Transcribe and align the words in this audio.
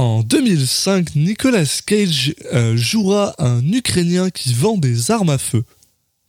En 0.00 0.22
2005, 0.22 1.14
Nicolas 1.14 1.82
Cage 1.84 2.34
euh, 2.54 2.74
jouera 2.74 3.34
un 3.38 3.60
Ukrainien 3.70 4.30
qui 4.30 4.54
vend 4.54 4.78
des 4.78 5.10
armes 5.10 5.28
à 5.28 5.36
feu. 5.36 5.62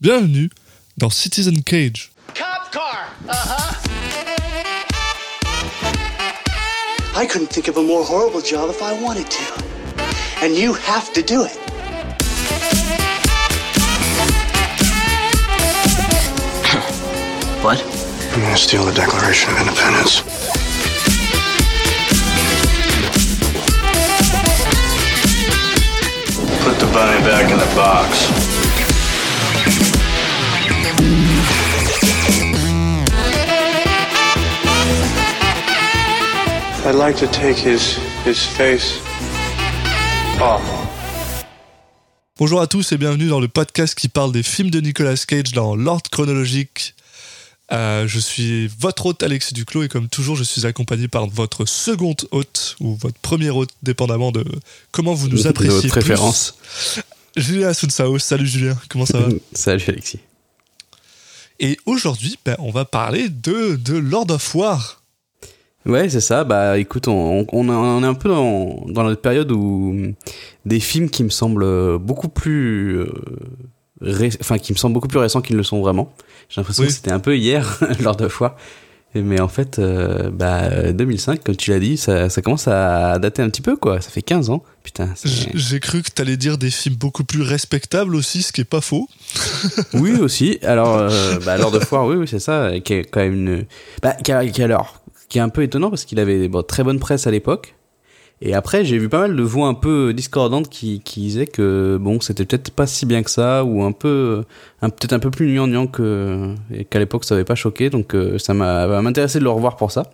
Bienvenue 0.01 0.49
dans 0.97 1.09
Citizen 1.09 1.63
Cage. 1.63 2.11
Cop 2.35 2.69
car. 2.73 3.15
Uh 3.29 3.31
huh. 3.31 3.77
I 7.15 7.25
couldn't 7.25 7.47
think 7.47 7.69
of 7.69 7.77
a 7.77 7.81
more 7.81 8.03
horrible 8.03 8.41
job 8.41 8.69
if 8.69 8.81
I 8.81 8.91
wanted 9.01 9.29
to. 9.29 9.63
And 10.43 10.53
you 10.53 10.73
have 10.73 11.13
to 11.13 11.21
do 11.21 11.45
it. 11.45 11.57
What? 17.63 17.81
I'm 18.33 18.41
gonna 18.41 18.57
steal 18.57 18.83
the 18.83 18.91
Declaration 18.91 19.49
of 19.53 19.61
Independence? 19.61 20.70
Bunny 26.93 27.21
back 27.23 27.49
in 27.49 27.57
the 27.57 27.75
box. 27.75 28.29
I'd 36.85 36.95
like 36.95 37.15
to 37.17 37.27
take 37.27 37.57
his 37.57 37.97
his 38.25 38.45
face 38.45 38.99
off. 40.41 40.61
Bonjour 42.37 42.59
à 42.59 42.67
tous 42.67 42.91
et 42.91 42.97
bienvenue 42.97 43.27
dans 43.27 43.39
le 43.39 43.47
podcast 43.47 43.95
qui 43.95 44.09
parle 44.09 44.31
des 44.31 44.43
films 44.43 44.71
de 44.71 44.81
Nicolas 44.81 45.15
Cage 45.15 45.51
dans 45.53 45.75
l'ordre 45.75 46.09
chronologique. 46.09 46.95
Euh, 47.71 48.05
je 48.05 48.19
suis 48.19 48.67
votre 48.79 49.05
hôte 49.05 49.23
Alexis 49.23 49.53
Duclos 49.53 49.83
et 49.83 49.87
comme 49.87 50.09
toujours 50.09 50.35
je 50.35 50.43
suis 50.43 50.65
accompagné 50.65 51.07
par 51.07 51.27
votre 51.27 51.65
seconde 51.65 52.27
hôte 52.31 52.75
ou 52.81 52.95
votre 52.95 53.17
premier 53.19 53.49
hôte 53.49 53.69
dépendamment 53.81 54.31
de 54.33 54.43
comment 54.91 55.13
vous 55.13 55.29
nous 55.29 55.41
De 55.43 55.47
appréciez. 55.47 55.73
votre 55.75 55.81
plus. 55.83 55.89
préférence. 56.01 56.55
Julien 57.37 57.69
Asunsao, 57.69 58.19
salut 58.19 58.45
Julien, 58.47 58.77
comment 58.89 59.05
ça 59.05 59.19
va 59.19 59.27
Salut 59.53 59.83
Alexis. 59.87 60.19
Et 61.61 61.77
aujourd'hui 61.85 62.37
ben, 62.45 62.55
on 62.59 62.71
va 62.71 62.83
parler 62.85 63.29
de, 63.29 63.75
de 63.77 63.95
Lord 63.97 64.29
of 64.31 64.53
War. 64.55 65.01
Ouais, 65.85 66.09
c'est 66.09 66.21
ça. 66.21 66.43
Bah 66.43 66.77
écoute, 66.77 67.07
on, 67.07 67.45
on, 67.51 67.69
on 67.69 68.03
est 68.03 68.07
un 68.07 68.13
peu 68.13 68.29
dans, 68.29 68.83
dans 68.87 69.03
la 69.03 69.15
période 69.15 69.51
où 69.51 69.91
hum, 69.91 70.13
des 70.65 70.79
films 70.79 71.09
qui 71.09 71.23
me 71.23 71.29
semblent 71.29 71.97
beaucoup 71.99 72.29
plus. 72.29 72.97
euh, 72.99 73.11
Enfin, 74.39 74.57
qui 74.57 74.73
me 74.73 74.77
semblent 74.79 74.95
beaucoup 74.95 75.07
plus 75.07 75.19
récents 75.19 75.41
qu'ils 75.41 75.55
ne 75.55 75.59
le 75.59 75.63
sont 75.63 75.79
vraiment. 75.79 76.11
J'ai 76.51 76.59
l'impression 76.61 76.83
Oui. 76.83 76.87
que 76.89 76.93
c'était 76.93 77.11
un 77.11 77.19
peu 77.19 77.35
hier, 77.37 77.79
lors 78.01 78.15
de 78.15 78.27
fois. 78.27 78.55
Mais 79.13 79.41
en 79.41 79.49
fait, 79.49 79.77
euh, 79.79 80.29
bah, 80.31 80.91
2005, 80.93 81.43
comme 81.43 81.57
tu 81.57 81.71
l'as 81.71 81.79
dit, 81.79 81.97
ça, 81.97 82.29
ça 82.29 82.41
commence 82.41 82.69
à 82.69 83.19
dater 83.19 83.41
un 83.41 83.49
petit 83.49 83.61
peu, 83.61 83.75
quoi. 83.75 83.99
Ça 83.99 84.09
fait 84.09 84.21
15 84.21 84.49
ans. 84.49 84.63
Putain, 84.83 85.09
J'ai 85.53 85.79
cru 85.81 86.01
que 86.01 86.09
t'allais 86.11 86.37
dire 86.37 86.57
des 86.57 86.71
films 86.71 86.95
beaucoup 86.95 87.25
plus 87.25 87.41
respectables 87.41 88.15
aussi, 88.15 88.41
ce 88.41 88.53
qui 88.53 88.61
est 88.61 88.65
pas 88.65 88.79
faux. 88.79 89.09
Oui, 89.93 90.13
aussi. 90.15 90.59
Alors, 90.63 90.95
euh, 90.97 91.39
bah, 91.45 91.57
Lord 91.57 91.73
of 91.75 91.91
War, 91.91 92.05
oui, 92.05 92.15
oui, 92.15 92.25
c'est 92.27 92.39
ça, 92.39 92.71
qui 92.83 92.93
est 92.93 93.03
quand 93.03 93.19
même 93.19 93.33
une. 93.33 93.65
Bah, 94.01 94.13
qui, 94.23 94.31
a- 94.31 94.45
qui 94.47 94.63
a- 94.63 94.85
qui 95.27 95.37
est 95.37 95.41
un 95.41 95.49
peu 95.49 95.63
étonnant 95.63 95.89
parce 95.89 96.05
qu'il 96.05 96.19
avait 96.19 96.47
bon, 96.47 96.63
très 96.63 96.83
bonne 96.83 96.99
presse 96.99 97.27
à 97.27 97.31
l'époque. 97.31 97.75
Et 98.43 98.55
après, 98.55 98.83
j'ai 98.83 98.97
vu 98.97 99.07
pas 99.07 99.19
mal 99.19 99.35
de 99.35 99.43
voix 99.43 99.67
un 99.67 99.75
peu 99.75 100.13
discordantes 100.13 100.67
qui, 100.67 101.01
qui 101.01 101.19
disaient 101.21 101.45
que 101.45 101.97
bon, 102.01 102.19
c'était 102.19 102.45
peut-être 102.45 102.71
pas 102.71 102.87
si 102.87 103.05
bien 103.05 103.21
que 103.21 103.29
ça, 103.29 103.63
ou 103.63 103.83
un 103.83 103.91
peu, 103.91 104.43
peut-être 104.81 105.13
un 105.13 105.19
peu 105.19 105.29
plus 105.29 105.53
gnangnan 105.53 105.85
que 105.85 106.55
et 106.73 106.85
qu'à 106.85 106.97
l'époque 106.97 107.23
ça 107.23 107.35
avait 107.35 107.43
pas 107.43 107.55
choqué. 107.55 107.91
Donc, 107.91 108.15
euh, 108.15 108.39
ça 108.39 108.53
m'a 108.55 108.87
va 108.87 109.01
m'intéresser 109.03 109.37
de 109.37 109.43
le 109.43 109.51
revoir 109.51 109.75
pour 109.77 109.91
ça. 109.91 110.11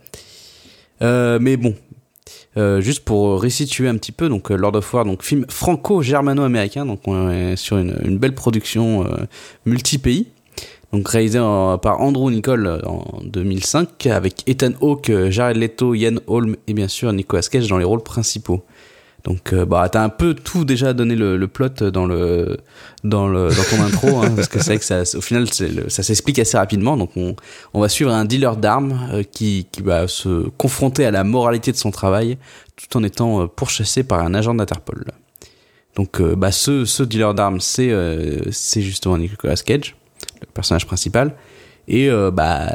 Euh, 1.02 1.38
mais 1.42 1.58
bon, 1.58 1.75
euh, 2.58 2.81
juste 2.81 3.05
pour 3.05 3.42
resituer 3.42 3.88
un 3.88 3.95
petit 3.95 4.11
peu, 4.11 4.30
donc 4.30 4.50
Lord 4.50 4.75
of 4.75 4.94
War, 4.94 5.05
donc 5.05 5.23
film 5.23 5.45
franco-germano-américain, 5.48 6.86
donc 6.86 7.08
on 7.08 7.30
est 7.30 7.55
sur 7.55 7.78
une, 7.78 7.95
une 8.03 8.17
belle 8.17 8.33
production 8.33 9.05
euh, 9.05 9.25
multi-pays, 9.66 10.28
donc 10.98 11.08
réalisé 11.09 11.38
en- 11.39 11.77
par 11.77 12.02
Andrew 12.02 12.32
Nicole 12.32 12.66
euh, 12.66 12.80
en 12.86 13.21
2005 13.23 14.08
avec 14.08 14.42
Ethan 14.48 14.71
Hawke, 14.82 15.10
euh, 15.11 15.30
Jared 15.30 15.58
Leto, 15.58 15.94
Ian 15.94 16.16
Holm 16.27 16.55
et 16.67 16.73
bien 16.73 16.88
sûr 16.88 17.14
Nicolas 17.14 17.44
Cage 17.44 17.67
dans 17.67 17.77
les 17.77 17.86
rôles 17.86 18.02
principaux. 18.04 18.64
Donc 19.23 19.52
euh, 19.54 19.66
bah 19.66 19.89
t'as 19.92 20.04
un 20.04 20.10
peu 20.10 20.33
tout 20.33 20.64
déjà 20.64 20.94
donné 20.94 21.16
le, 21.16 21.38
le 21.38 21.48
plot 21.48 21.70
dans 21.92 22.05
le 22.05 22.58
dans 23.04 23.27
le 23.27 23.49
dans 23.49 23.64
ton 23.77 23.83
intro 23.83 24.21
hein, 24.21 24.32
parce 24.36 24.48
que 24.48 24.60
c'est 24.60 24.71
vrai 24.71 24.77
que 24.80 24.86
ça 24.86 25.17
au 25.17 25.21
final 25.21 25.45
le- 25.60 25.89
ça 25.89 26.02
s'explique 26.02 26.39
assez 26.39 26.58
rapidement 26.58 26.95
donc 26.98 27.11
on 27.17 27.36
on 27.73 27.82
va 27.82 27.89
suivre 27.89 28.11
un 28.11 28.23
dealer 28.26 28.55
d'armes 28.55 28.98
euh, 29.11 29.23
qui 29.23 29.67
qui 29.71 29.82
va 29.82 30.08
se 30.08 30.48
confronter 30.58 31.05
à 31.05 31.11
la 31.11 31.23
moralité 31.26 31.71
de 31.71 31.77
son 31.77 31.92
travail 31.92 32.38
tout 32.76 32.95
en 32.98 33.04
étant 33.04 33.42
euh, 33.42 33.48
pourchassé 33.48 34.04
par 34.04 34.21
un 34.21 34.33
agent 34.33 34.54
d'Interpol. 34.55 35.04
Donc 35.95 36.21
bah 36.21 36.52
ce 36.52 36.86
ce 36.86 37.04
dealer 37.04 37.33
d'armes 37.33 37.60
c'est 37.60 37.92
c'est 38.52 38.82
justement 38.82 39.17
Nicolas 39.17 39.55
Cage 39.55 39.95
le 40.42 40.48
personnage 40.53 40.86
principal. 40.86 41.36
Et 41.87 42.09
euh, 42.09 42.31
bah 42.31 42.67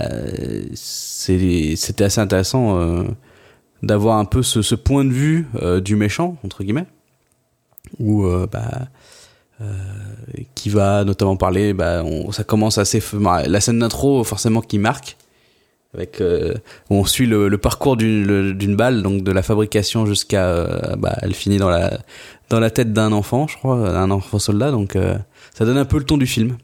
c'était 0.75 2.05
assez 2.05 2.21
intéressant 2.21 2.79
euh, 2.79 3.05
d'avoir 3.83 4.19
un 4.19 4.25
peu 4.25 4.43
ce, 4.43 4.63
ce 4.63 4.75
point 4.75 5.05
de 5.05 5.11
vue 5.13 5.47
euh, 5.61 5.81
du 5.81 5.97
méchant 5.97 6.37
entre 6.45 6.65
guillemets 6.65 6.87
où 7.99 8.27
bah 8.51 8.89
qui 10.57 10.71
va 10.71 11.05
notamment 11.05 11.37
parler 11.37 11.73
bah 11.73 12.03
ça 12.33 12.43
commence 12.43 12.79
assez 12.79 13.01
la 13.47 13.61
scène 13.61 13.79
d'intro 13.79 14.25
forcément 14.25 14.61
qui 14.61 14.79
marque 14.79 15.17
avec 15.95 16.21
où 16.21 16.95
on 16.95 17.05
suit 17.05 17.27
le, 17.27 17.57
parcours 17.59 17.97
d'une 17.97 18.27
le- 18.27 18.55
d'une 18.55 18.75
balle 18.75 19.03
donc 19.03 19.23
de 19.23 19.31
la 19.31 19.43
fabrication 19.43 20.05
jusqu'à 20.07 20.97
bah 20.97 21.17
elle 21.23 21.35
finit 21.35 21.59
dans 21.59 21.71
la 21.71 22.01
dans 22.51 22.59
la 22.59 22.71
tête 22.71 22.93
d'un 22.93 23.13
enfant 23.13 23.47
je 23.47 23.57
crois 23.57 23.77
un 23.77 24.11
enfant 24.11 24.41
soldat 24.41 24.73
donc 24.73 24.97
ça 25.55 25.65
donne 25.65 25.79
un 25.79 25.85
peu 25.85 25.99
le 25.99 26.05
ton 26.05 26.17
du 26.17 26.27
film 26.27 26.57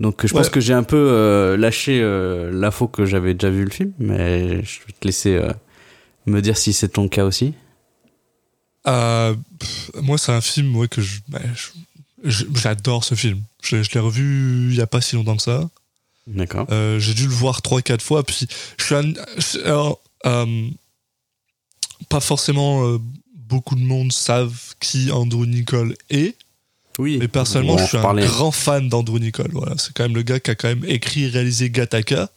donc 0.00 0.26
je 0.26 0.32
pense 0.32 0.48
que 0.50 0.60
j'ai 0.60 0.72
un 0.74 0.82
peu 0.82 0.96
euh, 1.10 1.56
lâché 1.56 2.00
euh, 2.02 2.50
l'info 2.52 2.86
que 2.88 3.04
j'avais 3.06 3.34
déjà 3.34 3.50
vu 3.50 3.64
le 3.64 3.70
film 3.70 3.92
mais 3.98 4.62
je 4.64 4.80
vais 4.86 4.92
te 4.98 5.06
laisser 5.06 5.34
euh, 5.36 5.52
me 6.26 6.40
dire 6.42 6.56
si 6.58 6.72
c'est 6.72 6.88
ton 6.88 7.08
cas 7.08 7.24
aussi 7.24 7.54
Euh, 8.86 9.34
pff, 9.58 9.90
moi, 10.02 10.16
c'est 10.16 10.30
un 10.32 10.40
film 10.40 10.76
ouais, 10.76 10.86
que 10.86 11.00
je, 11.02 11.18
bah, 11.28 11.40
j'adore 12.24 13.02
ce 13.02 13.14
film. 13.16 13.42
Je, 13.62 13.82
je 13.82 13.90
l'ai 13.92 13.98
revu 14.00 14.68
il 14.70 14.76
y 14.76 14.80
a 14.80 14.86
pas 14.86 15.00
si 15.00 15.16
longtemps 15.16 15.36
que 15.36 15.42
ça. 15.42 15.68
d'accord 16.28 16.66
j'ai 16.98 17.14
dû 17.14 17.24
le 17.26 17.32
voir 17.32 17.62
trois 17.62 17.82
quatre 17.82 18.02
fois. 18.02 18.22
Puis 18.22 18.46
je 18.78 18.84
suis 18.84 18.94
un, 18.94 19.12
je- 19.38 19.58
alors, 19.64 20.00
pas 22.08 22.20
forcément 22.20 22.96
beaucoup 23.34 23.74
de 23.74 23.80
monde 23.82 24.12
savent 24.12 24.74
qui 24.80 25.10
Andrew 25.10 25.46
Nicole 25.46 25.96
est, 26.10 26.36
oui 26.98 27.18
mais 27.20 27.28
personnellement, 27.28 27.78
je 27.78 27.84
suis 27.86 27.96
un 27.98 28.14
grand 28.14 28.50
fan 28.50 28.88
d'Andrew 28.88 29.18
Nicole. 29.18 29.50
Voilà, 29.52 29.74
c'est 29.78 29.92
quand 29.94 30.04
même 30.04 30.14
le 30.16 30.22
gars 30.22 30.40
qui 30.40 30.50
a 30.50 30.54
quand 30.54 30.68
même 30.68 30.84
écrit 30.86 31.24
et 31.24 31.28
réalisé 31.28 31.70
Gattaca. 31.70 32.30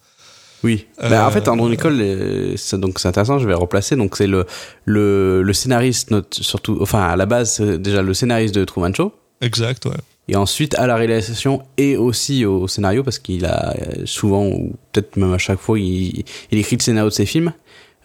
Oui. 0.64 0.88
Euh, 1.02 1.10
Bah, 1.10 1.26
en 1.26 1.32
fait, 1.32 1.48
Andrew 1.48 1.70
Nicole, 1.70 1.98
euh, 2.02 2.58
c'est- 2.58 2.78
donc 2.78 3.00
c'est 3.00 3.08
intéressant. 3.08 3.40
Je 3.40 3.48
vais 3.48 3.54
replacer. 3.54 3.96
Donc 3.96 4.18
c'est 4.18 4.28
le 4.28 4.46
le 4.86 5.42
le 5.42 5.54
scénariste, 5.54 6.14
surtout, 6.34 6.78
enfin 6.82 7.02
à 7.04 7.16
la 7.16 7.26
base, 7.26 7.54
c'est 7.54 7.82
déjà 7.82 8.02
le 8.02 8.14
scénariste 8.14 8.54
de 8.56 8.66
Truman 8.66 8.94
Show. 8.94 9.14
Exact, 9.42 9.86
ouais. 9.86 9.92
Et 10.28 10.36
ensuite 10.36 10.76
à 10.76 10.86
la 10.86 10.96
réalisation 10.98 11.64
et 11.78 11.96
aussi 11.98 12.46
au 12.46 12.68
scénario 12.68 13.04
parce 13.04 13.18
qu'il 13.20 13.46
a 13.46 13.72
euh, 13.74 14.06
souvent 14.06 14.46
ou 14.48 14.76
peut-être 14.92 15.16
même 15.18 15.34
à 15.34 15.38
chaque 15.40 15.60
fois 15.60 15.80
il, 15.80 16.24
il 16.52 16.58
écrit 16.60 16.76
le 16.76 16.82
scénario 16.84 17.10
de 17.10 17.14
ses 17.16 17.26
films. 17.26 17.54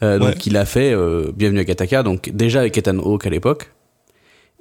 Euh, 0.03 0.19
donc 0.19 0.29
Ouais. 0.29 0.35
il 0.47 0.57
a 0.57 0.65
fait 0.65 0.93
euh, 0.93 1.33
Bienvenue 1.37 1.61
à 1.61 1.65
Gattaca, 1.65 2.03
donc 2.03 2.31
déjà 2.33 2.61
avec 2.61 2.79
Ethan 2.79 2.99
Hawke 2.99 3.27
à 3.27 3.31
l'époque 3.31 3.73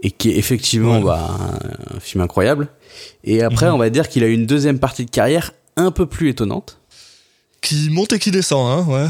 et 0.04 0.12
qui 0.12 0.30
est 0.30 0.38
effectivement 0.38 1.00
Ouais. 1.00 1.04
bah, 1.04 1.30
un, 1.92 1.96
un 1.98 2.00
film 2.00 2.22
incroyable. 2.22 2.68
Et 3.24 3.42
après 3.42 3.66
Mhm. 3.68 3.74
on 3.74 3.78
va 3.80 3.90
dire 3.90 4.08
qu'il 4.10 4.24
a 4.24 4.28
eu 4.28 4.34
une 4.34 4.46
deuxième 4.46 4.78
partie 4.78 5.06
de 5.06 5.10
carrière 5.10 5.52
un 5.78 5.90
peu 5.92 6.06
plus 6.06 6.30
étonnante. 6.30 6.80
Qui 7.62 7.90
monte 7.90 8.14
et 8.14 8.20
qui 8.20 8.30
descend, 8.30 8.70
hein, 8.70 8.86
ouais. 8.92 9.08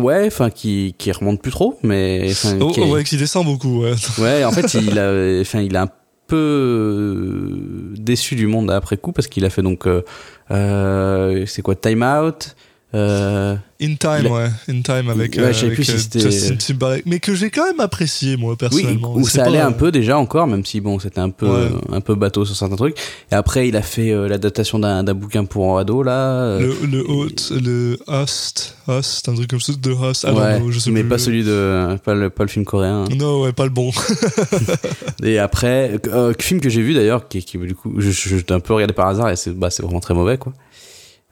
Ouais, 0.00 0.26
enfin 0.26 0.50
qui 0.50 0.94
qui 0.98 1.10
remonte 1.12 1.40
plus 1.40 1.50
trop, 1.52 1.78
mais 1.82 2.30
Oh, 2.60 2.70
qui 2.72 2.80
est- 2.80 2.90
ouais, 2.90 3.04
qui 3.04 3.16
descend 3.16 3.44
beaucoup, 3.46 3.82
ouais. 3.82 3.94
ouais, 4.18 4.44
en 4.44 4.52
fait 4.52 4.74
il 4.74 4.98
a, 4.98 5.40
enfin 5.40 5.60
il 5.60 5.74
a 5.76 5.82
un 5.82 5.88
peu 6.26 6.36
euh, 6.36 7.94
déçu 7.96 8.34
du 8.34 8.46
monde 8.46 8.70
après 8.70 8.96
coup 8.96 9.12
parce 9.12 9.26
qu'il 9.28 9.44
a 9.44 9.50
fait 9.50 9.62
donc 9.62 9.86
euh, 9.86 10.02
euh, 10.50 11.44
c'est 11.46 11.62
quoi 11.62 11.74
Time 11.74 12.02
Out, 12.02 12.56
euh, 12.94 13.56
In 13.82 13.94
Time, 13.96 14.26
a- 14.26 14.30
ouais. 14.30 14.48
In 14.68 14.80
Time 14.82 15.10
avec, 15.10 15.34
Ouais, 15.34 15.42
euh, 15.42 15.48
avec, 15.48 15.74
plus 15.74 15.84
si 15.84 16.08
euh, 16.16 16.20
Justin 16.20 16.54
Timberlake. 16.56 17.02
Mais 17.06 17.18
que 17.18 17.34
j'ai 17.34 17.50
quand 17.50 17.64
même 17.66 17.80
apprécié, 17.80 18.36
moi, 18.36 18.52
oui, 18.52 18.56
personnellement. 18.56 19.14
où 19.16 19.26
C'est 19.26 19.38
ça 19.38 19.44
allait 19.46 19.58
pas- 19.58 19.66
un 19.66 19.72
peu 19.72 19.90
déjà 19.90 20.16
encore, 20.16 20.46
même 20.46 20.64
si 20.64 20.80
bon 20.80 20.98
c'était 20.98 21.18
un 21.20 21.30
peu 21.30 21.48
Ouais. 21.48 21.70
un 21.92 22.00
peu 22.00 22.14
bateau 22.14 22.44
sur 22.44 22.54
certains 22.56 22.76
trucs. 22.76 22.96
Et 23.32 23.34
après 23.34 23.66
il 23.68 23.76
a 23.76 23.82
fait 23.82 24.10
euh, 24.12 24.28
l'adaptation 24.28 24.78
d'un 24.78 25.02
bouquin 25.14 25.44
pour 25.44 25.78
ado 25.78 26.02
là. 26.02 26.58
Le, 26.58 26.72
le 26.86 27.04
Host, 27.10 27.52
le 27.60 27.98
Host, 28.06 28.76
Host, 28.86 29.28
un 29.28 29.34
truc 29.34 29.50
comme 29.50 29.60
ça, 29.60 29.72
de 29.72 29.90
Host, 29.90 30.22
I 30.22 30.26
don't 30.28 30.38
ouais, 30.38 30.62
je 30.70 30.78
sais 30.78 30.90
mais 30.90 31.00
plus. 31.00 31.08
pas 31.10 31.18
celui 31.18 31.42
de 31.44 31.96
pas 32.04 32.14
le 32.14 32.30
pas 32.30 32.44
le 32.44 32.48
film 32.48 32.64
coréen. 32.64 33.04
Non, 33.16 33.42
ouais, 33.42 33.52
pas 33.52 33.64
le 33.64 33.70
bon. 33.70 33.90
Et 35.22 35.38
après, 35.38 35.98
euh, 36.08 36.32
film 36.38 36.60
que 36.60 36.68
j'ai 36.68 36.82
vu 36.82 36.94
d'ailleurs, 36.94 37.28
qui, 37.28 37.42
qui 37.42 37.58
du 37.58 37.74
coup, 37.74 37.94
je, 37.98 38.10
je, 38.10 38.36
je 38.36 38.54
un 38.54 38.60
peu 38.60 38.74
regardé 38.74 38.92
par 38.94 39.08
hasard 39.08 39.30
et 39.30 39.36
c'est 39.36 39.50
bah, 39.50 39.70
c'est 39.70 39.82
vraiment 39.82 40.00
très 40.00 40.14
mauvais 40.14 40.38
quoi. 40.38 40.52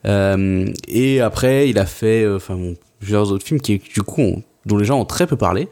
Euh, 0.05 0.65
et 0.87 1.21
après, 1.21 1.69
il 1.69 1.77
a 1.79 1.85
fait, 1.85 2.23
euh, 2.23 2.37
enfin, 2.37 2.55
bon, 2.55 2.75
plusieurs 2.99 3.31
autres 3.31 3.45
films 3.45 3.61
qui, 3.61 3.77
du 3.79 4.01
coup, 4.01 4.21
ont- 4.21 4.43
dont 4.65 4.77
les 4.77 4.85
gens 4.85 4.99
ont 4.99 5.05
très 5.05 5.27
peu 5.27 5.35
parlé. 5.37 5.67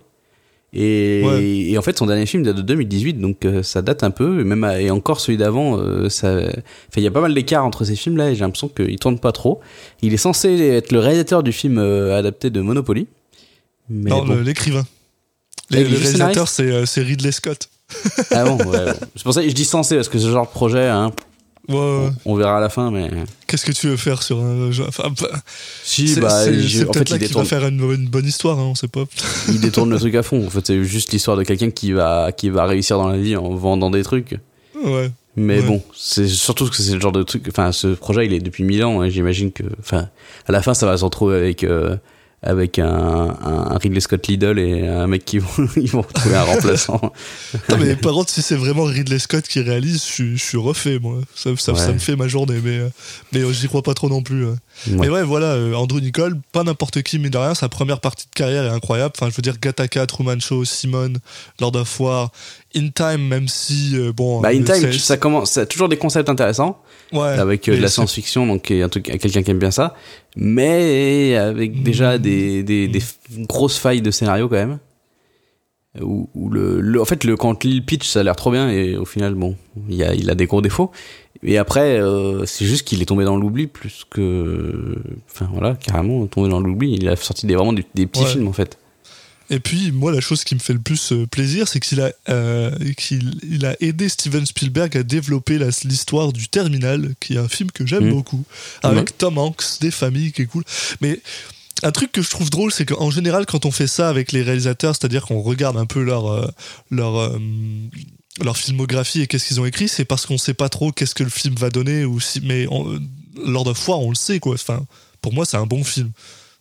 Et, 0.73 1.21
Ouais. 1.25 1.43
et 1.43 1.77
en 1.77 1.81
fait, 1.81 1.97
son 1.97 2.05
dernier 2.05 2.25
film 2.25 2.43
date 2.43 2.55
de 2.55 2.61
2018, 2.61 3.15
donc 3.19 3.43
euh, 3.43 3.61
ça 3.61 3.81
date 3.81 4.03
un 4.03 4.11
peu. 4.11 4.39
Et 4.39 4.43
même 4.45 4.63
et 4.79 4.89
encore 4.89 5.19
celui 5.19 5.37
d'avant, 5.37 5.77
euh, 5.77 6.07
ça, 6.07 6.39
il 6.95 7.03
y 7.03 7.07
a 7.07 7.11
pas 7.11 7.19
mal 7.19 7.33
d'écart 7.33 7.65
entre 7.65 7.83
ces 7.83 7.95
films-là. 7.97 8.31
Et 8.31 8.35
j'ai 8.35 8.41
l'impression 8.41 8.69
qu'il 8.69 8.97
tourne 8.97 9.19
pas 9.19 9.33
trop. 9.33 9.59
Il 10.01 10.13
est 10.13 10.17
censé 10.17 10.49
être 10.49 10.93
le 10.93 10.99
réalisateur 10.99 11.43
du 11.43 11.51
film 11.51 11.77
euh, 11.77 12.17
adapté 12.17 12.49
de 12.49 12.61
Monopoly. 12.61 13.07
Mais 13.89 14.11
non, 14.11 14.23
bon. 14.25 14.35
le- 14.35 14.41
l'écrivain. 14.43 14.85
Ah, 15.73 15.77
Le 15.77 15.85
juste 15.85 16.01
réalisateur, 16.03 16.47
c'est 16.47 16.85
c'est 16.85 17.01
Ridley 17.01 17.31
Scott. 17.33 17.67
Ah 18.31 18.45
bon, 18.45 18.55
ouais, 18.57 18.85
bon. 18.85 18.93
C'est 19.17 19.23
pour 19.23 19.33
ça 19.33 19.41
que 19.43 19.49
je 19.49 19.53
dis 19.53 19.65
censé 19.65 19.95
parce 19.95 20.07
que 20.07 20.19
ce 20.19 20.29
genre 20.29 20.45
de 20.45 20.51
projet, 20.51 20.87
hein, 20.87 21.11
Ouais, 21.69 21.75
ouais. 21.77 22.09
on 22.25 22.35
verra 22.35 22.57
à 22.57 22.59
la 22.59 22.69
fin. 22.69 22.91
Mais 22.91 23.09
Qu'est-ce 23.47 23.65
que 23.65 23.71
tu 23.71 23.87
veux 23.87 23.97
faire 23.97 24.23
sur 24.23 24.39
un 24.39 24.71
jeu? 24.71 24.83
Enfin, 24.87 25.11
bah, 25.21 25.29
si, 25.83 26.15
bah, 26.19 26.29
c'est- 26.45 26.51
peut-être 26.85 26.93
fait, 26.93 26.99
là 26.99 27.01
il 27.01 27.05
qu'il 27.05 27.13
va 27.13 27.17
détourne, 27.19 27.45
faire 27.45 27.65
une, 27.67 27.79
une 27.91 28.07
bonne 28.07 28.25
histoire, 28.25 28.57
hein, 28.59 28.63
on 28.63 28.75
sait 28.75 28.87
pas. 28.87 29.03
il 29.47 29.59
détourne 29.61 29.89
le 29.89 29.99
truc 29.99 30.15
à 30.15 30.23
fond. 30.23 30.45
En 30.45 30.49
fait, 30.49 30.65
c'est 30.65 30.83
juste 30.83 31.11
l'histoire 31.13 31.37
de 31.37 31.43
quelqu'un 31.43 31.69
qui 31.69 31.91
va, 31.91 32.31
qui 32.31 32.49
va 32.49 32.65
réussir 32.65 32.97
dans 32.97 33.07
la 33.09 33.17
vie 33.17 33.35
en 33.35 33.49
vendant 33.55 33.89
des 33.91 34.03
trucs. 34.03 34.35
Ouais. 34.83 35.11
Mais 35.37 35.59
Ouais. 35.59 35.65
bon, 35.65 35.81
c'est 35.95 36.27
surtout 36.27 36.67
que 36.67 36.75
c'est 36.75 36.93
le 36.93 36.99
genre 36.99 37.11
de 37.13 37.23
truc. 37.23 37.45
Enfin, 37.47 37.71
ce 37.71 37.87
projet, 37.87 38.25
il 38.25 38.33
est 38.33 38.39
depuis 38.39 38.63
mille 38.65 38.83
ans. 38.83 39.01
Et 39.03 39.11
j'imagine 39.11 39.51
que, 39.53 39.63
enfin, 39.79 40.09
à 40.47 40.51
la 40.51 40.61
fin, 40.61 40.73
ça 40.73 40.85
va 40.87 40.97
se 40.97 41.05
retrouver 41.05 41.37
avec 41.37 41.63
euh, 41.63 41.95
avec 42.43 42.79
un, 42.79 42.87
un 43.43 43.77
Ridley 43.77 43.99
Scott 43.99 44.25
Lidl 44.27 44.57
et 44.57 44.87
un 44.87 45.05
mec 45.05 45.23
qui 45.25 45.37
vont 45.37 45.47
ils 45.75 45.89
vont 45.91 46.01
trouver 46.01 46.35
un 46.35 46.43
remplaçant. 46.43 46.99
Non, 47.69 47.77
mais 47.77 47.95
par 47.95 48.13
contre, 48.13 48.31
si 48.31 48.41
c'est 48.41 48.55
vraiment 48.55 48.83
Ridley 48.85 49.19
Scott 49.19 49.47
qui 49.47 49.61
réalise, 49.61 49.97
je, 50.03 50.11
suis- 50.11 50.37
je 50.37 50.43
suis 50.43 50.57
refait, 50.57 50.97
moi. 50.99 51.19
Ça, 51.35 51.51
ça, 51.57 51.75
ça 51.75 51.87
Ouais. 51.87 51.93
me 51.93 51.99
fait 51.99 52.15
ma 52.15 52.27
journée, 52.27 52.59
mais, 52.63 52.79
euh, 52.79 52.89
mais 53.31 53.39
euh, 53.41 53.51
j'y 53.51 53.67
crois 53.67 53.83
pas 53.83 53.93
trop 53.93 54.09
non 54.09 54.23
plus. 54.23 54.45
euh. 54.45 54.51
Ouais. 54.87 54.95
Mais 55.01 55.09
ouais, 55.09 55.23
voilà, 55.23 55.47
euh, 55.53 55.75
Andrew 55.75 55.99
Nicole, 56.01 56.35
pas 56.51 56.63
n'importe 56.63 57.03
qui, 57.03 57.19
mais 57.19 57.29
de 57.29 57.37
rien, 57.37 57.53
sa 57.53 57.69
première 57.69 57.99
partie 57.99 58.25
de 58.25 58.33
carrière 58.33 58.65
est 58.65 58.69
incroyable. 58.69 59.13
Enfin, 59.15 59.29
je 59.29 59.35
veux 59.35 59.43
dire, 59.43 59.59
Gattaca, 59.61 60.07
Truman 60.07 60.39
Show, 60.39 60.65
Simone, 60.65 61.19
Lord 61.59 61.75
of 61.75 61.99
War, 61.99 62.31
In 62.75 62.87
Time, 62.89 63.27
même 63.27 63.47
si, 63.47 63.91
euh, 63.95 64.11
bon. 64.13 64.41
Bah, 64.41 64.49
In 64.49 64.63
Time, 64.63 64.91
ça 64.93 65.17
commence, 65.17 65.51
ça 65.51 65.61
a 65.61 65.65
toujours 65.67 65.89
des 65.89 65.97
concepts 65.97 66.29
intéressants 66.29 66.81
ouais, 67.13 67.27
avec 67.27 67.67
euh, 67.69 67.75
de 67.77 67.81
la 67.81 67.87
science-fiction, 67.87 68.45
donc 68.47 68.69
il 68.69 68.77
y 68.77 68.81
a 68.81 68.85
un 68.85 68.89
truc, 68.89 69.03
quelqu'un 69.05 69.41
qui 69.43 69.51
aime 69.51 69.59
bien 69.59 69.71
ça, 69.71 69.95
mais 70.35 71.35
avec 71.35 71.83
déjà 71.83 72.17
des, 72.17 72.63
des, 72.63 72.87
des 72.87 72.99
f- 72.99 73.15
grosses 73.47 73.77
failles 73.77 74.01
de 74.01 74.11
scénario 74.11 74.47
quand 74.47 74.55
même. 74.55 74.79
Où, 75.99 76.29
où 76.35 76.49
le, 76.49 76.79
le- 76.79 77.01
en 77.01 77.05
fait, 77.05 77.25
le, 77.25 77.35
quand 77.35 77.65
le 77.65 77.81
pitch, 77.81 78.07
ça 78.07 78.21
a 78.21 78.23
l'air 78.23 78.37
trop 78.37 78.49
bien, 78.49 78.69
et 78.69 78.95
au 78.95 79.03
final, 79.03 79.33
bon, 79.35 79.57
il, 79.89 79.95
y 79.95 80.03
a, 80.05 80.13
il 80.13 80.29
a 80.29 80.35
des 80.35 80.45
gros 80.45 80.61
défauts. 80.61 80.89
Et 81.43 81.57
après, 81.57 81.99
euh, 81.99 82.45
c'est 82.45 82.63
juste 82.65 82.87
qu'il 82.87 83.01
est 83.01 83.05
tombé 83.05 83.25
dans 83.25 83.35
l'oubli 83.35 83.67
plus 83.67 84.05
que. 84.09 84.95
Enfin 85.29 85.49
voilà, 85.51 85.75
carrément 85.75 86.25
tombé 86.27 86.47
dans 86.49 86.61
l'oubli. 86.61 86.93
Il 86.93 87.09
a 87.09 87.15
sorti 87.17 87.45
des, 87.45 87.55
vraiment 87.55 87.73
des, 87.73 87.83
des 87.93 88.05
petits 88.05 88.21
Ouais. 88.23 88.29
films 88.29 88.47
en 88.47 88.53
fait. 88.53 88.77
Et 89.51 89.59
puis, 89.59 89.91
moi, 89.91 90.11
la 90.13 90.21
chose 90.21 90.43
qui 90.45 90.55
me 90.55 90.59
fait 90.59 90.73
le 90.73 90.79
plus 90.79 91.11
euh, 91.11 91.27
plaisir, 91.27 91.67
c'est 91.67 91.79
qu'il 91.81 91.99
a, 92.01 92.11
euh, 92.29 92.71
qu'il 92.97 93.35
il 93.43 93.65
a 93.65 93.75
aidé 93.81 94.07
Steven 94.07 94.45
Spielberg 94.45 94.95
à 94.95 95.03
développer 95.03 95.59
l'histoire 95.83 96.31
du 96.31 96.47
Terminal, 96.47 97.13
qui 97.19 97.33
est 97.35 97.37
un 97.37 97.49
film 97.49 97.69
que 97.69 97.85
j'aime 97.85 98.05
Mhm. 98.05 98.13
beaucoup, 98.13 98.43
avec. 98.81 99.17
Tom 99.17 99.37
Hanks, 99.37 99.79
des 99.81 99.91
familles, 99.91 100.31
qui 100.31 100.43
est 100.43 100.45
cool. 100.45 100.63
Mais 101.01 101.19
un 101.83 101.91
truc 101.91 102.11
que 102.13 102.21
je 102.21 102.29
trouve 102.29 102.49
drôle, 102.49 102.71
c'est 102.71 102.85
qu'en 102.85 103.11
général, 103.11 103.45
quand 103.45 103.65
on 103.65 103.71
fait 103.71 103.87
ça 103.87 104.07
avec 104.07 104.31
les 104.31 104.41
réalisateurs, 104.41 104.95
c'est-à-dire 104.95 105.25
qu'on 105.25 105.41
regarde 105.41 105.75
un 105.77 105.85
peu 105.85 106.01
leur, 106.01 106.27
euh, 106.31 106.47
leur, 106.89 107.17
euh, 107.17 107.37
leur 108.41 108.55
filmographie 108.55 109.21
et 109.21 109.27
qu'est-ce 109.27 109.47
qu'ils 109.47 109.59
ont 109.59 109.65
écrit, 109.65 109.89
c'est 109.89 110.05
parce 110.05 110.25
qu'on 110.25 110.37
sait 110.37 110.53
pas 110.53 110.69
trop 110.69 110.93
qu'est-ce 110.93 111.13
que 111.13 111.23
le 111.23 111.29
film 111.29 111.55
va 111.55 111.69
donner. 111.69 112.05
Ou 112.05 112.19
si, 112.21 112.39
mais 112.41 112.67
on, 112.69 112.99
lors 113.45 113.65
de 113.65 113.73
foire, 113.73 113.99
on 113.99 114.09
le 114.09 114.15
sait, 114.15 114.39
quoi. 114.39 114.53
Enfin, 114.53 114.85
pour 115.21 115.33
moi, 115.33 115.43
c'est 115.45 115.57
un 115.57 115.65
bon 115.65 115.83
film. 115.83 116.11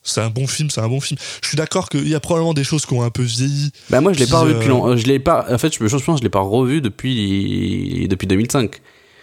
C'est 0.03 0.21
un 0.23 0.31
bon 0.31 0.47
film, 0.47 0.71
c'est 0.71 0.81
un 0.81 0.89
bon 0.89 1.01
film. 1.01 1.19
Je 1.43 1.49
suis 1.49 1.57
d'accord 1.57 1.89
qu'il 1.91 2.09
y 2.09 2.15
a 2.15 2.21
probablement 2.21 2.55
des 2.55 2.65
choses 2.65 2.87
qui 2.87 2.95
ont 2.95 3.03
un 3.03 3.11
peu 3.11 3.23
vieilli. 3.23 3.71
Bah 3.91 4.01
moi 4.01 4.13
je 4.15 4.19
l'ai 4.19 4.27
pas 4.27 4.41
revu 4.41 4.53
euh, 4.53 4.55
depuis 4.55 4.69
longtemps. 4.69 4.97
Je 4.97 5.07
l'ai 5.07 5.19
pas. 5.19 5.47
En 5.51 5.59
fait, 5.59 5.73
je, 5.79 5.87
je 5.87 5.97
pense 5.97 6.15
que 6.15 6.19
je 6.19 6.23
l'ai 6.23 6.31
pas 6.31 6.41
revu 6.41 6.81
depuis 6.81 8.07
depuis 8.09 8.27
2005. 8.27 8.81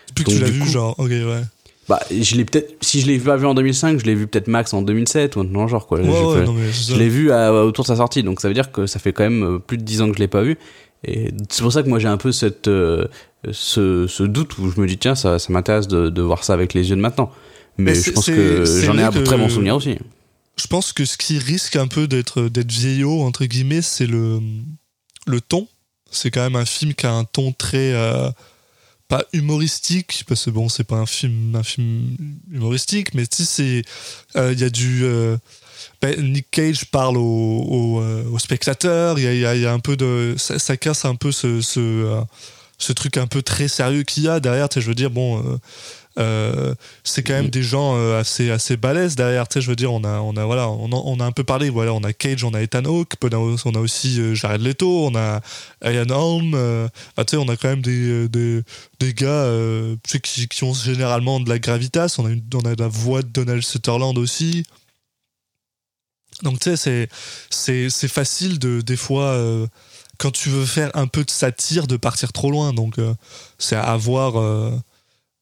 Depuis 0.10 0.24
que 0.24 0.30
tu 0.32 0.40
l'as 0.40 0.48
vu, 0.50 0.60
coup- 0.62 0.68
genre, 0.70 0.96
ok, 1.00 1.10
ouais. 1.10 1.42
Bah 1.90 2.00
je 2.12 2.36
l'ai 2.36 2.46
peut-être. 2.46 2.76
Si 2.82 3.02
je 3.02 3.08
l'ai 3.08 3.18
pas 3.18 3.38
vu 3.38 3.46
en 3.46 3.54
2005, 3.56 4.00
je 4.00 4.06
l'ai 4.06 4.14
vu 4.16 4.28
peut-être 4.28 4.48
max 4.48 4.74
en 4.74 4.82
2007 4.82 5.36
ou 5.38 5.44
le 5.44 5.68
genre 5.68 5.88
quoi. 5.88 6.00
Ouais, 6.00 6.06
non, 6.46 6.54
mais 6.54 6.72
Je 6.72 6.96
l'ai 6.96 7.10
vu 7.10 7.32
à- 7.32 7.52
autour 7.54 7.84
de 7.86 7.88
sa 7.88 7.96
sortie, 7.96 8.24
donc 8.24 8.40
ça 8.42 8.48
veut 8.48 8.54
dire 8.54 8.72
que 8.72 8.86
ça 8.88 9.00
fait 9.00 9.14
quand 9.14 9.24
même 9.24 9.44
euh, 9.44 9.60
plus 9.60 9.78
de 9.78 9.84
10 9.84 10.02
ans 10.02 10.10
que 10.10 10.16
je 10.16 10.20
l'ai 10.20 10.28
pas 10.28 10.42
vu. 10.44 10.58
Et 11.06 11.32
c'est 11.50 11.62
pour 11.62 11.72
ça 11.72 11.84
que 11.84 11.90
moi 11.90 12.00
j'ai 12.00 12.08
un 12.08 12.18
peu 12.18 12.32
cette, 12.32 12.68
euh, 12.68 13.06
ce, 13.52 14.06
ce 14.08 14.24
doute 14.24 14.58
où 14.58 14.70
je 14.70 14.82
me 14.82 14.88
dis 14.88 14.98
tiens 14.98 15.16
ça, 15.16 15.40
ça 15.40 15.54
m'intéresse 15.54 15.88
de, 15.88 16.10
de 16.10 16.22
voir 16.22 16.44
ça 16.44 16.54
avec 16.54 16.74
les 16.74 16.90
yeux 16.90 16.96
de 16.96 17.02
maintenant. 17.02 17.32
Mais, 17.78 17.92
Mais 17.92 17.96
je 18.02 18.12
pense 18.12 18.26
que 18.26 18.66
j'en 18.84 18.98
ai 18.98 19.04
un 19.04 19.12
que- 19.12 19.20
très 19.20 19.38
bon 19.38 19.48
souvenir 19.48 19.76
aussi. 19.76 19.98
Je 20.60 20.68
pense 20.68 20.92
que 20.94 21.06
ce 21.06 21.18
qui 21.18 21.38
risque 21.38 21.76
un 21.76 21.88
peu 21.88 22.08
d'être 22.08 22.44
d'être 22.44 22.72
vieillot, 22.72 23.22
entre 23.22 23.46
guillemets, 23.46 23.82
c'est 23.84 24.08
le, 24.08 24.42
le 25.28 25.42
ton. 25.42 25.68
C'est 26.12 26.32
quand 26.32 26.42
même 26.42 26.56
un 26.56 26.66
film 26.66 26.94
qui 26.94 27.06
a 27.06 27.12
un 27.14 27.26
ton 27.26 27.52
très. 27.52 27.94
euh, 27.94 28.32
pas 29.08 29.24
humoristique, 29.34 30.24
parce 30.28 30.46
que 30.46 30.50
bon, 30.50 30.68
c'est 30.68 30.84
pas 30.84 30.98
un 30.98 31.06
film, 31.06 31.56
un 31.56 31.64
film 31.64 32.18
humoristique, 32.52 33.14
mais 33.14 33.26
sais, 33.46 33.46
c'est. 33.46 34.40
euh, 34.40 34.52
Il 34.54 34.60
y 34.60 34.64
a 34.64 34.70
du. 34.70 35.02
euh, 35.04 35.38
ben, 36.02 36.20
Nick 36.34 36.50
Cage 36.52 36.86
parle 36.86 37.18
au, 37.18 37.22
au, 37.22 38.02
au 38.32 38.40
spectateur, 38.40 39.20
il 39.20 39.26
y 39.26 39.40
y 39.40 39.46
a- 39.46 39.74
un 39.74 39.80
peu 39.80 39.96
de. 39.96 40.36
Ça, 40.38 40.58
casse 40.78 41.06
un 41.06 41.16
peu 41.16 41.32
ce, 41.32 41.62
ce, 41.62 42.20
ce 42.80 42.94
truc 42.94 43.18
un 43.18 43.28
peu 43.28 43.42
très 43.44 43.68
sérieux 43.68 44.04
qu'il 44.04 44.24
y 44.24 44.28
a 44.28 44.40
derrière, 44.40 44.70
tu 44.70 44.82
je 44.82 44.88
veux 44.88 44.96
dire, 44.96 45.12
bon. 45.12 45.60
Euh, 46.18 46.74
c'est 47.04 47.22
quand 47.22 47.34
même 47.34 47.50
des 47.50 47.62
gens 47.62 47.96
euh, 47.96 48.20
assez 48.20 48.50
assez 48.50 48.76
balèzes 48.76 49.16
derrière. 49.16 49.48
Tu 49.48 49.56
sais 49.56 49.62
je 49.62 49.70
veux 49.70 49.76
dire 49.76 49.94
on 49.94 50.04
a 50.04 50.20
on 50.20 50.36
a 50.36 50.46
voilà 50.46 50.70
on 50.70 50.92
a, 50.92 50.96
on 50.96 51.20
a 51.20 51.26
un 51.26 51.32
peu 51.32 51.44
parlé. 51.44 51.70
Voilà 51.70 51.94
on 51.94 52.04
a 52.04 52.14
Cage 52.14 52.44
on 52.44 52.54
a 52.54 52.62
Ethan 52.62 52.86
Hawke 52.86 53.14
on 53.24 53.74
a, 53.76 53.80
aussi 53.80 54.20
euh, 54.20 54.34
Jared 54.34 54.62
Leto 54.62 55.08
on 55.08 55.16
a 55.16 55.42
Ian 55.84 56.10
Holm 56.10 56.54
euh, 56.56 56.88
bah, 57.16 57.24
tu 57.26 57.32
sais 57.32 57.38
on 57.38 57.48
a 57.50 57.56
quand 57.56 57.70
même 57.70 57.82
des 57.82 58.28
des, 58.30 58.64
des 59.00 59.14
gars 59.14 59.28
euh, 59.28 59.96
tu 60.04 60.12
sais, 60.12 60.20
qui, 60.20 60.48
qui 60.48 60.64
ont 60.64 60.74
généralement 60.74 61.40
de 61.40 61.50
la 61.50 61.60
gravitas. 61.60 62.16
On 62.18 62.26
a 62.26 62.30
une, 62.30 62.44
on 62.54 62.62
a 62.62 62.74
la 62.76 62.88
voix 62.88 63.22
de 63.22 63.28
Donald 63.28 63.62
Sutherland 63.62 64.18
aussi. 64.18 64.64
Donc 66.44 66.60
tu 66.60 66.72
sais 66.72 66.78
c'est 66.78 67.10
c'est 67.50 67.90
c'est 67.90 68.08
facile 68.08 68.60
de 68.60 68.82
des 68.82 68.98
fois 68.98 69.40
quand 70.18 70.32
tu 70.32 70.50
veux 70.50 70.66
faire 70.66 70.90
un 70.96 71.08
peu 71.08 71.24
de 71.24 71.30
satire 71.30 71.88
de 71.88 71.98
partir 71.98 72.34
trop 72.34 72.52
loin. 72.52 72.74
Donc 72.74 72.96
c'est 73.60 73.76
à 73.76 73.96
voir 73.98 74.40
euh, 74.40 74.72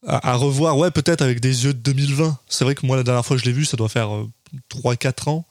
à, 0.08 0.32
à 0.32 0.36
revoir, 0.36 0.78
ouais, 0.78 0.92
peut-être 0.92 1.22
avec 1.22 1.40
des 1.40 1.66
yeux 1.66 1.74
de 1.74 1.80
2020. 1.80 2.38
C'est 2.48 2.64
vrai 2.66 2.76
que 2.76 2.86
moi, 2.86 2.96
la 2.98 3.04
dernière 3.04 3.26
fois 3.26 3.36
que 3.38 3.42
je 3.44 3.48
l'ai 3.48 3.54
vu, 3.56 3.66
ça 3.66 3.78
doit 3.78 3.90
faire 3.90 4.10
3-4 4.72 5.30
ans. 5.30 5.46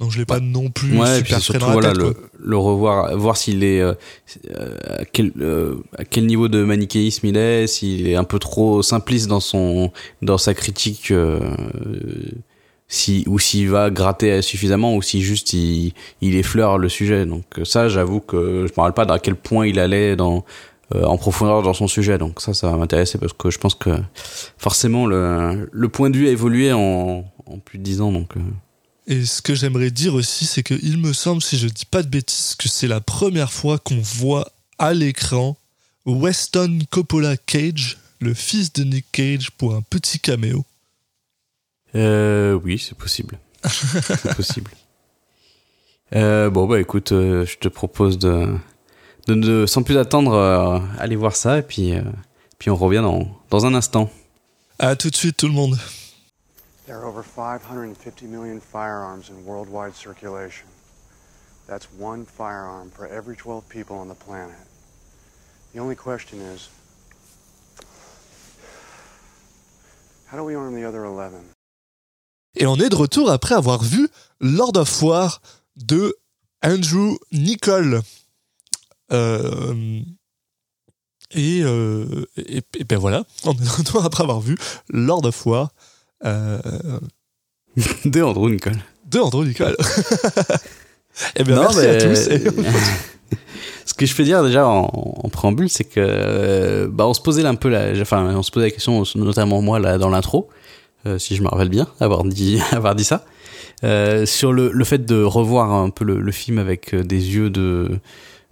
Donc 0.00 0.10
je 0.10 0.18
l'ai 0.18 0.24
pas 0.24 0.40
non 0.40 0.70
plus 0.70 0.98
Ouais, 0.98 1.20
et 1.20 1.22
puis 1.22 1.32
super 1.34 1.40
c'est 1.40 1.52
frais 1.52 1.60
surtout 1.60 1.60
dans 1.60 1.66
la 1.80 1.92
voilà 1.92 1.92
tête. 1.92 2.16
le, 2.40 2.48
le 2.50 2.56
revoir, 2.56 3.16
voir 3.16 3.36
s'il 3.36 3.62
est 3.62 3.80
euh, 3.80 3.94
euh, 4.50 4.76
à 4.88 5.04
quel 5.04 5.30
euh, 5.40 5.76
à 5.96 6.04
quel 6.04 6.26
niveau 6.26 6.48
de 6.48 6.64
manichéisme 6.64 7.26
il 7.28 7.36
est, 7.36 7.68
s'il 7.68 8.08
est 8.08 8.16
un 8.16 8.24
peu 8.24 8.40
trop 8.40 8.82
simpliste 8.82 9.28
dans 9.28 9.38
son 9.38 9.92
dans 10.20 10.36
sa 10.36 10.52
critique, 10.52 11.12
euh, 11.12 11.38
si 12.88 13.22
ou 13.28 13.38
s'il 13.38 13.70
va 13.70 13.90
gratter 13.90 14.42
suffisamment 14.42 14.96
ou 14.96 15.00
si 15.02 15.22
juste 15.22 15.52
il 15.52 15.92
il 16.20 16.34
effleure 16.34 16.78
le 16.78 16.88
sujet. 16.88 17.24
Donc 17.24 17.44
euh, 17.58 17.64
ça, 17.64 17.88
j'avoue 17.88 18.18
que 18.20 18.66
je 18.68 18.72
me 18.76 18.84
rappelle 18.84 19.06
pas 19.06 19.14
à 19.14 19.18
quel 19.20 19.36
point 19.36 19.64
il 19.68 19.78
allait 19.78 20.16
dans 20.16 20.38
euh, 20.38 20.40
en 21.02 21.16
profondeur 21.16 21.62
dans 21.62 21.74
son 21.74 21.88
sujet. 21.88 22.18
Donc 22.18 22.40
ça, 22.40 22.54
ça 22.54 22.70
va 22.70 22.76
m'intéresser 22.76 23.18
parce 23.18 23.32
que 23.32 23.50
je 23.50 23.58
pense 23.58 23.74
que 23.74 23.90
forcément 24.58 25.06
le 25.06 25.68
le 25.72 25.88
point 25.88 26.10
de 26.10 26.16
vue 26.16 26.28
a 26.28 26.30
évolué 26.30 26.72
en 26.72 27.24
en 27.46 27.58
plus 27.58 27.78
de 27.78 27.84
10 27.84 28.00
ans. 28.00 28.12
Donc 28.12 28.36
euh, 28.36 28.40
Et 29.06 29.24
ce 29.24 29.42
que 29.42 29.54
j'aimerais 29.54 29.90
dire 29.90 30.14
aussi, 30.14 30.46
c'est 30.46 30.62
que 30.62 30.74
il 30.82 30.98
me 30.98 31.12
semble, 31.12 31.42
si 31.42 31.58
je 31.58 31.68
dis 31.68 31.86
pas 31.86 32.02
de 32.02 32.08
bêtises, 32.08 32.54
que 32.54 32.68
c'est 32.68 32.88
la 32.88 33.00
première 33.00 33.52
fois 33.52 33.78
qu'on 33.78 34.00
voit 34.00 34.48
à 34.78 34.92
l'écran 34.94 35.56
Weston 36.06 36.80
Coppola 36.90 37.36
Cage, 37.36 37.98
le 38.20 38.34
fils 38.34 38.72
de 38.72 38.84
Nick 38.84 39.06
Cage, 39.12 39.50
pour 39.52 39.74
un 39.74 39.82
petit 39.82 40.18
caméo. 40.18 40.64
Euh, 41.94 42.58
oui, 42.64 42.78
c'est 42.78 42.96
possible. 42.96 43.38
c'est 43.64 44.36
possible. 44.36 44.70
Euh, 46.14 46.48
bon, 46.48 46.66
bah 46.66 46.80
écoute, 46.80 47.10
euh, 47.10 47.44
je 47.44 47.56
te 47.56 47.66
propose 47.66 48.18
de, 48.18 48.46
de, 49.26 49.34
de- 49.34 49.66
sans 49.66 49.82
plus 49.82 49.96
attendre, 49.98 50.32
euh, 50.34 50.78
aller 50.98 51.16
voir 51.16 51.34
ça 51.36 51.58
et 51.58 51.62
puis, 51.62 51.94
euh, 51.94 52.02
puis 52.58 52.70
on 52.70 52.76
revient 52.76 53.00
dans, 53.02 53.26
dans 53.50 53.66
un 53.66 53.74
instant. 53.74 54.10
À 54.78 54.96
tout 54.96 55.10
de 55.10 55.16
suite, 55.16 55.36
tout 55.36 55.46
le 55.46 55.52
monde. 55.52 55.78
There 56.86 56.96
are 56.96 57.06
over 57.06 57.22
550 57.22 58.22
million 58.28 58.60
firearms 58.60 59.30
in 59.30 59.44
worldwide 59.46 59.94
circulation. 59.94 60.66
That's 61.66 61.88
one 61.98 62.26
firearm 62.26 62.90
for 62.94 63.06
every 63.06 63.36
12 63.36 63.64
people 63.70 63.96
on 63.96 64.06
the 64.08 64.14
planet. 64.14 64.56
The 65.72 65.80
only 65.80 65.96
question 65.96 66.38
is 66.54 66.68
how 70.30 70.36
do 70.36 70.44
we 70.44 70.54
arm 70.54 70.74
the 70.74 70.84
other 70.86 71.04
11? 71.04 71.40
Et 72.56 72.66
on 72.66 72.76
est 72.76 72.88
de 72.90 72.94
retour 72.96 73.30
après 73.30 73.54
avoir 73.54 73.82
vu 73.82 74.08
Lord 74.40 74.76
of 74.76 75.02
War 75.02 75.40
de 75.76 76.14
Andrew 76.62 77.16
Nicol. 77.32 78.02
Euh, 79.12 80.00
et, 81.34 81.60
euh, 81.62 82.26
et, 82.36 82.62
et 82.78 82.84
ben 82.84 82.98
voilà, 82.98 83.24
on 83.44 83.52
est 83.52 83.64
de 83.64 83.68
retour 83.68 84.04
après 84.04 84.22
avoir 84.22 84.40
vu 84.40 84.56
Lord 84.90 85.24
of 85.26 85.46
War 85.46 85.70
euh, 86.24 86.58
de 88.04 88.22
Andrew 88.22 88.48
Nicole. 88.50 88.76
de 89.10 89.18
Andrew 89.18 89.44
Nicol. 89.44 89.76
Eh 91.36 91.44
bien, 91.44 91.54
Non, 91.54 91.62
merci 91.62 91.78
mais- 91.78 91.86
à 91.86 92.00
tous. 92.08 92.26
Et- 92.28 92.42
Ce 93.86 93.94
que 93.94 94.04
je 94.06 94.16
peux 94.16 94.24
dire 94.24 94.42
déjà 94.42 94.66
en, 94.66 94.90
en 94.92 95.28
préambule, 95.28 95.68
c'est 95.68 95.84
que 95.84 96.00
euh, 96.00 96.88
bah 96.90 97.06
on 97.06 97.14
se 97.14 97.20
posait 97.20 97.44
un 97.44 97.54
peu 97.54 97.68
la, 97.68 97.92
enfin 98.00 98.34
on 98.34 98.42
se 98.42 98.50
posait 98.50 98.66
la 98.66 98.70
question, 98.72 99.04
notamment 99.14 99.60
moi 99.62 99.78
là 99.78 99.98
dans 99.98 100.08
l'intro, 100.08 100.48
euh, 101.06 101.18
si 101.18 101.36
je 101.36 101.42
me 101.42 101.48
rappelle 101.48 101.68
bien, 101.68 101.86
avoir 102.00 102.24
dit 102.24 102.58
avoir 102.72 102.96
dit 102.96 103.04
ça, 103.04 103.24
euh, 103.84 104.26
sur 104.26 104.52
le, 104.52 104.72
le 104.72 104.84
fait 104.84 105.04
de 105.06 105.22
revoir 105.22 105.70
un 105.72 105.90
peu 105.90 106.04
le, 106.04 106.18
le 106.20 106.32
film 106.32 106.58
avec 106.58 106.94
des 106.96 107.34
yeux 107.36 107.50
de 107.50 108.00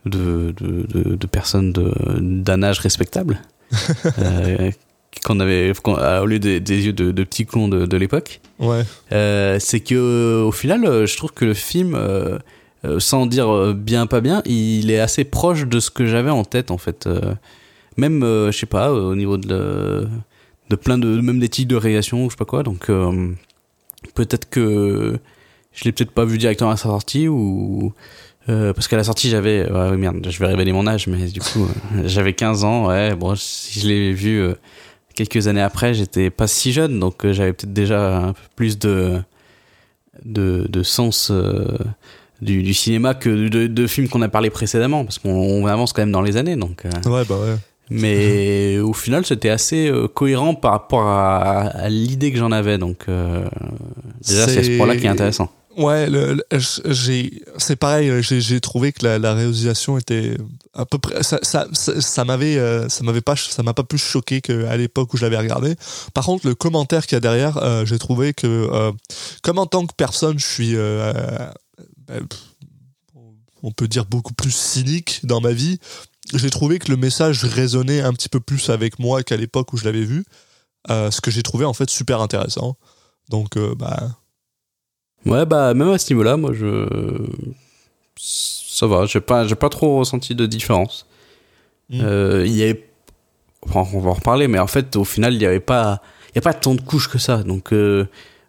de, 0.06 0.52
de, 0.61 0.87
de, 0.88 1.14
de 1.14 1.26
personnes 1.26 1.73
d'un 1.73 2.62
âge 2.62 2.78
respectable, 2.80 3.40
euh, 4.18 4.71
qu'on 5.25 5.40
avait 5.40 5.73
qu'on- 5.82 5.94
au 6.21 6.26
lieu 6.26 6.38
des, 6.38 6.61
des 6.61 6.87
yeux 6.87 6.92
de, 6.92 7.12
de 7.12 7.25
petits 7.25 7.47
clons 7.47 7.68
de, 7.68 7.87
de 7.87 7.97
l'époque. 7.97 8.40
Ouais. 8.59 8.82
Euh, 9.12 9.59
c'est 9.61 9.80
que 9.80 9.94
euh, 9.94 10.42
au 10.44 10.52
final, 10.52 10.85
euh, 10.85 11.06
je 11.06 11.16
trouve 11.16 11.32
que 11.32 11.44
le 11.44 11.54
film, 11.54 11.94
euh, 11.94 12.38
euh, 12.85 12.99
sans 12.99 13.26
dire 13.26 13.49
euh, 13.52 13.75
bien 13.75 14.06
pas 14.06 14.21
bien, 14.21 14.42
il 14.47 14.90
est 14.90 14.99
assez 15.00 15.25
proche 15.25 15.66
de 15.66 15.80
ce 15.80 15.90
que 15.90 16.06
j'avais 16.06 16.30
en 16.30 16.44
tête 16.44 16.71
en 16.71 16.78
fait. 16.78 17.06
Euh, 17.06 17.35
même, 17.97 18.23
euh, 18.23 18.50
je 18.50 18.59
sais 18.59 18.66
pas, 18.66 18.88
euh, 18.90 19.11
au 19.11 19.14
niveau 19.14 19.37
de, 19.37 20.09
de 20.71 20.76
plein 20.76 20.99
de 20.99 21.21
même 21.21 21.38
des 21.38 21.49
titres 21.49 21.68
de 21.71 21.76
réalisation 21.76 22.25
ou 22.25 22.30
je 22.30 22.35
sais 22.35 22.38
pas 22.38 22.44
quoi. 22.47 22.62
Donc 22.62 22.88
euh, 22.90 23.30
peut-être 24.14 24.49
que 24.49 25.18
je 25.73 25.85
l'ai 25.85 25.92
peut-être 25.92 26.11
pas 26.12 26.25
vu 26.25 26.38
directement 26.38 26.71
à 26.71 26.76
sa 26.76 26.85
sortie 26.85 27.28
ou 27.28 27.92
euh, 28.49 28.73
parce 28.73 28.89
qu'à 28.89 28.97
la 28.97 29.05
sortie 29.05 29.29
j'avais 29.31 29.71
ouais, 29.71 29.91
ouais, 29.91 29.97
merde, 29.97 30.27
je 30.29 30.39
vais 30.39 30.47
révéler 30.47 30.73
mon 30.73 30.87
âge, 30.87 31.07
mais 31.07 31.27
du 31.27 31.41
coup 31.41 31.65
euh, 31.97 32.03
j'avais 32.07 32.33
15 32.33 32.65
ans. 32.65 32.87
Ouais, 32.89 33.15
bon, 33.15 33.35
si 33.37 33.81
je 33.81 33.87
l'ai 33.89 34.13
vu. 34.13 34.41
euh, 34.41 34.55
quelques 35.15 35.47
années 35.47 35.61
après, 35.61 35.93
j'étais 35.95 36.31
pas 36.31 36.47
si 36.47 36.73
jeune, 36.73 36.99
donc 36.99 37.25
euh, 37.25 37.33
j'avais 37.33 37.53
peut-être 37.53 37.73
déjà 37.73 38.19
un 38.19 38.33
peu 38.33 38.41
plus 38.57 38.79
de 38.79 39.19
de, 40.25 40.67
de 40.69 40.83
sens 40.83 41.31
du, 42.41 42.63
du 42.63 42.75
cinéma 42.75 43.15
que 43.15 43.49
de, 43.49 43.67
de 43.67 43.87
films 43.87 44.09
qu'on 44.09 44.23
a 44.23 44.29
parlé 44.29 44.51
précédemment, 44.51 45.05
parce 45.05 45.19
qu'on 45.19 45.31
on 45.35 45.67
avance 45.67 45.93
quand 45.93 46.03
même 46.03 46.13
dans 46.13 46.23
les 46.23 46.37
années. 46.37 46.57
Donc, 46.57 46.83
Ouais, 47.07 47.23
bah 47.29 47.37
ouais. 47.41 47.57
mais 47.91 48.79
au 48.79 48.93
final, 48.93 49.25
c'était 49.25 49.49
assez 49.51 49.91
cohérent 50.15 50.55
par 50.55 50.73
rapport 50.73 51.07
à, 51.07 51.61
à 51.63 51.89
l'idée 51.89 52.31
que 52.33 52.39
j'en 52.39 52.53
avais. 52.53 52.79
Donc, 52.79 53.07
déjà, 54.27 54.49
c'est 54.49 54.63
ce 54.63 54.77
point-là 54.77 54.97
qui 54.97 55.07
est 55.07 55.11
intéressant. 55.11 55.51
Ouais, 55.76 56.07
c'est 57.59 57.76
pareil. 57.76 58.23
J'ai, 58.23 58.41
j'ai 58.41 58.61
trouvé 58.61 58.93
que 58.93 59.07
la, 59.07 59.35
réalisation 59.35 59.97
était 59.99 60.37
à 60.75 60.85
peu 60.85 60.99
près. 60.99 61.23
Ça, 61.23 61.38
ça, 61.43 61.67
ça, 61.73 62.00
ça 62.00 62.25
m'avait, 62.25 62.59
euh, 62.59 62.88
pas, 63.25 63.37
ça 63.37 63.62
m'a 63.62 63.75
pas 63.75 63.85
plus 63.85 63.99
choqué 63.99 64.41
qu'à 64.41 64.76
l'époque 64.76 65.14
où 65.14 65.17
je 65.17 65.23
l'avais 65.23 65.38
regardé. 65.38 65.75
Par 66.14 66.25
contre, 66.26 66.47
le 66.47 66.55
commentaire 66.55 67.07
qu'il 67.07 67.17
y 67.17 67.19
a 67.19 67.21
derrière, 67.21 67.57
euh, 67.59 67.87
j'ai 67.87 67.99
trouvé 67.99 68.35
que, 68.35 68.47
euh, 68.47 68.93
comme 69.43 69.59
en 69.59 69.67
tant 69.67 69.87
que 69.87 69.95
personne, 69.95 70.38
je 70.38 70.47
suis, 70.47 70.76
euh, 70.76 71.12
euh, 72.11 72.21
on 73.62 73.71
peut 73.71 73.88
dire 73.88 74.05
beaucoup 74.05 74.35
plus 74.35 74.55
cynique 74.55 75.21
dans 75.25 75.41
ma 75.41 75.52
vie. 75.52 75.79
J'ai 76.35 76.50
trouvé 76.50 76.79
que 76.79 76.91
le 76.91 76.97
message 76.97 77.45
résonnait 77.45 78.00
un 78.00 78.12
petit 78.12 78.29
peu 78.29 78.41
plus 78.41 78.71
avec 78.71 78.99
moi 78.99 79.23
qu'à 79.23 79.37
l'époque 79.37 79.73
où 79.73 79.76
je 79.76 79.85
l'avais 79.85 80.05
vu. 80.05 80.25
Euh, 80.91 81.11
ce 81.11 81.21
que 81.21 81.31
j'ai 81.31 81.43
trouvé 81.43 81.64
en 81.64 81.73
fait 81.73 81.88
super 81.88 82.21
intéressant. 82.21 82.76
Donc, 83.29 83.57
euh, 83.57 83.75
bah. 83.76 84.17
Ouais, 85.26 85.47
bah, 85.47 85.75
même 85.75 85.91
à 85.91 85.99
ce 85.99 86.12
niveau-là, 86.12 86.37
moi, 86.37 86.52
je. 86.52 86.87
Ça 88.17 88.87
va, 88.87 89.07
j'ai 89.07 89.21
pas, 89.21 89.47
j'ai 89.47 89.55
pas 89.55 89.69
trop 89.69 89.99
ressenti 89.99 90.35
de 90.35 90.47
différence. 90.47 91.07
Mm. 91.91 92.00
Euh, 92.02 92.45
il 92.47 92.57
y 92.57 92.62
avait. 92.62 92.88
Enfin, 93.62 93.85
on 93.95 94.00
va 94.00 94.11
en 94.11 94.14
reparler, 94.14 94.49
mais 94.49 94.59
en 94.59 94.67
fait, 94.67 94.97
au 94.97 95.05
final, 95.05 95.35
il 95.35 95.43
y 95.43 95.47
avait 95.47 95.61
pas. 95.61 96.02
Il 96.31 96.37
y 96.37 96.38
a 96.38 96.43
pas 96.43 96.55
tant 96.55 96.75
de 96.75 96.81
couches 96.81 97.09
que 97.09 97.19
ça. 97.19 97.43
Donc, 97.43 97.73
euh, 97.73 98.07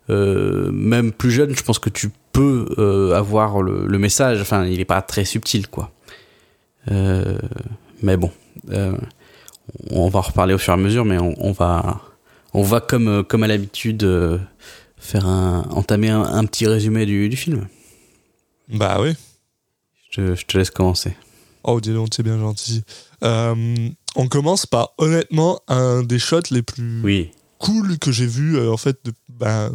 euh, 0.09 0.71
même 0.71 1.11
plus 1.11 1.31
jeune, 1.31 1.55
je 1.55 1.61
pense 1.63 1.79
que 1.79 1.89
tu 1.89 2.09
peux 2.31 2.67
euh, 2.77 3.13
avoir 3.13 3.61
le, 3.61 3.85
le 3.85 3.99
message. 3.99 4.41
Enfin, 4.41 4.65
il 4.65 4.79
est 4.79 4.85
pas 4.85 5.01
très 5.01 5.25
subtil, 5.25 5.67
quoi. 5.67 5.91
Euh, 6.91 7.37
mais 8.01 8.17
bon. 8.17 8.31
Euh, 8.71 8.97
on 9.91 10.09
va 10.09 10.19
en 10.19 10.23
reparler 10.23 10.53
au 10.53 10.57
fur 10.57 10.73
et 10.73 10.75
à 10.75 10.79
mesure, 10.79 11.05
mais 11.05 11.17
on, 11.19 11.35
on 11.37 11.51
va. 11.51 12.01
On 12.53 12.61
va, 12.63 12.79
comme, 12.81 13.23
comme 13.23 13.43
à 13.43 13.47
l'habitude. 13.47 14.03
Euh, 15.03 15.07
faire 15.11 15.25
un 15.27 15.61
entamer 15.71 16.09
un, 16.09 16.21
un 16.23 16.45
petit 16.45 16.67
résumé 16.67 17.05
du, 17.05 17.29
du 17.29 17.37
film. 17.37 17.67
Bah 18.69 18.97
oui. 19.01 19.13
Je, 20.11 20.21
te- 20.21 20.35
je 20.35 20.45
te 20.45 20.57
laisse 20.57 20.69
commencer. 20.71 21.13
Oh, 21.63 21.79
dis 21.79 21.93
donc, 21.93 22.09
c'est 22.15 22.23
bien 22.23 22.39
gentil. 22.39 22.83
Euh, 23.23 23.55
on 24.15 24.27
commence 24.27 24.65
par, 24.65 24.93
honnêtement, 24.97 25.61
un 25.67 26.03
des 26.03 26.19
shots 26.19 26.41
les 26.51 26.61
plus 26.61 27.01
Oui. 27.03 27.31
cool 27.57 27.97
que 27.99 28.11
j'ai 28.11 28.25
vu, 28.27 28.57
euh, 28.57 28.71
en 28.71 28.77
fait, 28.77 28.97
de- 29.05 29.13
ben, 29.29 29.71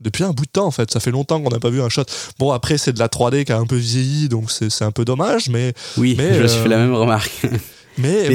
depuis 0.00 0.24
un 0.24 0.30
bout 0.30 0.46
de 0.46 0.50
temps, 0.50 0.66
en 0.66 0.70
fait. 0.70 0.90
Ça 0.90 0.98
fait 0.98 1.10
longtemps 1.10 1.40
qu'on 1.42 1.50
n'a 1.50 1.60
pas 1.60 1.68
vu 1.70 1.82
un 1.82 1.90
shot. 1.90 2.04
Bon, 2.38 2.52
après, 2.52 2.78
c'est 2.78 2.92
de 2.94 2.98
la 2.98 3.08
3D 3.08 3.44
qui 3.44 3.52
a 3.52 3.58
un 3.58 3.66
peu 3.66 3.76
vieilli, 3.76 4.28
donc 4.30 4.50
c'est 4.50 4.82
un 4.82 4.92
peu 4.92 5.04
dommage, 5.04 5.50
mais, 5.50 5.74
Oui, 5.98 6.14
Mais, 6.16 6.34
je 6.34 6.42
me 6.42 6.48
suis 6.48 6.58
euh, 6.58 6.62
fait 6.62 6.68
la 6.70 6.78
même 6.78 6.94
remarque. 6.94 7.46
mais, 7.98 8.28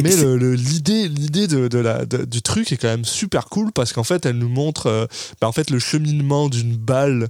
l'idée 0.56 1.08
l'idée 1.08 1.48
de, 1.48 1.68
de 1.68 1.78
la, 1.80 2.06
de- 2.06 2.26
du 2.26 2.42
truc 2.42 2.72
est 2.72 2.78
quand 2.78 2.88
même 2.88 3.06
super 3.06 3.46
cool 3.46 3.72
parce 3.72 3.94
qu'en 3.94 4.04
fait, 4.04 4.26
elle 4.26 4.38
nous 4.38 4.50
montre 4.50 4.88
euh, 4.88 5.06
en 5.42 5.52
fait, 5.52 5.70
le 5.70 5.80
cheminement 5.80 6.50
d'une 6.50 6.76
balle 6.76 7.30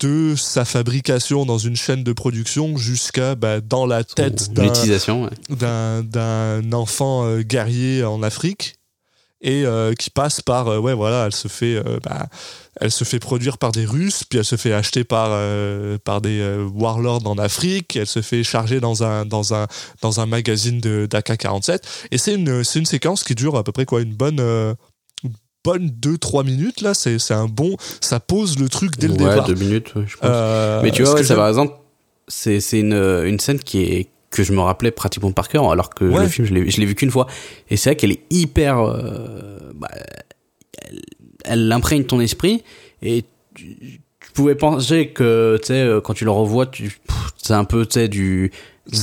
de 0.00 0.34
sa 0.36 0.64
fabrication 0.64 1.44
dans 1.46 1.58
une 1.58 1.76
chaîne 1.76 2.04
de 2.04 2.12
production 2.12 2.76
jusqu'à 2.76 3.34
ben, 3.34 3.60
dans 3.66 3.86
la 3.86 4.04
tête 4.04 4.50
ouais. 5.22 6.02
d'un 6.02 6.72
enfant 6.72 7.24
euh, 7.26 7.42
guerrier 7.42 8.04
en 8.04 8.22
Afrique 8.22 8.76
et 9.44 9.64
euh, 9.66 9.92
qui 9.92 10.10
passe 10.10 10.40
par 10.40 10.68
euh, 10.68 10.78
ouais 10.78 10.94
voilà 10.94 11.26
elle 11.26 11.34
se 11.34 11.48
fait 11.48 11.76
euh, 11.76 11.98
bah, 12.02 12.26
elle 12.80 12.90
se 12.90 13.04
fait 13.04 13.20
produire 13.20 13.58
par 13.58 13.70
des 13.72 13.84
Russes 13.84 14.24
puis 14.24 14.38
elle 14.38 14.44
se 14.44 14.56
fait 14.56 14.72
acheter 14.72 15.04
par 15.04 15.28
euh, 15.30 15.98
par 16.02 16.22
des 16.22 16.40
euh, 16.40 16.66
warlords 16.74 17.26
en 17.26 17.36
Afrique 17.36 17.94
elle 17.94 18.06
se 18.06 18.22
fait 18.22 18.42
charger 18.42 18.80
dans 18.80 19.04
un 19.04 19.26
dans 19.26 19.54
un 19.54 19.66
dans 20.00 20.18
un 20.18 20.26
magazine 20.26 20.80
de 20.80 21.06
d'AK47 21.08 21.78
et 22.10 22.18
c'est 22.18 22.34
une 22.34 22.64
c'est 22.64 22.78
une 22.78 22.86
séquence 22.86 23.22
qui 23.22 23.34
dure 23.34 23.56
à 23.56 23.62
peu 23.62 23.70
près 23.70 23.84
quoi 23.84 24.00
une 24.00 24.14
bonne 24.14 24.40
euh, 24.40 24.74
une 25.22 25.32
bonne 25.62 25.88
2-3 25.88 26.44
minutes 26.44 26.80
là. 26.80 26.94
C'est 26.94 27.18
c'est 27.18 27.34
un 27.34 27.46
bon 27.46 27.76
ça 28.00 28.20
pose 28.20 28.58
le 28.58 28.70
truc 28.70 28.96
dès 28.96 29.08
le 29.08 29.12
ouais, 29.14 29.18
départ. 29.18 29.46
deux 29.46 29.54
minutes, 29.54 29.94
ouais, 29.94 30.04
je 30.06 30.16
pense. 30.16 30.82
Mais 30.82 30.90
tu 30.90 31.02
vois, 31.02 31.14
ouais, 31.14 31.24
ça 31.24 31.36
par 31.36 31.48
exemple, 31.48 31.74
c'est 32.28 32.60
c'est 32.60 32.80
une, 32.80 32.92
une 32.94 33.38
scène 33.38 33.58
qui 33.58 33.82
est 33.82 34.08
que 34.34 34.42
je 34.42 34.52
me 34.52 34.60
rappelais 34.60 34.90
pratiquement 34.90 35.32
par 35.32 35.48
cœur, 35.48 35.70
alors 35.70 35.90
que 35.90 36.04
Ouais. 36.04 36.22
le 36.22 36.28
film, 36.28 36.46
je 36.46 36.52
l'ai 36.54 36.70
je 36.70 36.78
l'ai 36.80 36.86
vu 36.86 36.94
qu'une 36.94 37.10
fois. 37.10 37.26
Et 37.70 37.76
c'est 37.76 37.90
vrai 37.90 37.96
qu'elle 37.96 38.12
est 38.12 38.22
hyper. 38.30 38.78
euh, 38.80 39.58
bah, 39.74 39.88
elle, 40.78 41.02
elle 41.44 41.72
imprègne 41.72 42.04
ton 42.04 42.20
esprit 42.20 42.62
et 43.02 43.24
tu, 43.54 43.76
tu 44.20 44.30
pouvais 44.34 44.54
penser 44.54 45.08
que, 45.08 45.58
tu 45.60 45.68
sais, 45.68 45.74
euh, 45.80 46.00
quand 46.00 46.14
tu 46.14 46.24
le 46.24 46.30
revois, 46.30 46.66
tu, 46.66 46.98
c'est 47.36 47.52
un 47.54 47.64
peu, 47.64 47.86
tu 47.86 47.92
sais, 47.94 48.08
du 48.08 48.50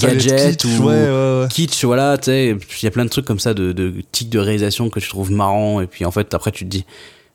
gadget 0.02 0.58
kitsch, 0.62 0.66
ou 0.80 0.84
ouais, 0.84 0.94
ouais, 0.94 1.42
ouais. 1.42 1.48
kitsch, 1.50 1.84
voilà, 1.86 2.18
tu 2.18 2.26
sais, 2.26 2.50
il 2.82 2.84
y 2.84 2.88
a 2.88 2.92
plein 2.92 3.06
de 3.06 3.10
trucs 3.10 3.26
comme 3.26 3.40
ça, 3.40 3.54
de, 3.54 3.72
de 3.72 3.94
tics 4.12 4.30
de 4.30 4.40
réalisation 4.40 4.90
que 4.90 5.00
tu 5.00 5.08
trouves 5.10 5.32
marrants, 5.32 5.80
et 5.82 5.88
puis 5.88 6.04
en 6.06 6.12
fait, 6.12 6.34
après, 6.34 6.52
tu 6.52 6.66
te 6.66 6.70
dis, 6.70 6.86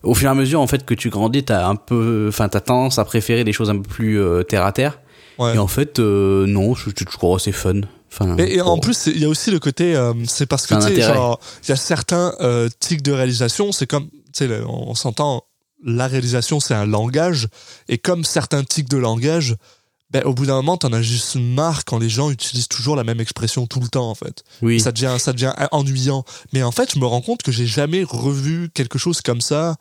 au 0.03 0.15
fur 0.15 0.29
et 0.29 0.31
à 0.31 0.35
mesure, 0.35 0.61
en 0.61 0.67
fait, 0.67 0.85
que 0.85 0.95
tu 0.95 1.09
grandis, 1.09 1.45
t'as 1.45 1.67
un 1.67 1.77
peu, 1.77 2.27
enfin, 2.29 2.49
t'as 2.49 2.61
tendance 2.61 2.99
à 2.99 3.05
préférer 3.05 3.43
des 3.45 3.53
choses 3.53 3.71
un 3.71 3.77
peu 3.77 3.89
plus 3.89 4.21
euh, 4.21 4.43
terre 4.43 4.65
à 4.65 4.73
terre, 4.73 5.01
Ouais. 5.39 5.55
et 5.55 5.59
en 5.59 5.67
fait, 5.67 5.99
euh, 5.99 6.47
non, 6.47 6.75
je 6.75 6.91
je 6.97 7.05
trouve 7.05 7.37
assez 7.37 7.53
fun. 7.53 7.81
Enfin, 8.11 8.37
Et, 8.39 8.57
et 8.57 8.61
en 8.63 8.79
plus, 8.79 8.95
c'est- 8.95 9.11
il 9.11 9.21
y 9.21 9.25
a 9.25 9.29
aussi 9.29 9.51
le 9.51 9.59
côté, 9.59 9.95
euh, 9.95 10.15
c'est 10.27 10.47
parce 10.47 10.67
que 10.67 10.81
C'est 10.81 10.95
tu 10.95 11.03
genre, 11.03 11.39
il 11.65 11.69
y 11.69 11.73
a 11.73 11.77
certains 11.77 12.35
euh, 12.41 12.69
tics 12.81 13.03
de 13.03 13.13
réalisation, 13.13 13.73
c'est 13.73 13.87
comme, 13.87 14.09
tu 14.33 14.47
sais, 14.47 14.61
on 14.67 14.95
s'entend, 14.95 15.45
la 15.85 16.07
réalisation 16.07 16.59
c'est 16.59 16.73
un 16.75 16.87
langage, 16.87 17.49
et 17.89 17.99
comme 17.99 18.25
certains 18.25 18.65
tics 18.65 18.89
de 18.89 18.97
langage, 18.97 19.57
ben, 20.11 20.23
au 20.25 20.33
bout 20.33 20.47
d'un 20.47 20.55
moment, 20.55 20.77
t'en 20.79 20.93
as 20.93 21.03
juste 21.03 21.35
marre 21.37 21.85
quand 21.85 21.99
les 21.99 22.09
gens 22.09 22.31
utilisent 22.31 22.69
toujours 22.69 22.97
la 22.97 23.05
même 23.05 23.21
expression 23.21 23.67
tout 23.67 23.81
le 23.81 23.89
temps, 23.89 24.09
en 24.09 24.15
fait. 24.15 24.45
oui, 24.63 24.81
Ça 24.81 24.93
devient, 24.93 25.17
ça 25.19 25.33
devient 25.33 25.53
ennuyant. 25.73 26.25
Mais 26.53 26.63
en 26.63 26.71
fait, 26.71 26.95
je 26.95 26.99
me 27.01 27.05
rends 27.07 27.21
compte 27.21 27.43
que 27.43 27.51
j'ai 27.53 27.67
jamais 27.67 28.05
revu 28.05 28.71
quelque 28.73 28.99
chose 28.99 29.21
comme 29.21 29.41
ça. 29.43 29.75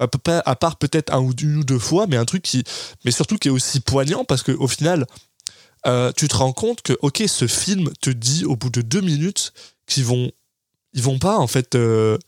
À 0.00 0.56
part 0.56 0.76
peut-être 0.76 1.12
un 1.12 1.20
ou 1.20 1.34
deux 1.34 1.78
fois, 1.78 2.06
mais 2.06 2.16
un 2.16 2.24
truc 2.24 2.42
qui, 2.42 2.64
mais 3.04 3.10
surtout 3.10 3.36
qui 3.36 3.48
est 3.48 3.50
aussi 3.50 3.80
poignant 3.80 4.24
parce 4.24 4.42
que 4.42 4.52
au 4.52 4.66
final, 4.66 5.06
euh, 5.86 6.12
tu 6.16 6.28
te 6.28 6.36
rends 6.36 6.52
compte 6.52 6.82
que 6.82 6.96
ok, 7.00 7.22
ce 7.26 7.46
film 7.46 7.90
te 8.00 8.10
dit 8.10 8.44
au 8.44 8.56
bout 8.56 8.70
de 8.70 8.82
deux 8.82 9.00
minutes 9.00 9.52
qu'ils 9.86 10.04
vont, 10.04 10.30
ils 10.92 11.02
vont 11.02 11.18
pas 11.18 11.36
en 11.38 11.46
fait, 11.46 11.74
euh, 11.74 12.18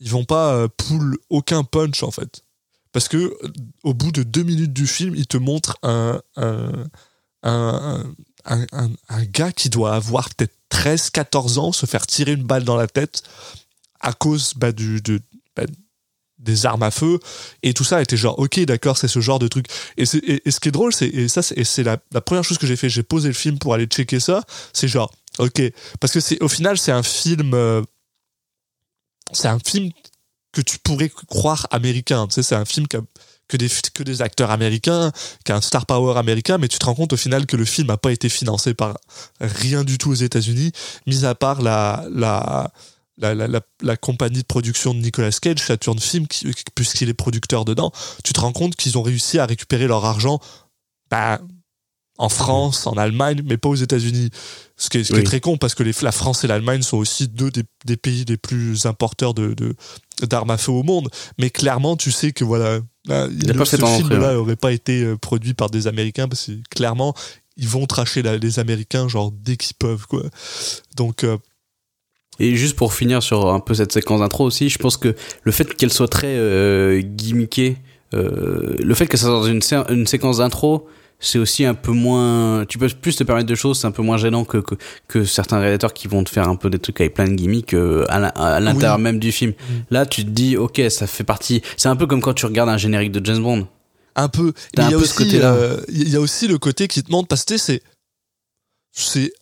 ils 0.00 0.10
vont 0.10 0.24
pas 0.24 0.54
euh, 0.54 0.68
pull 0.68 1.16
aucun 1.30 1.64
punch 1.64 2.02
en 2.02 2.10
fait, 2.10 2.44
parce 2.92 3.08
que 3.08 3.16
euh, 3.16 3.52
au 3.84 3.94
bout 3.94 4.12
de 4.12 4.22
deux 4.22 4.42
minutes 4.42 4.72
du 4.72 4.86
film, 4.86 5.14
il 5.14 5.26
te 5.26 5.36
montre 5.36 5.78
un 5.82 6.20
un, 7.44 8.04
un, 8.44 8.90
un, 9.08 9.24
gars 9.24 9.52
qui 9.52 9.68
doit 9.68 9.94
avoir 9.94 10.28
peut-être 10.30 10.54
13, 10.68 11.10
14 11.10 11.58
ans, 11.58 11.72
se 11.72 11.86
faire 11.86 12.06
tirer 12.06 12.32
une 12.32 12.44
balle 12.44 12.64
dans 12.64 12.76
la 12.76 12.86
tête 12.86 13.22
à 14.00 14.12
cause 14.12 14.54
bah, 14.56 14.72
du, 14.72 15.00
bah, 15.56 15.64
des 16.42 16.66
armes 16.66 16.82
à 16.82 16.90
feu 16.90 17.18
et 17.62 17.72
tout 17.72 17.84
ça 17.84 18.02
était 18.02 18.16
genre 18.16 18.38
ok 18.38 18.60
d'accord 18.60 18.98
c'est 18.98 19.08
ce 19.08 19.20
genre 19.20 19.38
de 19.38 19.48
truc. 19.48 19.66
Et, 19.96 20.02
et, 20.02 20.42
et 20.46 20.50
ce 20.50 20.60
qui 20.60 20.68
est 20.68 20.72
drôle 20.72 20.92
c'est 20.92 21.08
et 21.08 21.28
ça 21.28 21.42
c'est 21.42 21.82
la, 21.82 21.98
la 22.12 22.20
première 22.20 22.44
chose 22.44 22.58
que 22.58 22.66
j'ai 22.66 22.76
fait 22.76 22.88
j'ai 22.88 23.02
posé 23.02 23.28
le 23.28 23.34
film 23.34 23.58
pour 23.58 23.74
aller 23.74 23.86
checker 23.86 24.20
ça 24.20 24.42
c'est 24.72 24.88
genre 24.88 25.12
ok. 25.38 25.62
Parce 26.00 26.12
que 26.12 26.20
c'est 26.20 26.42
au 26.42 26.48
final 26.48 26.78
c'est 26.78 26.92
un 26.92 27.02
film 27.02 27.52
euh, 27.54 27.82
c'est 29.32 29.48
un 29.48 29.58
film 29.58 29.90
que 30.52 30.60
tu 30.60 30.78
pourrais 30.78 31.08
croire 31.08 31.66
américain. 31.70 32.26
C'est 32.30 32.54
un 32.54 32.64
film 32.64 32.86
que 32.86 33.56
des, 33.56 33.68
que 33.94 34.02
des 34.02 34.22
acteurs 34.22 34.50
américains, 34.50 35.12
qu'un 35.44 35.60
star 35.60 35.86
power 35.86 36.18
américain, 36.18 36.58
mais 36.58 36.68
tu 36.68 36.78
te 36.78 36.84
rends 36.84 36.94
compte 36.94 37.12
au 37.12 37.16
final 37.16 37.46
que 37.46 37.56
le 37.56 37.64
film 37.64 37.88
n'a 37.88 37.96
pas 37.96 38.12
été 38.12 38.28
financé 38.28 38.74
par 38.74 38.98
rien 39.40 39.84
du 39.84 39.98
tout 39.98 40.10
aux 40.10 40.14
États-Unis, 40.14 40.72
mis 41.06 41.24
à 41.24 41.34
part 41.34 41.62
la, 41.62 42.06
la, 42.12 42.70
la, 43.22 43.34
la, 43.34 43.46
la, 43.48 43.60
la 43.82 43.96
compagnie 43.96 44.40
de 44.42 44.46
production 44.46 44.92
de 44.92 44.98
Nicolas 45.00 45.30
Cage, 45.30 45.60
Saturn 45.60 45.98
Film, 45.98 46.26
qui- 46.26 46.46
puisqu'il 46.74 47.08
est 47.08 47.14
producteur 47.14 47.64
dedans, 47.64 47.92
tu 48.24 48.32
te 48.32 48.40
rends 48.40 48.52
compte 48.52 48.76
qu'ils 48.76 48.98
ont 48.98 49.02
réussi 49.02 49.38
à 49.38 49.46
récupérer 49.46 49.86
leur 49.86 50.04
argent 50.04 50.38
bah, 51.10 51.40
en 52.18 52.28
France, 52.28 52.86
en 52.86 52.92
Allemagne, 52.92 53.42
mais 53.44 53.56
pas 53.56 53.68
aux 53.70 53.74
États-Unis. 53.74 54.30
Ce 54.76 54.90
qui 54.90 54.98
est, 54.98 55.04
ce 55.04 55.08
qui 55.08 55.14
est 55.14 55.18
Oui. 55.18 55.24
très 55.24 55.40
con 55.40 55.56
parce 55.56 55.74
que 55.74 55.82
les, 55.82 55.92
la 56.02 56.12
France 56.12 56.44
et 56.44 56.46
l'Allemagne 56.46 56.82
sont 56.82 56.96
aussi 56.98 57.26
deux 57.28 57.50
des, 57.50 57.62
des 57.84 57.96
pays 57.96 58.24
les 58.28 58.36
plus 58.36 58.84
importeurs 58.86 59.32
de, 59.34 59.54
d'armes 60.22 60.50
à 60.50 60.58
feu 60.58 60.72
au 60.72 60.82
monde. 60.82 61.08
Mais 61.38 61.50
clairement, 61.50 61.96
tu 61.96 62.12
sais 62.12 62.32
que 62.32 62.44
voilà, 62.44 62.80
là, 63.06 63.28
Il 63.30 63.46
le- 63.48 63.54
pas 63.54 63.64
ce 63.64 63.76
film-là 63.76 64.16
entrée, 64.18 64.36
aurait 64.36 64.56
pas 64.56 64.72
été 64.72 65.02
euh, 65.02 65.16
produit 65.16 65.54
par 65.54 65.70
des 65.70 65.86
Américains 65.86 66.28
parce 66.28 66.46
que 66.46 66.52
clairement, 66.70 67.14
ils 67.56 67.68
vont 67.68 67.86
tracher 67.86 68.22
les 68.22 68.58
Américains 68.58 69.08
genre 69.08 69.30
dès 69.32 69.56
qu'ils 69.56 69.76
peuvent 69.76 70.06
quoi. 70.06 70.22
Donc 70.96 71.24
euh, 71.24 71.38
Et 72.40 72.56
juste 72.56 72.76
pour 72.76 72.94
finir 72.94 73.22
sur 73.22 73.52
un 73.52 73.60
peu 73.60 73.74
cette 73.74 73.92
séquence 73.92 74.20
d'intro 74.20 74.44
aussi, 74.44 74.68
je 74.68 74.78
pense 74.78 74.96
que 74.96 75.14
le 75.42 75.52
fait 75.52 75.74
qu'elle 75.76 75.92
soit 75.92 76.08
très 76.08 76.34
euh, 76.34 77.00
gimmickée, 77.02 77.76
euh, 78.14 78.74
le 78.78 78.94
fait 78.94 79.06
que 79.06 79.16
ça 79.16 79.26
soit 79.26 79.34
dans 79.34 79.44
une, 79.44 79.62
sé- 79.62 79.82
une 79.90 80.06
séquence 80.06 80.38
d'intro, 80.38 80.88
c'est 81.20 81.38
aussi 81.38 81.64
un 81.64 81.74
peu 81.74 81.92
moins. 81.92 82.64
Tu 82.68 82.78
peux 82.78 82.88
plus 82.88 83.14
te 83.14 83.22
permettre 83.22 83.46
de 83.48 83.54
choses, 83.54 83.78
c'est 83.78 83.86
un 83.86 83.92
peu 83.92 84.02
moins 84.02 84.16
gênant 84.16 84.44
que, 84.44 84.58
que, 84.58 84.74
que 85.06 85.24
certains 85.24 85.60
réalisateurs 85.60 85.92
qui 85.92 86.08
vont 86.08 86.24
te 86.24 86.30
faire 86.30 86.48
un 86.48 86.56
peu 86.56 86.68
des 86.68 86.78
trucs 86.80 87.00
avec 87.00 87.14
plein 87.14 87.28
de 87.28 87.34
gimmicks 87.34 87.74
euh, 87.74 88.04
à 88.08 88.18
l'in- 88.18 88.32
à 88.34 88.58
l'intérieur 88.60 88.98
même 88.98 89.18
du 89.20 89.30
film. 89.30 89.52
Là, 89.90 90.04
tu 90.04 90.24
te 90.24 90.30
dis, 90.30 90.56
ok, 90.56 90.80
ça 90.88 91.06
fait 91.06 91.22
partie. 91.24 91.62
C'est 91.76 91.88
un 91.88 91.96
peu 91.96 92.06
comme 92.06 92.20
quand 92.22 92.34
tu 92.34 92.46
regardes 92.46 92.70
un 92.70 92.76
générique 92.78 93.12
de 93.12 93.24
James 93.24 93.42
Bond. 93.42 93.68
un 94.16 94.28
peu. 94.28 94.52
Il 94.76 94.90
y 94.90 94.94
a 94.94 94.98
ce 94.98 95.04
aussi, 95.22 95.30
euh, 95.54 95.76
il 95.90 96.08
y 96.08 96.16
a 96.16 96.20
aussi 96.20 96.48
le 96.48 96.58
côté 96.58 96.88
qui 96.88 97.02
te 97.04 97.12
montre 97.12 97.28
parce 97.28 97.44
que 97.44 97.56
c'est 97.56 97.82
c'est 98.92 99.32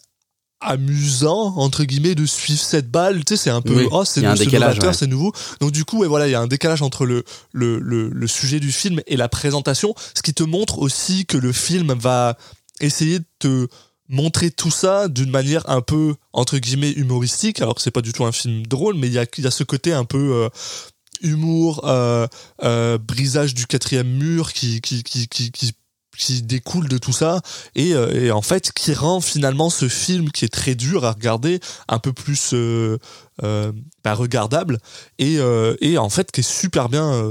amusant 0.60 1.56
entre 1.56 1.84
guillemets 1.84 2.14
de 2.14 2.26
suivre 2.26 2.60
cette 2.60 2.90
balle. 2.90 3.24
Tu 3.24 3.34
sais 3.34 3.44
c'est 3.44 3.50
un 3.50 3.62
peu 3.62 3.74
Oui, 3.74 3.88
oh 3.90 4.04
c'est 4.04 4.20
novateur 4.22 4.84
ouais. 4.84 4.92
c'est 4.92 5.06
nouveau. 5.06 5.32
Donc 5.60 5.72
du 5.72 5.84
coup 5.84 5.98
ouais, 5.98 6.08
voilà 6.08 6.28
il 6.28 6.32
y 6.32 6.34
a 6.34 6.40
un 6.40 6.46
décalage 6.46 6.82
entre 6.82 7.06
le, 7.06 7.24
le 7.52 7.78
le 7.78 8.08
le 8.08 8.26
sujet 8.26 8.60
du 8.60 8.72
film 8.72 9.00
et 9.06 9.16
la 9.16 9.28
présentation 9.28 9.94
ce 10.14 10.22
qui 10.22 10.34
te 10.34 10.42
montre 10.42 10.78
aussi 10.78 11.26
que 11.26 11.38
le 11.38 11.52
film 11.52 11.94
va 11.94 12.36
essayer 12.80 13.18
de 13.18 13.24
te 13.38 13.66
montrer 14.08 14.50
tout 14.50 14.72
ça 14.72 15.08
d'une 15.08 15.30
manière 15.30 15.68
un 15.70 15.80
peu 15.80 16.14
entre 16.32 16.58
guillemets 16.58 16.90
humoristique. 16.90 17.60
Alors 17.62 17.74
que 17.74 17.82
c'est 17.82 17.90
pas 17.90 18.02
du 18.02 18.12
tout 18.12 18.24
un 18.24 18.32
film 18.32 18.66
drôle 18.66 18.96
mais 18.96 19.06
il 19.06 19.12
y 19.12 19.18
a 19.18 19.26
il 19.38 19.44
y 19.44 19.46
a 19.46 19.50
ce 19.50 19.64
côté 19.64 19.92
un 19.92 20.04
peu 20.04 20.32
euh, 20.34 20.48
humour, 21.22 21.82
euh, 21.84 22.26
euh, 22.62 22.98
brisage 22.98 23.54
du 23.54 23.66
quatrième 23.66 24.08
mur 24.08 24.52
qui, 24.52 24.80
qui, 24.80 25.02
qui, 25.02 25.28
qui, 25.28 25.72
qui, 26.20 26.42
découle 26.42 26.88
de 26.88 26.98
tout 26.98 27.12
ça 27.12 27.40
et, 27.74 27.94
euh, 27.94 28.12
et 28.12 28.30
en 28.30 28.42
fait 28.42 28.72
qui 28.72 28.92
rend 28.92 29.20
finalement 29.20 29.70
ce 29.70 29.88
film 29.88 30.30
qui 30.30 30.44
est 30.44 30.52
très 30.52 30.74
dur 30.74 31.04
à 31.04 31.12
regarder 31.12 31.60
un 31.88 31.98
peu 31.98 32.12
plus 32.12 32.52
euh, 32.52 32.98
euh, 33.42 33.72
bah, 34.04 34.14
regardable 34.14 34.78
et, 35.18 35.38
et 35.80 35.98
en 35.98 36.10
fait 36.10 36.30
qui 36.30 36.40
est 36.40 36.50
super 36.50 36.88
bien 36.88 37.24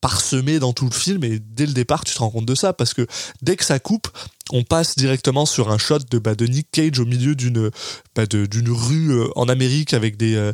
parsemé 0.00 0.58
dans 0.58 0.72
tout 0.72 0.86
le 0.86 0.94
film 0.94 1.24
et 1.24 1.38
dès 1.38 1.66
le 1.66 1.72
départ 1.72 2.04
tu 2.04 2.14
te 2.14 2.18
rends 2.18 2.30
compte 2.30 2.46
de 2.46 2.54
ça 2.54 2.72
parce 2.72 2.94
que 2.94 3.06
dès 3.40 3.56
que 3.56 3.64
ça 3.64 3.78
coupe 3.78 4.08
on 4.52 4.62
passe 4.62 4.96
directement 4.96 5.46
sur 5.46 5.70
un 5.70 5.78
shot 5.78 6.00
de, 6.10 6.18
bah, 6.18 6.34
Nick 6.38 6.68
Cage 6.70 7.00
au 7.00 7.06
milieu 7.06 7.34
d'une 7.34 7.70
bah, 8.14 8.24
rue 8.30 9.12
euh, 9.12 9.28
en 9.34 9.48
Amérique 9.48 9.94
avec 9.94 10.18
des, 10.18 10.34
euh, 10.34 10.52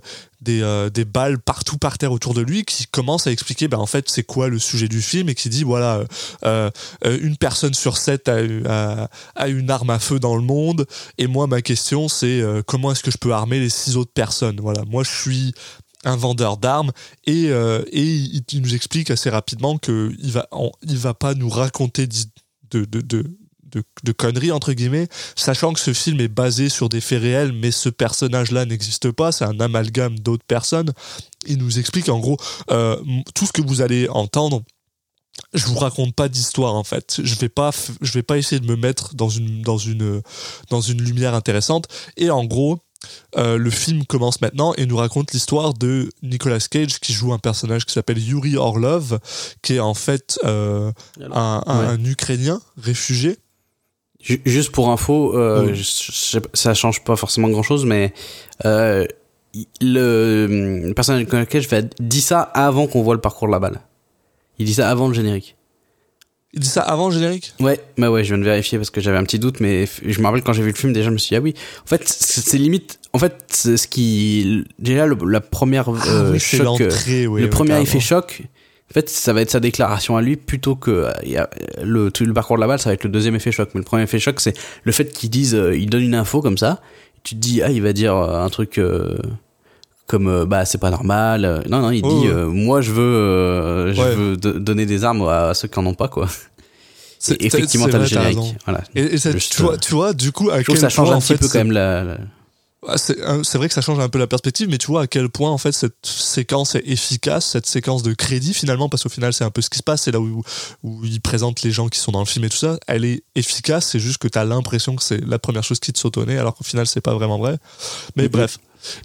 euh, 0.48 0.88
des 0.88 1.04
balles 1.04 1.40
partout 1.40 1.78
par 1.78 1.98
terre 1.98 2.12
autour 2.12 2.32
de 2.32 2.40
lui 2.40 2.64
qui 2.64 2.86
commence 2.86 3.26
à 3.26 3.32
expliquer 3.32 3.66
bah, 3.66 3.78
en 3.78 3.86
fait 3.86 4.08
c'est 4.08 4.22
quoi 4.22 4.48
le 4.48 4.60
sujet 4.60 4.86
du 4.86 5.02
film 5.02 5.28
et 5.28 5.34
qui 5.34 5.48
dit 5.48 5.64
voilà 5.64 6.04
une 7.04 7.36
personne 7.36 7.74
sur 7.74 7.96
sept 7.96 8.28
a, 8.28 9.08
une 9.48 9.70
arme 9.70 9.90
à 9.90 9.98
feu 9.98 10.20
dans 10.20 10.36
le 10.36 10.42
monde 10.42 10.86
et 11.18 11.26
moi 11.26 11.48
ma 11.48 11.60
question 11.60 12.08
c'est 12.08 12.42
comment 12.66 12.92
est-ce 12.92 13.02
que 13.02 13.10
je 13.10 13.18
peux 13.18 13.32
armer 13.32 13.58
les 13.58 13.68
six 13.68 13.96
autres 13.96 14.12
personnes? 14.12 14.60
Voilà 14.60 14.82
moi 14.86 15.02
je 15.02 15.10
suis 15.10 15.54
un 16.04 16.16
vendeur 16.16 16.56
d'armes 16.56 16.92
et, 17.26 17.46
et 17.46 18.02
il, 18.02 18.62
nous 18.62 18.74
explique 18.74 19.10
assez 19.10 19.30
rapidement 19.30 19.76
que 19.78 20.14
il 20.20 20.30
va 20.30 20.48
il 20.82 20.96
va 20.96 21.14
pas 21.14 21.34
nous 21.34 21.48
raconter 21.48 22.06
de, 22.70 23.24
de, 23.72 23.82
de 24.04 24.12
conneries 24.12 24.52
entre 24.52 24.72
guillemets 24.72 25.08
sachant 25.36 25.72
que 25.72 25.80
ce 25.80 25.92
film 25.92 26.20
est 26.20 26.28
basé 26.28 26.68
sur 26.68 26.88
des 26.88 27.00
faits 27.00 27.22
réels 27.22 27.52
mais 27.52 27.70
ce 27.70 27.88
personnage 27.88 28.50
là 28.50 28.64
n'existe 28.64 29.10
pas 29.10 29.32
c'est 29.32 29.44
un 29.44 29.58
amalgame 29.60 30.18
d'autres 30.18 30.44
personnes. 30.46 30.92
Il 31.46 31.58
nous 31.58 31.78
explique 31.78 32.08
en 32.08 32.18
gros 32.18 32.36
euh, 32.70 32.96
tout 33.34 33.46
ce 33.46 33.52
que 33.52 33.62
vous 33.62 33.80
allez 33.80 34.08
entendre 34.08 34.62
je 35.54 35.66
vous 35.66 35.78
raconte 35.78 36.14
pas 36.16 36.28
d'histoire 36.28 36.74
en 36.74 36.82
fait. 36.82 37.20
Je 37.22 37.34
vais 37.36 37.48
pas 37.48 37.70
je 38.00 38.12
vais 38.12 38.24
pas 38.24 38.38
essayer 38.38 38.60
de 38.60 38.66
me 38.66 38.74
mettre 38.76 39.14
dans 39.14 39.28
une 39.28 39.62
dans 39.62 39.78
une 39.78 40.20
dans 40.68 40.80
une 40.80 41.00
lumière 41.00 41.34
intéressante. 41.34 41.86
Et 42.16 42.28
en 42.30 42.44
gros 42.44 42.80
euh, 43.36 43.56
le 43.56 43.70
film 43.70 44.04
commence 44.04 44.40
maintenant 44.40 44.74
et 44.76 44.84
nous 44.84 44.96
raconte 44.96 45.32
l'histoire 45.32 45.74
de 45.74 46.10
Nicolas 46.24 46.58
Cage 46.58 46.98
qui 46.98 47.12
joue 47.12 47.32
un 47.32 47.38
personnage 47.38 47.86
qui 47.86 47.92
s'appelle 47.92 48.18
Yuri 48.18 48.56
Orlov 48.56 49.20
qui 49.62 49.74
est 49.74 49.80
en 49.80 49.94
fait 49.94 50.40
euh, 50.44 50.90
un, 51.32 51.62
un- 51.66 51.78
Ouais. 51.80 51.86
un 51.86 52.04
Ukrainien 52.04 52.60
réfugié 52.76 53.38
Juste 54.20 54.72
pour 54.72 54.90
info, 54.90 55.36
euh, 55.38 55.72
je- 55.74 55.82
je 56.32 56.38
pas, 56.40 56.48
ça 56.52 56.74
change 56.74 57.04
pas 57.04 57.14
forcément 57.16 57.48
grand 57.48 57.62
chose, 57.62 57.84
mais 57.86 58.12
euh, 58.64 59.06
le, 59.80 60.82
le 60.86 60.94
personnage 60.94 61.20
de 61.20 61.24
Nicolas 61.26 61.46
Cage 61.46 61.68
va- 61.68 61.82
dit 62.00 62.20
ça 62.20 62.40
avant 62.40 62.86
qu'on 62.86 63.02
voit 63.02 63.14
le 63.14 63.20
parcours 63.20 63.46
de 63.48 63.52
la 63.52 63.58
balle. 63.60 63.80
Il 64.58 64.66
dit 64.66 64.74
ça 64.74 64.90
avant 64.90 65.08
le 65.08 65.14
générique. 65.14 65.56
il 66.52 66.60
dit 66.60 66.68
ça 66.68 66.82
avant 66.82 67.08
le 67.08 67.14
générique? 67.14 67.54
Ouais, 67.60 67.78
bah 67.96 68.10
ouais, 68.10 68.24
je 68.24 68.34
viens 68.34 68.38
de 68.38 68.44
vérifier 68.44 68.76
parce 68.78 68.90
que 68.90 69.00
j'avais 69.00 69.18
un 69.18 69.22
petit 69.22 69.38
doute, 69.38 69.60
mais 69.60 69.86
je 70.04 70.20
me 70.20 70.26
rappelle 70.26 70.42
quand 70.42 70.52
j'ai 70.52 70.62
vu 70.62 70.70
le 70.70 70.76
film, 70.76 70.92
déjà, 70.92 71.06
je 71.06 71.12
me 71.12 71.18
suis 71.18 71.28
dit, 71.30 71.36
ah 71.36 71.40
oui. 71.40 71.54
En 71.84 71.86
fait, 71.86 72.06
c'est 72.08 72.58
limite, 72.58 72.98
en 73.12 73.18
fait, 73.20 73.36
ce 73.52 73.86
qui, 73.86 74.64
déjà, 74.80 75.06
le- 75.06 75.16
la 75.30 75.40
première 75.40 75.88
Ah 75.90 76.08
euh, 76.08 76.32
oui, 76.32 76.40
choc, 76.40 76.80
euh, 76.80 76.88
le 77.40 77.48
premier 77.50 77.68
carrément. 77.68 77.84
effet 77.84 78.00
choc, 78.00 78.42
en 78.90 78.94
fait, 78.94 79.08
ça 79.10 79.32
va 79.32 79.42
être 79.42 79.50
sa 79.50 79.60
déclaration 79.60 80.16
à 80.16 80.22
lui 80.22 80.36
plutôt 80.36 80.74
que 80.74 80.90
euh, 80.90 81.12
y 81.24 81.36
a, 81.36 81.42
euh, 81.78 81.82
le, 81.84 82.10
tout 82.10 82.24
le 82.24 82.32
parcours 82.32 82.56
de 82.56 82.60
la 82.62 82.66
balle, 82.66 82.78
ça 82.78 82.88
va 82.90 82.94
être 82.94 83.04
le 83.04 83.10
deuxième 83.10 83.34
effet 83.34 83.52
choc. 83.52 83.68
Mais 83.74 83.80
le 83.80 83.84
premier 83.84 84.04
effet 84.04 84.18
choc, 84.18 84.40
c'est 84.40 84.54
le 84.84 84.92
fait 84.92 85.12
qu'ils 85.12 85.30
disent, 85.30 85.54
euh, 85.54 85.76
ils 85.76 85.90
donnent 85.90 86.02
une 86.04 86.14
info 86.14 86.40
comme 86.40 86.56
ça, 86.58 86.80
tu 87.22 87.34
te 87.34 87.40
dis, 87.40 87.60
ah, 87.62 87.70
il 87.70 87.82
va 87.82 87.92
dire 87.92 88.16
euh, 88.16 88.42
un 88.42 88.48
truc 88.48 88.78
euh, 88.78 89.18
comme, 90.06 90.44
bah, 90.46 90.64
c'est 90.64 90.78
pas 90.78 90.90
normal. 90.90 91.64
Non, 91.68 91.80
non, 91.82 91.90
il 91.90 92.00
dit, 92.00 92.08
ouais. 92.30 92.44
moi, 92.46 92.80
je 92.80 92.92
veux, 92.92 93.02
euh, 93.02 93.92
je 93.92 94.00
Ouais. 94.00 94.14
veux 94.14 94.36
do- 94.38 94.58
donner 94.58 94.86
des 94.86 95.04
armes 95.04 95.28
à, 95.28 95.48
à 95.50 95.54
ceux 95.54 95.68
qui 95.68 95.78
en 95.78 95.84
ont 95.84 95.94
pas, 95.94 96.08
quoi. 96.08 96.26
C'est- 97.20 97.42
effectivement, 97.44 97.86
c'est 97.86 97.92
t'as 97.92 97.98
le 97.98 98.04
générique. 98.04 98.38
Voilà. 98.64 98.80
et, 98.94 99.00
et 99.02 99.18
ça, 99.18 99.32
Juste, 99.32 99.52
tu, 99.56 99.62
vois, 99.62 99.76
tu 99.76 99.92
vois 99.92 100.12
du 100.12 100.30
coup 100.30 100.50
à 100.50 100.60
je 100.60 100.66
quel 100.66 100.76
que 100.76 100.80
ça 100.80 100.88
change 100.88 101.08
point, 101.08 101.14
un 101.16 101.18
en 101.18 101.20
petit 101.20 101.32
fait, 101.32 101.38
peu 101.40 101.48
quand 101.48 101.58
même 101.58 101.72
la, 101.72 102.04
la- 102.04 102.18
C'est 102.96 103.20
un- 103.24 103.42
c'est 103.42 103.58
vrai 103.58 103.66
que 103.68 103.74
ça 103.74 103.80
change 103.80 103.98
un 103.98 104.08
peu 104.08 104.18
la 104.20 104.28
perspective, 104.28 104.68
mais 104.70 104.78
tu 104.78 104.86
vois 104.86 105.02
à 105.02 105.06
quel 105.08 105.28
point 105.28 105.50
en 105.50 105.58
fait 105.58 105.72
cette 105.72 105.96
séquence 106.04 106.76
est 106.76 106.82
efficace, 106.86 107.44
cette 107.46 107.66
séquence 107.66 108.04
de 108.04 108.12
crédit 108.14 108.54
finalement, 108.54 108.88
parce 108.88 109.02
qu'au 109.02 109.08
final 109.08 109.32
c'est 109.32 109.42
un 109.44 109.50
peu 109.50 109.62
ce 109.62 109.68
qui 109.68 109.78
se 109.78 109.82
passe, 109.82 110.02
c'est 110.02 110.12
là 110.12 110.20
où, 110.20 110.42
où 110.84 111.04
il 111.04 111.20
présente 111.20 111.62
les 111.62 111.72
gens 111.72 111.88
qui 111.88 111.98
sont 111.98 112.12
dans 112.12 112.20
le 112.20 112.24
film 112.26 112.44
et 112.44 112.48
tout 112.48 112.56
ça, 112.56 112.78
elle 112.86 113.04
est 113.04 113.24
efficace, 113.34 113.88
c'est 113.90 113.98
juste 113.98 114.18
que 114.18 114.28
tu 114.28 114.38
as 114.38 114.44
l'impression 114.44 114.94
que 114.94 115.02
c'est 115.02 115.20
la 115.26 115.40
première 115.40 115.64
chose 115.64 115.80
qui 115.80 115.92
te 115.92 116.20
nez, 116.20 116.38
alors 116.38 116.54
qu'au 116.54 116.62
final 116.64 116.86
c'est 116.86 117.00
pas 117.00 117.14
vraiment 117.14 117.38
vrai. 117.38 117.58
Mais 118.14 118.28
bref. 118.28 118.58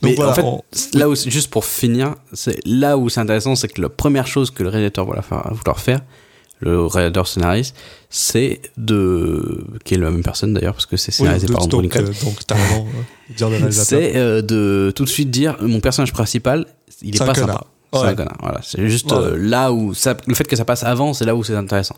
Donc 0.04 0.12
Mais 0.12 0.16
voilà, 0.16 0.32
en 0.32 0.36
fait, 0.36 0.42
on- 0.44 0.64
là 0.94 1.10
où, 1.10 1.16
juste 1.16 1.50
pour 1.50 1.66
finir, 1.66 2.16
c'est 2.32 2.60
là 2.66 2.96
où 2.96 3.10
c'est 3.10 3.22
intéressant, 3.22 3.56
c'est 3.56 3.70
que 3.70 3.82
la 3.82 3.90
première 3.90 4.28
chose 4.28 4.52
que 4.52 4.62
le 4.62 4.70
réalisateur 4.70 5.06
va 5.08 5.50
vouloir 5.52 5.80
faire, 5.80 6.02
le 6.64 6.86
réalisateur 6.86 7.28
scénariste, 7.28 7.76
c'est 8.10 8.62
de, 8.78 9.66
qui 9.84 9.94
est 9.94 9.98
la 9.98 10.10
même 10.12 10.24
personne 10.24 10.54
d'ailleurs, 10.54 10.74
parce 10.74 10.86
que 10.86 10.98
c'est 10.98 11.12
scénarisé 11.12 11.48
par 11.48 11.64
Andrew 11.64 11.82
donc, 11.82 11.96
euh, 11.96 12.06
donc 12.24 12.40
t'as 12.48 12.56
raison 12.56 12.86
de 13.30 13.36
dire 13.36 13.50
le 13.50 13.58
réalisateur. 13.58 14.00
c'est 14.00 14.16
euh, 14.16 14.42
de 14.42 14.92
tout 14.96 15.04
de 15.04 15.10
suite 15.10 15.32
dire, 15.32 15.58
mon 15.62 15.80
personnage 15.80 16.14
principal, 16.14 16.66
il 17.02 17.16
est 17.16 17.20
pas 17.20 17.34
sympa. 17.34 17.62
C'est 17.94 18.00
un 18.00 18.16
connard. 18.16 18.38
Voilà. 18.42 18.60
C'est 18.64 18.88
juste 18.90 19.12
Ouais. 19.12 19.18
euh, 19.20 19.38
là 19.38 19.72
où 19.72 19.94
ça, 19.94 20.18
le 20.26 20.34
fait 20.34 20.46
que 20.46 20.56
ça 20.56 20.66
passe 20.66 20.84
avant, 20.84 21.14
c'est 21.14 21.26
là 21.26 21.36
où 21.36 21.44
c'est 21.44 21.56
intéressant. 21.56 21.96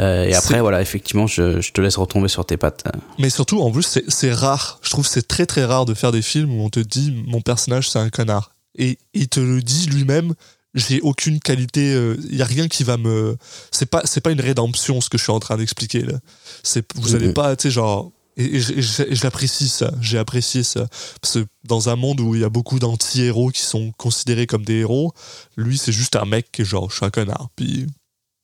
Euh, 0.00 0.24
et 0.24 0.34
après, 0.34 0.60
voilà, 0.60 0.80
effectivement, 0.80 1.26
je, 1.26 1.60
je 1.60 1.72
te 1.72 1.80
laisse 1.80 1.96
retomber 1.96 2.28
sur 2.28 2.44
tes 2.46 2.56
pattes. 2.56 2.84
Mais 3.18 3.30
surtout, 3.30 3.60
en 3.60 3.70
plus, 3.72 4.00
c'est- 4.08 4.32
rare. 4.32 4.78
Je 4.82 4.90
trouve 4.90 5.06
c'est 5.06 5.26
très 5.26 5.46
très 5.46 5.64
rare 5.64 5.86
de 5.86 5.94
faire 5.94 6.12
des 6.12 6.22
films 6.22 6.52
où 6.52 6.62
on 6.64 6.68
te 6.70 6.80
dit 6.80 7.14
mon 7.26 7.40
personnage 7.40 7.90
c'est 7.90 7.98
un 7.98 8.10
connard. 8.10 8.52
Et 8.76 8.98
il 9.12 9.28
te 9.28 9.40
le 9.40 9.60
dit 9.62 9.86
lui-même. 9.86 10.34
J'ai 10.74 11.00
aucune 11.00 11.38
qualité. 11.40 11.92
Il 12.30 12.34
y 12.36 12.42
a 12.42 12.46
rien 12.46 12.66
qui 12.68 12.82
va 12.84 12.96
me. 12.96 13.36
C'est 13.70 13.86
pas 13.86 14.02
c'est 14.04 14.20
pas 14.20 14.32
une 14.32 14.40
rédemption 14.40 15.00
ce 15.00 15.08
que 15.08 15.18
je 15.18 15.22
suis 15.22 15.32
en 15.32 15.40
train 15.40 15.56
d'expliquer 15.56 16.00
là. 16.02 16.14
C'est 16.62 16.84
vous 16.96 17.14
allez 17.14 17.28
Mhm. 17.28 17.34
pas 17.34 17.54
tu 17.56 17.62
sais 17.68 17.70
genre. 17.70 18.10
Et, 18.36 18.56
et 18.56 18.60
je- 18.60 18.72
et 18.72 18.82
je- 18.82 19.02
et 19.04 19.14
j'apprécie 19.14 19.68
ça. 19.68 19.92
J'ai 20.00 20.18
apprécié 20.18 20.64
ça 20.64 20.88
parce 21.22 21.34
que 21.34 21.46
dans 21.62 21.88
un 21.88 21.94
monde 21.94 22.18
où 22.20 22.34
il 22.34 22.40
y 22.40 22.44
a 22.44 22.48
beaucoup 22.48 22.80
d'anti-héros 22.80 23.50
qui 23.50 23.60
sont 23.62 23.92
considérés 23.96 24.48
comme 24.48 24.64
des 24.64 24.78
héros, 24.80 25.12
lui 25.56 25.78
c'est 25.78 25.92
juste 25.92 26.16
un 26.16 26.24
mec 26.24 26.50
qui 26.50 26.62
est 26.62 26.64
genre 26.64 26.90
je 26.90 26.96
suis 26.96 27.04
un 27.06 27.10
connard. 27.10 27.50
Puis 27.54 27.86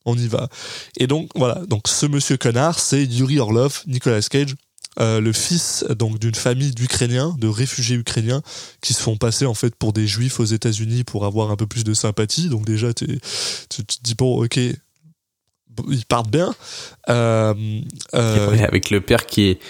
on 0.04 0.16
y 0.16 0.28
va. 0.28 0.48
Et 0.96 1.08
donc 1.08 1.30
voilà, 1.34 1.56
donc 1.66 1.88
ce 1.88 2.06
monsieur 2.06 2.36
connard, 2.36 2.78
c'est 2.78 3.04
Yuri 3.04 3.40
Orlov, 3.40 3.82
Nicolas 3.88 4.22
Cage, 4.22 4.54
euh, 4.98 5.20
le 5.20 5.32
fils 5.32 5.84
donc 5.96 6.18
d'une 6.18 6.34
famille 6.34 6.72
d'Ukrainiens, 6.72 7.36
de 7.38 7.46
réfugiés 7.46 7.96
ukrainiens 7.96 8.42
qui 8.80 8.92
se 8.92 9.00
font 9.00 9.16
passer 9.16 9.46
en 9.46 9.54
fait 9.54 9.74
pour 9.76 9.92
des 9.92 10.06
juifs 10.06 10.40
aux 10.40 10.44
États-Unis 10.44 11.04
pour 11.04 11.24
avoir 11.24 11.50
un 11.50 11.56
peu 11.56 11.66
plus 11.66 11.84
de 11.84 11.94
sympathie. 11.94 12.48
Donc 12.48 12.64
déjà 12.64 12.92
tu 12.92 13.06
te 13.16 14.02
dis 14.02 14.14
bon 14.14 14.42
ok, 14.44 14.58
ils 15.88 16.06
partent 16.06 16.30
bien. 16.30 16.54
Euh, 17.08 17.54
euh, 18.14 18.64
avec 18.64 18.90
le 18.90 19.00
père 19.00 19.26
qui 19.26 19.42
est 19.42 19.60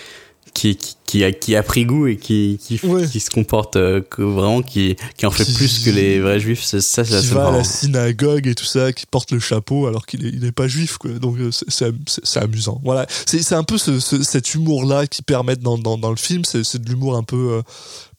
qui, 0.54 0.76
qui, 0.76 0.96
qui 1.06 1.24
a, 1.24 1.32
qui 1.32 1.56
a 1.56 1.62
pris 1.62 1.84
goût 1.84 2.06
et 2.06 2.16
qui, 2.16 2.58
qui, 2.62 2.78
Ouais. 2.86 3.06
qui 3.06 3.20
se 3.20 3.30
comporte 3.30 3.76
euh, 3.76 4.00
que 4.00 4.22
vraiment 4.22 4.62
qui, 4.62 4.96
qui 5.16 5.26
en 5.26 5.30
fait 5.30 5.44
Qui- 5.44 5.54
plus 5.54 5.78
que 5.80 5.90
les 5.90 6.20
vrais 6.20 6.38
juifs 6.40 6.62
c'est 6.62 6.80
ça 6.80 7.04
c'est 7.04 7.20
qui 7.20 7.26
va 7.28 7.48
à 7.48 7.50
la 7.52 7.64
synagogue 7.64 8.46
et 8.46 8.54
tout 8.54 8.64
ça, 8.64 8.92
qui 8.92 9.06
porte 9.06 9.30
le 9.32 9.38
chapeau 9.40 9.86
alors 9.86 10.06
qu'il 10.06 10.24
est, 10.26 10.30
il 10.30 10.44
est 10.44 10.52
pas 10.52 10.68
juif, 10.68 10.98
quoi. 10.98 11.10
Donc 11.12 11.36
euh, 11.38 11.50
c'est- 11.52 12.36
amusant. 12.38 12.80
Voilà, 12.84 13.06
c'est 13.26 13.52
un 13.54 13.64
peu 13.64 13.78
ce, 13.78 13.98
ce- 14.00 14.22
cet 14.22 14.54
humour-là 14.54 15.06
qui 15.06 15.22
permet 15.22 15.56
dans, 15.56 15.78
dans, 15.78 15.98
dans 15.98 16.10
le 16.10 16.16
film. 16.16 16.44
C'est 16.44 16.80
de 16.82 16.88
l'humour 16.88 17.16
un 17.16 17.22
peu 17.24 17.54
euh, 17.58 17.62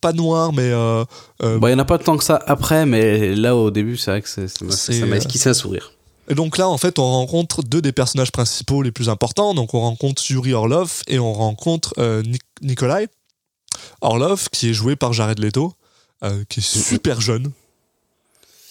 pas 0.01 0.13
noir, 0.13 0.51
mais 0.51 0.63
euh, 0.71 1.05
bon 1.41 1.67
il 1.67 1.71
y 1.71 1.73
en 1.73 1.79
a 1.79 1.85
pas 1.85 1.97
tant 1.99 2.17
que 2.17 2.23
ça 2.23 2.41
après 2.47 2.85
mais 2.85 3.35
là 3.35 3.55
au 3.55 3.69
début 3.71 3.97
c'est 3.97 4.11
vrai 4.11 4.21
que 4.21 4.29
ça 4.29 4.41
m'a 5.05 5.17
esquissé 5.17 5.49
un 5.49 5.53
sourire 5.53 5.91
Et 6.29 6.35
donc 6.35 6.57
là, 6.57 6.69
en 6.69 6.77
fait, 6.77 6.99
on 6.99 7.03
rencontre 7.11 7.63
deux 7.63 7.81
des 7.81 7.91
personnages 7.91 8.31
principaux 8.31 8.81
les 8.83 8.91
plus 8.91 9.09
importants. 9.09 9.53
Donc 9.53 9.73
on 9.73 9.81
rencontre 9.81 10.23
Yuri 10.31 10.53
Orlov 10.53 11.01
et 11.07 11.19
on 11.19 11.33
rencontre 11.33 11.93
euh, 11.97 12.21
Nik- 12.23 12.39
Nikolai 12.61 13.07
Orlov, 14.01 14.47
qui 14.51 14.69
est 14.69 14.73
joué 14.73 14.95
par 14.95 15.13
Jared 15.13 15.39
Leto, 15.39 15.73
euh, 16.23 16.43
qui 16.49 16.59
est 16.59 16.63
super 16.63 17.19
jeune. 17.21 17.51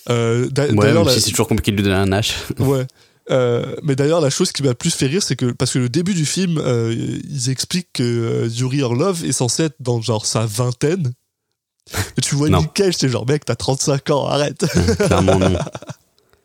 Euh, 0.08 0.48
ouais 0.56 0.92
la- 0.92 1.10
si 1.12 1.20
c'est 1.20 1.30
toujours 1.30 1.48
compliqué 1.48 1.70
de 1.72 1.76
lui 1.76 1.82
donner 1.82 1.96
un 1.96 2.06
H 2.10 2.32
Ouais. 2.58 2.86
Euh, 3.30 3.76
mais 3.82 3.94
d'ailleurs, 3.94 4.20
la 4.20 4.30
chose 4.30 4.50
qui 4.50 4.62
m'a 4.62 4.74
plus 4.74 4.92
fait 4.94 5.06
rire, 5.06 5.22
c'est 5.22 5.36
que 5.36 5.52
parce 5.52 5.72
que 5.72 5.78
le 5.78 5.88
début 5.88 6.14
du 6.14 6.26
film, 6.26 6.58
euh, 6.58 6.92
ils 7.28 7.50
expliquent 7.50 7.92
que 7.92 8.48
Yuri 8.50 8.82
Orlov 8.82 9.24
est 9.24 9.32
censé 9.32 9.64
être 9.64 9.76
dans 9.78 10.00
genre 10.00 10.26
sa 10.26 10.46
vingtaine. 10.46 11.12
Et 12.16 12.20
tu 12.22 12.34
vois. 12.34 12.48
Nick 12.48 12.72
Cage, 12.72 12.96
t'es 12.96 13.08
genre 13.08 13.26
mec, 13.26 13.44
t'as 13.44 13.54
35 13.56 14.10
ans, 14.10 14.26
arrête. 14.26 14.64
clairement 14.98 15.38
non 15.38 15.58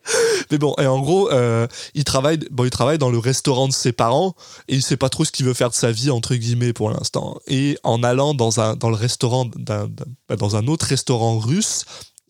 Mais 0.50 0.58
bon, 0.58 0.74
et 0.78 0.86
en 0.86 1.00
gros, 1.00 1.30
euh, 1.30 1.66
il 1.94 2.04
travaille, 2.04 2.38
bon, 2.50 2.64
il 2.64 2.70
travaille 2.70 2.98
dans 2.98 3.10
le 3.10 3.18
restaurant 3.18 3.66
de 3.68 3.72
ses 3.72 3.92
parents 3.92 4.34
et 4.68 4.74
il 4.76 4.82
sait 4.82 4.96
pas 4.96 5.08
trop 5.08 5.24
ce 5.24 5.32
qu'il 5.32 5.44
veut 5.46 5.54
faire 5.54 5.70
de 5.70 5.74
sa 5.74 5.90
vie 5.90 6.10
entre 6.10 6.34
guillemets 6.34 6.72
pour 6.72 6.90
l'instant. 6.90 7.38
Et 7.46 7.78
en 7.82 8.02
allant 8.02 8.34
dans 8.34 8.60
un 8.60 8.76
dans 8.76 8.90
le 8.90 8.96
restaurant 8.96 9.44
d'un 9.46 9.86
d'un- 9.88 10.04
bah, 10.28 10.36
dans 10.36 10.56
un 10.56 10.66
autre 10.68 10.86
restaurant 10.86 11.38
russe, 11.38 11.84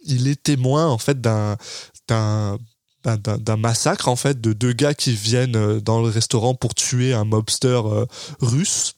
il 0.05 0.29
est 0.29 0.43
témoin 0.43 0.87
en 0.87 0.99
fait 0.99 1.21
d'un 1.21 1.57
d'un 2.09 2.57
d'un- 3.05 3.57
massacre 3.57 4.09
en 4.09 4.17
fait 4.17 4.41
de 4.41 4.53
deux 4.53 4.73
gars 4.73 4.95
qui 4.95 5.13
viennent 5.13 5.55
euh, 5.57 5.81
dans 5.81 6.01
le 6.03 6.09
restaurant 6.09 6.55
pour 6.55 6.75
tuer 6.75 7.13
un 7.13 7.25
mobster 7.25 7.81
euh, 7.85 8.05
russe 8.41 8.95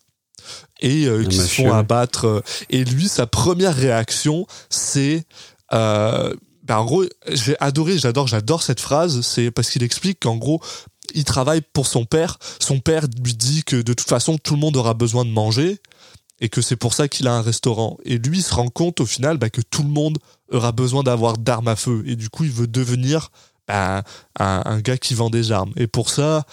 et 0.81 1.05
euh, 1.07 1.25
qui 1.25 1.37
se 1.37 1.49
font 1.57 1.73
abattre. 1.75 2.43
Et 2.71 2.85
lui, 2.85 3.09
sa 3.09 3.27
première 3.27 3.75
réaction, 3.75 4.47
c'est 4.71 5.27
euh, 5.75 6.33
ben, 6.69 6.77
en 6.77 6.85
gros, 6.85 7.05
j'ai 7.27 7.57
adoré, 7.61 7.99
j'adore, 7.99 8.27
j'adore 8.27 8.63
cette 8.63 8.81
phrase. 8.81 9.23
C'est 9.23 9.51
parce 9.51 9.71
qu'il 9.71 9.83
explique 9.83 10.21
qu'en 10.21 10.37
gros, 10.37 10.61
il 11.15 11.25
travaille 11.25 11.63
pour 11.73 11.87
son 11.87 12.05
père. 12.05 12.39
Son 12.61 12.79
père 12.81 13.07
lui 13.25 13.35
dit 13.35 13.65
que 13.65 13.77
de 13.77 13.95
toute 13.95 14.09
façon, 14.09 14.37
tout 14.37 14.55
le 14.55 14.61
monde 14.61 14.77
aura 14.77 14.95
besoin 14.95 15.25
de 15.25 15.31
manger 15.31 15.81
et 16.41 16.49
que 16.49 16.61
c'est 16.61 16.77
pour 16.77 16.95
ça 16.95 17.09
qu'il 17.09 17.27
a 17.27 17.35
un 17.35 17.43
restaurant. 17.43 17.97
Et 18.05 18.19
lui, 18.19 18.39
il 18.39 18.43
se 18.43 18.55
rend 18.55 18.69
compte 18.69 19.01
au 19.01 19.07
final 19.07 19.39
bah, 19.39 19.51
que 19.51 19.63
tout 19.63 19.83
le 19.83 19.89
monde 19.89 20.19
aura 20.53 20.73
besoin 20.73 21.03
d'avoir 21.03 21.39
d'armes 21.39 21.69
à 21.69 21.77
feu. 21.77 22.05
Et 22.07 22.17
du 22.17 22.29
coup, 22.29 22.45
il 22.45 22.53
veut 22.53 22.69
devenir 22.69 23.31
bah, 23.67 24.03
un, 24.39 24.81
gars 24.81 24.99
qui 24.99 25.15
vend 25.15 25.31
des 25.31 25.53
armes. 25.53 25.73
Et 25.77 25.87
pour 25.87 26.11
ça, 26.11 26.45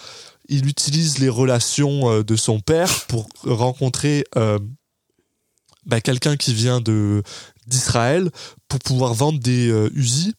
il 0.48 0.68
utilise 0.68 1.20
les 1.20 1.30
relations 1.30 2.10
euh, 2.10 2.24
de 2.24 2.36
son 2.36 2.60
père 2.60 2.90
pour 3.08 3.28
rencontrer 3.44 4.24
euh, 4.38 4.60
quelqu'un 6.04 6.38
qui 6.38 6.54
vient 6.54 6.82
de 6.82 7.22
d'Israël 7.68 8.30
pour 8.80 8.94
pouvoir 8.94 9.14
vendre 9.14 9.40
des 9.40 9.70
euh, 9.70 9.90
Uzi 9.96 10.34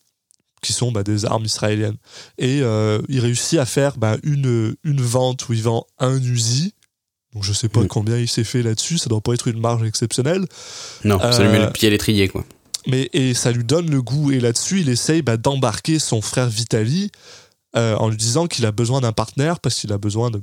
qui 0.62 0.72
sont 0.72 0.90
bah, 0.92 1.02
des 1.02 1.24
armes 1.24 1.44
israéliennes. 1.44 1.96
Et 2.38 2.60
euh, 2.62 3.00
il 3.08 3.20
réussit 3.20 3.58
à 3.58 3.66
faire 3.66 3.96
bah, 3.98 4.16
une 4.22 4.74
une 4.84 5.00
vente 5.00 5.48
où 5.48 5.52
il 5.52 5.62
vend 5.62 5.86
un 5.98 6.16
Uzi 6.22 6.74
donc 7.34 7.44
je 7.44 7.52
sais 7.52 7.68
pas 7.68 7.80
Mm. 7.82 7.88
combien 7.88 8.16
il 8.18 8.28
s'est 8.28 8.44
fait 8.44 8.62
là-dessus. 8.62 8.96
Ça 8.98 9.08
doit 9.10 9.20
pas 9.20 9.34
être 9.34 9.46
une 9.48 9.60
marge 9.60 9.82
exceptionnelle. 9.86 10.46
Non 11.04 11.18
ça 11.20 11.42
lui 11.42 11.50
met 11.52 11.58
le 11.64 11.70
pied 11.70 11.88
à 11.88 11.90
l'étrier 11.90 12.28
quoi. 12.28 12.44
mais 12.86 13.10
et 13.12 13.34
ça 13.34 13.52
lui 13.52 13.64
donne 13.64 13.90
le 13.90 14.00
goût. 14.02 14.32
Et 14.32 14.40
là-dessus 14.40 14.80
il 14.80 14.88
essaye 14.88 15.22
bah, 15.22 15.36
d'embarquer 15.36 15.98
son 15.98 16.20
frère 16.22 16.48
Vitali 16.48 17.10
euh, 17.76 17.94
en 17.96 18.08
lui 18.08 18.16
disant 18.16 18.46
qu'il 18.46 18.64
a 18.64 18.72
besoin 18.72 19.00
d'un 19.02 19.12
partenaire 19.12 19.60
parce 19.60 19.74
qu'il 19.74 19.92
a 19.92 19.98
besoin 19.98 20.30
de 20.30 20.42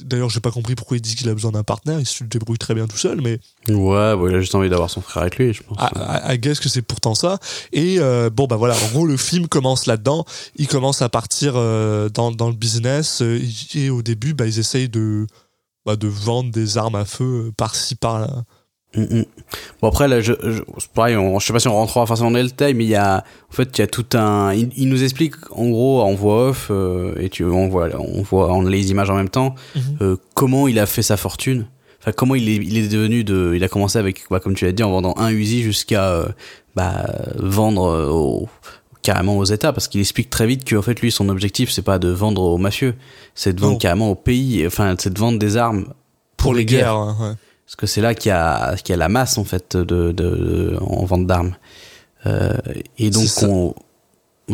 d'ailleurs 0.00 0.30
j'ai 0.30 0.40
pas 0.40 0.50
compris 0.50 0.74
pourquoi 0.74 0.96
il 0.96 1.00
dit 1.00 1.14
qu'il 1.14 1.28
a 1.28 1.34
besoin 1.34 1.52
d'un 1.52 1.62
partenaire 1.62 2.00
il 2.00 2.06
se 2.06 2.24
débrouille 2.24 2.58
très 2.58 2.74
bien 2.74 2.86
tout 2.86 2.96
seul 2.96 3.20
mais 3.20 3.38
ouais 3.68 4.16
bon, 4.16 4.28
il 4.28 4.34
a 4.34 4.40
juste 4.40 4.54
envie 4.54 4.70
d'avoir 4.70 4.90
son 4.90 5.00
frère 5.00 5.22
avec 5.22 5.36
lui 5.36 5.52
je 5.52 5.62
pense. 5.62 5.78
À, 5.78 6.16
à, 6.26 6.36
guess 6.36 6.60
que 6.60 6.68
c'est 6.68 6.82
pourtant 6.82 7.14
ça. 7.14 7.38
Et 7.72 7.96
euh, 7.98 8.30
bon 8.30 8.46
bah 8.46 8.56
voilà 8.56 8.74
en 8.74 8.88
gros 8.92 9.06
le 9.06 9.16
film 9.16 9.48
commence 9.48 9.86
là-dedans. 9.86 10.24
Il 10.56 10.68
commence 10.68 11.02
à 11.02 11.08
partir 11.08 11.54
euh, 11.56 12.08
dans, 12.08 12.32
dans 12.32 12.48
le 12.48 12.54
business. 12.54 13.22
Et 13.74 13.90
au 13.90 14.02
début 14.02 14.34
bah, 14.34 14.46
ils 14.46 14.58
essayent 14.58 14.88
de 14.88 15.26
bah, 15.84 15.96
de 15.96 16.08
vendre 16.08 16.50
des 16.50 16.78
armes 16.78 16.94
à 16.94 17.04
feu 17.04 17.46
euh, 17.48 17.52
par-ci 17.56 17.94
par-là 17.94 18.44
Mm, 18.94 19.02
mm. 19.20 19.24
Bon 19.80 19.88
après 19.88 20.06
là, 20.08 20.20
je, 20.20 20.32
je 20.42 20.62
c'est 20.78 20.90
pareil, 20.92 21.16
on, 21.16 21.38
je 21.38 21.46
sais 21.46 21.52
pas 21.52 21.60
si 21.60 21.68
on 21.68 21.74
rentrera 21.74 22.04
forcément 22.06 22.30
dans 22.30 22.38
le 22.38 22.44
détail, 22.44 22.74
mais 22.74 22.84
il 22.84 22.90
y 22.90 22.94
a, 22.94 23.24
en 23.50 23.54
fait, 23.54 23.78
il 23.78 23.80
y 23.80 23.84
a 23.84 23.86
tout 23.86 24.04
un, 24.14 24.52
il, 24.52 24.70
il 24.76 24.88
nous 24.88 25.02
explique 25.02 25.34
en 25.52 25.68
gros 25.70 26.02
en 26.02 26.12
voix 26.14 26.48
off 26.48 26.68
euh, 26.70 27.14
et 27.18 27.28
tu, 27.30 27.44
on 27.44 27.68
voit, 27.68 27.88
on 27.98 28.22
voit, 28.22 28.52
on 28.52 28.62
les 28.62 28.90
images 28.90 29.08
en 29.10 29.14
même 29.16 29.28
temps, 29.30 29.54
Mhm. 29.74 29.82
euh, 30.02 30.16
comment 30.34 30.68
il 30.68 30.78
a 30.78 30.86
fait 30.86 31.02
sa 31.02 31.16
fortune. 31.16 31.66
Enfin, 32.00 32.12
comment 32.12 32.34
il 32.34 32.48
est, 32.48 32.56
il 32.56 32.76
est 32.76 32.88
devenu 32.88 33.22
de, 33.24 33.52
il 33.54 33.62
a 33.62 33.68
commencé 33.68 33.96
avec, 33.98 34.24
bah, 34.30 34.40
comme 34.40 34.54
tu 34.54 34.64
l'as 34.64 34.72
dit, 34.72 34.82
en 34.82 34.90
vendant 34.90 35.14
un 35.18 35.30
Uzi 35.30 35.62
jusqu'à, 35.62 36.10
euh, 36.10 36.26
bah, 36.74 37.06
vendre 37.36 37.84
euh, 37.86 38.08
au, 38.10 38.48
carrément 39.02 39.38
aux 39.38 39.44
États, 39.44 39.72
parce 39.72 39.86
qu'il 39.88 40.00
explique 40.00 40.28
très 40.28 40.46
vite 40.46 40.68
qu'en 40.68 40.82
fait 40.82 41.00
lui, 41.00 41.10
son 41.12 41.28
objectif, 41.28 41.70
c'est 41.70 41.82
pas 41.82 41.98
de 42.00 42.08
vendre 42.08 42.42
aux 42.42 42.58
mafieux, 42.58 42.94
c'est 43.34 43.52
de 43.54 43.60
vendre 43.60 43.78
carrément 43.78 44.10
au 44.10 44.14
pays, 44.16 44.66
enfin, 44.66 44.94
c'est 44.98 45.12
de 45.14 45.18
vendre 45.18 45.38
des 45.38 45.56
armes 45.56 45.86
pour, 46.36 46.54
les 46.54 46.64
guerres. 46.64 46.92
hein, 46.94 47.16
ouais. 47.20 47.34
Parce 47.66 47.76
que 47.76 47.86
c'est 47.86 48.00
là 48.00 48.14
qu'il 48.14 48.28
y 48.30 48.32
a, 48.32 48.76
qu'il 48.76 48.92
y 48.92 48.94
a 48.94 48.96
la 48.98 49.08
masse, 49.08 49.38
en 49.38 49.44
fait, 49.44 49.76
de, 49.76 49.84
de, 49.84 50.12
de- 50.12 50.76
en 50.80 51.04
vente 51.04 51.26
d'armes. 51.26 51.54
Euh, 52.26 52.52
et 52.98 53.10
donc, 53.10 53.26
ça. 53.26 53.48
on, 53.48 53.74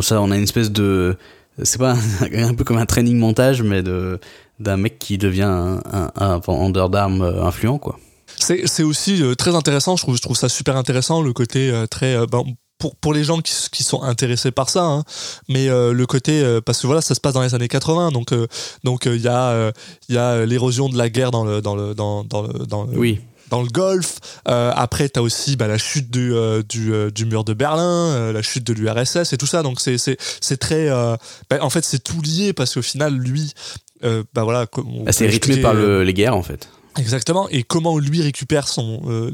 ça, 0.01 0.21
on 0.21 0.31
a 0.31 0.37
une 0.37 0.45
espèce 0.45 0.71
de, 0.71 1.17
c'est 1.63 1.79
pas 1.79 1.95
un, 1.95 1.99
un 2.51 2.55
peu 2.55 2.65
comme 2.65 2.79
un 2.79 2.87
training 2.87 3.17
montage, 3.19 3.63
mais 3.63 3.83
de, 3.83 4.21
d'un 4.61 4.77
mec 4.77 4.99
qui 4.99 5.19
devient 5.19 5.43
un, 5.43 5.81
un, 5.93 6.11
un 6.17 6.39
vendeur 6.39 6.91
d'armes 6.91 7.23
euh, 7.23 7.45
influent, 7.45 7.79
quoi. 7.79 7.99
C'est 8.37 8.67
c'est 8.69 8.83
aussi 8.85 9.21
euh, 9.23 9.35
très 9.35 9.55
intéressant, 9.57 9.97
je 9.97 10.03
trouve, 10.03 10.17
je 10.17 10.23
trouve 10.23 10.37
ça 10.37 10.49
super 10.49 10.77
intéressant, 10.77 11.23
le 11.23 11.33
côté 11.33 11.71
euh, 11.71 11.87
très... 11.87 12.15
euh, 12.15 12.27
ben, 12.31 12.45
pour, 12.79 12.97
pour 12.97 13.13
les 13.13 13.25
gens 13.25 13.41
qui, 13.41 13.53
qui 13.73 13.83
sont 13.83 14.03
intéressés 14.03 14.51
par 14.51 14.69
ça, 14.71 14.85
hein, 14.85 15.05
mais 15.49 15.69
euh, 15.69 15.93
le 15.93 16.07
côté... 16.07 16.41
euh, 16.43 16.61
parce 16.61 16.81
que 16.81 16.87
voilà, 16.87 17.01
ça 17.03 17.15
se 17.15 17.21
passe 17.21 17.35
dans 17.35 17.43
les 17.43 17.55
années 17.55 17.69
80, 17.69 18.11
donc 18.13 18.33
euh, 18.33 18.47
donc 18.85 19.07
il 19.07 19.21
y 19.21 19.29
a, 19.29 19.73
il 20.09 20.15
y 20.15 20.19
a 20.19 20.45
l'érosion 20.47 20.89
de 20.89 20.97
la 20.97 21.09
guerre 21.11 21.31
dans 21.31 21.45
le, 21.45 21.61
dans 21.61 21.75
le, 21.77 21.95
dans, 21.95 22.25
dans 22.25 22.43
le, 22.43 22.67
dans 22.67 22.85
le, 22.85 22.97
Oui. 22.97 23.21
dans 23.51 23.63
le 23.63 23.69
Golfe. 23.69 24.17
Euh, 24.49 24.73
après, 24.75 25.09
t'as 25.09 25.21
aussi 25.21 25.57
bah, 25.57 25.67
la 25.67 25.79
chute 25.79 26.11
du, 26.11 26.35
euh, 26.35 26.63
du, 26.63 26.93
euh, 26.93 27.11
du 27.11 27.25
mur 27.27 27.45
de 27.45 27.55
Berlin, 27.55 28.33
la 28.33 28.43
chute 28.43 28.65
de 28.65 28.73
l'URSS 28.73 29.33
et 29.33 29.37
tout 29.37 29.47
ça. 29.47 29.63
Donc 29.63 29.81
c'est 29.81 30.57
très. 30.59 30.89
bah, 31.51 31.59
en 31.61 31.71
fait, 31.71 31.85
c'est 31.85 32.03
tout 32.03 32.21
lié 32.23 32.53
parce 32.53 32.75
qu'au 32.75 32.83
final, 32.83 33.15
lui, 33.15 33.53
bah 34.03 34.45
voilà. 34.45 34.67
Bah, 35.05 35.13
c'est 35.13 35.27
rythmé 35.27 35.57
par 35.59 35.75
le, 35.75 36.05
les 36.05 36.15
guerres, 36.15 36.37
en 36.37 36.43
fait. 36.43 36.69
Exactement. 36.99 37.49
Et 37.51 37.63
comment 37.63 37.99
lui 37.99 38.23
récupère 38.23 38.69
son 38.69 39.01
euh, 39.07 39.31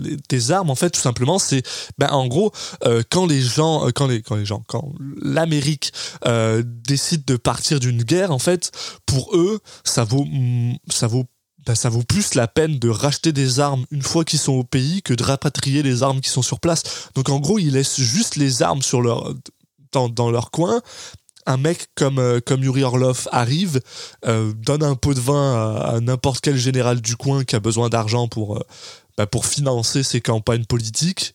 armes 0.51 0.71
en 0.71 0.75
fait 0.75 0.91
tout 0.91 1.01
simplement 1.01 1.39
c'est 1.39 1.63
ben 1.99 2.09
en 2.11 2.27
gros 2.27 2.53
euh, 2.85 3.03
quand 3.09 3.27
les 3.27 3.41
gens 3.41 3.87
euh, 3.87 3.91
quand 3.91 4.07
les 4.07 4.21
quand 4.21 4.37
les 4.37 4.45
gens 4.45 4.63
quand 4.67 4.93
l'Amérique 5.23 5.93
décide 6.65 7.25
de 7.25 7.37
partir 7.37 7.81
d'une 7.81 8.03
guerre 8.03 8.31
en 8.31 8.39
fait 8.39 8.73
pour 9.07 9.35
eux 9.35 9.61
ça 9.85 10.05
vaut 10.05 10.25
mm, 10.27 10.77
ça 10.91 11.07
vaut 11.07 11.25
ben, 11.67 11.75
ça 11.75 11.89
vaut 11.89 12.03
plus 12.03 12.35
la 12.35 12.47
peine 12.47 12.79
de 12.79 12.91
racheter 12.91 13.33
des 13.33 13.61
armes 13.61 13.87
une 13.91 14.03
fois 14.03 14.25
qu'ils 14.25 14.39
sont 14.39 14.53
au 14.53 14.65
pays 14.65 15.03
que 15.03 15.15
de 15.15 15.23
rapatrier 15.23 15.83
les 15.83 16.03
armes 16.03 16.21
qui 16.21 16.29
sont 16.29 16.43
sur 16.43 16.61
place. 16.61 16.83
Donc 17.15 17.31
en 17.31 17.41
gros, 17.41 17.59
ils 17.59 17.73
laissent 17.73 18.01
juste 18.01 18.37
les 18.37 18.63
armes 18.63 18.83
sur 18.83 19.01
leur 19.01 19.35
dans 19.93 20.31
leur 20.31 20.51
coin. 20.51 20.83
Un 21.47 21.59
mec 21.59 21.89
comme 21.95 22.19
euh, 22.19 22.41
comme 22.41 22.63
Yuri 22.63 22.85
Orlov 22.85 23.29
arrive, 23.31 23.81
euh, 24.27 24.53
donne 24.55 24.83
un 24.83 24.95
pot 24.95 25.13
de 25.13 25.21
vin 25.21 25.77
à, 25.77 26.01
n'importe 26.01 26.41
quel 26.41 26.57
général 26.57 27.01
du 27.01 27.17
coin 27.17 27.45
qui 27.45 27.55
a 27.55 27.61
besoin 27.61 27.91
d'argent 27.91 28.29
pour 28.29 28.57
euh, 28.57 28.63
bah, 29.19 29.27
pour 29.27 29.45
financer 29.45 30.03
ses 30.03 30.21
campagnes 30.21 30.65
politiques. 30.65 31.35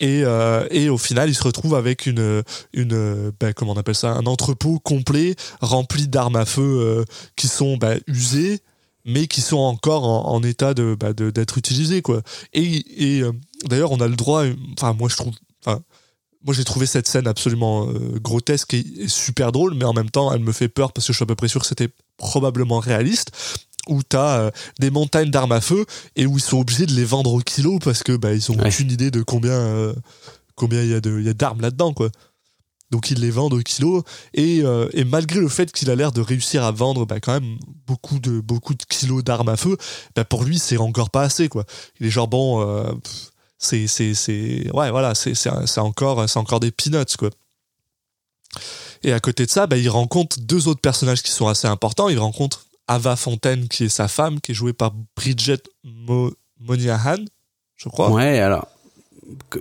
Et, 0.00 0.22
et 0.70 0.88
au 0.90 0.96
final, 0.96 1.28
il 1.28 1.34
se 1.34 1.42
retrouve 1.42 1.74
avec 1.74 2.06
une, 2.06 2.44
une 2.72 3.32
bah, 3.40 3.52
comment 3.52 3.72
on 3.72 3.76
appelle 3.76 3.96
ça, 3.96 4.12
un 4.12 4.26
entrepôt 4.26 4.78
complet 4.78 5.34
rempli 5.60 6.06
d'armes 6.06 6.36
à 6.36 6.44
feu 6.44 7.04
qui 7.34 7.48
sont 7.48 7.76
bah, 7.76 7.94
usées, 8.06 8.60
mais 9.04 9.26
qui 9.26 9.40
sont 9.40 9.56
encore 9.56 10.04
en, 10.04 10.32
en 10.32 10.42
état 10.44 10.72
de 10.72 10.96
d'être 11.30 11.58
utilisées 11.58 12.00
quoi. 12.00 12.22
Et, 12.52 13.18
et 13.18 13.22
d'ailleurs, 13.64 13.90
on 13.90 14.00
a 14.00 14.06
le 14.06 14.14
droit, 14.14 14.44
enfin 14.74 14.92
moi 14.92 15.08
je 15.08 15.16
trouve, 15.16 15.34
moi 16.44 16.54
j'ai 16.54 16.64
trouvé 16.64 16.86
cette 16.86 17.08
scène 17.08 17.26
absolument 17.26 17.88
euh, 17.88 18.18
grotesque 18.20 18.74
et, 18.74 18.84
et 18.98 19.08
super 19.08 19.52
drôle, 19.52 19.74
mais 19.74 19.84
en 19.84 19.92
même 19.92 20.10
temps, 20.10 20.32
elle 20.32 20.40
me 20.40 20.52
fait 20.52 20.68
peur 20.68 20.92
parce 20.92 21.06
que 21.06 21.12
je 21.12 21.16
suis 21.18 21.22
à 21.24 21.26
peu 21.26 21.34
près 21.34 21.48
sûr 21.48 21.60
que 21.60 21.66
c'était 21.66 21.88
probablement 22.16 22.78
réaliste 22.78 23.30
où 23.88 24.02
t'as 24.02 24.38
euh, 24.40 24.50
des 24.80 24.90
montagnes 24.90 25.30
d'armes 25.30 25.52
à 25.52 25.60
feu 25.62 25.86
et 26.14 26.26
où 26.26 26.36
ils 26.36 26.42
sont 26.42 26.58
obligés 26.58 26.84
de 26.86 26.92
les 26.94 27.04
vendre 27.06 27.32
au 27.32 27.40
kilo 27.40 27.78
parce 27.78 28.02
que 28.02 28.16
bah 28.16 28.34
ils 28.34 28.50
ont 28.52 28.56
Ouais. 28.58 28.68
aucune 28.68 28.90
idée 28.90 29.10
de 29.10 29.22
combien 29.22 29.52
euh, 29.52 29.94
combien 30.56 30.82
il 30.82 30.90
y 30.90 30.94
a 30.94 31.00
de 31.00 31.18
il 31.18 31.24
y 31.26 31.28
a 31.30 31.32
d'armes 31.34 31.62
là-dedans 31.62 31.94
quoi. 31.94 32.10
donc 32.90 33.10
il 33.10 33.20
les 33.20 33.30
vend 33.30 33.46
au 33.48 33.58
kilo 33.60 34.04
et, 34.34 34.60
euh, 34.62 34.88
et 34.92 35.04
malgré 35.04 35.40
le 35.40 35.48
fait 35.48 35.72
qu'il 35.72 35.88
a 35.90 35.94
l'air 35.94 36.12
de 36.12 36.20
réussir 36.20 36.64
à 36.64 36.70
vendre 36.72 37.06
bah, 37.06 37.18
quand 37.20 37.32
même 37.32 37.56
beaucoup 37.86 38.18
de 38.18 38.40
beaucoup 38.40 38.74
de 38.74 38.82
kilos 38.84 39.24
d'armes 39.24 39.48
à 39.48 39.56
feu 39.56 39.78
bah, 40.14 40.24
pour 40.26 40.44
lui 40.44 40.58
c'est 40.58 40.76
encore 40.76 41.08
pas 41.08 41.22
assez 41.22 41.48
quoi 41.48 41.64
il 41.98 42.06
est 42.08 42.10
genre 42.10 42.28
bon 42.28 42.60
pff, 43.02 43.30
c'est 43.58 43.86
c'est 43.86 44.70
ouais 44.72 44.90
voilà 44.90 45.14
c'est 45.14 45.34
c'est 45.34 45.80
encore 45.80 46.28
c'est 46.28 46.38
encore 46.38 46.60
des 46.60 46.70
peanuts 46.70 47.16
quoi. 47.18 47.30
Et 49.02 49.12
à 49.12 49.20
côté 49.20 49.46
de 49.46 49.50
ça 49.50 49.66
bah, 49.66 49.76
il 49.76 49.88
rencontre 49.88 50.38
deux 50.40 50.68
autres 50.68 50.80
personnages 50.80 51.22
qui 51.22 51.32
sont 51.32 51.48
assez 51.48 51.68
importants. 51.68 52.08
Il 52.08 52.18
rencontre 52.18 52.66
Ava 52.86 53.16
Fontaine 53.16 53.68
qui 53.68 53.84
est 53.84 53.88
sa 53.88 54.08
femme 54.08 54.40
qui 54.40 54.52
est 54.52 54.54
jouée 54.54 54.72
par 54.72 54.92
Bridget 55.16 55.62
Mo 55.84 56.32
Moynihan 56.60 57.24
je 57.76 57.88
crois. 57.88 58.10
Ouais, 58.10 58.40
alors 58.40 58.66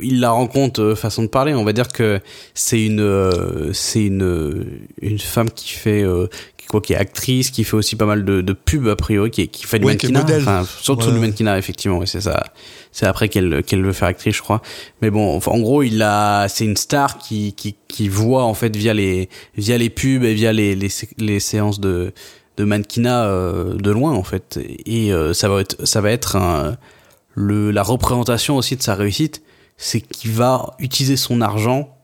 il 0.02 0.20
la 0.20 0.32
rencontre 0.32 0.82
euh, 0.82 0.96
façon 0.96 1.24
de 1.24 1.28
parler. 1.28 1.54
On 1.54 1.64
va 1.64 1.74
dire 1.74 1.90
que 1.90 2.22
c'est 2.54 2.84
une 2.84 3.02
euh, 3.02 3.72
c'est 3.74 4.06
une 4.06 4.88
une 5.02 5.20
femme 5.20 5.52
qui 5.52 5.72
fait 5.72 6.04
euh, 6.04 6.28
quoi 6.70 6.82
qui 6.82 6.94
est 6.94 6.98
actrice, 6.98 7.50
qui 7.52 7.64
fait 7.64 7.76
aussi 7.76 7.96
pas 7.96 8.06
mal 8.06 8.26
de, 8.26 8.42
de 8.42 8.54
pubs 8.54 8.88
a 8.88 8.96
priori, 8.96 9.32
qui, 9.32 9.48
qui 9.48 9.66
fait 9.66 9.80
du 9.80 9.86
Ouais, 9.86 9.94
mannequinat. 9.94 10.26
Enfin, 10.40 10.66
surtout 10.82 11.08
Ouais. 11.08 11.14
du 11.14 11.20
mannequinat 11.20 11.58
effectivement. 11.58 11.98
oui, 12.00 12.08
c'est 12.08 12.22
ça. 12.22 12.44
C'est 12.92 13.06
après 13.06 13.30
qu'elle 13.30 13.64
qu'elle 13.64 13.84
veut 13.84 13.94
faire 13.94 14.08
actrice, 14.08 14.36
je 14.36 14.42
crois. 14.42 14.62
Mais 15.02 15.10
bon, 15.10 15.36
enfin, 15.36 15.52
en 15.52 15.60
gros, 15.60 15.84
il 15.84 16.02
a 16.02 16.48
c'est 16.48 16.66
une 16.66 16.78
star 16.78 17.18
qui 17.20 17.54
qui 17.54 17.76
qui 17.88 18.10
voit 18.10 18.44
en 18.44 18.54
fait 18.54 18.76
via 18.76 18.94
les 18.94 19.30
via 19.56 19.78
les 19.78 19.90
pubs 19.90 20.24
et 20.24 20.34
via 20.34 20.52
les 20.54 20.76
les, 20.76 20.90
les 21.18 21.40
séances 21.40 21.80
de 21.80 22.14
de 22.58 22.64
mannequinat 22.64 23.26
euh, 23.26 23.74
de 23.76 23.92
loin 23.92 24.14
en 24.14 24.24
fait. 24.24 24.60
Et 24.86 25.14
euh, 25.14 25.34
ça 25.34 25.48
va 25.48 25.62
être 25.62 25.86
ça 25.86 26.02
va 26.02 26.10
être 26.12 26.36
un, 26.38 26.76
le 27.36 27.70
la 27.72 27.84
représentation 27.84 28.58
aussi 28.58 28.76
de 28.76 28.82
sa 28.82 28.96
réussite 28.96 29.44
c'est 29.80 30.02
qu'il 30.02 30.32
va 30.32 30.74
utiliser 30.80 31.18
son 31.18 31.40
argent 31.40 31.96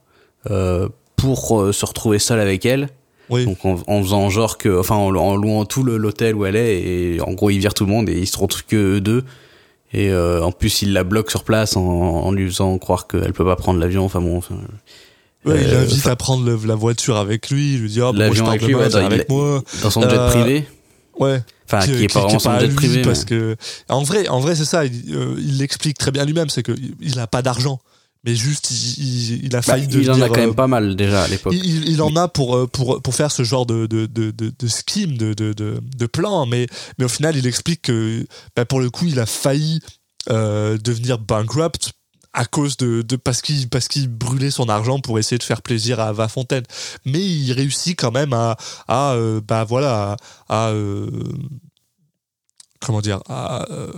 euh, 0.48 0.88
pour 1.16 1.60
euh, 1.60 1.72
se 1.72 1.84
retrouver 1.84 2.20
seul 2.20 2.38
avec 2.38 2.64
elle. 2.66 2.88
Oui 3.30 3.44
Donc 3.46 3.64
en, 3.64 3.78
en 3.86 4.02
faisant 4.02 4.28
genre 4.30 4.58
que, 4.58 4.78
enfin 4.80 4.96
en, 4.96 5.14
en 5.14 5.36
louant 5.36 5.64
tout 5.64 5.82
le- 5.82 5.96
l'hôtel 5.96 6.34
où 6.34 6.44
elle 6.46 6.56
est 6.56 6.80
et 6.82 7.20
en 7.20 7.32
gros 7.32 7.50
il 7.50 7.58
vire 7.58 7.74
tout 7.74 7.84
le 7.86 7.90
monde 7.90 8.08
et 8.08 8.18
il 8.18 8.26
se 8.26 8.36
retrouve 8.38 8.64
que 8.64 8.76
eux 8.96 9.00
deux. 9.00 9.24
Et 9.92 10.10
euh, 10.10 10.42
en 10.42 10.50
plus 10.52 10.82
il 10.82 10.92
la 10.92 11.04
bloque 11.04 11.30
sur 11.30 11.44
place 11.44 11.76
en, 11.76 11.82
en 11.82 12.32
lui 12.32 12.46
faisant 12.48 12.76
croire 12.78 13.06
qu'elle 13.06 13.32
peut 13.32 13.44
pas 13.44 13.56
prendre 13.56 13.78
l'avion. 13.80 14.04
Enfin 14.04 14.20
bon, 14.20 14.36
enfin, 14.38 14.56
Ouais, 15.46 15.60
il 15.62 15.68
Euh, 15.68 15.80
l'invite 15.80 15.98
enfin- 15.98 16.10
à 16.12 16.16
prendre 16.16 16.44
le- 16.44 16.58
la 16.66 16.74
voiture 16.74 17.16
avec 17.18 17.50
lui, 17.50 17.74
il 17.74 17.80
lui 17.80 17.88
dit 17.90 18.00
ah, 18.00 18.12
bon, 18.12 18.16
moi, 18.18 18.32
je 18.34 18.42
avec 18.42 18.62
lui, 18.62 18.74
ouais, 18.74 18.88
dans, 18.88 19.04
avec 19.04 19.28
moi. 19.28 19.62
dans 19.82 19.90
son 19.90 20.00
jet 20.02 20.08
Euh, 20.18 20.30
privé. 20.30 20.64
Ouais. 21.18 21.42
Enfin 21.66 21.84
qui, 21.84 22.02
est 22.04 22.12
pas 22.12 22.20
vraiment 22.22 22.38
son 22.38 22.58
jet 22.58 22.74
privé. 22.74 23.02
parce 23.02 23.20
mais- 23.20 23.26
que 23.26 23.56
en 23.88 24.02
vrai, 24.02 24.26
en 24.28 24.40
vrai 24.40 24.54
c'est 24.56 24.64
ça. 24.64 24.84
Il 24.86 25.14
euh, 25.14 25.34
il 25.38 25.58
l'explique 25.58 25.96
très 25.98 26.10
bien 26.10 26.24
lui-même, 26.24 26.48
c'est 26.48 26.62
que 26.62 26.72
il 27.00 27.18
a 27.20 27.26
pas 27.26 27.42
d'argent, 27.42 27.78
mais 28.24 28.34
juste 28.34 28.70
il, 28.70 28.98
il, 28.98 29.44
il 29.46 29.54
a 29.56 29.58
Bah, 29.58 29.62
failli 29.62 29.86
il 29.90 30.10
en 30.10 30.20
a 30.20 30.28
quand 30.28 30.36
euh, 30.38 30.46
même 30.46 30.54
pas 30.54 30.66
mal 30.66 30.96
déjà 30.96 31.24
à 31.24 31.28
l'époque. 31.28 31.52
il, 31.54 32.00
en 32.02 32.14
a 32.16 32.28
pour, 32.28 32.56
euh, 32.56 32.66
pour, 32.66 33.02
pour 33.02 33.14
faire 33.14 33.30
ce 33.30 33.42
genre 33.44 33.66
de, 33.66 33.86
de, 33.86 34.06
de, 34.06 34.30
de, 34.30 34.52
de 34.58 34.68
scheme, 34.68 35.16
de, 35.16 35.34
de, 35.34 35.52
de, 35.52 36.06
plan, 36.06 36.46
mais, 36.46 36.66
mais 36.98 37.04
au 37.04 37.08
final, 37.08 37.36
il 37.36 37.46
explique 37.46 37.82
que 37.82 38.26
bah, 38.56 38.64
pour 38.64 38.80
le 38.80 38.90
coup, 38.90 39.06
il 39.06 39.20
a 39.20 39.26
failli 39.26 39.80
euh, 40.30 40.78
devenir 40.78 41.18
bankrupt 41.18 41.92
à 42.32 42.46
cause 42.46 42.76
de, 42.78 43.02
de 43.02 43.14
parce 43.16 43.42
qu'il 43.42 43.68
parce 43.68 43.86
qu'il 43.86 44.08
brûlait 44.08 44.50
son 44.50 44.68
argent 44.68 44.98
pour 44.98 45.18
essayer 45.20 45.38
de 45.38 45.44
faire 45.44 45.62
plaisir 45.62 46.00
à 46.00 46.08
Ava 46.08 46.26
Fontaine 46.26 46.64
mais 47.04 47.20
il 47.24 47.52
réussit 47.52 47.96
quand 47.96 48.10
même 48.10 48.32
à 48.32 48.56
à 48.88 49.12
euh, 49.12 49.40
bah 49.46 49.62
voilà 49.62 50.16
à, 50.48 50.66
à, 50.66 50.70
euh, 50.70 51.06
comment 52.80 53.00
dire 53.00 53.20
à, 53.28 53.70
euh, 53.70 53.92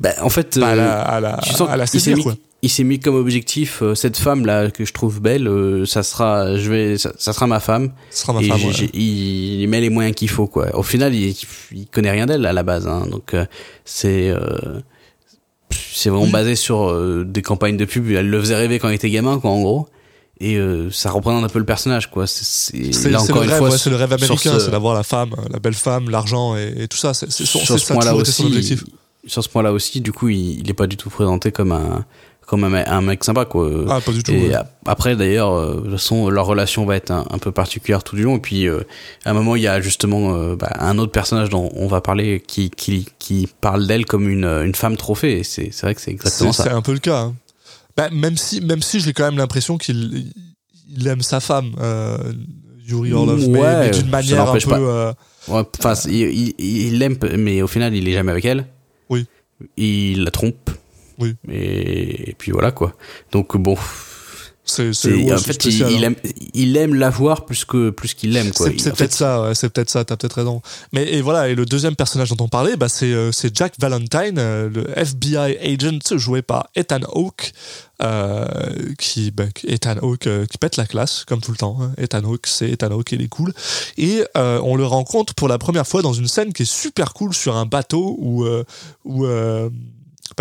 Bah, 0.00 0.10
en 0.20 0.28
fait, 0.28 0.58
bah, 0.58 0.68
à 0.68 0.72
euh, 0.72 0.76
la 0.76 1.00
à 1.02 1.20
la, 1.20 1.38
tu 1.42 1.54
sens 1.54 1.68
à 1.70 1.76
la 1.78 1.86
qu'il 1.86 2.00
s'est 2.00 2.10
séduire, 2.10 2.16
mis, 2.18 2.22
quoi 2.24 2.36
il 2.62 2.68
s'est 2.70 2.82
mis 2.84 2.98
comme 2.98 3.14
objectif 3.14 3.82
euh, 3.82 3.94
cette 3.94 4.16
femme 4.16 4.44
là 4.44 4.70
que 4.70 4.84
je 4.84 4.92
trouve 4.92 5.20
belle 5.20 5.46
euh, 5.46 5.86
ça 5.86 6.02
sera 6.02 6.56
je 6.56 6.68
vais 6.70 6.98
ça, 6.98 7.12
ça 7.16 7.32
sera 7.32 7.46
ma 7.46 7.60
femme 7.60 7.92
ce 8.10 8.22
sera 8.22 8.32
ma 8.32 8.40
et 8.42 8.48
femme 8.48 8.64
ouais. 8.64 8.90
il, 8.94 9.60
il 9.62 9.68
met 9.68 9.80
les 9.80 9.90
moyens 9.90 10.14
qu'il 10.16 10.28
faut 10.28 10.46
quoi 10.48 10.74
au 10.76 10.82
final 10.82 11.14
il, 11.14 11.36
il 11.72 11.86
connaît 11.86 12.10
rien 12.10 12.26
d'elle 12.26 12.44
à 12.46 12.52
la 12.52 12.62
base 12.64 12.88
hein, 12.88 13.06
donc 13.10 13.34
euh, 13.34 13.46
c'est 13.84 14.28
euh, 14.30 14.80
c'est 15.70 16.10
vraiment 16.10 16.24
Oui. 16.24 16.30
basé 16.32 16.56
sur 16.56 16.88
euh, 16.90 17.24
des 17.26 17.42
campagnes 17.42 17.76
de 17.76 17.84
pub 17.84 18.10
elle 18.10 18.28
le 18.28 18.40
faisait 18.40 18.56
rêver 18.56 18.78
quand 18.78 18.88
il 18.88 18.94
était 18.94 19.10
gamin 19.10 19.38
quoi 19.38 19.50
en 19.50 19.60
gros 19.60 19.88
et 20.40 20.56
euh, 20.56 20.90
ça 20.90 21.10
représente 21.10 21.44
un 21.44 21.48
peu 21.48 21.58
le 21.58 21.64
personnage 21.64 22.10
quoi 22.10 22.26
c'est 22.26 23.10
là 23.10 23.20
encore 23.22 23.36
le 23.38 23.44
une 23.44 23.48
rêve, 23.50 23.58
fois 23.58 23.70
ouais, 23.70 23.78
c'est 23.78 23.90
le 23.90 23.96
rêve 23.96 24.12
américain, 24.12 24.54
ce- 24.54 24.60
c'est 24.60 24.70
d'avoir 24.70 24.94
la 24.94 25.02
femme, 25.02 25.30
la 25.50 25.58
belle 25.58 25.74
femme, 25.74 26.10
l'argent 26.10 26.56
et, 26.56 26.74
et 26.84 26.88
tout 26.88 26.96
ça. 26.96 27.12
C'est 27.12 27.28
sur 27.30 27.60
ce 27.60 27.76
ça 27.78 27.94
toujours 27.96 28.10
été 28.20 28.20
aussi, 28.20 28.32
son 28.42 28.46
objectif. 28.46 28.84
il- 29.24 29.28
sur 29.30 29.42
ce 29.42 29.48
point-là 29.48 29.72
aussi, 29.72 30.00
du 30.00 30.12
coup, 30.12 30.28
il, 30.28 30.60
il 30.60 30.70
est 30.70 30.74
pas 30.74 30.86
du 30.86 30.96
tout 30.96 31.10
présenté 31.10 31.50
comme 31.50 31.72
un 31.72 32.04
comme 32.48 32.64
un, 32.64 32.70
me- 32.70 32.88
un 32.90 33.00
mec 33.02 33.22
sympa 33.24 33.44
quoi. 33.44 33.70
Ah, 33.88 34.00
pas 34.00 34.10
du 34.12 34.22
tout. 34.22 34.32
Et 34.32 34.48
ouais. 34.48 34.54
ap- 34.54 34.72
après 34.86 35.14
d'ailleurs, 35.16 35.52
euh, 35.52 35.74
de 35.76 35.80
toute 35.82 35.90
façon, 35.92 36.30
leur 36.30 36.46
relation 36.46 36.84
va 36.86 36.96
être 36.96 37.10
un, 37.10 37.26
un 37.30 37.38
peu 37.38 37.52
particulière 37.52 38.02
tout 38.02 38.16
du 38.16 38.22
long. 38.22 38.36
Et 38.36 38.40
puis 38.40 38.66
euh, 38.66 38.80
à 39.24 39.30
un 39.30 39.34
moment, 39.34 39.54
il 39.54 39.62
y 39.62 39.68
a 39.68 39.80
justement 39.80 40.34
euh, 40.34 40.56
bah, 40.56 40.72
un 40.80 40.96
autre 40.98 41.12
personnage 41.12 41.50
dont 41.50 41.70
on 41.74 41.86
va 41.86 42.00
parler 42.00 42.42
qui 42.46 42.70
qui, 42.70 43.06
qui 43.18 43.48
parle 43.60 43.86
d'elle 43.86 44.06
comme 44.06 44.28
une, 44.28 44.44
une 44.46 44.74
femme 44.74 44.96
trophée. 44.96 45.42
C'est 45.44 45.70
c'est 45.72 45.82
vrai 45.86 45.94
que 45.94 46.00
c'est 46.00 46.10
exactement 46.10 46.52
C'est 46.52 46.62
c'est 46.64 46.68
ça. 46.70 46.74
un 46.76 46.82
peu 46.82 46.92
le 46.92 46.98
cas. 47.00 47.20
hein. 47.20 47.34
Bah, 47.96 48.08
même 48.12 48.36
si, 48.36 48.60
même 48.60 48.80
si 48.80 49.00
j'ai 49.00 49.12
quand 49.12 49.24
même 49.24 49.36
l'impression 49.38 49.76
qu'il 49.76 50.32
il 50.90 51.06
aime 51.06 51.20
sa 51.20 51.40
femme, 51.40 51.72
euh, 51.80 52.16
Yuri 52.86 53.12
Orlov, 53.12 53.46
mais- 53.48 53.58
Ouais, 53.60 53.78
mais, 53.80 53.90
d'une 53.90 54.04
ça 54.04 54.08
manière 54.10 54.50
un 54.50 54.58
peu. 54.58 54.72
euh, 54.72 55.12
Ouais, 55.48 55.62
il 56.08 56.98
l'aime, 56.98 57.18
mais 57.36 57.60
au 57.62 57.66
final, 57.66 57.94
il 57.94 58.08
est 58.08 58.12
jamais 58.12 58.32
avec 58.32 58.44
elle. 58.44 58.66
Oui. 59.10 59.26
Il 59.76 60.24
la 60.24 60.30
trompe. 60.30 60.70
Oui. 61.18 61.34
Et, 61.50 62.30
et 62.30 62.34
puis 62.34 62.52
voilà 62.52 62.70
quoi. 62.72 62.94
Donc 63.32 63.56
bon, 63.56 63.76
c'est 64.64 64.92
c'est- 64.92 65.10
C'est- 65.10 65.14
ouais, 65.24 65.32
en 65.32 65.38
fait, 65.38 65.54
spécial, 65.54 65.90
il, 65.90 65.96
il 65.98 66.04
hein. 66.04 66.08
aime, 66.08 66.32
il 66.52 66.76
aime 66.76 66.94
la 66.94 67.08
voir 67.10 67.46
plus 67.46 67.64
que 67.64 67.88
plus 67.90 68.12
qu'il 68.14 68.32
l'aime 68.32 68.52
quoi. 68.52 68.66
C'est 68.66 68.74
peut-être 68.92 68.96
fait, 68.98 69.12
ça, 69.12 69.42
ouais, 69.42 69.54
c'est 69.54 69.70
peut-être 69.70 69.88
ça, 69.88 70.04
t'as 70.04 70.16
peut-être 70.18 70.34
raison. 70.34 70.60
Mais 70.92 71.10
et 71.14 71.22
voilà, 71.22 71.48
et 71.48 71.54
le 71.54 71.64
deuxième 71.64 71.96
personnage 71.96 72.28
dont 72.30 72.44
on 72.44 72.48
parlait, 72.48 72.76
bah, 72.76 72.88
c'est 72.90 73.06
euh, 73.12 73.32
c'est 73.32 73.56
Jack 73.56 73.74
Valentine, 73.80 74.36
euh, 74.38 74.68
le 74.68 74.84
FBI 74.98 75.56
agent 75.58 76.18
joué 76.18 76.42
par 76.42 76.68
Ethan 76.76 77.00
Hawke, 77.14 77.52
euh, 78.02 78.46
qui 78.98 79.30
bah, 79.30 79.44
Ethan 79.66 79.96
Hawke 80.02 80.26
euh, 80.26 80.44
qui 80.44 80.58
pète 80.58 80.76
la 80.76 80.84
classe 80.86 81.24
comme 81.24 81.40
tout 81.40 81.50
le 81.50 81.56
temps. 81.56 81.78
hein. 81.80 81.92
Ethan 81.96 82.22
Hawke, 82.24 82.46
c'est 82.46 82.70
Ethan 82.70 82.90
Hawke, 82.90 83.12
il 83.12 83.22
est 83.22 83.28
cool. 83.28 83.54
Et 83.96 84.22
euh, 84.36 84.60
on 84.62 84.76
le 84.76 84.84
rencontre 84.84 85.32
pour 85.34 85.48
la 85.48 85.56
première 85.56 85.86
fois 85.86 86.02
dans 86.02 86.12
une 86.12 86.28
scène 86.28 86.52
qui 86.52 86.64
est 86.64 86.70
super 86.70 87.14
cool 87.14 87.32
sur 87.32 87.56
un 87.56 87.64
bateau 87.64 88.16
où 88.20 88.44
euh, 88.44 88.64
où 89.06 89.24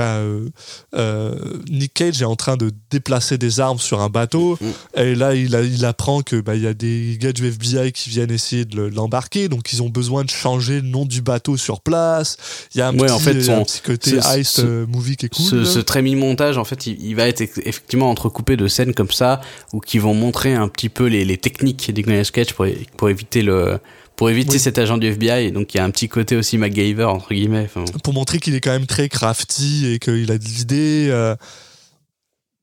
euh, 0.04 0.48
euh, 0.96 1.36
Nick 1.70 1.94
Cage 1.94 2.22
est 2.22 2.26
en 2.26 2.36
train 2.36 2.58
de 2.58 2.72
déplacer 2.90 3.38
des 3.38 3.60
armes 3.60 3.80
sur 3.80 4.02
un 4.02 4.10
bateau. 4.10 4.58
Et 4.96 5.16
là 5.16 5.36
il, 5.36 5.56
a- 5.56 5.62
il 5.62 5.86
apprend 5.86 6.22
que 6.22 6.40
bah, 6.40 6.56
il 6.56 6.64
y 6.64 6.68
a 6.68 6.74
des 6.74 7.18
gars 7.20 7.34
du 7.34 7.48
FBI 7.48 7.92
qui 7.92 8.10
viennent 8.10 8.32
essayer 8.32 8.66
de 8.66 8.76
le- 8.76 8.90
l'embarquer. 8.90 9.50
Donc 9.50 9.72
ils 9.74 9.82
ont 9.84 9.90
besoin 9.90 10.24
de 10.24 10.30
changer 10.30 10.82
le 10.82 10.88
nom 10.88 11.06
du 11.06 11.22
bateau 11.22 11.58
sur 11.58 11.82
place. 11.82 12.38
Il 12.74 12.80
y 12.80 12.82
a 12.82 12.88
un, 12.90 12.94
Ouais, 12.98 13.08
petit, 13.08 13.12
en 13.14 13.20
fait, 13.20 13.42
son- 13.42 13.62
un 13.62 13.64
petit 13.64 13.82
côté 13.82 14.22
ce- 14.22 14.40
ice 14.40 14.50
ce- 14.52 14.62
euh, 14.62 14.86
movie 14.88 15.16
qui 15.18 15.28
est 15.28 15.36
cool. 15.36 15.66
ce, 15.66 15.80
très 15.80 16.02
mi-montage, 16.02 16.58
en 16.58 16.64
fait, 16.66 16.88
il, 16.88 16.98
il 17.04 17.16
va 17.16 17.28
être 17.28 17.42
effectivement 17.42 18.10
entrecoupé 18.10 18.58
de 18.58 18.68
scènes 18.68 18.94
comme 18.94 19.12
ça, 19.12 19.42
où 19.74 19.80
qui 19.80 19.98
vont 20.00 20.14
montrer 20.14 20.54
un 20.54 20.68
petit 20.68 20.90
peu 20.90 21.06
les, 21.06 21.26
les 21.26 21.38
techniques 21.38 21.92
Nicolas 21.96 22.24
Sketch 22.24 22.54
pour, 22.54 22.66
pour 22.98 23.10
éviter 23.10 23.42
le 23.42 23.80
pour 24.18 24.30
éviter 24.30 24.54
Oui. 24.54 24.60
cet 24.60 24.78
agent 24.80 24.98
du 24.98 25.08
FBI. 25.08 25.52
Donc 25.54 25.74
il 25.74 25.78
y 25.78 25.80
a 25.80 25.86
un 25.86 25.92
petit 25.92 26.10
côté 26.10 26.36
aussi 26.36 26.58
MacGyver 26.58 27.06
entre 27.06 27.34
guillemets. 27.34 27.64
Enfin, 27.74 27.86
pour 28.04 28.14
montrer 28.14 28.40
qu'il 28.40 28.54
est 28.56 28.60
quand 28.62 28.72
même 28.72 28.88
très 28.88 29.08
crafty 29.08 29.88
et 29.88 30.00
qu'il 30.00 30.30
a 30.32 30.38
de 30.38 30.44
l'idée. 30.44 31.08
euh, 31.10 31.36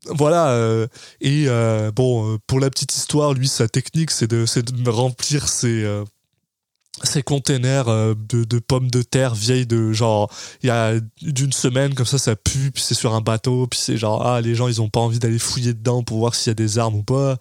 voilà. 0.07 0.49
euh, 0.51 0.87
et 1.23 1.45
euh, 1.49 1.91
bon, 1.91 2.39
pour 2.47 2.61
la 2.61 2.69
petite 2.69 2.95
histoire, 2.95 3.33
lui, 3.33 3.49
sa 3.49 3.69
technique, 3.69 4.11
c'est 4.11 4.27
de, 4.27 4.45
c'est 4.45 4.71
de 4.71 4.91
remplir 4.91 5.49
ses, 5.49 5.83
ses 7.03 7.23
containers 7.23 7.89
euh, 7.89 8.15
de, 8.29 8.45
de 8.45 8.59
pommes 8.59 8.91
de 8.91 9.03
terre 9.03 9.35
vieilles 9.35 9.67
de 9.67 9.93
genre, 9.93 10.31
il 10.63 10.69
y 10.69 10.71
a 10.71 10.95
d'une 11.23 11.53
semaine, 11.53 11.95
comme 11.95 12.07
ça, 12.07 12.19
ça 12.19 12.37
pue, 12.37 12.71
puis 12.71 12.83
c'est 12.83 12.95
sur 12.95 13.15
un 13.15 13.21
bateau, 13.21 13.67
puis 13.67 13.81
c'est 13.81 13.97
genre, 13.97 14.25
ah, 14.25 14.41
les 14.41 14.55
gens, 14.55 14.69
ils 14.69 14.81
ont 14.81 14.89
pas 14.89 15.01
envie 15.01 15.19
d'aller 15.19 15.41
fouiller 15.41 15.75
dedans 15.75 16.03
pour 16.03 16.19
voir 16.19 16.35
s'il 16.35 16.51
y 16.51 16.53
a 16.53 16.55
des 16.55 16.79
armes 16.79 16.95
ou 16.97 17.03
pas. 17.03 17.37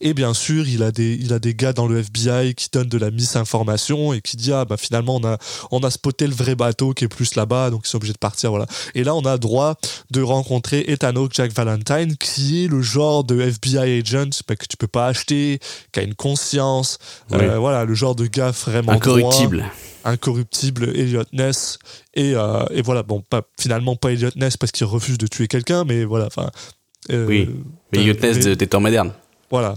Et 0.00 0.12
bien 0.12 0.34
sûr, 0.34 0.68
il 0.68 0.82
a 0.82 0.90
des, 0.90 1.14
il 1.20 1.32
a 1.32 1.38
des 1.38 1.54
gars 1.54 1.72
dans 1.72 1.86
le 1.86 1.98
FBI 1.98 2.54
qui 2.54 2.68
donnent 2.70 2.88
de 2.88 2.98
la 2.98 3.10
misinformation 3.10 4.12
et 4.12 4.20
qui 4.20 4.36
dit, 4.36 4.52
ah, 4.52 4.66
bah 4.66 4.76
finalement, 4.76 5.16
on 5.16 5.24
a, 5.24 5.38
on 5.70 5.80
a 5.80 5.90
spoté 5.90 6.26
le 6.26 6.34
vrai 6.34 6.54
bateau 6.54 6.92
qui 6.92 7.04
est 7.04 7.08
plus 7.08 7.34
là-bas, 7.34 7.70
donc 7.70 7.82
ils 7.86 7.88
sont 7.88 7.96
obligés 7.96 8.12
de 8.12 8.18
partir, 8.18 8.50
voilà. 8.50 8.66
Et 8.94 9.04
là, 9.04 9.14
on 9.14 9.22
a 9.22 9.38
droit 9.38 9.76
de 10.10 10.20
rencontrer 10.20 10.84
Ethan 10.88 11.16
Hawke, 11.16 11.32
Jack 11.34 11.52
Valentine, 11.52 12.16
qui 12.16 12.64
est 12.64 12.68
le 12.68 12.82
genre 12.82 13.24
de 13.24 13.40
FBI 13.40 14.00
agent 14.00 14.42
bah, 14.46 14.56
que 14.56 14.66
tu 14.66 14.76
peux 14.76 14.86
pas 14.86 15.06
acheter, 15.06 15.60
qui 15.92 16.00
a 16.00 16.02
une 16.02 16.14
conscience, 16.14 16.98
euh, 17.32 17.58
voilà, 17.58 17.84
le 17.84 17.94
genre 17.94 18.14
de 18.14 18.26
gars 18.26 18.50
vraiment 18.50 18.97
incorruptible. 18.98 19.64
incorruptible, 20.04 20.90
Elliot 20.96 21.24
Ness, 21.32 21.78
et, 22.14 22.34
euh, 22.34 22.64
et 22.70 22.82
voilà, 22.82 23.02
bon, 23.02 23.22
pas, 23.28 23.42
finalement 23.60 23.96
pas 23.96 24.12
Elliot 24.12 24.30
Ness 24.36 24.56
parce 24.56 24.72
qu'il 24.72 24.86
refuse 24.86 25.18
de 25.18 25.26
tuer 25.26 25.48
quelqu'un, 25.48 25.84
mais 25.84 26.04
voilà, 26.04 26.26
enfin. 26.26 26.50
euh, 27.10 27.26
Oui, 27.26 27.48
Mais 27.92 27.98
euh, 28.08 28.14
mais- 28.22 28.38
de- 28.44 28.54
des 28.54 28.66
temps 28.66 28.80
modernes. 28.80 29.12
voilà. 29.50 29.76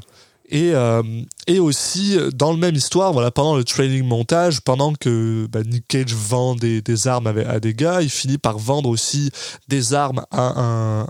Et, 0.54 0.72
euh, 0.74 1.02
et 1.48 1.60
aussi, 1.60 2.18
dans 2.34 2.52
le 2.52 2.58
même 2.58 2.76
histoire, 2.76 3.14
voilà, 3.14 3.32
pendant 3.32 3.56
le 3.56 3.64
training 3.64 4.04
montage, 4.04 4.60
pendant 4.60 4.92
que 4.94 5.48
bah, 5.50 5.64
Nick 5.64 5.88
Cage 5.88 6.14
vend 6.14 6.56
des, 6.56 6.82
des 6.82 7.08
armes 7.08 7.28
à, 7.28 7.32
à 7.50 7.60
des 7.62 7.74
gars, 7.74 8.02
il 8.02 8.10
finit 8.10 8.38
par 8.38 8.58
vendre 8.60 8.90
aussi 8.90 9.32
des 9.70 9.94
armes 9.94 10.26
à 10.30 10.62
un, 10.62 11.08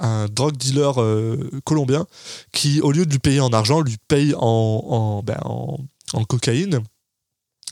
un 0.00 0.26
drug 0.26 0.56
dealer 0.56 1.00
euh, 1.00 1.48
colombien 1.64 2.06
qui, 2.52 2.80
au 2.80 2.90
lieu 2.90 3.06
de 3.06 3.10
lui 3.12 3.18
payer 3.20 3.38
en 3.40 3.52
argent, 3.52 3.80
lui 3.82 3.96
paye 4.08 4.34
en, 4.36 4.40
en, 4.40 5.22
ben, 5.22 5.38
en, 5.44 5.78
en 6.12 6.24
cocaïne. 6.24 6.82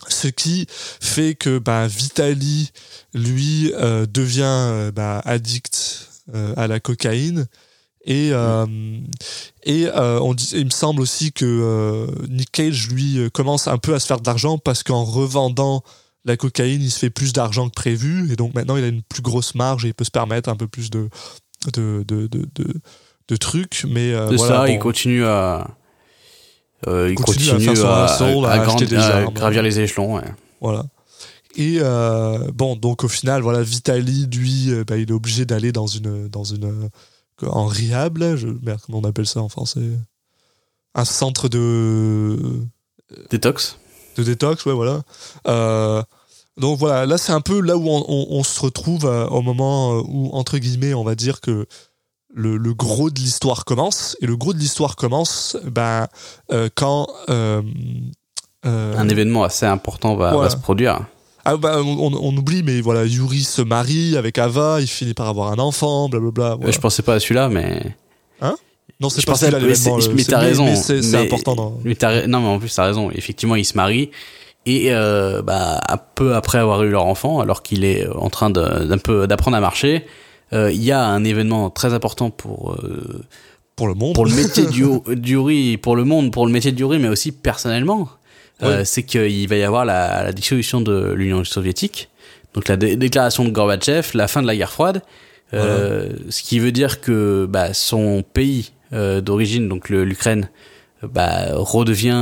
Ce 0.08 0.28
qui 0.28 0.66
fait 0.68 1.34
que 1.34 1.58
ben, 1.58 1.86
Vitali, 1.86 2.70
lui, 3.14 3.72
euh, 3.74 4.06
devient 4.06 4.42
euh, 4.44 4.92
ben, 4.92 5.20
addict 5.24 6.10
euh, 6.34 6.52
à 6.56 6.66
la 6.66 6.80
cocaïne. 6.80 7.46
Et, 8.04 8.28
euh, 8.32 8.66
et 9.64 9.88
on 9.92 10.32
dit, 10.32 10.50
il 10.54 10.66
me 10.66 10.70
semble 10.70 11.02
aussi 11.02 11.32
que 11.32 12.06
Nick 12.28 12.52
Cage, 12.52 12.88
lui, 12.88 13.28
commence 13.32 13.66
un 13.66 13.78
peu 13.78 13.94
à 13.94 13.98
se 13.98 14.06
faire 14.06 14.20
de 14.20 14.26
l'argent 14.26 14.58
parce 14.58 14.84
qu'en 14.84 15.02
revendant 15.02 15.82
la 16.24 16.36
cocaïne, 16.36 16.82
il 16.82 16.90
se 16.92 17.00
fait 17.00 17.10
plus 17.10 17.32
d'argent 17.32 17.68
que 17.68 17.74
prévu. 17.74 18.32
Et 18.32 18.36
donc 18.36 18.54
maintenant, 18.54 18.76
il 18.76 18.84
a 18.84 18.88
une 18.88 19.02
plus 19.02 19.22
grosse 19.22 19.56
marge 19.56 19.84
et 19.84 19.88
il 19.88 19.94
peut 19.94 20.04
se 20.04 20.12
permettre 20.12 20.48
un 20.48 20.54
peu 20.54 20.68
plus 20.68 20.88
de, 20.88 21.08
de, 21.74 22.04
de, 22.06 22.28
de, 22.28 23.36
trucs. 23.36 23.84
Mais 23.88 24.12
de 24.12 24.36
voilà, 24.36 24.66
ça, 24.66 24.68
il 24.68 24.78
continue 24.78 25.24
à. 25.24 25.76
Euh, 26.86 27.08
il 27.10 27.14
Continue 27.16 27.50
continue, 27.50 27.78
à 27.80 28.04
à, 28.04 28.04
à 28.04 28.06
à 28.06 28.76
des 28.84 28.96
armes. 28.96 29.32
gravir 29.34 29.62
les 29.62 29.80
échelons. 29.80 30.14
ouais. 30.16 30.22
Voilà. 30.60 30.84
Et 31.56 31.78
euh, 31.80 32.38
bon, 32.52 32.76
donc 32.76 33.02
au 33.04 33.08
final, 33.08 33.40
voilà, 33.42 33.62
Vitali, 33.62 34.26
lui, 34.26 34.70
euh, 34.70 34.84
bah, 34.86 34.98
il 34.98 35.08
est 35.08 35.12
obligé 35.14 35.46
d'aller 35.46 35.72
dans 35.72 35.86
une, 35.86 36.28
dans 36.28 36.44
une, 36.44 36.64
euh, 36.66 37.46
en 37.48 37.66
rehab, 37.66 38.18
là, 38.18 38.36
je, 38.36 38.48
merde, 38.62 38.80
comment 38.84 38.98
on 38.98 39.04
appelle 39.04 39.26
ça 39.26 39.40
en 39.40 39.48
français? 39.48 39.80
Un 40.94 41.04
centre 41.06 41.48
de, 41.48 42.38
Détox. 43.30 43.78
de 44.16 44.22
détox, 44.22 44.64
ouais, 44.66 44.74
voilà. 44.74 45.02
Donc 46.58 46.78
voilà, 46.78 47.04
là 47.04 47.18
c'est 47.18 47.32
un 47.32 47.42
peu 47.42 47.60
là 47.60 47.76
où 47.76 47.86
on, 47.88 48.02
on- 48.08 48.26
on 48.30 48.42
se 48.42 48.60
retrouve 48.60 49.04
au 49.04 49.42
moment 49.42 49.98
où, 50.00 50.30
entre 50.32 50.56
guillemets, 50.56 50.94
on 50.94 51.04
va 51.04 51.14
dire 51.14 51.40
que 51.42 51.66
le, 52.34 52.56
le 52.56 52.74
gros 52.74 53.10
de 53.10 53.18
l'histoire 53.18 53.64
commence. 53.64 54.16
Et 54.20 54.26
le 54.26 54.36
gros 54.36 54.52
de 54.52 54.58
l'histoire 54.58 54.96
commence 54.96 55.56
ben, 55.64 56.06
euh, 56.52 56.68
quand... 56.74 57.08
euh, 57.30 57.62
euh, 58.64 58.96
Un 58.96 59.08
événement 59.08 59.44
assez 59.44 59.66
important 59.66 60.16
va, 60.16 60.50
se 60.50 60.56
produire. 60.56 61.00
ah, 61.44 61.56
bah, 61.56 61.78
on, 61.82 62.12
on 62.12 62.36
oublie, 62.36 62.62
mais 62.62 62.80
voilà, 62.80 63.04
Yuri 63.04 63.42
se 63.42 63.62
marie 63.62 64.16
avec 64.16 64.38
Ava, 64.38 64.80
il 64.80 64.86
finit 64.88 65.14
par 65.14 65.28
avoir 65.28 65.52
un 65.52 65.58
enfant, 65.58 66.08
blablabla. 66.08 66.56
Voilà. 66.56 66.70
Je 66.72 66.78
pensais 66.78 67.02
pas 67.02 67.14
à 67.14 67.20
celui-là, 67.20 67.48
mais. 67.48 67.94
non, 69.00 69.08
c'est 69.08 69.24
pas 69.26 69.34
celui-là 69.34 69.60
mais 69.60 69.66
l'événement. 69.68 69.98
t'as 70.28 70.38
raison. 70.38 70.74
c'est 70.74 71.14
important. 71.14 71.54
Dans... 71.54 71.78
mais 71.84 71.96
non, 72.26 72.40
mais 72.40 72.48
en 72.48 72.58
plus, 72.58 72.74
t'as 72.74 72.84
raison. 72.86 73.10
Effectivement, 73.12 73.54
ils 73.56 73.64
se 73.64 73.76
marient. 73.76 74.10
Et 74.68 74.90
bah, 75.44 75.80
un 75.88 75.96
peu 75.96 76.34
après 76.34 76.58
avoir 76.58 76.82
eu 76.82 76.90
leur 76.90 77.06
enfant, 77.06 77.38
alors 77.40 77.62
qu'il 77.62 77.84
est 77.84 78.08
en 78.08 78.30
train 78.30 78.50
de- 78.50 78.84
d'un 78.84 78.98
peu 78.98 79.26
d'apprendre 79.28 79.56
à 79.56 79.60
marcher, 79.60 80.04
il 80.52 80.82
y 80.82 80.92
a 80.92 81.04
un 81.04 81.24
événement 81.24 81.70
très 81.70 81.92
important 81.94 82.30
pour 82.30 82.72
euh, 82.74 83.22
Pour 83.74 83.88
le 83.88 83.94
monde. 83.94 84.14
pour 84.14 84.26
le 84.26 84.34
métier 84.34 84.66
du, 84.66 84.84
du 85.16 85.36
riz, 85.38 85.76
pour 85.76 85.96
le 85.96 86.04
monde, 86.04 86.32
pour 86.32 86.46
le 86.46 86.52
métier 86.52 86.72
du 86.72 86.84
riz, 86.84 86.98
mais 86.98 87.08
aussi 87.08 87.32
personnellement. 87.32 88.08
Euh, 88.62 88.84
c'est 88.84 89.02
qu'il 89.02 89.46
va 89.48 89.56
y 89.56 89.62
avoir 89.64 89.84
la, 89.84 90.24
la 90.24 90.32
dissolution 90.32 90.80
de 90.80 91.12
l'Union 91.12 91.44
soviétique, 91.44 92.08
donc 92.54 92.68
la 92.68 92.78
dé- 92.78 92.96
déclaration 92.96 93.44
de 93.44 93.50
Gorbatchev, 93.50 94.12
la 94.14 94.28
fin 94.28 94.40
de 94.40 94.46
la 94.46 94.56
guerre 94.56 94.72
froide, 94.72 95.02
euh, 95.52 96.08
ce 96.30 96.42
qui 96.42 96.58
veut 96.58 96.72
dire 96.72 97.02
que 97.02 97.46
bah, 97.48 97.74
son 97.74 98.22
pays 98.22 98.72
euh, 98.94 99.20
d'origine, 99.20 99.68
donc 99.68 99.90
l'Ukraine, 99.90 100.48
euh, 101.04 101.06
bah, 101.06 101.48
redevient 101.52 102.12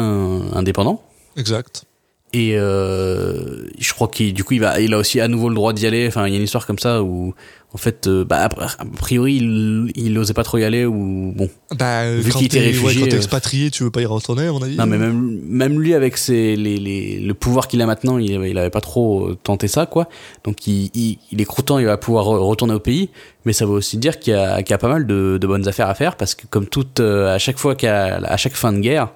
indépendant. 0.54 1.02
Exact. 1.36 1.84
Et 2.32 2.58
euh, 2.58 3.68
je 3.78 3.92
crois 3.94 4.08
qu'il 4.08 4.34
du 4.34 4.42
coup 4.42 4.54
il 4.54 4.60
va 4.60 4.80
il 4.80 4.92
a 4.92 4.98
aussi 4.98 5.20
à 5.20 5.28
nouveau 5.28 5.48
le 5.48 5.54
droit 5.54 5.72
d'y 5.72 5.86
aller. 5.86 6.08
Enfin 6.08 6.26
il 6.26 6.32
y 6.32 6.34
a 6.34 6.38
une 6.38 6.44
histoire 6.44 6.66
comme 6.66 6.80
ça 6.80 7.00
où 7.00 7.32
en 7.74 7.76
fait 7.76 8.06
euh, 8.06 8.24
bah, 8.24 8.48
a 8.78 8.84
priori 8.96 9.34
il 9.34 9.90
il 9.96 10.16
osait 10.16 10.32
pas 10.32 10.44
trop 10.44 10.58
y 10.58 10.64
aller 10.64 10.84
ou 10.86 11.32
bon 11.36 11.50
Bah, 11.76 12.08
Vu 12.14 12.30
qu'il 12.30 12.46
était 12.46 12.60
ouais, 12.60 12.66
réfugié, 12.66 13.00
quand 13.02 13.06
t'es 13.08 13.14
euh, 13.14 13.18
expatrié, 13.18 13.70
tu 13.70 13.82
veux 13.82 13.90
pas 13.90 14.00
y 14.00 14.06
retourner, 14.06 14.46
à 14.46 14.52
mon 14.52 14.62
avis 14.62 14.76
Non, 14.76 14.86
mais 14.86 14.96
même, 14.96 15.40
même 15.44 15.80
lui, 15.80 15.92
avec 15.92 16.16
ses, 16.16 16.54
les, 16.56 16.76
les, 16.76 17.18
le 17.18 17.34
pouvoir 17.34 17.66
qu'il 17.68 17.82
a 17.82 17.86
maintenant, 17.86 18.18
il 18.18 18.30
il 18.30 18.58
avait 18.58 18.70
pas 18.70 18.80
trop 18.80 19.26
euh, 19.28 19.36
tenté 19.42 19.66
ça, 19.68 19.86
quoi. 19.86 20.08
Donc, 20.44 20.66
il, 20.68 20.90
il, 20.94 21.18
il 21.32 21.40
est 21.40 21.44
croûtant, 21.44 21.78
il 21.80 21.86
va 21.86 21.96
pouvoir 21.96 22.26
re- 22.26 22.38
retourner 22.38 22.74
au 22.74 22.80
pays. 22.80 23.10
Mais 23.44 23.52
ça 23.52 23.66
veut 23.66 23.72
aussi 23.72 23.96
dire 23.98 24.20
qu'il 24.20 24.32
y 24.32 24.36
a, 24.36 24.62
qu'il 24.62 24.70
y 24.70 24.74
a 24.74 24.78
pas 24.78 24.88
mal 24.88 25.06
de, 25.06 25.38
de 25.40 25.46
bonnes 25.46 25.66
affaires 25.68 25.88
à 25.88 25.94
faire 25.94 26.16
parce 26.16 26.34
que, 26.34 26.46
comme 26.48 26.66
toute, 26.66 27.00
à 27.00 27.38
chaque 27.38 27.58
fois 27.58 27.74
qu'à, 27.74 28.16
à 28.16 28.36
chaque 28.36 28.54
fin 28.54 28.72
de 28.72 28.78
guerre, 28.78 29.08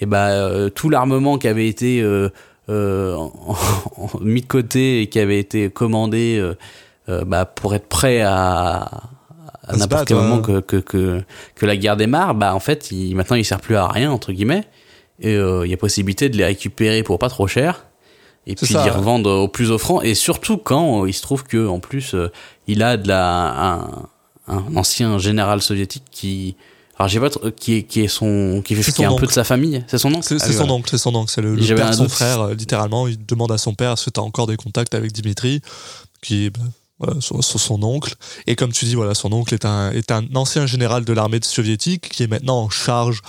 et 0.00 0.06
ben, 0.06 0.28
euh, 0.30 0.68
tout 0.68 0.90
l'armement 0.90 1.38
qui 1.38 1.46
avait 1.48 1.68
été, 1.68 2.00
euh, 2.02 2.28
euh, 2.68 3.16
mis 4.20 4.40
de 4.40 4.46
côté 4.46 5.02
et 5.02 5.06
qui 5.08 5.18
avait 5.18 5.38
été 5.38 5.70
commandé, 5.70 6.42
bah, 7.26 7.44
pour 7.44 7.74
être 7.74 7.88
prêt 7.88 8.20
à, 8.22 9.02
n'importe 9.76 10.06
quel 10.06 10.16
moment 10.16 10.40
que, 10.40 10.60
que, 10.60 10.76
que, 10.76 11.22
que 11.54 11.66
la 11.66 11.76
guerre 11.76 11.96
démarre, 11.96 12.34
bah, 12.34 12.54
en 12.54 12.60
fait, 12.60 12.90
il, 12.90 13.14
maintenant, 13.14 13.36
il 13.36 13.44
sert 13.44 13.60
plus 13.60 13.76
à 13.76 13.88
rien, 13.88 14.10
entre 14.10 14.32
guillemets. 14.32 14.64
Et 15.20 15.34
euh, 15.34 15.66
il 15.66 15.70
y 15.70 15.74
a 15.74 15.76
possibilité 15.76 16.28
de 16.28 16.36
les 16.36 16.44
récupérer 16.44 17.02
pour 17.02 17.18
pas 17.18 17.28
trop 17.28 17.46
cher. 17.46 17.84
Et 18.46 18.54
puis 18.54 18.66
ça. 18.66 18.82
d'y 18.82 18.90
revendre 18.90 19.30
au 19.30 19.48
plus 19.48 19.70
offrant. 19.70 20.00
Et 20.00 20.14
surtout 20.14 20.56
quand 20.56 21.02
euh, 21.02 21.08
il 21.08 21.12
se 21.12 21.22
trouve 21.22 21.44
que 21.44 21.68
en 21.68 21.78
plus 21.78 22.14
euh, 22.14 22.32
il 22.66 22.82
a 22.82 22.96
de 22.96 23.06
la 23.06 23.74
un, 23.74 24.08
un 24.48 24.76
ancien 24.76 25.18
général 25.18 25.60
soviétique 25.60 26.04
qui 26.10 26.56
alors 27.00 27.08
j'ai 27.08 27.20
pas 27.20 27.30
qui 27.56 27.76
est 27.76 27.82
qui 27.84 28.02
est 28.02 28.08
son 28.08 28.62
qui 28.62 28.74
fait 28.74 28.92
qui 28.92 29.02
est 29.02 29.06
un 29.06 29.16
peu 29.16 29.26
de 29.26 29.32
sa 29.32 29.44
famille. 29.44 29.82
C'est 29.86 29.96
son 29.96 30.14
oncle? 30.14 30.22
C'est 30.22 30.34
Ah 30.34 30.44
oui, 30.46 30.52
son 30.52 30.58
voilà. 30.58 30.72
oncle, 30.74 30.90
c'est 30.90 30.98
son 30.98 31.14
oncle, 31.14 31.32
c'est 31.34 31.40
le, 31.40 31.56
père 31.74 31.90
de 31.90 31.94
son 31.94 32.08
frère, 32.10 32.40
euh, 32.42 32.54
littéralement. 32.54 33.08
Il 33.08 33.24
demande 33.24 33.52
à 33.52 33.56
son 33.58 33.72
père 33.74 33.92
est-ce 33.92 34.06
que 34.06 34.10
tu 34.10 34.20
as 34.20 34.22
encore 34.22 34.46
des 34.46 34.56
contacts 34.56 34.94
avec 34.94 35.12
Dimitri, 35.12 35.62
qui 36.20 36.50
bah, 36.50 36.60
son, 37.20 37.40
son- 37.42 37.58
son 37.58 37.82
oncle. 37.82 38.14
Et 38.46 38.56
comme 38.56 38.72
tu 38.72 38.84
dis, 38.84 38.94
voilà, 38.94 39.14
son 39.14 39.32
oncle 39.32 39.54
est 39.54 39.64
un, 39.64 39.90
est 39.92 40.10
un 40.10 40.24
ancien 40.34 40.66
général 40.66 41.04
de 41.04 41.12
l'armée 41.12 41.40
soviétique 41.42 42.08
qui 42.08 42.22
est 42.22 42.26
maintenant 42.26 42.58
en 42.62 42.70
charge 42.70 43.20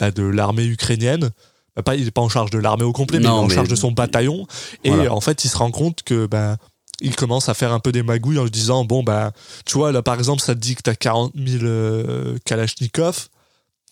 bah, 0.00 0.10
de 0.10 0.22
l'armée 0.22 0.64
ukrainienne. 0.64 1.30
Bah, 1.76 1.82
pas, 1.82 1.96
il 1.96 2.04
n'est 2.04 2.10
pas 2.10 2.20
en 2.20 2.28
charge 2.28 2.50
de 2.50 2.58
l'armée 2.58 2.84
au 2.84 2.92
complet, 2.92 3.18
mais 3.18 3.24
il 3.24 3.28
est 3.28 3.30
en 3.30 3.46
mais- 3.46 3.54
charge 3.54 3.68
de 3.68 3.76
son 3.76 3.92
bataillon. 3.92 4.46
Et 4.84 4.90
Voilà. 4.90 5.12
en 5.14 5.20
fait, 5.20 5.44
il 5.44 5.48
se 5.48 5.56
rend 5.56 5.70
compte 5.70 6.02
que 6.02 6.26
bah, 6.26 6.56
il 7.00 7.16
commence 7.16 7.48
à 7.48 7.54
faire 7.54 7.72
un 7.72 7.80
peu 7.80 7.92
des 7.92 8.02
magouilles 8.02 8.38
en 8.38 8.44
lui 8.44 8.50
disant 8.50 8.84
Bon, 8.84 9.02
bah, 9.02 9.32
tu 9.64 9.78
vois, 9.78 9.90
là 9.92 10.02
par 10.02 10.14
exemple, 10.18 10.42
ça 10.42 10.54
te 10.54 10.60
dit 10.60 10.74
que 10.74 10.82
tu 10.82 10.90
as 10.90 10.94
40 10.96 11.32
000 11.34 11.64
euh, 11.64 12.36
Kalachnikov. 12.44 13.28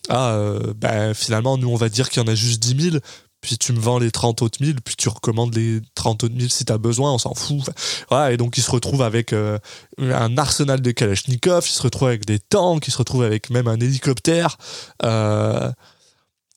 Ah, 0.09 0.31
euh, 0.33 0.73
bah, 0.75 1.13
finalement, 1.13 1.57
nous, 1.57 1.69
on 1.69 1.75
va 1.75 1.87
dire 1.89 2.09
qu'il 2.09 2.21
y 2.21 2.25
en 2.25 2.27
a 2.31 2.35
juste 2.35 2.59
10 2.61 2.89
000. 2.91 2.97
Puis 3.41 3.57
tu 3.57 3.73
me 3.73 3.79
vends 3.79 3.97
les 3.99 4.11
30 4.11 4.41
autres 4.43 4.59
1000, 4.61 4.81
puis 4.81 4.95
tu 4.95 5.09
recommandes 5.09 5.55
les 5.55 5.81
30 5.95 6.23
autres 6.23 6.35
1000 6.35 6.51
si 6.51 6.63
t'as 6.63 6.77
besoin, 6.77 7.11
on 7.13 7.17
s'en 7.17 7.33
fout. 7.33 7.69
Voilà, 8.09 8.31
et 8.31 8.37
donc 8.37 8.57
il 8.57 8.61
se 8.61 8.71
retrouve 8.71 9.01
avec 9.01 9.33
euh, 9.33 9.57
un 9.99 10.37
arsenal 10.37 10.79
de 10.81 10.91
Kalachnikov, 10.91 11.65
il 11.67 11.71
se 11.71 11.81
retrouve 11.81 12.07
avec 12.09 12.25
des 12.25 12.39
tanks, 12.39 12.87
il 12.87 12.91
se 12.91 12.97
retrouve 12.97 13.23
avec 13.23 13.49
même 13.49 13.67
un 13.67 13.79
hélicoptère. 13.79 14.57
euh, 15.03 15.71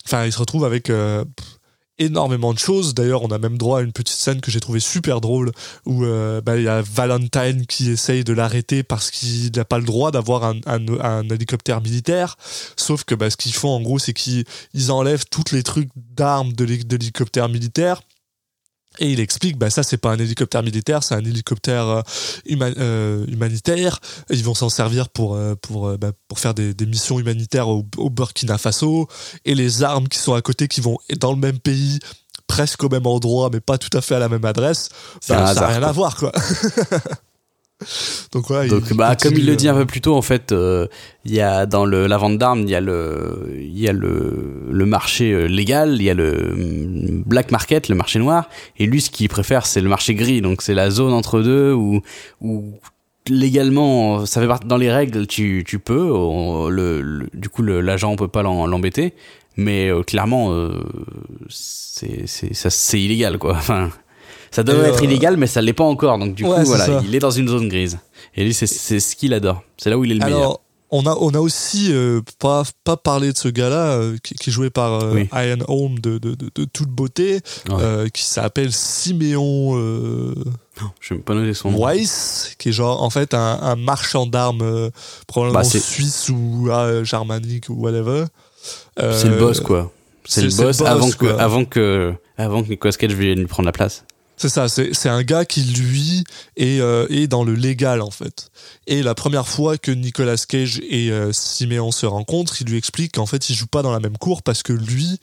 Enfin, 0.07 0.27
il 0.27 0.33
se 0.33 0.39
retrouve 0.39 0.67
avec 0.67 0.91
euh, 0.91 1.25
énormément 1.99 2.53
de 2.53 2.59
choses. 2.59 2.95
D'ailleurs, 2.95 3.23
on 3.23 3.29
a 3.29 3.39
même 3.39 3.59
droit 3.59 3.81
à 3.81 3.83
une 3.83 3.93
petite 3.93 4.17
scène 4.17 4.41
que 4.41 4.51
j'ai 4.51 4.61
trouvé 4.61 4.81
super 4.81 5.21
drôle 5.21 5.53
où 5.87 6.05
euh, 6.05 6.41
bah, 6.41 6.57
il 6.57 6.65
y 6.65 6.69
a 6.69 6.83
Valentine 6.83 7.67
qui 7.67 7.91
essaye 7.91 8.25
de 8.25 8.33
l'arrêter 8.33 8.83
parce 8.83 9.11
qu'il 9.11 9.51
n'a 9.55 9.65
pas 9.65 9.79
le 9.79 9.85
droit 9.85 10.11
d'avoir 10.11 10.45
un, 10.45 11.29
hélicoptère 11.29 11.81
militaire. 11.81 12.37
Sauf 12.77 13.05
que 13.05 13.15
bah, 13.15 13.31
ce 13.31 13.37
qu'ils 13.37 13.55
font 13.55 13.71
en 13.71 13.81
gros, 13.81 13.99
c'est 13.99 14.13
qu'ils 14.13 14.45
ils 14.73 14.91
enlèvent 14.91 15.27
tous 15.31 15.53
les 15.53 15.63
trucs 15.63 15.91
d'armes 15.97 16.53
de 16.53 16.65
l'hélicoptère 16.65 17.49
militaire. 17.49 18.03
Et 19.01 19.11
il 19.11 19.19
explique, 19.21 19.59
bah 19.59 19.71
ça 19.71 19.83
c'est 19.83 19.97
pas 19.97 20.13
un 20.13 20.19
hélicoptère 20.19 20.63
militaire, 20.63 21.03
c'est 21.03 21.15
un 21.15 21.25
hélicoptère 21.25 21.87
euh, 21.89 22.03
huma- 22.49 22.75
euh, 22.79 23.25
humanitaire. 23.29 23.99
Ils 24.31 24.45
vont 24.45 24.55
s'en 24.55 24.69
servir 24.69 25.09
pour 25.09 25.35
euh, 25.35 25.55
pour 25.61 25.99
bah, 25.99 26.13
pour 26.29 26.39
faire 26.39 26.55
des, 26.55 26.75
des 26.75 26.87
missions 26.87 27.19
humanitaires 27.19 27.69
au, 27.69 27.85
au 27.97 28.11
Burkina 28.11 28.57
Faso. 28.59 29.09
Et 29.45 29.55
les 29.55 29.83
armes 29.83 30.07
qui 30.09 30.19
sont 30.19 30.35
à 30.35 30.43
côté, 30.43 30.69
qui 30.69 30.81
vont 30.81 30.99
dans 31.19 31.33
le 31.33 31.39
même 31.39 31.59
pays, 31.59 31.99
presque 32.47 32.85
au 32.85 32.89
même 32.89 33.07
endroit, 33.07 33.51
mais 33.53 33.61
pas 33.61 33.79
tout 33.79 33.97
à 33.97 34.01
fait 34.01 34.15
à 34.15 34.19
la 34.21 34.29
même 34.29 34.45
adresse, 34.45 34.91
bah, 35.29 35.55
ça 35.55 35.61
n'a 35.61 35.67
rien 35.69 35.81
quoi. 35.81 35.89
à 35.89 35.93
voir 35.93 36.17
quoi. 36.17 36.33
Donc 38.33 38.45
voilà. 38.49 38.69
Donc 38.69 38.85
il 38.91 38.97
bah 38.97 39.15
comme 39.17 39.35
il 39.35 39.47
le 39.47 39.57
dit 39.57 39.69
euh, 39.69 39.73
un 39.73 39.75
peu 39.77 39.87
plus 39.87 40.01
tôt 40.01 40.15
en 40.15 40.23
fait, 40.23 40.53
euh, 40.53 40.87
il 41.25 41.33
y 41.35 41.41
a 41.41 41.67
dans 41.67 41.85
le 41.85 42.07
la 42.07 42.17
vente 42.19 42.39
d'armes, 42.39 42.61
il 42.61 42.71
y 42.71 42.75
a 42.75 42.81
le 42.81 43.49
il 43.59 43.79
y 43.79 43.89
a 43.89 43.93
le 43.93 44.69
le 44.71 44.87
marché 44.87 45.33
euh, 45.33 45.47
légal, 45.47 45.95
il 45.97 46.03
y 46.03 46.11
a 46.11 46.15
le 46.15 46.55
mm, 46.57 47.23
black 47.27 47.51
market, 47.51 47.89
le 47.89 47.95
marché 47.95 48.19
noir 48.19 48.49
et 48.79 48.87
lui 48.87 49.01
ce 49.01 49.11
qu'il 49.11 49.29
préfère 49.29 49.67
c'est 49.67 49.81
le 49.81 49.89
marché 49.89 50.15
gris. 50.15 50.41
Donc 50.41 50.63
c'est 50.63 50.75
la 50.75 50.91
zone 50.91 51.13
entre 51.13 51.41
deux 51.43 51.73
où 51.73 52.01
où 52.41 52.65
légalement 53.29 54.27
ça 54.27 54.41
fait 54.41 54.47
partie 54.47 54.67
dans 54.69 54.77
les 54.77 54.93
règles 54.93 55.27
tu 55.27 55.65
tu 55.67 55.79
peux 55.79 56.13
on- 56.13 56.69
le, 56.69 57.01
le- 57.01 57.29
du 57.33 57.49
coup 57.49 57.63
l'agent 57.63 58.17
peut 58.17 58.29
pas 58.29 58.43
l'embêter 58.43 59.15
mais 59.57 59.89
euh, 59.89 60.03
clairement 60.03 60.53
euh, 60.53 60.73
c'est 61.49 62.27
c'est 62.27 62.55
ça 62.55 62.71
c'est 62.71 63.01
illégal 63.01 63.39
quoi. 63.39 63.55
Enfin 63.59 63.91
ça 64.55 64.63
devrait 64.63 64.89
être 64.91 65.01
euh, 65.03 65.05
illégal 65.05 65.37
mais 65.37 65.47
ça 65.47 65.61
l'est 65.61 65.73
pas 65.73 65.85
encore 65.85 66.19
donc 66.19 66.35
du 66.35 66.45
ouais, 66.45 66.61
coup 66.61 66.65
voilà 66.67 66.87
ça. 66.87 67.03
il 67.05 67.15
est 67.15 67.19
dans 67.19 67.31
une 67.31 67.49
zone 67.49 67.69
grise 67.69 67.99
et 68.35 68.45
lui 68.45 68.55
c'est 68.55 68.67
ce 68.67 69.17
qu'il 69.17 69.35
adore 69.35 69.63
c'est 69.77 69.91
là 69.91 69.99
où 69.99 70.05
il 70.05 70.13
est 70.13 70.15
le 70.15 70.25
meilleur 70.25 70.39
Alors, 70.41 70.61
on 70.97 71.07
a, 71.07 71.17
on 71.19 71.31
a 71.35 71.41
aussi 71.41 71.89
euh, 71.91 72.21
pas, 72.39 72.63
pas 72.85 72.97
parlé 72.97 73.33
de 73.33 73.37
ce 73.37 73.49
gars-là 73.49 73.97
euh, 73.97 74.17
qui, 74.23 74.35
qui 74.35 74.51
est 74.51 74.53
joué 74.53 74.71
par 74.71 75.03
euh, 75.03 75.15
Oui. 75.15 75.29
Ian 75.33 75.59
Holm 75.67 75.99
de, 75.99 76.19
de, 76.19 76.37
de, 76.37 76.51
de 76.55 76.65
toute 76.67 76.89
beauté, 76.89 77.41
Ouais. 77.69 78.09
qui 78.13 78.23
s'appelle 78.23 78.71
Siméon 78.73 79.73
euh, 79.77 80.35
Je 81.01 81.15
vais 81.15 81.21
pas 81.21 81.35
noter 81.35 81.53
son 81.55 81.73
nom. 81.73 81.85
Weiss, 81.85 82.55
qui 82.59 82.69
est 82.69 82.73
genre 82.73 83.03
en 83.03 83.11
fait 83.11 83.35
un, 83.35 83.59
un 83.63 83.75
marchand 83.75 84.27
d'armes 84.27 84.91
probablement 85.27 85.61
Bah, 85.61 85.65
suisse 85.65 86.29
ou 86.29 86.69
euh, 86.71 87.03
germanique 87.03 87.71
ou 87.71 87.75
whatever. 87.75 88.27
C'est 88.97 89.29
le 89.29 89.39
boss, 89.39 89.59
quoi. 89.61 89.91
C'est 90.27 90.43
le, 90.43 90.57
boss 90.57 90.81
avant 90.83 91.11
que, 91.11 91.27
avant 91.27 91.65
que, 91.65 92.15
avant 92.39 92.63
que 92.63 92.69
Nicolas 92.69 92.93
Cage 92.93 93.15
vienne 93.15 93.41
lui 93.41 93.47
prendre 93.47 93.67
la 93.67 93.73
place. 93.73 94.05
C'est 94.37 94.49
ça, 94.49 94.69
c'est 94.69 95.09
un 95.09 95.23
gars 95.23 95.45
qui, 95.45 95.63
lui, 95.63 96.25
est, 96.57 96.81
euh, 96.81 97.07
est 97.09 97.29
dans 97.29 97.45
le 97.45 97.55
légal, 97.55 98.03
en 98.03 98.11
fait. 98.11 98.51
Et 98.87 99.03
la 99.03 99.15
première 99.15 99.47
fois 99.47 99.79
que 99.79 99.93
Nicolas 99.93 100.37
Cage 100.49 100.81
et 100.89 101.11
euh, 101.11 101.33
Siméon 101.33 101.93
se 101.93 102.05
rencontrent, 102.05 102.61
il 102.61 102.67
lui 102.67 102.77
explique 102.77 103.13
qu'en 103.13 103.27
fait, 103.27 103.49
ils 103.49 103.55
jouent 103.55 103.67
pas 103.67 103.83
dans 103.83 103.93
la 103.93 104.01
même 104.01 104.19
cour 104.19 104.43
parce 104.43 104.63
que 104.63 104.73
lui, 104.73 105.21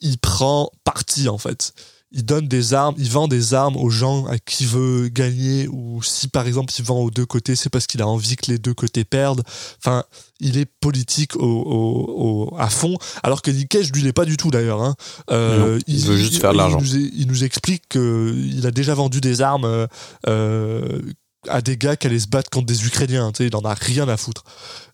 il 0.00 0.18
prend 0.18 0.72
parti, 0.84 1.28
en 1.28 1.38
fait. 1.38 1.72
Il 2.10 2.24
donne 2.24 2.48
des 2.48 2.72
armes, 2.72 2.94
il 2.96 3.10
vend 3.10 3.28
des 3.28 3.52
armes 3.52 3.76
aux 3.76 3.90
gens 3.90 4.24
à 4.26 4.38
qui 4.38 4.64
veut 4.64 5.08
gagner, 5.08 5.68
ou 5.68 6.02
si 6.02 6.28
par 6.28 6.46
exemple 6.46 6.72
il 6.78 6.82
vend 6.82 7.00
aux 7.00 7.10
deux 7.10 7.26
côtés, 7.26 7.54
c'est 7.54 7.68
parce 7.68 7.86
qu'il 7.86 8.00
a 8.00 8.06
envie 8.08 8.36
que 8.36 8.50
les 8.50 8.58
deux 8.58 8.72
côtés 8.72 9.04
perdent. 9.04 9.42
Enfin, 9.78 10.04
il 10.40 10.56
est 10.56 10.64
politique 10.80 11.36
au, 11.36 11.42
au- 11.42 12.50
au- 12.52 12.56
à 12.58 12.70
fond, 12.70 12.96
alors 13.22 13.42
que 13.42 13.50
Nick 13.50 13.68
Cage, 13.68 13.92
lui, 13.92 14.00
il 14.00 14.06
est 14.06 14.14
pas 14.14 14.24
du 14.24 14.38
tout 14.38 14.50
d'ailleurs. 14.50 14.82
Hein. 14.82 14.94
Euh, 15.30 15.74
Non, 15.76 15.82
il 15.86 16.04
veut 16.06 16.16
juste 16.16 16.40
faire 16.40 16.52
de 16.52 16.56
l'argent. 16.56 16.78
Il, 16.82 16.98
nous, 16.98 17.10
il 17.14 17.26
nous 17.26 17.44
explique 17.44 17.82
qu'il 17.90 18.62
a 18.66 18.70
déjà 18.70 18.94
vendu 18.94 19.20
des 19.20 19.42
armes 19.42 19.66
euh, 19.66 19.86
euh, 20.28 21.02
à 21.46 21.60
des 21.60 21.76
gars 21.76 21.96
qui 21.96 22.06
allaient 22.06 22.18
se 22.18 22.26
battre 22.28 22.48
contre 22.48 22.66
des 22.66 22.86
Ukrainiens. 22.86 23.32
Tu 23.32 23.42
sais, 23.44 23.46
il 23.48 23.54
en 23.56 23.60
a 23.66 23.74
rien 23.74 24.08
à 24.08 24.16
foutre. 24.16 24.44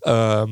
Euh, 0.09 0.47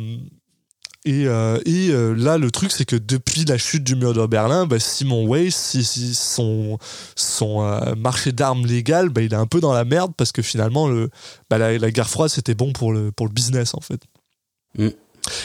et, 1.04 1.26
euh, 1.26 1.58
et 1.66 1.88
euh, 1.90 2.12
là, 2.14 2.38
le 2.38 2.50
truc, 2.50 2.70
c'est 2.72 2.84
que 2.84 2.96
depuis 2.96 3.44
la 3.44 3.58
chute 3.58 3.82
du 3.82 3.96
mur 3.96 4.14
de 4.14 4.24
Berlin, 4.26 4.66
bah, 4.66 4.78
Simon 4.78 5.26
Weiss, 5.28 5.54
si- 5.56 5.84
si 5.84 6.14
son, 6.14 6.78
son 7.16 7.62
euh, 7.62 7.94
marché 7.96 8.32
d'armes 8.32 8.66
légal, 8.66 9.08
bah, 9.08 9.22
il 9.22 9.32
est 9.32 9.36
un 9.36 9.46
peu 9.46 9.60
dans 9.60 9.72
la 9.72 9.84
merde 9.84 10.12
parce 10.16 10.32
que 10.32 10.42
finalement, 10.42 10.88
le, 10.88 11.10
bah, 11.50 11.58
la, 11.58 11.76
la 11.76 11.90
guerre 11.90 12.08
froide, 12.08 12.30
c'était 12.30 12.54
bon 12.54 12.72
pour 12.72 12.92
le, 12.92 13.10
pour 13.10 13.26
le 13.26 13.32
business, 13.32 13.74
en 13.74 13.80
fait. 13.80 14.00
Mm. 14.78 14.88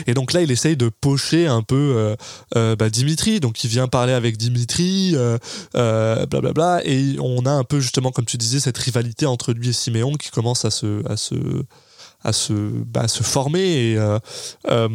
Et 0.08 0.14
donc 0.16 0.34
là, 0.34 0.42
il 0.42 0.50
essaye 0.52 0.76
de 0.76 0.90
pocher 0.90 1.46
un 1.48 1.62
peu 1.62 2.16
Dimitri. 2.92 3.40
Donc 3.40 3.64
il 3.64 3.70
vient 3.70 3.88
parler 3.88 4.14
avec 4.14 4.38
Dimitri, 4.38 5.12
euh, 5.14 5.38
euh, 5.76 6.26
blablabla. 6.26 6.82
Et 6.84 7.16
on 7.20 7.46
a 7.46 7.52
un 7.52 7.64
peu, 7.64 7.80
justement, 7.80 8.12
comme 8.12 8.26
tu 8.26 8.38
disais, 8.38 8.60
cette 8.60 8.78
rivalité 8.78 9.26
entre 9.28 9.54
lui 9.54 9.70
et 9.70 9.74
Siméon 9.74 10.14
qui 10.16 10.32
commence 10.32 10.66
à 10.66 10.72
se, 10.72 11.08
à 11.08 11.16
se, 11.16 11.36
à 12.24 12.34
se, 12.34 12.54
bah, 12.54 13.02
à 13.02 13.08
se 13.08 13.24
former. 13.24 13.60
Et 13.92 13.98
euh, 13.98 14.20
euh, 14.70 14.88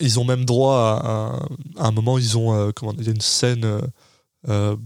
ils 0.00 0.18
ont 0.20 0.24
même 0.24 0.44
droit 0.44 0.76
à, 1.02 1.08
un- 1.08 1.48
à 1.82 1.88
un 1.88 1.92
moment, 1.92 2.18
ils 2.18 2.36
ont, 2.38 2.54
euh, 2.54 2.70
comment, 2.74 2.92
une 2.92 3.20
scène 3.20 3.80
euh, 4.48 4.76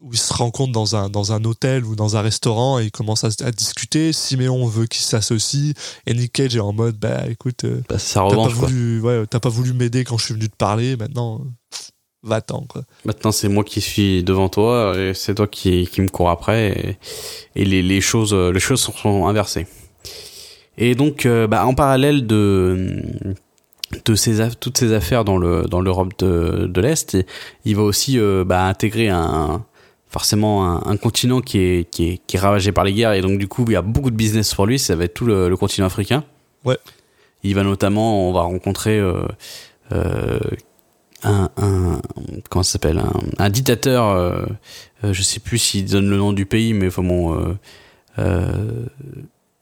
où 0.00 0.12
ils 0.12 0.18
se 0.18 0.34
rencontrent 0.34 0.72
dans 0.72 0.96
un, 0.96 1.08
dans 1.08 1.32
un 1.32 1.42
hôtel 1.44 1.84
ou 1.84 1.96
dans 1.96 2.16
un 2.16 2.20
restaurant 2.20 2.78
et 2.78 2.84
ils 2.84 2.90
commencent 2.90 3.24
à, 3.24 3.30
à 3.44 3.50
discuter. 3.50 4.12
Siméon 4.12 4.66
veut 4.66 4.86
qu'ils 4.86 5.02
s'associent 5.02 5.72
et 6.06 6.14
Nick 6.14 6.32
Cage 6.32 6.54
est 6.56 6.60
en 6.60 6.72
mode, 6.74 6.96
bah 6.98 7.22
écoute. 7.28 7.64
Bah, 7.88 7.96
T'as 8.30 8.36
pas 8.36 8.48
voulu, 8.66 9.00
ouais, 9.00 9.24
t'as 9.28 9.40
pas 9.40 9.48
voulu 9.48 9.72
m'aider 9.72 10.04
quand 10.04 10.18
je 10.18 10.26
suis 10.26 10.34
venu 10.34 10.48
te 10.50 10.56
parler, 10.56 10.96
maintenant, 10.96 11.40
va-t'en. 12.22 12.66
Maintenant, 13.06 13.32
c'est 13.32 13.48
moi 13.48 13.64
qui 13.64 13.80
suis 13.80 14.22
devant 14.22 14.48
toi 14.50 14.94
et 14.96 15.14
c'est 15.14 15.34
toi 15.36 15.46
qui, 15.48 15.86
qui 15.90 16.00
me 16.02 16.08
cours 16.08 16.28
après 16.30 16.98
et, 17.56 17.60
et 17.60 17.64
les, 17.64 17.82
les 17.82 18.00
choses, 18.02 18.34
les 18.34 18.60
choses 18.60 18.80
sont 18.80 19.26
inversées. 19.26 19.66
Et 20.78 20.94
donc, 20.94 21.26
euh, 21.26 21.46
bah, 21.46 21.66
en 21.66 21.74
parallèle 21.74 22.26
de, 22.26 23.02
de 24.04 24.14
ces, 24.14 24.40
aff- 24.40 24.56
toutes 24.58 24.78
ces 24.78 24.92
affaires 24.92 25.24
dans 25.24 25.38
le, 25.38 25.62
dans 25.62 25.80
l'Europe 25.80 26.12
de, 26.18 26.66
de 26.66 26.80
l'Est, 26.80 27.16
il 27.64 27.76
va 27.76 27.82
aussi, 27.82 28.18
euh, 28.18 28.44
bah, 28.44 28.64
intégrer 28.64 29.08
un, 29.08 29.64
forcément 30.08 30.66
un, 30.68 30.82
un 30.90 30.96
continent 30.96 31.40
qui 31.40 31.58
est, 31.58 31.90
qui 31.90 32.08
est, 32.10 32.20
qui 32.26 32.36
est 32.36 32.40
ravagé 32.40 32.72
par 32.72 32.84
les 32.84 32.92
guerres 32.92 33.12
et 33.12 33.20
donc, 33.20 33.38
du 33.38 33.46
coup, 33.48 33.64
il 33.68 33.72
y 33.72 33.76
a 33.76 33.82
beaucoup 33.82 34.10
de 34.10 34.16
business 34.16 34.54
pour 34.54 34.66
lui, 34.66 34.78
ça 34.78 34.96
va 34.96 35.04
être 35.04 35.14
tout 35.14 35.26
le, 35.26 35.48
le 35.48 35.56
continent 35.56 35.86
africain. 35.86 36.24
Ouais. 36.64 36.78
Il 37.42 37.54
va 37.54 37.62
notamment, 37.62 38.28
on 38.28 38.32
va 38.32 38.40
rencontrer, 38.42 38.98
euh, 38.98 39.22
euh, 39.92 40.38
un, 41.22 41.48
un 41.56 42.00
comment 42.50 42.62
s'appelle 42.62 42.98
un, 42.98 43.12
un 43.38 43.48
dictateur 43.48 44.46
je 45.02 45.22
sais 45.22 45.40
plus 45.40 45.56
s'il 45.56 45.86
donne 45.90 46.10
le 46.10 46.18
nom 46.18 46.34
du 46.34 46.44
pays 46.44 46.74
mais 46.74 46.88
enfin 46.88 47.02
bon 47.02 47.56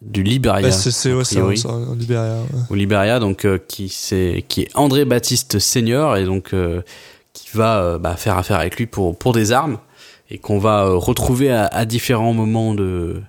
du 0.05 0.22
Libéria 0.22 0.62
Bah, 0.68 0.72
c'est, 0.72 0.90
c'est, 0.90 1.11
a 1.12 1.16
ouais, 1.16 1.66
en 1.66 1.94
Libéria. 1.94 2.34
ouais. 2.53 2.61
au 2.70 2.74
Libéria 2.74 3.18
donc 3.20 3.44
euh, 3.44 3.59
qui 3.68 3.88
c'est 3.88 4.44
qui 4.48 4.62
est 4.62 4.68
André 4.74 5.05
Baptiste 5.05 5.59
Senior 5.59 6.16
et 6.16 6.24
donc 6.24 6.53
euh, 6.55 6.82
qui 7.32 7.48
va 7.55 7.82
euh, 7.82 7.98
bah, 7.98 8.16
faire 8.16 8.36
affaire 8.36 8.59
avec 8.59 8.76
lui 8.76 8.86
pour 8.86 9.16
pour 9.16 9.32
des 9.32 9.53
armes 9.53 9.78
et 10.28 10.38
qu'on 10.38 10.59
va 10.59 10.84
euh, 10.86 10.94
retrouver 10.96 11.50
à, 11.53 11.66
à 11.66 11.84
différents 11.84 12.32
moments 12.32 12.74
de 12.74 13.20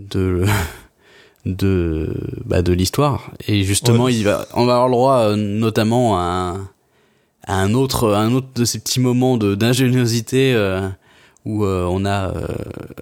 de 0.00 0.44
de 1.46 2.12
bah, 2.44 2.62
de 2.62 2.72
l'histoire 2.72 3.30
et 3.46 3.62
justement 3.64 4.04
Ouais. 4.04 4.14
il 4.14 4.24
va 4.24 4.46
on 4.54 4.66
va 4.66 4.74
avoir 4.74 4.88
le 4.88 4.92
droit 4.92 5.16
euh, 5.20 5.36
notamment 5.36 6.18
à 6.18 6.22
un, 6.22 6.68
à 7.46 7.54
un 7.62 7.72
autre 7.74 8.12
un 8.14 8.32
autre 8.34 8.48
de 8.54 8.64
ces 8.64 8.78
petits 8.78 9.00
moments 9.00 9.36
de 9.38 9.54
d'ingéniosité 9.54 10.52
euh, 10.54 10.88
où 11.46 11.64
euh, 11.64 11.86
on 11.90 12.04
a 12.04 12.28
euh, 12.28 12.46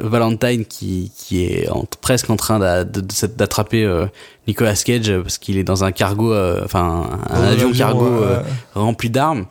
Valentine 0.01 0.65
qui 0.65 1.11
qui 1.17 1.45
est 1.45 1.69
en- 1.71 1.85
presque 2.01 2.31
en 2.31 2.37
train 2.37 2.59
d'attraper 2.85 3.85
euh, 3.85 4.07
Nicolas 4.47 4.75
Cage 4.77 5.13
parce 5.23 5.39
qu'il 5.39 5.59
est 5.59 5.65
dans 5.65 5.83
un 5.85 5.93
cargo 5.93 6.33
euh, 6.33 6.63
enfin 6.65 7.09
un, 7.31 7.43
avion 7.43 7.69
avion, 7.69 7.73
cargo 7.73 8.07
euh, 8.07 8.41
rempli 8.75 9.11
d'armes. 9.11 9.47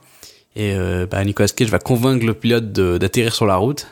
Et 0.55 0.73
euh, 0.73 1.05
bah, 1.05 1.23
Nicolas 1.23 1.49
Cage 1.49 1.69
va 1.69 1.79
convaincre 1.79 2.25
le 2.25 2.33
pilote 2.33 2.71
d'atterrir 2.71 3.35
sur 3.35 3.45
la 3.45 3.57
route. 3.57 3.87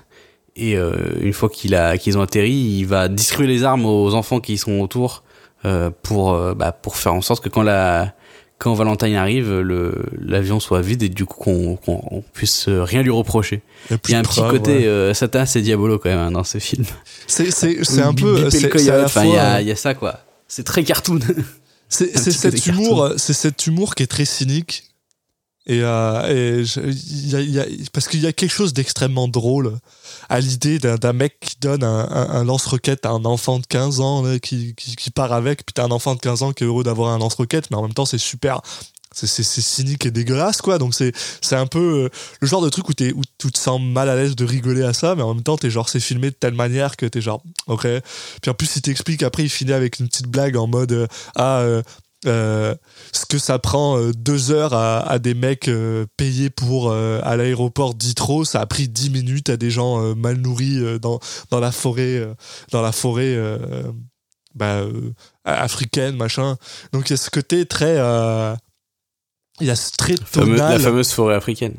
Et 0.56 0.78
euh, 0.78 0.94
une 1.20 1.34
fois 1.34 1.50
qu'il 1.50 1.76
a 1.76 1.98
qu'ils 1.98 2.18
ont 2.18 2.22
atterri 2.22 2.54
il 2.54 2.86
va 2.86 3.08
distribuer 3.10 3.48
les 3.48 3.64
armes 3.66 3.86
aux 3.86 4.14
enfants 4.16 4.40
qui 4.40 4.58
sont 4.58 4.80
autour 4.80 5.24
euh, 5.66 5.90
pour 6.04 6.34
euh, 6.34 6.54
bah, 6.56 6.72
pour 6.72 6.96
faire 6.96 7.14
en 7.14 7.22
sorte 7.22 7.44
que 7.44 7.50
quand 7.50 7.62
la 7.64 8.14
quand 8.58 8.74
Valentine 8.74 9.16
arrive 9.16 9.60
le 9.60 10.06
l'avion 10.20 10.60
soit 10.60 10.82
vide 10.82 11.04
et 11.04 11.10
du 11.10 11.26
coup 11.26 11.44
qu'on 11.44 11.76
qu'on 11.76 12.02
on 12.10 12.22
puisse 12.22 12.70
rien 12.70 13.02
lui 13.04 13.12
reprocher 13.12 13.62
il 13.90 14.12
y 14.12 14.16
a 14.16 14.20
un 14.20 14.24
petit 14.24 14.42
côté 14.42 14.78
ouais. 14.78 14.88
euh, 14.88 15.14
Satan 15.14 15.46
c'est 15.46 15.62
Diabolo 15.62 16.00
quand 16.00 16.10
même 16.10 16.20
hein, 16.20 16.32
dans 16.32 16.44
ce 16.44 16.58
film 16.58 16.86
C'est, 17.28 17.52
c'est, 17.52 17.84
c'est 17.84 18.02
un 18.02 18.14
peu. 18.14 18.44
La 18.44 19.04
enfin 19.04 19.26
il 19.26 19.34
y 19.34 19.38
a 19.38 19.62
il 19.62 19.68
y 19.68 19.72
a 19.72 19.76
ça 19.76 19.94
quoi 19.94 20.20
c'est 20.48 20.64
très 20.64 20.84
cartoon 20.84 21.20
C'est, 21.88 22.18
cet 22.18 22.66
humour, 22.66 23.14
c'est 23.18 23.34
cet 23.34 23.68
humour 23.68 23.96
qui 23.96 24.04
est 24.04 24.08
très 24.08 24.26
cynique. 24.26 24.84
Et, 25.68 25.80
euh, 25.82 26.64
parce 27.92 28.08
qu'il 28.08 28.22
y 28.22 28.28
a 28.28 28.34
quelque 28.34 28.52
chose 28.52 28.74
d'extrêmement 28.74 29.28
drôle 29.28 29.80
à 30.30 30.40
l'idée 30.40 30.78
d'un, 30.78 31.14
mec 31.14 31.40
qui 31.40 31.56
donne 31.60 31.84
un, 31.84 32.44
lance-roquette 32.44 33.06
à 33.06 33.10
un 33.10 33.26
enfant 33.26 33.60
de 33.60 33.66
15 33.66 34.00
ans 34.00 34.24
qui, 34.40 34.76
qui, 34.76 35.10
part 35.10 35.34
avec, 35.34 35.66
puis 35.66 35.74
t'as 35.74 35.86
un 35.86 35.92
enfant 35.92 36.14
de 36.14 36.20
15 36.20 36.44
ans 36.44 36.54
qui 36.54 36.64
est 36.64 36.68
heureux 36.68 36.84
d'avoir 36.84 37.12
un 37.12 37.18
lance-roquette, 37.18 37.72
mais 37.72 37.78
en 37.78 37.82
même 37.82 37.94
temps 37.94 38.06
c'est 38.06 38.20
super. 38.20 38.62
C'est, 39.16 39.44
cynique 39.44 40.06
et 40.06 40.12
dégueulasse, 40.12 40.62
quoi. 40.62 40.78
Donc 40.78 40.94
c'est, 40.94 41.14
un 41.54 41.68
peu 41.68 41.80
euh, 41.80 42.10
le 42.42 42.48
genre 42.48 42.62
de 42.62 42.68
truc 42.68 42.90
où, 42.90 42.94
t'es, 42.94 43.14
où 43.14 43.22
tu 43.38 43.50
te 43.50 43.58
sens 43.58 43.80
mal 43.80 44.10
à 44.10 44.16
l'aise 44.16 44.36
de 44.36 44.44
rigoler 44.44 44.84
à 44.84 44.92
ça, 44.92 45.16
mais 45.16 45.22
en 45.22 45.34
même 45.34 45.44
temps, 45.44 45.56
c'est 45.88 46.00
filmé 46.02 46.32
de 46.32 46.36
telle 46.36 46.54
manière 46.54 46.98
que 46.98 47.06
t'es 47.06 47.22
genre, 47.22 47.42
ok. 47.68 47.88
Puis 48.42 48.52
en 48.52 48.54
plus, 48.54 48.76
il 48.76 48.82
t'explique, 48.82 49.24
après, 49.24 49.44
il 49.44 49.50
finit 49.50 49.72
avec 49.72 50.00
une 50.00 50.10
petite 50.10 50.28
blague 50.28 50.58
en 50.58 50.68
mode, 50.68 50.92
euh, 50.92 51.08
ah, 51.36 51.64
euh, 52.26 52.76
ce 53.12 53.26
que 53.26 53.38
ça 53.38 53.60
prend 53.60 53.98
euh, 53.98 54.12
deux 54.14 54.52
heures 54.52 54.74
à, 54.74 55.00
à 55.00 55.20
des 55.20 55.34
mecs 55.34 55.68
euh, 55.68 56.06
payés 56.18 56.50
pour 56.50 56.92
à 56.92 57.36
l'aéroport 57.38 57.94
d'Itro, 57.96 58.46
ça 58.46 58.62
a 58.62 58.66
pris 58.66 58.88
dix 58.88 59.10
minutes 59.10 59.50
à 59.50 59.58
des 59.58 59.70
gens 59.72 60.16
mal 60.16 60.38
nourris 60.38 61.00
dans, 61.00 61.20
dans 61.52 61.60
la 61.60 61.72
forêt, 61.72 62.28
dans 62.72 62.82
la 62.82 62.92
forêt 62.92 63.38
bah, 64.54 64.82
africaine, 65.44 66.16
machin. 66.16 66.58
Donc 66.94 67.10
il 67.10 67.12
y 67.12 67.14
a 67.14 67.18
ce 67.18 67.30
côté 67.30 67.66
très. 67.66 67.96
il 69.60 69.68
y 69.68 69.70
a 69.70 69.76
ce 69.76 69.92
très 69.98 70.16
Fameux- 70.18 70.56
la 70.56 70.68
tonal. 70.68 70.82
fameuse 70.82 71.12
forêt 71.12 71.36
africaine 71.36 71.76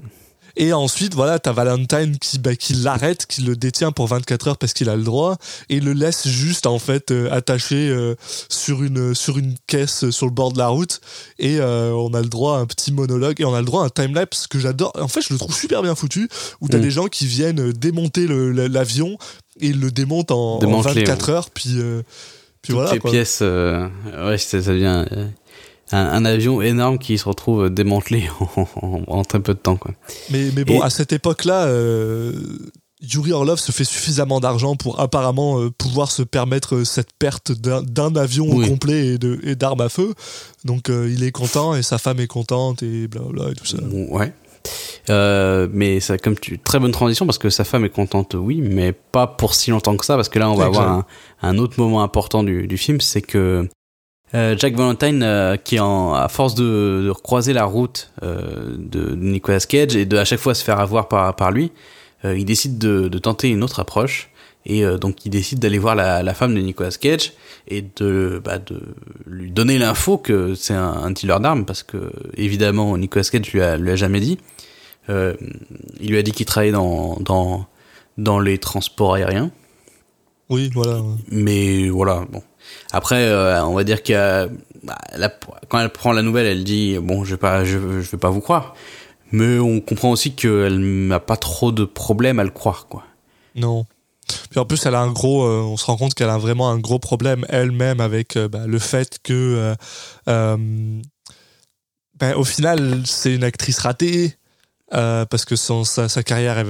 Et 0.58 0.72
ensuite, 0.72 1.14
voilà, 1.14 1.38
t'as 1.38 1.52
Valentine 1.52 2.18
qui, 2.18 2.38
bah, 2.38 2.56
qui 2.56 2.72
l'arrête, 2.74 3.26
qui 3.26 3.42
le 3.42 3.56
détient 3.56 3.92
pour 3.92 4.06
24 4.06 4.48
heures 4.48 4.56
parce 4.56 4.72
qu'il 4.72 4.88
a 4.88 4.96
le 4.96 5.02
droit, 5.02 5.36
et 5.68 5.80
le 5.80 5.92
laisse 5.92 6.26
juste, 6.26 6.66
en 6.66 6.78
fait, 6.78 7.10
euh, 7.10 7.30
attaché 7.30 7.88
euh, 7.90 8.14
sur, 8.48 8.82
une, 8.82 9.14
sur 9.14 9.36
une 9.38 9.54
caisse 9.66 10.04
euh, 10.04 10.10
sur 10.10 10.24
le 10.26 10.32
bord 10.32 10.52
de 10.52 10.58
la 10.58 10.68
route. 10.68 11.00
Et 11.38 11.58
euh, 11.60 11.92
on 11.92 12.14
a 12.14 12.20
le 12.22 12.28
droit 12.28 12.56
à 12.56 12.60
un 12.60 12.66
petit 12.66 12.90
monologue, 12.92 13.40
et 13.40 13.44
on 13.44 13.54
a 13.54 13.60
le 13.60 13.66
droit 13.66 13.82
à 13.82 13.86
un 13.86 13.90
timelapse 13.90 14.46
que 14.46 14.58
j'adore. 14.58 14.92
En 14.98 15.08
fait, 15.08 15.20
je 15.20 15.32
le 15.34 15.38
trouve 15.38 15.54
super 15.54 15.82
bien 15.82 15.94
foutu, 15.94 16.28
où 16.60 16.68
t'as 16.68 16.78
Mm. 16.78 16.82
des 16.82 16.90
gens 16.90 17.06
qui 17.06 17.26
viennent 17.26 17.72
démonter 17.72 18.26
l'avion, 18.28 19.18
et 19.60 19.68
ils 19.68 19.80
le 19.80 19.90
démontent 19.90 20.32
en, 20.34 20.56
en 20.56 20.58
Démanteler, 20.58 21.04
24 21.04 21.30
heures, 21.30 21.50
puis, 21.50 21.74
puis 22.62 22.72
toutes 22.72 22.74
voilà. 22.76 22.92
les 22.92 22.98
quoi. 22.98 23.10
pièces 23.10 23.40
ouais 23.42 24.38
ça, 24.38 24.58
devient 24.60 25.04
un, 25.92 25.98
un 25.98 26.24
avion 26.24 26.60
énorme 26.62 26.98
qui 26.98 27.16
se 27.18 27.24
retrouve 27.28 27.70
démantelé 27.70 28.28
en, 28.40 28.66
en- 28.86 29.02
en 29.06 29.24
très 29.24 29.40
peu 29.40 29.54
de 29.54 29.58
temps 29.58 29.76
quoi 29.76 29.92
Mais, 30.30 30.50
mais 30.54 30.64
bon, 30.64 30.80
Et- 30.80 30.82
à 30.84 30.90
cette 30.90 31.12
époque-là, 31.12 31.66
euh, 31.66 32.32
Yuri 33.02 33.32
Orlov 33.32 33.58
se 33.58 33.72
fait 33.72 33.84
suffisamment 33.84 34.40
d'argent 34.40 34.74
pour 34.74 35.00
apparemment 35.00 35.60
euh, 35.60 35.70
pouvoir 35.70 36.10
se 36.10 36.22
permettre 36.22 36.76
euh, 36.76 36.84
cette 36.84 37.10
perte 37.18 37.52
d'un- 37.52 38.16
avion 38.16 38.46
au 38.50 38.66
complet 38.66 39.16
et 39.44 39.54
d'armes 39.54 39.82
à 39.82 39.88
feu. 39.90 40.14
Donc 40.64 40.88
euh, 40.88 41.08
il 41.12 41.22
est 41.22 41.30
content 41.32 41.74
et 41.74 41.82
sa 41.82 41.98
femme 41.98 42.20
est 42.20 42.26
contente 42.26 42.82
et 42.82 43.06
blablabla 43.06 43.50
et 43.50 43.54
tout 43.54 43.66
ça. 43.66 43.76
Ouais. 44.10 44.32
Euh, 45.10 45.68
mais 45.72 46.00
ça, 46.00 46.18
comme 46.18 46.36
tu, 46.36 46.58
très 46.58 46.80
bonne 46.80 46.90
transition 46.90 47.26
parce 47.26 47.38
que 47.38 47.50
sa 47.50 47.62
femme 47.64 47.84
est 47.84 47.90
contente, 47.90 48.34
oui, 48.34 48.60
mais 48.60 48.92
pas 48.92 49.26
pour 49.28 49.54
si 49.54 49.70
longtemps 49.70 49.96
que 49.96 50.04
ça, 50.04 50.16
parce 50.16 50.28
que 50.28 50.38
là, 50.40 50.50
on 50.50 50.54
va 50.56 50.64
avoir 50.64 50.88
un, 50.90 51.06
un 51.42 51.58
autre 51.58 51.78
moment 51.78 52.02
important 52.02 52.42
du, 52.42 52.66
du 52.66 52.76
film, 52.78 53.00
c'est 53.00 53.22
que 53.22 53.68
euh, 54.34 54.56
Jack 54.58 54.74
Valentine, 54.74 55.22
euh, 55.22 55.56
qui 55.56 55.78
en, 55.78 56.14
à 56.14 56.28
force 56.28 56.54
de, 56.54 57.04
de 57.06 57.12
croiser 57.12 57.52
la 57.52 57.64
route 57.64 58.10
euh, 58.22 58.74
de 58.78 59.14
Nicolas 59.14 59.60
Cage 59.60 59.96
et 59.96 60.04
de 60.06 60.16
à 60.16 60.24
chaque 60.24 60.40
fois 60.40 60.54
se 60.54 60.64
faire 60.64 60.80
avoir 60.80 61.08
par, 61.08 61.34
par 61.36 61.50
lui, 61.50 61.72
il 62.24 62.44
décide 62.44 62.78
de, 62.78 63.06
de 63.06 63.18
tenter 63.18 63.50
une 63.50 63.62
autre 63.62 63.78
approche. 63.78 64.30
Et 64.64 64.84
donc 64.98 65.24
il 65.24 65.30
décide 65.30 65.60
d'aller 65.60 65.78
voir 65.78 65.94
la, 65.94 66.24
la 66.24 66.34
femme 66.34 66.52
de 66.52 66.60
Nicolas 66.60 66.90
Cage 66.90 67.34
et 67.68 67.84
de, 67.94 68.42
bah, 68.44 68.58
de 68.58 68.80
lui 69.26 69.52
donner 69.52 69.78
l'info 69.78 70.18
que 70.18 70.56
c'est 70.56 70.74
un, 70.74 70.90
un 70.90 71.12
dealer 71.12 71.38
d'armes 71.38 71.64
parce 71.64 71.84
que 71.84 72.10
évidemment 72.36 72.98
Nicolas 72.98 73.24
Cage 73.30 73.52
lui 73.52 73.62
a, 73.62 73.76
lui 73.76 73.92
a 73.92 73.96
jamais 73.96 74.18
dit. 74.18 74.38
Il 75.08 76.10
lui 76.10 76.18
a 76.18 76.22
dit 76.22 76.32
qu'il 76.32 76.46
travaillait 76.46 76.72
dans, 76.72 77.16
dans, 77.20 77.66
dans 78.18 78.40
les 78.40 78.58
transports 78.58 79.14
aériens. 79.14 79.52
Oui, 80.48 80.68
voilà. 80.74 81.00
ouais. 81.00 81.14
Mais 81.30 81.88
voilà, 81.88 82.24
bon. 82.28 82.42
Après, 82.92 83.24
euh, 83.24 83.64
on 83.64 83.74
va 83.74 83.84
dire 83.84 83.98
a, 84.10 84.46
bah, 84.82 84.98
quand 85.68 85.80
elle 85.80 85.90
prend 85.90 86.12
la 86.12 86.22
nouvelle, 86.22 86.46
elle 86.46 86.64
dit 86.64 86.98
bon, 86.98 87.24
je 87.24 87.32
vais 87.32 87.36
pas, 87.36 87.64
je, 87.64 87.78
vais 87.78 88.18
pas 88.18 88.30
vous 88.30 88.40
croire. 88.40 88.74
Mais 89.32 89.58
on 89.58 89.80
comprend 89.80 90.10
aussi 90.10 90.34
qu'elle 90.34 90.78
n'a 91.08 91.18
pas 91.18 91.36
trop 91.36 91.72
de 91.72 91.84
problème 91.84 92.38
à 92.38 92.44
le 92.44 92.50
croire, 92.50 92.86
quoi. 92.88 93.04
Non. 93.56 93.86
Puis 94.50 94.60
en 94.60 94.64
plus, 94.64 94.86
elle 94.86 94.94
a 94.94 95.00
un 95.00 95.10
gros. 95.10 95.44
euh, 95.44 95.62
on 95.62 95.76
se 95.76 95.84
rend 95.84 95.96
compte 95.96 96.14
qu'elle 96.14 96.30
a 96.30 96.38
vraiment 96.38 96.70
un 96.70 96.78
gros 96.78 96.98
problème 96.98 97.44
elle-même 97.48 98.00
avec 98.00 98.36
euh, 98.36 98.48
bah, 98.48 98.66
le 98.66 98.78
fait 98.78 99.18
que. 99.22 99.74
ben, 100.26 101.02
au 102.34 102.44
final, 102.44 103.02
c'est 103.04 103.34
une 103.34 103.44
actrice 103.44 103.78
ratée. 103.78 104.36
parce 104.90 105.44
que 105.44 105.56
son, 105.56 105.84
sa, 105.84 106.22
carrière, 106.22 106.58
elle 106.58 106.66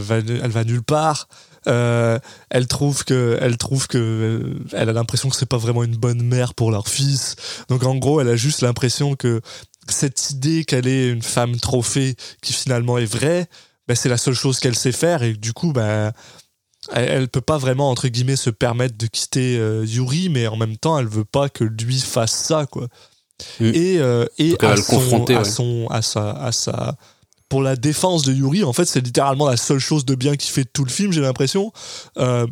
va 0.50 0.64
nulle 0.64 0.82
part. 0.82 1.28
Euh, 1.68 2.18
elle 2.50 2.66
trouve 2.66 3.04
que, 3.04 3.38
elle 3.40 3.56
trouve 3.56 3.88
que, 3.88 3.98
euh, 3.98 4.64
elle 4.72 4.88
a 4.88 4.92
l'impression 4.92 5.28
que 5.28 5.36
c'est 5.36 5.46
pas 5.46 5.56
vraiment 5.56 5.82
une 5.82 5.96
bonne 5.96 6.22
mère 6.22 6.54
pour 6.54 6.70
leur 6.70 6.88
fils. 6.88 7.36
Donc 7.68 7.84
en 7.84 7.96
gros, 7.96 8.20
elle 8.20 8.28
a 8.28 8.36
juste 8.36 8.62
l'impression 8.62 9.16
que 9.16 9.40
cette 9.88 10.30
idée 10.30 10.64
qu'elle 10.64 10.86
est 10.86 11.08
une 11.08 11.22
femme 11.22 11.56
trophée 11.56 12.16
qui 12.42 12.52
finalement 12.52 12.98
est 12.98 13.06
vraie, 13.06 13.48
ben, 13.88 13.94
c'est 13.94 14.08
la 14.08 14.16
seule 14.16 14.34
chose 14.34 14.58
qu'elle 14.58 14.74
sait 14.74 14.92
faire 14.92 15.22
et 15.22 15.32
du 15.34 15.52
coup, 15.52 15.72
ben, 15.72 16.12
elle, 16.92 17.28
peut 17.28 17.40
pas 17.40 17.58
vraiment 17.58 17.90
entre 17.90 18.08
guillemets 18.08 18.36
se 18.36 18.50
permettre 18.50 18.96
de 18.96 19.06
quitter 19.06 19.58
euh, 19.58 19.84
Yuri, 19.84 20.28
mais 20.28 20.46
en 20.46 20.56
même 20.56 20.76
temps, 20.76 20.98
elle 20.98 21.06
veut 21.06 21.24
pas 21.24 21.48
que 21.48 21.64
lui 21.64 21.98
fasse 22.00 22.32
ça, 22.32 22.66
quoi. 22.66 22.88
Mm. 23.60 23.64
Et 23.64 23.98
euh, 23.98 24.26
et 24.38 24.56
à 24.64 24.76
son, 24.76 25.24
à 25.26 25.38
ouais. 25.38 25.44
son 25.44 25.86
à 25.90 26.00
sa 26.00 26.30
à 26.30 26.52
sa 26.52 26.96
pour 27.48 27.62
la 27.62 27.76
défense 27.76 28.22
de 28.22 28.32
Yuri, 28.32 28.64
en 28.64 28.72
fait, 28.72 28.86
c'est 28.86 29.00
littéralement 29.00 29.46
la 29.48 29.56
seule 29.56 29.78
chose 29.78 30.04
de 30.04 30.14
bien 30.14 30.36
qu'il 30.36 30.50
fait 30.50 30.64
tout 30.64 30.84
le 30.84 30.90
film, 30.90 31.12
j'ai 31.12 31.20
l'impression. 31.20 31.72
Euh, 32.18 32.46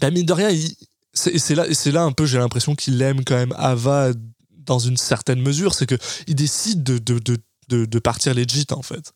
ben, 0.00 0.10
mine 0.12 0.26
de 0.26 0.32
rien, 0.32 0.48
c'est 1.12 1.54
là, 1.92 2.02
un 2.02 2.12
peu, 2.12 2.26
j'ai 2.26 2.38
l'impression 2.38 2.74
qu'il 2.74 3.00
aime 3.02 3.24
quand 3.24 3.36
même 3.36 3.54
Ava 3.56 4.10
dans 4.66 4.78
une 4.78 4.96
certaine 4.96 5.40
mesure, 5.42 5.74
c'est 5.74 5.86
que 5.86 5.96
il 6.26 6.34
décide 6.34 6.82
de, 6.82 6.98
de, 6.98 7.18
de, 7.18 7.36
de, 7.68 7.84
de 7.84 7.98
partir 7.98 8.34
legit, 8.34 8.66
en 8.70 8.82
fait. 8.82 9.12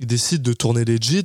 Il 0.00 0.06
décide 0.06 0.42
de 0.42 0.52
tourner 0.52 0.84
legit 0.84 1.24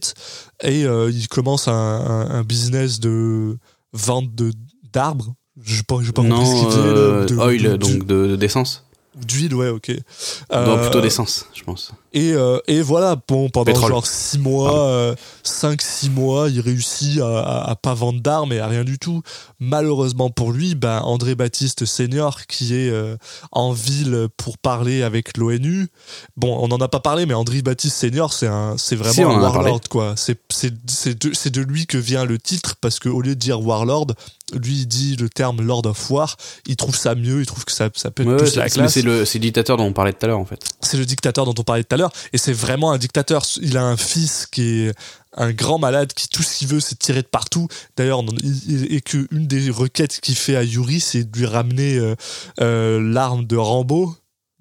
et 0.64 0.86
euh, 0.86 1.10
il 1.12 1.28
commence 1.28 1.68
un, 1.68 1.74
un, 1.74 2.30
un 2.30 2.44
business 2.44 3.00
de 3.00 3.58
vente 3.94 4.34
de 4.36 4.52
d'arbres. 4.94 5.34
Je 5.62 5.76
sais 5.78 5.84
pas, 5.84 5.98
j'ai 6.02 6.12
pas 6.12 6.22
compris 6.22 6.46
ce 6.46 6.52
non, 6.52 6.70
qu'il 6.70 6.80
euh, 6.80 7.26
De- 7.26 7.36
oil, 7.38 7.78
donc 7.78 8.06
de, 8.06 8.28
de- 8.28 8.36
d'essence. 8.36 8.84
D'huile, 9.16 9.56
ouais, 9.56 9.70
ok. 9.70 9.90
non, 9.90 9.96
Euh, 10.58 10.82
plutôt 10.84 11.02
d'essence, 11.02 11.48
je 11.56 11.64
pense. 11.64 11.92
Et, 12.18 12.34
euh, 12.34 12.58
et 12.68 12.82
voilà, 12.82 13.16
bon, 13.28 13.48
pendant 13.50 13.66
Pétrole. 13.66 13.92
genre 13.92 14.08
6 14.08 14.40
mois, 14.40 15.14
5-6 15.46 16.10
mois, 16.10 16.50
il 16.50 16.60
réussit 16.62 17.20
à, 17.20 17.40
à, 17.40 17.70
à 17.70 17.76
pas 17.76 17.94
vendre 17.94 18.22
d'armes 18.22 18.52
et 18.54 18.60
à 18.60 18.66
rien 18.66 18.84
du 18.84 18.98
tout. 18.98 19.22
Malheureusement 19.60 20.32
pour 20.32 20.52
lui, 20.52 20.74
ben, 20.74 21.00
André 21.02 21.36
Baptiste 21.36 21.86
Senior, 21.86 22.48
qui 22.48 22.74
est 22.74 22.90
euh, 22.90 23.18
en 23.52 23.72
ville 23.72 24.30
pour 24.36 24.58
parler 24.58 25.04
avec 25.04 25.38
l'ONU, 25.38 25.90
bon, 26.38 26.58
on 26.60 26.68
n'en 26.68 26.78
a 26.78 26.88
pas 26.88 27.00
parlé, 27.00 27.28
mais 27.28 27.36
André 27.36 27.62
Baptiste 27.62 27.98
Senior, 27.98 28.34
c'est 28.34 28.48
vraiment 28.96 29.14
Si, 29.14 29.22
un 29.22 29.40
warlord, 29.40 29.82
quoi. 29.88 30.16
C'est, 30.16 30.40
de, 30.74 31.62
lui 31.62 31.86
que 31.86 32.00
vient 32.00 32.26
le 32.26 32.40
titre, 32.40 32.76
parce 32.82 33.00
qu'au 33.00 33.22
lieu 33.22 33.36
de 33.36 33.40
dire 33.40 33.62
warlord, 33.62 34.08
lui, 34.54 34.82
il 34.82 34.88
dit 34.88 35.16
le 35.18 35.30
terme 35.30 35.62
Lord 35.62 35.86
of 35.86 36.10
War, 36.10 36.36
il 36.66 36.78
trouve 36.78 36.96
ça 36.96 37.16
mieux, 37.16 37.42
il 37.42 37.46
trouve 37.46 37.66
que 37.66 37.72
ça, 37.72 37.90
ça 37.94 38.12
peut 38.12 38.24
être 38.24 38.30
Ouais, 38.30 38.38
plus 38.38 38.56
la 38.56 38.70
classe 38.70 38.94
c'est 38.94 39.02
le, 39.02 39.26
c'est 39.26 39.40
le 39.40 39.44
dictateur 39.44 39.78
dont 39.78 39.86
on 39.86 39.94
parlait 39.94 40.14
tout 40.14 40.26
à 40.26 40.28
l'heure, 40.28 40.40
en 40.40 40.46
fait. 40.46 40.64
c'est 40.82 40.98
le 40.98 41.06
dictateur 41.06 41.46
dont 41.46 41.54
on 41.58 41.64
parlait 41.64 41.84
tout 41.84 41.94
à 41.94 41.98
l'heure 41.98 42.07
et 42.34 42.38
c'est 42.38 42.54
vraiment 42.54 42.92
un 42.92 42.98
dictateur. 42.98 43.46
Il 43.62 43.78
a 43.78 43.84
un 43.84 43.98
fils 43.98 44.46
qui 44.46 44.82
est 44.82 44.94
un 45.34 45.52
grand 45.52 45.78
malade 45.78 46.14
qui 46.14 46.28
tout 46.30 46.44
ce 46.44 46.58
qu'il 46.58 46.68
veut 46.68 46.80
c'est 46.80 46.98
tirer 46.98 47.22
de 47.22 47.28
partout. 47.28 47.68
D'ailleurs 47.96 48.24
et 48.90 49.02
que 49.02 49.28
une 49.32 49.48
des 49.48 49.70
requêtes 49.70 50.20
qu'il 50.22 50.36
fait 50.36 50.56
à 50.56 50.64
Yuri 50.64 51.00
c'est 51.00 51.24
de 51.24 51.38
lui 51.38 51.46
ramener 51.46 51.98
euh, 51.98 52.16
euh, 52.62 53.00
l'arme 53.02 53.46
de 53.46 53.56
Rambo 53.56 54.16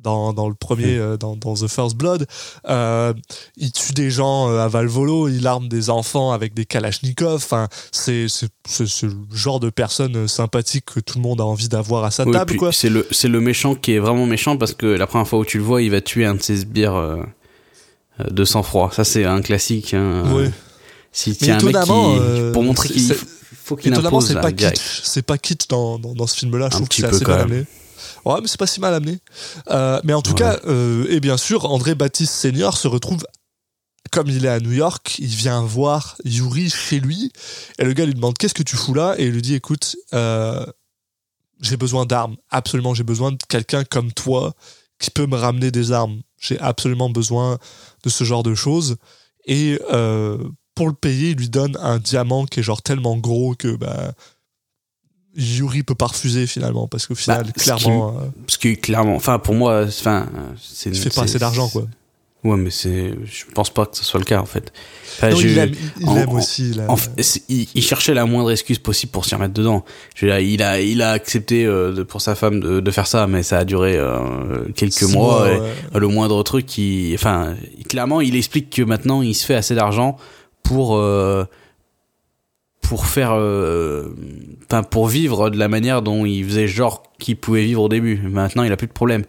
dans, 0.06 0.32
dans 0.32 0.48
le 0.48 0.54
premier 0.54 0.96
euh, 0.96 1.16
dans, 1.16 1.34
dans 1.36 1.54
The 1.54 1.66
First 1.66 1.96
Blood 1.96 2.26
Euh, 2.68 3.12
il 3.56 3.72
tue 3.72 3.92
des 3.92 4.08
gens 4.10 4.48
euh, 4.48 4.60
à 4.60 4.68
Valvolo 4.68 5.28
il 5.28 5.46
arme 5.46 5.68
des 5.68 5.90
enfants 5.90 6.30
avec 6.30 6.54
des 6.54 6.64
Kalachnikov 6.64 7.34
enfin 7.34 7.68
c'est 7.90 8.26
le 8.68 9.10
genre 9.32 9.58
de 9.60 9.68
personne 9.68 10.28
sympathique 10.28 10.84
que 10.94 11.00
tout 11.00 11.18
le 11.18 11.22
monde 11.22 11.40
a 11.40 11.44
envie 11.44 11.68
d'avoir 11.68 12.04
à 12.04 12.10
sa 12.12 12.24
Oui, 12.24 12.32
table 12.32 12.56
C'est 12.72 12.88
le, 12.88 13.06
le 13.24 13.40
méchant 13.40 13.74
qui 13.74 13.92
est 13.92 13.98
vraiment 13.98 14.26
méchant 14.26 14.56
parce 14.56 14.74
que 14.74 14.86
la 14.86 15.06
première 15.08 15.26
fois 15.26 15.40
où 15.40 15.44
tu 15.44 15.58
le 15.58 15.64
vois, 15.64 15.82
il 15.82 15.90
va 15.90 16.00
tuer 16.00 16.24
un 16.24 16.36
de 16.36 16.42
ses 16.42 16.58
sbires 16.58 17.18
de 18.30 18.44
sang-froid. 18.44 18.90
Ça, 18.92 19.04
c'est 19.04 19.24
un 19.24 19.42
classique. 19.42 19.92
Hein. 19.94 20.32
Ouais. 20.32 20.50
Si 21.12 21.36
tu 21.36 21.50
un 21.50 21.60
mec 21.60 21.76
qui, 21.82 22.52
pour 22.52 22.62
montrer 22.62 22.88
qu'il 22.88 23.14
faut, 23.64 23.76
qu'il 23.76 23.92
impose 23.94 24.28
c'est 24.28 24.34
pas 24.34 24.52
kitsch. 24.52 25.00
C'est 25.02 25.22
pas 25.22 25.38
kitsch 25.38 25.66
dans, 25.68 25.98
dans, 25.98 26.14
dans 26.14 26.26
ce 26.26 26.36
film-là. 26.36 26.68
Je 26.70 26.76
Un 26.76 26.78
trouve 26.78 26.88
que 26.88 26.94
c'est 26.94 27.04
assez 27.04 27.24
quand 27.24 27.44
bien. 27.46 27.64
Ouais, 28.26 28.40
mais 28.40 28.48
c'est 28.48 28.58
pas 28.58 28.66
si 28.66 28.80
mal 28.80 28.92
amené. 28.92 29.18
Euh, 29.70 30.00
mais 30.04 30.12
en 30.12 30.20
tout 30.22 30.32
Ouais. 30.32 30.38
cas, 30.38 30.58
euh, 30.66 31.06
et 31.08 31.20
bien 31.20 31.36
sûr, 31.36 31.64
André 31.70 31.94
Baptiste 31.94 32.32
Senior 32.34 32.76
se 32.76 32.88
retrouve, 32.88 33.24
comme 34.10 34.28
il 34.28 34.44
est 34.44 34.48
à 34.48 34.60
New 34.60 34.72
York, 34.72 35.16
il 35.18 35.28
vient 35.28 35.62
voir 35.62 36.16
Yuri 36.24 36.68
chez 36.70 36.98
lui. 37.00 37.32
Et 37.78 37.84
le 37.84 37.92
gars 37.92 38.04
lui 38.04 38.14
demande 38.14 38.36
Qu'est-ce 38.36 38.54
que 38.54 38.62
tu 38.64 38.76
fous 38.76 38.94
là? 38.94 39.14
Et 39.18 39.26
il 39.26 39.30
lui 39.32 39.42
dit 39.42 39.54
Écoute, 39.54 39.96
euh, 40.12 40.66
j'ai 41.60 41.76
besoin 41.76 42.04
d'armes. 42.04 42.36
Absolument, 42.50 42.94
j'ai 42.94 43.04
besoin 43.04 43.32
de 43.32 43.38
quelqu'un 43.48 43.84
comme 43.84 44.12
toi 44.12 44.54
qui 44.98 45.10
peut 45.10 45.26
me 45.26 45.36
ramener 45.36 45.70
des 45.70 45.92
armes. 45.92 46.20
J'ai 46.38 46.58
absolument 46.58 47.10
besoin 47.10 47.58
de 48.02 48.08
ce 48.08 48.24
genre 48.24 48.42
de 48.42 48.54
choses. 48.54 48.96
Et 49.46 49.78
pour 50.74 50.86
le 50.88 50.92
payer, 50.94 51.30
il 51.30 51.36
lui 51.36 51.48
donne 51.48 51.76
un 51.80 51.98
diamant 51.98 52.44
qui 52.44 52.60
est 52.60 52.62
genre 52.62 52.82
tellement 52.82 53.16
gros 53.16 53.54
que 53.54 53.76
bah, 53.76 54.12
Yuri 55.36 55.82
peut 55.82 55.94
pas 55.94 56.06
refuser 56.06 56.46
finalement 56.46 56.86
parce 56.88 57.06
qu'au 57.06 57.14
final, 57.14 57.44
Bah, 57.44 57.50
ce 57.56 57.62
clairement, 57.62 58.08
euh, 58.08 58.22
Parce 58.46 58.56
que 58.56 58.74
clairement, 58.74 59.14
enfin 59.16 59.38
pour 59.38 59.54
moi, 59.54 59.84
enfin, 59.86 60.26
c'est. 60.60 60.90
il 60.90 60.96
fait 60.96 61.14
pas 61.14 61.22
assez 61.22 61.38
d'argent 61.38 61.68
quoi. 61.68 61.84
Ouais, 62.44 62.56
mais 62.56 62.70
c'est, 62.70 63.12
je 63.24 63.44
pense 63.54 63.70
pas 63.70 63.86
que 63.86 63.96
ce 63.96 64.04
soit 64.04 64.20
le 64.20 64.24
cas 64.24 64.40
en 64.40 64.46
fait. 64.46 64.72
Enfin, 65.16 65.30
Non, 65.30 65.36
je- 65.36 65.48
il 65.48 65.58
aime, 65.58 65.72
il 66.00 66.08
en- 66.08 66.16
aime 66.16 66.28
en- 66.28 66.34
aussi. 66.34 66.74
c'est- 67.18 67.42
il, 67.48 67.66
il 67.74 67.82
cherchait 67.82 68.14
la 68.14 68.24
moindre 68.24 68.52
excuse 68.52 68.78
possible 68.78 69.10
pour 69.10 69.24
s'y 69.24 69.34
remettre 69.34 69.54
dedans. 69.54 69.84
Je 70.14 70.26
il 70.26 70.62
a, 70.62 70.80
il 70.80 71.02
a 71.02 71.10
accepté 71.10 71.64
euh, 71.66 71.92
de- 71.92 72.02
pour 72.04 72.20
sa 72.20 72.36
femme 72.36 72.60
de, 72.60 72.78
de 72.78 72.90
faire 72.92 73.08
ça, 73.08 73.26
mais 73.26 73.42
ça 73.42 73.58
a 73.58 73.64
duré 73.64 73.96
euh, 73.96 74.64
quelques 74.76 74.92
Six 74.92 75.12
mois. 75.12 75.50
et 75.50 75.58
ouais. 75.58 75.72
Le 75.94 76.06
moindre 76.08 76.40
truc, 76.44 76.66
qui, 76.66 77.10
enfin, 77.14 77.56
clairement, 77.88 78.20
il 78.20 78.36
explique 78.36 78.70
que 78.70 78.82
maintenant, 78.82 79.22
il 79.22 79.34
se 79.34 79.44
fait 79.44 79.56
assez 79.56 79.74
d'argent 79.74 80.16
pour 80.62 80.94
euh, 80.96 81.44
pour 82.88 83.06
faire, 83.06 83.32
euh, 83.34 84.14
enfin, 84.70 84.82
pour 84.82 85.08
vivre 85.08 85.50
de 85.50 85.58
la 85.58 85.68
manière 85.68 86.02
dont 86.02 86.24
il 86.24 86.44
faisait 86.44 86.68
genre 86.68 87.02
qu'il 87.18 87.36
pouvait 87.36 87.64
vivre 87.64 87.82
au 87.82 87.88
début. 87.88 88.20
Maintenant, 88.28 88.62
il 88.62 88.70
a 88.70 88.76
plus 88.76 88.86
de 88.86 88.92
problème. 88.92 89.24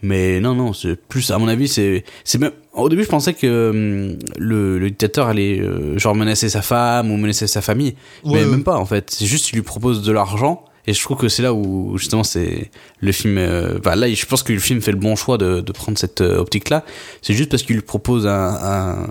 Mais 0.00 0.40
non, 0.40 0.54
non, 0.54 0.72
c'est 0.72 0.96
plus, 0.96 1.30
à 1.30 1.38
mon 1.38 1.46
avis, 1.46 1.68
c'est, 1.68 2.04
c'est 2.24 2.38
même, 2.38 2.52
au 2.72 2.88
début, 2.88 3.04
je 3.04 3.08
pensais 3.08 3.34
que 3.34 3.70
hum, 3.70 4.18
le, 4.38 4.78
le 4.78 4.88
dictateur 4.88 5.28
allait, 5.28 5.60
euh, 5.60 5.98
genre, 5.98 6.14
menacer 6.14 6.48
sa 6.48 6.62
femme 6.62 7.10
ou 7.10 7.16
menacer 7.16 7.46
sa 7.46 7.60
famille. 7.60 7.94
Ouais, 8.24 8.32
mais 8.32 8.44
ouais. 8.44 8.50
même 8.50 8.64
pas, 8.64 8.76
en 8.76 8.86
fait. 8.86 9.10
C'est 9.10 9.26
juste, 9.26 9.50
il 9.50 9.56
lui 9.56 9.62
propose 9.62 10.02
de 10.02 10.10
l'argent. 10.10 10.64
Et 10.86 10.94
je 10.94 11.00
trouve 11.00 11.16
que 11.18 11.28
c'est 11.28 11.42
là 11.42 11.54
où, 11.54 11.96
justement, 11.98 12.24
c'est, 12.24 12.70
le 12.98 13.12
film, 13.12 13.36
euh, 13.38 13.78
enfin, 13.78 13.94
là, 13.94 14.12
je 14.12 14.26
pense 14.26 14.42
que 14.42 14.52
le 14.52 14.58
film 14.58 14.80
fait 14.80 14.90
le 14.90 14.98
bon 14.98 15.14
choix 15.14 15.38
de, 15.38 15.60
de 15.60 15.72
prendre 15.72 15.98
cette 15.98 16.22
euh, 16.22 16.38
optique-là. 16.38 16.84
C'est 17.20 17.34
juste 17.34 17.50
parce 17.50 17.62
qu'il 17.62 17.76
lui 17.76 17.82
propose 17.82 18.26
un, 18.26 18.32
un, 18.32 19.08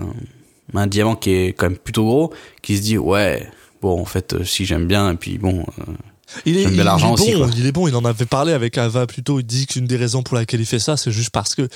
un 0.74 0.86
diamant 0.88 1.14
qui 1.16 1.30
est 1.30 1.52
quand 1.54 1.70
même 1.70 1.78
plutôt 1.78 2.04
gros, 2.04 2.34
qui 2.60 2.76
se 2.76 2.82
dit, 2.82 2.98
ouais, 2.98 3.48
bon, 3.82 4.00
en 4.00 4.04
fait, 4.04 4.32
euh, 4.32 4.44
si 4.44 4.64
j'aime 4.64 4.86
bien, 4.86 5.10
et 5.10 5.16
puis 5.16 5.38
bon, 5.38 5.66
euh, 5.78 5.92
Il 6.46 6.56
est, 6.56 6.62
il, 6.62 6.70
il 6.70 6.84
bon, 6.84 7.50
il 7.50 7.66
est 7.66 7.72
bon, 7.72 7.88
il 7.88 7.96
en 7.96 8.04
avait 8.04 8.26
parlé 8.26 8.52
avec 8.52 8.78
Ava 8.78 9.06
plus 9.06 9.22
tôt. 9.22 9.40
Il 9.40 9.44
dit 9.44 9.66
qu'une 9.66 9.86
des 9.86 9.96
raisons 9.96 10.22
pour 10.22 10.36
laquelle 10.36 10.60
il 10.60 10.66
fait 10.66 10.78
ça, 10.78 10.96
c'est 10.96 11.12
juste 11.12 11.30
parce 11.30 11.54
que 11.54 11.68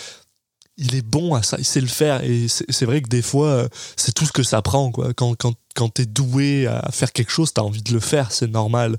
il 0.78 0.94
est 0.94 1.02
bon 1.02 1.34
à 1.34 1.42
ça, 1.42 1.56
il 1.58 1.64
sait 1.64 1.80
le 1.80 1.86
faire. 1.86 2.22
Et 2.22 2.46
c'est 2.48 2.86
vrai 2.86 3.02
que 3.02 3.08
des 3.08 3.22
fois, 3.22 3.48
euh, 3.48 3.68
c'est 3.96 4.12
tout 4.14 4.24
ce 4.26 4.32
que 4.32 4.42
ça 4.42 4.62
prend. 4.62 4.90
Quoi. 4.92 5.12
Quand, 5.14 5.34
quand, 5.36 5.54
quand 5.74 5.88
t'es 5.88 6.06
doué 6.06 6.66
à 6.66 6.90
faire 6.92 7.12
quelque 7.12 7.32
chose, 7.32 7.52
t'as 7.52 7.62
envie 7.62 7.82
de 7.82 7.92
le 7.92 8.00
faire, 8.00 8.32
c'est 8.32 8.50
normal. 8.50 8.96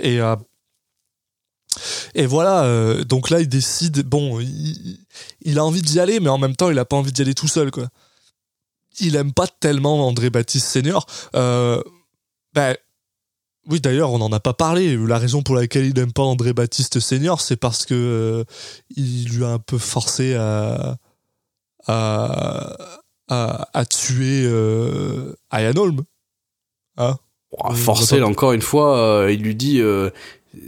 Et 0.00 0.20
euh, 0.20 0.36
et 2.14 2.26
voilà, 2.26 2.64
euh, 2.64 3.02
donc 3.04 3.30
là, 3.30 3.40
il 3.40 3.48
décide, 3.48 4.02
bon, 4.02 4.40
il, 4.40 4.98
il 5.40 5.58
a 5.58 5.64
envie 5.64 5.80
d'y 5.80 6.00
aller, 6.00 6.20
mais 6.20 6.28
en 6.28 6.38
même 6.38 6.54
temps, 6.54 6.70
il 6.70 6.78
a 6.78 6.84
pas 6.84 6.96
envie 6.96 7.12
d'y 7.12 7.22
aller 7.22 7.34
tout 7.34 7.48
seul, 7.48 7.70
quoi. 7.70 7.88
Il 9.00 9.16
aime 9.16 9.32
pas 9.32 9.46
tellement 9.46 10.06
André 10.06 10.28
Baptiste 10.28 10.66
Senior. 10.66 11.06
Euh, 11.34 11.82
ben, 12.54 12.76
oui, 13.68 13.80
d'ailleurs, 13.80 14.10
on 14.12 14.18
n'en 14.18 14.32
a 14.32 14.40
pas 14.40 14.52
parlé. 14.54 14.96
La 14.96 15.18
raison 15.18 15.42
pour 15.42 15.54
laquelle 15.54 15.86
il 15.86 15.94
n'aime 15.94 16.12
pas 16.12 16.22
André 16.22 16.52
Baptiste 16.52 16.98
Senior, 17.00 17.40
c'est 17.40 17.56
parce 17.56 17.86
que 17.86 17.94
euh, 17.94 18.44
il 18.96 19.28
lui 19.28 19.44
a 19.44 19.48
un 19.50 19.58
peu 19.58 19.78
forcé 19.78 20.34
à 20.34 20.96
à, 21.86 22.76
à, 23.28 23.68
à 23.72 23.84
tuer 23.84 24.44
euh, 24.46 25.34
Ian 25.52 25.76
Holm. 25.76 26.00
Hein? 26.96 27.16
Oh, 27.52 27.74
forcé, 27.74 28.18
là, 28.18 28.26
encore 28.26 28.52
une 28.52 28.62
fois, 28.62 28.96
euh, 28.98 29.32
il 29.32 29.42
lui 29.42 29.54
dit 29.54 29.80
euh, 29.80 30.10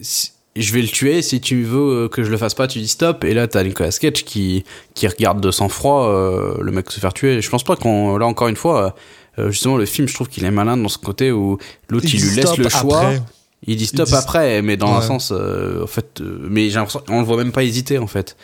si- 0.02 0.32
Je 0.56 0.72
vais 0.72 0.82
le 0.82 0.88
tuer, 0.88 1.22
si 1.22 1.40
tu 1.40 1.62
veux 1.64 2.04
euh, 2.04 2.08
que 2.08 2.22
je 2.24 2.30
le 2.30 2.36
fasse 2.36 2.54
pas, 2.54 2.66
tu 2.68 2.78
dis 2.78 2.88
stop. 2.88 3.24
Et 3.24 3.34
là, 3.34 3.48
t'as 3.48 3.62
Nicolas 3.64 3.90
Cage 3.90 4.24
qui, 4.24 4.64
qui 4.94 5.06
regarde 5.08 5.40
de 5.40 5.50
sang-froid 5.50 6.08
euh, 6.08 6.56
le 6.60 6.72
mec 6.72 6.90
se 6.90 7.00
faire 7.00 7.14
tuer. 7.14 7.40
Je 7.40 7.50
pense 7.50 7.64
pas 7.64 7.76
qu'on. 7.76 8.16
Là, 8.18 8.26
encore 8.26 8.48
une 8.48 8.56
fois, 8.56 8.94
euh, 9.38 9.50
justement, 9.50 9.76
le 9.76 9.86
film, 9.86 10.06
je 10.08 10.14
trouve 10.14 10.28
qu'il 10.28 10.44
est 10.44 10.50
malin 10.50 10.76
dans 10.76 10.88
ce 10.88 10.98
côté 10.98 11.32
où 11.32 11.58
l'autre, 11.88 12.06
il, 12.12 12.20
lui 12.20 12.36
laisse 12.36 12.56
le 12.56 12.68
choix. 12.68 13.00
après. 13.00 13.22
Il 13.66 13.76
dit 13.76 13.86
stop 13.86 14.08
dit- 14.08 14.14
après, 14.14 14.60
mais 14.62 14.76
dans 14.76 14.94
un 14.94 15.00
sens, 15.00 15.32
euh, 15.34 15.84
en 15.84 15.86
fait, 15.86 16.20
euh, 16.20 16.38
mais 16.50 16.68
j'ai 16.68 16.74
l'impression 16.76 17.00
qu'on 17.00 17.20
le 17.20 17.26
voit 17.26 17.38
même 17.38 17.50
pas 17.52 17.64
hésiter 17.64 17.96
en 17.98 18.06
fait. 18.06 18.36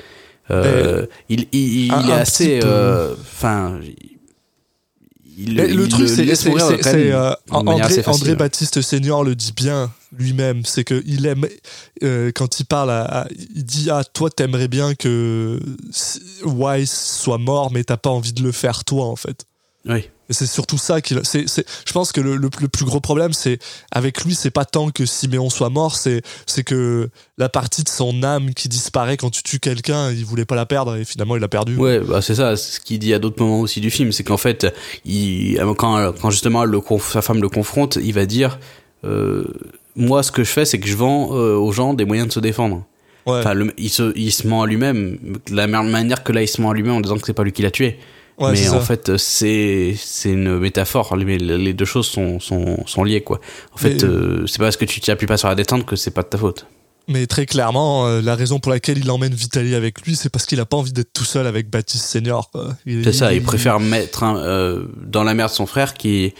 Euh, 0.50 1.06
il, 1.28 1.46
il, 1.52 1.92
est 1.92 2.12
assez, 2.12 2.60
euh, 2.64 3.14
enfin, 3.20 3.78
il, 5.38 5.54
Mais 5.54 5.68
le 5.68 5.88
truc, 5.88 6.08
c'est 6.08 6.24
euh, 7.12 7.32
André. 7.50 8.02
André 8.06 8.34
Baptiste 8.34 8.80
Senior 8.80 9.22
le 9.24 9.34
dit 9.34 9.52
bien 9.52 9.90
lui-même, 10.16 10.64
c'est 10.64 10.84
que 10.84 11.02
il 11.06 11.24
aime 11.26 11.46
euh, 12.02 12.32
quand 12.34 12.58
il 12.58 12.64
parle, 12.64 12.90
à, 12.90 13.02
à- 13.22 13.28
il 13.54 13.64
dit 13.64 13.88
ah 13.90 14.02
toi 14.04 14.28
t'aimerais 14.30 14.68
bien 14.68 14.94
que 14.94 15.60
Wise 16.44 16.90
soit 16.90 17.38
mort, 17.38 17.70
mais 17.72 17.84
t'as 17.84 17.96
pas 17.96 18.10
envie 18.10 18.32
de 18.32 18.42
le 18.42 18.52
faire 18.52 18.84
toi 18.84 19.04
en 19.06 19.16
fait. 19.16 19.44
Oui. 19.86 20.08
Et 20.30 20.32
c'est 20.32 20.46
surtout 20.46 20.78
ça 20.78 21.00
qu'il. 21.00 21.20
c'est- 21.24 21.48
c'est- 21.48 21.66
Je 21.84 21.92
pense 21.92 22.12
que 22.12 22.20
le, 22.20 22.36
le- 22.36 22.48
le 22.60 22.68
plus 22.68 22.84
gros 22.86 23.00
problème, 23.00 23.32
c'est 23.32 23.58
avec 23.90 24.22
lui, 24.24 24.34
c'est 24.34 24.50
pas 24.52 24.64
tant 24.64 24.90
que 24.90 25.04
Siméon 25.04 25.50
soit 25.50 25.68
mort, 25.70 25.96
c'est 25.96 26.22
c'est 26.46 26.62
que 26.64 27.10
la 27.36 27.48
partie 27.48 27.82
de 27.82 27.88
son 27.88 28.22
âme 28.22 28.54
qui 28.54 28.68
disparaît 28.68 29.16
quand 29.16 29.30
tu 29.30 29.42
tues 29.42 29.58
quelqu'un, 29.58 30.10
il 30.12 30.24
voulait 30.24 30.44
pas 30.44 30.54
la 30.56 30.66
perdre 30.66 30.96
et 30.96 31.04
finalement 31.04 31.36
il 31.36 31.40
l'a 31.40 31.48
perdu. 31.48 31.76
Ouais, 31.76 31.98
bah 32.00 32.22
c'est 32.22 32.36
ça, 32.36 32.56
c'est 32.56 32.76
ce 32.76 32.80
qu'il 32.80 32.98
dit 33.00 33.12
à 33.12 33.18
d'autres 33.18 33.42
moments 33.42 33.60
aussi 33.60 33.80
du 33.80 33.90
film, 33.90 34.12
c'est 34.12 34.24
qu'en 34.24 34.36
fait, 34.36 34.72
il, 35.04 35.58
quand, 35.76 36.12
quand 36.12 36.30
justement 36.30 36.64
le, 36.64 36.80
sa 37.00 37.22
femme 37.22 37.42
le 37.42 37.48
confronte, 37.48 37.98
il 38.02 38.12
va 38.14 38.24
dire 38.24 38.58
euh, 39.04 39.44
Moi, 39.96 40.22
ce 40.22 40.30
que 40.30 40.44
je 40.44 40.50
fais, 40.50 40.64
c'est 40.64 40.78
que 40.78 40.86
je 40.88 40.94
vends 40.96 41.30
euh, 41.36 41.56
aux 41.56 41.72
gens 41.72 41.94
des 41.94 42.04
moyens 42.04 42.28
de 42.28 42.32
se 42.32 42.40
défendre. 42.40 42.84
Ouais. 43.26 43.38
Enfin, 43.40 43.54
le- 43.54 43.72
il, 43.78 43.90
se, 43.90 44.12
il 44.16 44.32
se 44.32 44.46
ment 44.46 44.62
à 44.62 44.66
lui-même, 44.66 45.18
de 45.48 45.54
la 45.56 45.66
même 45.66 45.90
manière 45.90 46.22
que 46.22 46.32
là, 46.32 46.42
il 46.42 46.48
se 46.48 46.60
ment 46.62 46.70
à 46.70 46.74
lui-même 46.74 46.92
en 46.94 47.00
disant 47.00 47.16
que 47.18 47.26
c'est 47.26 47.32
pas 47.34 47.42
lui 47.42 47.52
qui 47.52 47.62
l'a 47.62 47.70
tué. 47.70 47.98
Ouais, 48.40 48.52
mais 48.52 48.68
en 48.70 48.72
ça. 48.72 48.80
fait, 48.80 49.16
c'est 49.18 49.94
c'est 49.98 50.30
une 50.30 50.58
métaphore. 50.58 51.14
Les, 51.16 51.38
les 51.38 51.72
deux 51.74 51.84
choses 51.84 52.06
sont, 52.06 52.40
sont, 52.40 52.86
sont 52.86 53.04
liées, 53.04 53.20
quoi. 53.20 53.40
En 53.74 53.76
fait, 53.76 54.02
euh, 54.02 54.46
c'est 54.46 54.58
pas 54.58 54.64
parce 54.64 54.76
que 54.78 54.86
tu 54.86 55.00
t'appuies 55.00 55.26
pas 55.26 55.36
sur 55.36 55.48
la 55.48 55.54
détente 55.54 55.84
que 55.84 55.94
c'est 55.94 56.10
pas 56.10 56.22
de 56.22 56.28
ta 56.28 56.38
faute. 56.38 56.66
Mais 57.06 57.26
très 57.26 57.44
clairement, 57.44 58.06
euh, 58.06 58.20
la 58.22 58.36
raison 58.36 58.58
pour 58.60 58.70
laquelle 58.72 58.98
il 58.98 59.10
emmène 59.10 59.34
Vitali 59.34 59.74
avec 59.74 60.02
lui, 60.06 60.16
c'est 60.16 60.28
parce 60.28 60.46
qu'il 60.46 60.60
a 60.60 60.64
pas 60.64 60.76
envie 60.76 60.92
d'être 60.92 61.12
tout 61.12 61.24
seul 61.24 61.46
avec 61.46 61.68
Baptiste 61.68 62.06
Senior. 62.06 62.50
C'est 62.86 63.12
ça, 63.12 63.32
il 63.34 63.42
préfère 63.42 63.80
mettre 63.80 64.22
un, 64.22 64.36
euh, 64.38 64.84
dans 64.96 65.24
la 65.24 65.34
merde 65.34 65.50
son 65.50 65.66
frère 65.66 65.94
qui 65.94 66.32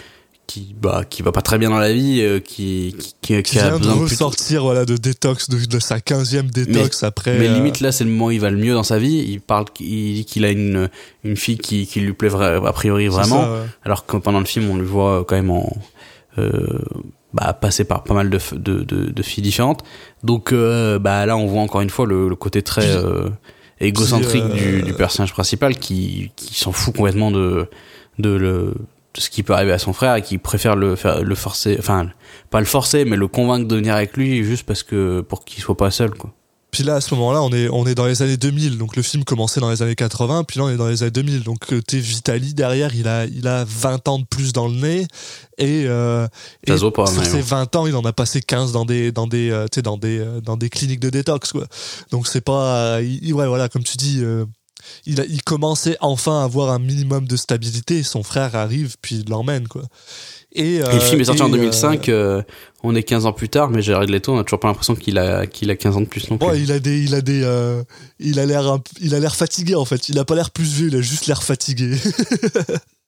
qui 0.51 0.75
bah 0.81 1.05
qui 1.09 1.23
va 1.23 1.31
pas 1.31 1.43
très 1.43 1.59
bien 1.59 1.71
dans 1.71 1.79
la 1.79 1.93
vie, 1.93 2.21
euh, 2.23 2.41
qui 2.41 2.97
qui, 2.99 3.15
qui, 3.21 3.43
qui 3.45 3.59
a 3.61 3.69
vient 3.69 3.73
de 3.75 3.79
besoin 3.79 3.97
de 3.97 4.01
ressortir 4.03 4.63
voilà, 4.65 4.85
de 4.85 4.97
détox, 4.97 5.49
de, 5.49 5.65
de 5.65 5.79
sa 5.79 5.99
15e 5.99 6.51
détox 6.51 7.05
après. 7.05 7.39
Mais 7.39 7.47
euh, 7.47 7.55
limite 7.55 7.79
là, 7.79 7.93
c'est 7.93 8.03
le 8.03 8.11
moment 8.11 8.27
où 8.27 8.31
il 8.33 8.41
va 8.41 8.51
le 8.51 8.57
mieux 8.57 8.75
dans 8.75 8.83
sa 8.83 8.99
vie. 8.99 9.25
Il 9.29 9.41
parle, 9.41 9.67
il 9.79 10.15
dit 10.15 10.25
qu'il 10.25 10.45
a 10.45 10.51
une 10.51 10.89
une 11.23 11.37
fille 11.37 11.57
qui 11.59 11.87
qui 11.87 12.01
lui 12.01 12.15
plaît 12.15 12.31
vra- 12.31 12.67
a 12.67 12.73
priori 12.73 13.07
vraiment, 13.07 13.43
ça, 13.45 13.53
ouais. 13.53 13.67
alors 13.85 14.07
que 14.07 14.17
pendant 14.17 14.41
le 14.41 14.45
film 14.47 14.69
on 14.71 14.77
le 14.77 14.85
voit 14.85 15.25
quand 15.25 15.37
même 15.37 15.51
en 15.51 15.73
euh, 16.39 16.79
bah, 17.33 17.53
passer 17.53 17.85
par 17.85 18.03
pas 18.03 18.15
mal 18.15 18.29
de, 18.29 18.41
de, 18.53 18.83
de, 18.83 19.05
de 19.11 19.23
filles 19.23 19.45
différentes. 19.45 19.85
Donc 20.25 20.53
euh, 20.53 20.99
bah 20.99 21.27
là 21.27 21.37
on 21.37 21.47
voit 21.47 21.63
encore 21.63 21.81
une 21.81 21.91
fois 21.91 22.07
le, 22.07 22.29
le 22.29 22.35
côté 22.37 22.63
très 22.63 22.89
euh, 22.97 23.29
égocentrique 23.81 24.43
euh, 24.45 24.79
du, 24.79 24.83
du 24.83 24.95
personnage 24.95 25.33
principal 25.33 25.77
qui, 25.77 26.33
qui 26.35 26.59
s'en 26.59 26.73
fout 26.73 26.95
complètement 26.97 27.31
de, 27.31 27.67
de, 28.19 28.31
le, 28.31 28.75
de 28.75 28.75
ce 29.19 29.29
qui 29.31 29.43
peut 29.43 29.53
arriver 29.55 29.73
à 29.73 29.79
son 29.79 29.93
frère 29.93 30.15
et 30.17 30.23
qui 30.23 30.39
préfère 30.39 30.77
le, 30.77 30.95
faire, 30.97 31.23
le 31.23 31.35
forcer, 31.35 31.77
enfin 31.79 32.09
pas 32.51 32.61
le 32.61 32.67
forcer 32.67 33.05
mais 33.05 33.17
le 33.17 33.27
convaincre 33.29 33.67
de 33.69 33.77
venir 33.77 33.95
avec 33.95 34.17
lui 34.17 34.45
juste 34.45 34.65
parce 34.65 34.83
que 34.83 35.21
pour 35.21 35.45
qu'il 35.45 35.63
soit 35.63 35.77
pas 35.77 35.91
seul 35.91 36.11
quoi. 36.11 36.33
Puis 36.73 36.85
là, 36.85 36.95
à 36.95 37.01
ce 37.01 37.13
moment-là, 37.17 37.43
on 37.43 37.51
est, 37.51 37.69
on 37.69 37.85
est 37.85 37.97
dans 37.97 38.07
les 38.07 38.23
années 38.23 38.37
2000. 38.37 38.79
Donc 38.79 38.95
le 38.95 39.03
film 39.03 39.25
commençait 39.25 39.59
dans 39.59 39.71
les 39.71 39.83
années 39.83 39.97
80, 39.97 40.45
puis 40.45 40.61
là, 40.61 40.67
on 40.67 40.71
est 40.71 40.77
dans 40.77 40.87
les 40.87 41.03
années 41.03 41.11
2000. 41.11 41.43
Donc 41.43 41.73
euh, 41.73 41.83
t'es 41.83 41.99
Vitali 41.99 42.55
derrière, 42.55 42.95
il 42.95 43.09
a, 43.09 43.25
il 43.25 43.49
a 43.49 43.65
20 43.65 44.07
ans 44.07 44.21
de 44.21 44.25
plus 44.25 44.53
dans 44.53 44.69
le 44.69 44.75
nez. 44.77 45.09
Et, 45.59 45.87
euh, 45.89 46.29
Ça 46.69 46.75
et 46.75 46.79
sur 47.25 47.39
bon. 47.39 47.41
20 47.41 47.75
ans, 47.75 47.87
il 47.89 47.97
en 47.97 48.05
a 48.05 48.13
passé 48.13 48.41
15 48.41 48.71
dans 48.71 48.85
des, 48.85 49.11
dans 49.11 49.27
des, 49.27 49.51
euh, 49.51 49.67
dans 49.83 49.97
des, 49.97 50.21
euh, 50.21 50.41
dans 50.41 50.57
des 50.57 50.71
cliniques 50.71 51.01
de 51.01 51.11
détox, 51.11 51.51
quoi. 51.51 51.67
Donc 52.13 52.29
c'est 52.29 52.41
pas, 52.41 52.99
euh, 52.99 53.03
il- 53.03 53.35
ouais, 53.35 53.49
voilà, 53.49 53.69
comme 53.69 53.83
tu 53.83 53.97
dis, 53.97 54.21
euh, 54.23 54.45
il, 55.07 55.21
a, 55.21 55.25
il 55.25 55.43
commençait 55.43 55.97
enfin 56.01 56.41
à 56.41 56.45
avoir 56.45 56.71
un 56.71 56.79
minimum 56.79 57.27
de 57.27 57.37
stabilité. 57.37 58.03
Son 58.03 58.23
frère 58.23 58.55
arrive, 58.55 58.97
puis 59.01 59.17
il 59.17 59.31
l'emmène, 59.31 59.69
quoi. 59.69 59.83
Et, 60.53 60.77
Et 60.77 60.79
le 60.79 60.87
euh, 60.87 61.01
film 61.01 61.21
est 61.21 61.25
sorti 61.25 61.43
et, 61.43 61.45
en 61.45 61.49
euh, 61.49 61.57
2005, 61.57 62.09
euh, 62.09 62.43
on 62.83 62.95
est 62.97 63.05
15 63.05 63.27
ans 63.27 63.33
plus 63.33 63.49
tard, 63.49 63.71
mais 63.71 63.83
Jared 63.83 64.11
Leto, 64.11 64.33
on 64.33 64.39
a 64.39 64.45
toujours 64.45 64.59
pas 64.59 64.69
l'impression 64.69 64.97
qu'il 64.97 65.17
a, 65.19 65.47
qu'il 65.47 65.71
a 65.71 65.77
15 65.77 65.97
ans 65.97 66.01
de 66.01 66.07
plus 66.07 66.29
non 66.31 66.39
plus. 66.39 66.47
Bon, 66.47 66.55
il 66.55 66.73
a 66.73 66.81
des, 66.81 67.03
il 67.03 67.15
a 67.15 67.21
des, 67.21 67.43
euh, 67.45 67.83
il 68.19 68.41
a 68.41 68.47
l'air, 68.47 68.79
il 69.01 69.15
a 69.15 69.21
l'air 69.21 69.37
fatigué 69.37 69.77
en 69.77 69.85
fait. 69.85 70.09
Il 70.09 70.19
a 70.19 70.25
pas 70.25 70.35
l'air 70.35 70.51
plus 70.51 70.65
vieux, 70.65 70.89
il 70.89 70.97
a 70.97 71.01
juste 71.01 71.27
l'air 71.27 71.43
fatigué. 71.43 71.97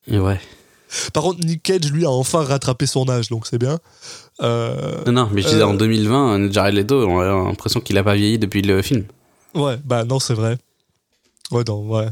Et 0.07 0.19
ouais. 0.19 0.41
Par 1.13 1.23
contre, 1.23 1.45
Nick 1.45 1.63
Cage 1.63 1.91
lui 1.91 2.05
a 2.05 2.11
enfin 2.11 2.45
rattrapé 2.45 2.87
son 2.87 3.09
âge, 3.09 3.29
donc 3.29 3.47
c'est 3.47 3.59
bien. 3.59 3.79
Euh, 4.43 5.03
Non, 5.07 5.13
non, 5.13 5.29
mais 5.33 5.43
je 5.43 5.49
disais 5.49 5.61
Euh, 5.63 5.67
en 5.67 5.75
2020, 5.75 6.53
Jared 6.53 6.75
Leto, 6.75 7.07
on 7.09 7.19
a 7.21 7.25
l'impression 7.49 7.81
qu'il 7.81 7.97
a 7.99 8.05
pas 8.05 8.15
vieilli 8.15 8.39
depuis 8.39 8.63
le 8.63 8.83
film. 8.83 9.05
ouais, 9.55 9.79
bah 9.85 10.05
non, 10.05 10.19
c'est 10.19 10.35
vrai. 10.35 10.59
Ouais, 11.53 11.63
non, 11.69 11.87
ouais. 11.89 12.07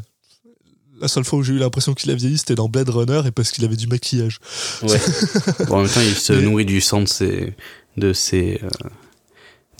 La 1.00 1.08
seule 1.08 1.24
fois 1.24 1.38
où 1.38 1.42
j'ai 1.42 1.54
eu 1.54 1.58
l'impression 1.58 1.94
qu'il 1.94 2.10
a 2.10 2.14
vieilli, 2.14 2.36
c'était 2.36 2.54
dans 2.54 2.68
Blade 2.68 2.90
Runner 2.90 3.22
et 3.26 3.30
parce 3.30 3.50
qu'il 3.52 3.64
avait 3.64 3.76
du 3.76 3.86
maquillage. 3.86 4.38
Ouais. 4.82 5.00
bon, 5.66 5.76
en 5.76 5.82
même 5.82 5.90
temps, 5.90 6.00
il 6.02 6.14
se 6.14 6.32
Mais- 6.34 6.42
nourrit 6.42 6.66
du 6.66 6.80
sang 6.82 7.00
de 7.00 7.08
ses, 7.08 7.54
de 7.96 8.12
ses, 8.12 8.60
euh, 8.62 8.68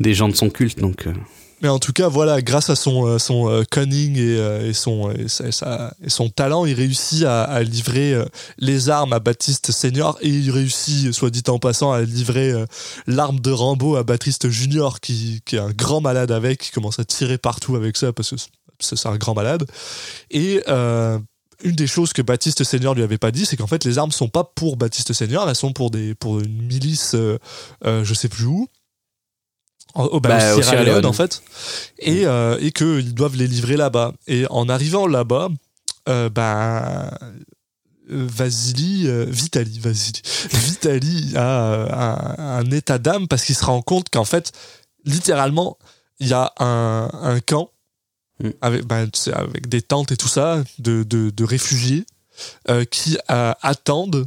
des 0.01 0.15
gens 0.15 0.29
de 0.31 0.35
son 0.35 0.49
culte, 0.49 0.79
donc. 0.79 1.07
euh, 1.07 1.13
Mais 1.61 1.69
en 1.69 1.79
tout 1.79 1.93
cas, 1.93 2.09
voilà, 2.09 2.41
grâce 2.41 2.71
à 2.71 2.75
son, 2.75 3.07
euh, 3.07 3.19
son 3.19 3.63
cunning 3.71 4.17
et, 4.17 4.69
et 4.69 4.73
son, 4.73 5.11
et, 5.11 5.29
sa- 5.29 5.93
son 6.09 6.31
talent, 6.31 6.65
il 6.65 6.73
réussit 6.73 7.25
à, 7.25 7.43
à 7.43 7.63
livrer 7.63 8.15
les 8.57 8.89
armes 8.89 9.13
à 9.13 9.19
Baptiste 9.19 9.73
Senior 9.73 10.17
et 10.23 10.29
il 10.31 10.51
réussit, 10.51 11.13
soit 11.13 11.29
dit 11.29 11.43
en 11.49 11.59
passant, 11.59 11.93
à 11.93 12.01
livrer 12.01 12.55
l'arme 13.07 13.41
de 13.41 13.51
Rambo 13.51 13.97
à 13.97 14.05
Baptiste 14.05 14.49
Junior, 14.49 15.01
qui, 15.01 15.43
qui 15.45 15.57
est 15.57 15.59
un 15.59 15.73
grand 15.73 16.01
malade 16.01 16.31
avec, 16.33 16.61
qui 16.61 16.71
commence 16.71 16.99
à 16.99 17.05
tirer 17.05 17.37
partout 17.37 17.77
avec 17.77 17.99
ça 17.99 18.15
parce 18.15 18.31
que 18.31 18.37
c'est- 18.81 19.07
un 19.07 19.17
grand 19.17 19.35
malade. 19.35 19.65
Et 20.31 20.63
euh, 20.69 21.19
une 21.63 21.77
des 21.77 21.87
choses 21.87 22.13
que 22.13 22.23
Baptiste 22.23 22.65
Senior 22.65 22.95
lui 22.95 23.03
avait 23.03 23.19
pas 23.19 23.31
dit, 23.31 23.45
c'est 23.47 23.57
qu'en 23.57 23.67
fait, 23.67 23.85
les 23.85 23.99
armes 23.99 24.13
sont 24.13 24.29
pas 24.29 24.45
pour 24.45 24.77
Baptiste 24.77 25.13
Senior, 25.13 25.49
elles 25.49 25.55
sont 25.57 25.73
pour, 25.73 25.91
des, 25.91 26.15
pour 26.15 26.41
une 26.41 26.63
milice, 26.63 27.15
euh, 27.15 27.39
euh, 27.85 28.03
je 28.05 28.15
sais 28.15 28.29
plus 28.29 28.45
où. 28.47 28.67
Au, 29.95 30.21
bah, 30.21 30.29
Bah, 30.39 30.55
au 30.57 30.63
Sierra 30.63 30.85
Leone, 30.85 31.05
en 31.07 31.13
fait 31.13 31.43
et, 31.99 32.25
euh, 32.25 32.57
et 32.61 32.71
qu'ils 32.71 33.13
doivent 33.13 33.37
les 33.37 33.49
livrer 33.49 33.77
là-bas. 33.77 34.13
Et 34.29 34.47
en 34.49 34.69
arrivant 34.69 35.07
là-bas, 35.09 35.49
euh, 36.09 36.29
Vasily, 38.09 39.07
euh, 39.07 39.25
Vitali, 39.29 39.79
Vasily, 39.79 40.21
Vitali 40.53 41.33
a 41.37 41.63
euh, 41.73 41.89
un, 41.93 42.59
un 42.59 42.71
état 42.71 42.99
d'âme 42.99 43.29
parce 43.29 43.45
qu'il 43.45 43.55
se 43.55 43.65
rend 43.65 43.83
compte 43.83 44.09
qu'en 44.11 44.25
fait, 44.25 44.53
littéralement, 45.05 45.79
il 46.19 46.29
y 46.29 46.33
a 46.33 46.53
un, 46.59 47.09
un 47.13 47.41
camp 47.41 47.71
Mm. 48.43 48.51
avec, 48.61 49.17
sais, 49.17 49.33
avec 49.33 49.69
des 49.69 49.83
tentes 49.83 50.13
et 50.13 50.17
tout 50.17 50.29
ça 50.29 50.63
de, 50.79 51.03
de, 51.03 51.45
réfugiés 51.45 52.07
euh, 52.69 52.85
qui 52.85 53.19
euh, 53.31 53.53
attendent 53.61 54.27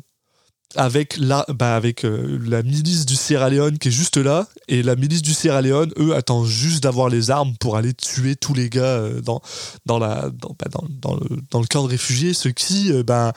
avec 0.75 1.17
la, 1.17 1.45
bah, 1.49 1.75
avec 1.75 2.03
euh, 2.03 2.39
la 2.43 2.63
milice 2.63 3.05
du 3.05 3.15
Sierra 3.15 3.49
Leone 3.49 3.77
qui 3.77 3.89
est 3.89 3.91
juste 3.91 4.17
là. 4.17 4.47
Et 4.67 4.83
la 4.83 4.95
milice 4.95 5.21
du 5.21 5.33
Sierra 5.33 5.61
Leone 5.61 5.93
eux 5.99 6.15
attendent 6.15 6.47
juste 6.47 6.83
d'avoir 6.83 7.09
les 7.09 7.31
armes 7.31 7.55
pour 7.59 7.75
aller 7.75 7.93
tuer 7.93 8.35
tous 8.35 8.53
les 8.53 8.69
gars 8.69 9.09
dans 9.23 9.41
dans 9.85 9.99
la 9.99 10.29
dans, 10.31 10.55
bah, 10.59 10.67
dans, 10.71 10.85
dans 10.89 11.15
le, 11.15 11.41
dans 11.49 11.59
le 11.59 11.67
camp 11.67 11.83
de 11.83 11.89
réfugiés. 11.89 12.33
Ce 12.33 12.49
qui 12.49 12.91
bah, 13.03 13.33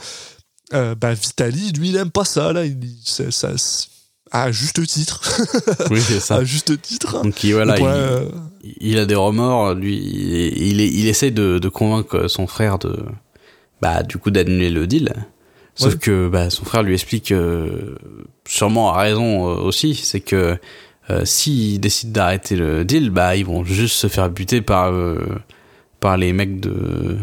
bah, 0.70 1.14
Vitali 1.14 1.72
lui 1.72 1.90
il 1.90 1.96
aime 1.96 2.10
pas 2.10 2.24
ça 2.24 2.52
là. 2.52 2.64
Ça, 3.04 3.54
à 4.32 4.50
juste 4.52 4.84
titre 4.86 5.20
Oui, 5.90 6.00
c'est 6.00 6.20
ça. 6.20 6.36
à 6.36 6.44
juste 6.44 6.80
titre 6.82 7.22
Donc, 7.22 7.42
il, 7.44 7.52
voilà, 7.54 7.74
euh, 7.80 8.24
il, 8.80 8.98
a 8.98 9.06
des 9.06 9.14
remords, 9.14 9.74
lui, 9.74 9.96
il, 9.96 10.80
il, 10.80 11.06
essaie 11.08 11.30
de, 11.30 11.58
de 11.58 11.68
convaincre 11.68 12.28
son 12.28 12.46
frère 12.46 12.78
de, 12.78 12.96
bah, 13.80 14.02
du 14.02 14.18
coup, 14.18 14.30
d'annuler 14.30 14.70
le 14.70 14.86
deal. 14.86 15.12
Sauf 15.74 15.92
Ouais. 15.92 15.98
que 15.98 16.28
bah, 16.28 16.48
son 16.50 16.64
frère 16.64 16.82
lui 16.82 16.94
explique, 16.94 17.32
euh, 17.32 17.96
sûrement 18.48 18.92
à 18.94 18.98
raison 18.98 19.48
euh, 19.50 19.54
aussi, 19.60 19.94
c'est 19.94 20.20
que 20.20 20.56
euh, 21.10 21.24
s'ils 21.24 21.78
décident 21.80 22.12
d'arrêter 22.12 22.56
le 22.56 22.84
deal, 22.84 23.10
bah 23.10 23.36
ils 23.36 23.44
vont 23.44 23.62
juste 23.62 23.96
se 23.96 24.06
faire 24.08 24.28
buter 24.30 24.60
par 24.62 24.92
par 26.00 26.16
les 26.16 26.32
mecs 26.32 26.58
de 26.60 27.18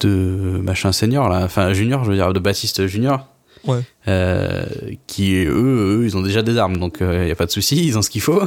de 0.00 0.60
machin 0.62 0.92
senior 0.92 1.28
là, 1.28 1.42
enfin 1.44 1.72
junior, 1.72 2.04
je 2.04 2.10
veux 2.10 2.16
dire 2.16 2.32
de 2.32 2.40
Baptiste 2.40 2.86
junior. 2.86 3.28
Ouais. 3.68 3.80
Euh, 4.08 4.64
qui 5.06 5.34
eux, 5.44 6.00
eux, 6.00 6.04
ils 6.04 6.16
ont 6.16 6.22
déjà 6.22 6.42
des 6.42 6.56
armes, 6.58 6.76
donc 6.78 6.98
il 7.00 7.28
y 7.28 7.30
a 7.30 7.34
pas 7.36 7.46
de 7.46 7.50
souci, 7.50 7.86
ils 7.86 7.96
ont 7.98 8.02
ce 8.02 8.10
qu'il 8.10 8.20
faut. 8.22 8.42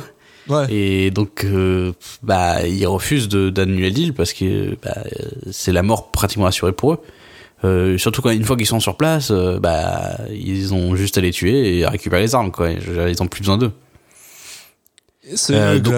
Ouais. 0.49 0.65
Et 0.73 1.11
donc, 1.11 1.45
euh, 1.45 1.93
bah, 2.23 2.65
ils 2.67 2.85
refusent 2.87 3.27
de- 3.29 3.49
d'annuler 3.51 3.89
le 3.89 3.93
deal 3.95 4.13
parce 4.13 4.33
que 4.33 4.75
bah, 4.83 4.95
euh, 5.05 5.25
c'est 5.51 5.71
la 5.71 5.83
mort 5.83 6.11
pratiquement 6.11 6.47
assurée 6.47 6.71
pour 6.73 6.93
eux. 6.93 6.99
Euh, 7.63 7.99
surtout 7.99 8.23
quand 8.23 8.31
une 8.31 8.43
fois 8.43 8.57
qu'ils 8.57 8.65
sont 8.65 8.79
sur 8.79 8.97
place, 8.97 9.29
euh, 9.29 9.59
bah, 9.59 10.17
ils 10.31 10.73
ont 10.73 10.95
juste 10.95 11.19
à 11.19 11.21
les 11.21 11.29
tuer 11.31 11.77
et 11.77 11.85
à 11.85 11.91
récupérer 11.91 12.23
les 12.23 12.33
armes, 12.33 12.51
quoi. 12.51 12.71
Ils 12.71 13.21
ont 13.21 13.27
plus 13.27 13.41
besoin 13.41 13.59
d'eux. 13.59 13.71
Euh, 15.29 15.35
euh, 15.51 15.79
donc- 15.79 15.93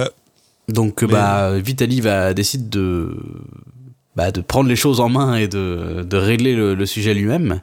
Donc, 0.69 1.01
Mais- 1.03 1.09
bah, 1.09 1.57
Vitali 1.59 1.99
va 1.99 2.34
décide 2.34 2.69
de, 2.69 3.15
bah, 4.15 4.32
de 4.32 4.39
prendre 4.41 4.69
les 4.69 4.76
choses 4.78 4.99
en 5.01 5.09
main 5.09 5.36
et 5.36 5.47
de, 5.49 6.05
de 6.09 6.17
régler 6.17 6.55
le, 6.55 6.74
le 6.74 6.86
sujet 6.86 7.13
lui-même. 7.13 7.61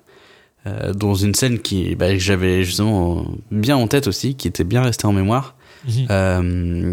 Euh, 0.66 0.92
dans 0.92 1.14
une 1.14 1.34
scène 1.34 1.58
qui, 1.58 1.94
bah, 1.94 2.12
que 2.12 2.18
j'avais 2.18 2.64
justement 2.64 3.24
bien 3.50 3.76
en 3.76 3.86
tête 3.86 4.06
aussi, 4.06 4.34
qui 4.34 4.46
était 4.46 4.64
bien 4.64 4.82
restée 4.82 5.06
en 5.06 5.12
mémoire. 5.12 5.54
Mhm. 5.88 6.06
Euh, 6.10 6.92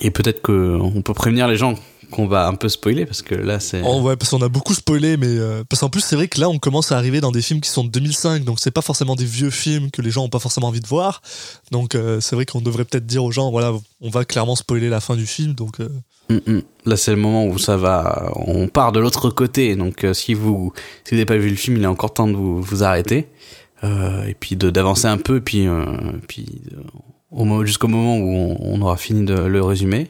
et 0.00 0.12
peut-être 0.12 0.40
que 0.40 0.78
on 0.80 1.02
peut 1.02 1.12
prévenir 1.12 1.48
les 1.48 1.56
gens 1.56 1.74
qu'on 2.10 2.26
va 2.26 2.46
un 2.46 2.54
peu 2.54 2.68
spoiler 2.68 3.06
parce 3.06 3.22
que 3.22 3.34
là 3.34 3.60
c'est. 3.60 3.82
Oh, 3.84 4.00
ouais, 4.02 4.16
parce 4.16 4.30
qu'on 4.30 4.42
a 4.42 4.48
beaucoup 4.48 4.74
spoilé, 4.74 5.16
mais 5.16 5.28
euh, 5.28 5.64
parce 5.68 5.80
qu'en 5.80 5.88
plus 5.88 6.02
c'est 6.02 6.16
vrai 6.16 6.28
que 6.28 6.40
là 6.40 6.48
on 6.48 6.58
commence 6.58 6.92
à 6.92 6.96
arriver 6.96 7.20
dans 7.20 7.32
des 7.32 7.42
films 7.42 7.60
qui 7.60 7.70
sont 7.70 7.84
de 7.84 7.90
2005, 7.90 8.44
donc 8.44 8.60
c'est 8.60 8.70
pas 8.70 8.82
forcément 8.82 9.16
des 9.16 9.24
vieux 9.24 9.50
films 9.50 9.90
que 9.90 10.02
les 10.02 10.10
gens 10.10 10.24
ont 10.24 10.28
pas 10.28 10.38
forcément 10.38 10.68
envie 10.68 10.80
de 10.80 10.86
voir. 10.86 11.22
Donc 11.70 11.94
euh, 11.94 12.20
c'est 12.20 12.36
vrai 12.36 12.44
qu'on 12.46 12.60
devrait 12.60 12.84
peut-être 12.84 13.06
dire 13.06 13.24
aux 13.24 13.30
gens, 13.30 13.50
voilà, 13.50 13.72
on 14.00 14.10
va 14.10 14.24
clairement 14.24 14.56
spoiler 14.56 14.88
la 14.88 15.00
fin 15.00 15.16
du 15.16 15.26
film, 15.26 15.54
donc 15.54 15.80
euh, 15.80 15.88
Mm, 16.30 16.38
mm. 16.46 16.62
Là 16.86 16.96
c'est 16.96 17.10
le 17.10 17.16
moment 17.16 17.46
où 17.46 17.58
ça 17.58 17.76
va. 17.76 18.32
On 18.36 18.68
part 18.68 18.92
de 18.92 19.00
l'autre 19.00 19.30
côté. 19.30 19.76
Donc 19.76 20.06
si 20.12 20.34
vous 20.34 20.72
si 21.04 21.10
vous 21.10 21.16
n'avez 21.16 21.26
pas 21.26 21.36
vu 21.36 21.50
le 21.50 21.56
film, 21.56 21.76
il 21.76 21.82
est 21.82 21.86
encore 21.86 22.14
temps 22.14 22.28
de 22.28 22.36
vous, 22.36 22.62
vous 22.62 22.82
arrêter 22.82 23.28
et 23.82 24.34
puis 24.38 24.56
de 24.56 24.70
d'avancer 24.70 25.06
un 25.06 25.18
peu, 25.18 25.40
puis 25.40 25.66
puis 26.28 26.46
au 27.30 27.64
jusqu'au 27.64 27.88
moment 27.88 28.16
où 28.16 28.28
on, 28.28 28.58
on 28.60 28.82
aura 28.82 28.96
fini 28.96 29.24
de 29.24 29.34
le 29.34 29.62
résumer. 29.62 30.08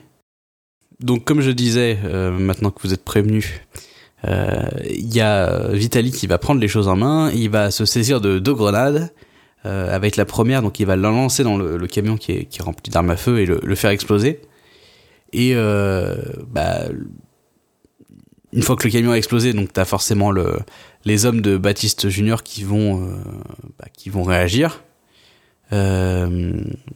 Donc 1.01 1.25
comme 1.25 1.41
je 1.41 1.51
disais, 1.51 1.99
euh, 2.05 2.31
maintenant 2.31 2.71
que 2.71 2.83
vous 2.83 2.93
êtes 2.93 3.05
prévenus, 3.05 3.61
euh, 4.27 4.69
il 4.85 5.15
y 5.15 5.21
a 5.21 5.69
Vitali 5.69 6.13
qui 6.13 6.27
va 6.27 6.39
prendre 6.39 6.61
les 6.61 6.69
choses 6.69 6.89
en 6.89 6.97
main. 6.97 7.31
Il 7.33 7.51
va 7.51 7.71
se 7.71 7.85
saisir 7.85 8.21
de 8.21 8.39
deux 8.39 8.55
grenades. 8.55 9.13
euh, 9.67 9.95
avec 9.95 10.17
la 10.17 10.25
première, 10.25 10.63
donc 10.63 10.81
il 10.81 10.87
va 10.87 10.97
la 10.97 11.11
lancer 11.11 11.45
dans 11.45 11.59
le, 11.59 11.87
camion 11.87 12.17
qui 12.17 12.33
est, 12.33 12.45
qui 12.47 12.61
est 12.61 12.63
rempli 12.63 12.91
d'armes 12.91 13.11
à 13.11 13.17
feu 13.19 13.41
et 13.41 13.47
le, 13.47 13.75
faire 13.75 13.91
exploser. 13.91 14.41
Et 15.35 15.53
euh, 15.55 16.17
bah, 16.49 16.85
une 18.55 18.63
fois 18.63 18.75
que 18.77 18.85
le 18.85 18.91
camion 18.91 19.13
a 19.13 19.17
explosé, 19.17 19.53
donc 19.53 19.71
t'as 19.71 19.85
forcément 19.85 20.31
le, 20.31 20.59
les 21.05 21.27
hommes 21.27 21.43
de 21.43 21.59
Baptiste 21.59 22.09
Junior 22.09 22.43
qui 22.43 22.65
vont, 22.65 23.07
bah, 23.79 23.87
qui 23.93 24.09
vont 24.09 24.23
réagir. 24.23 24.83
Euh, 25.73 26.53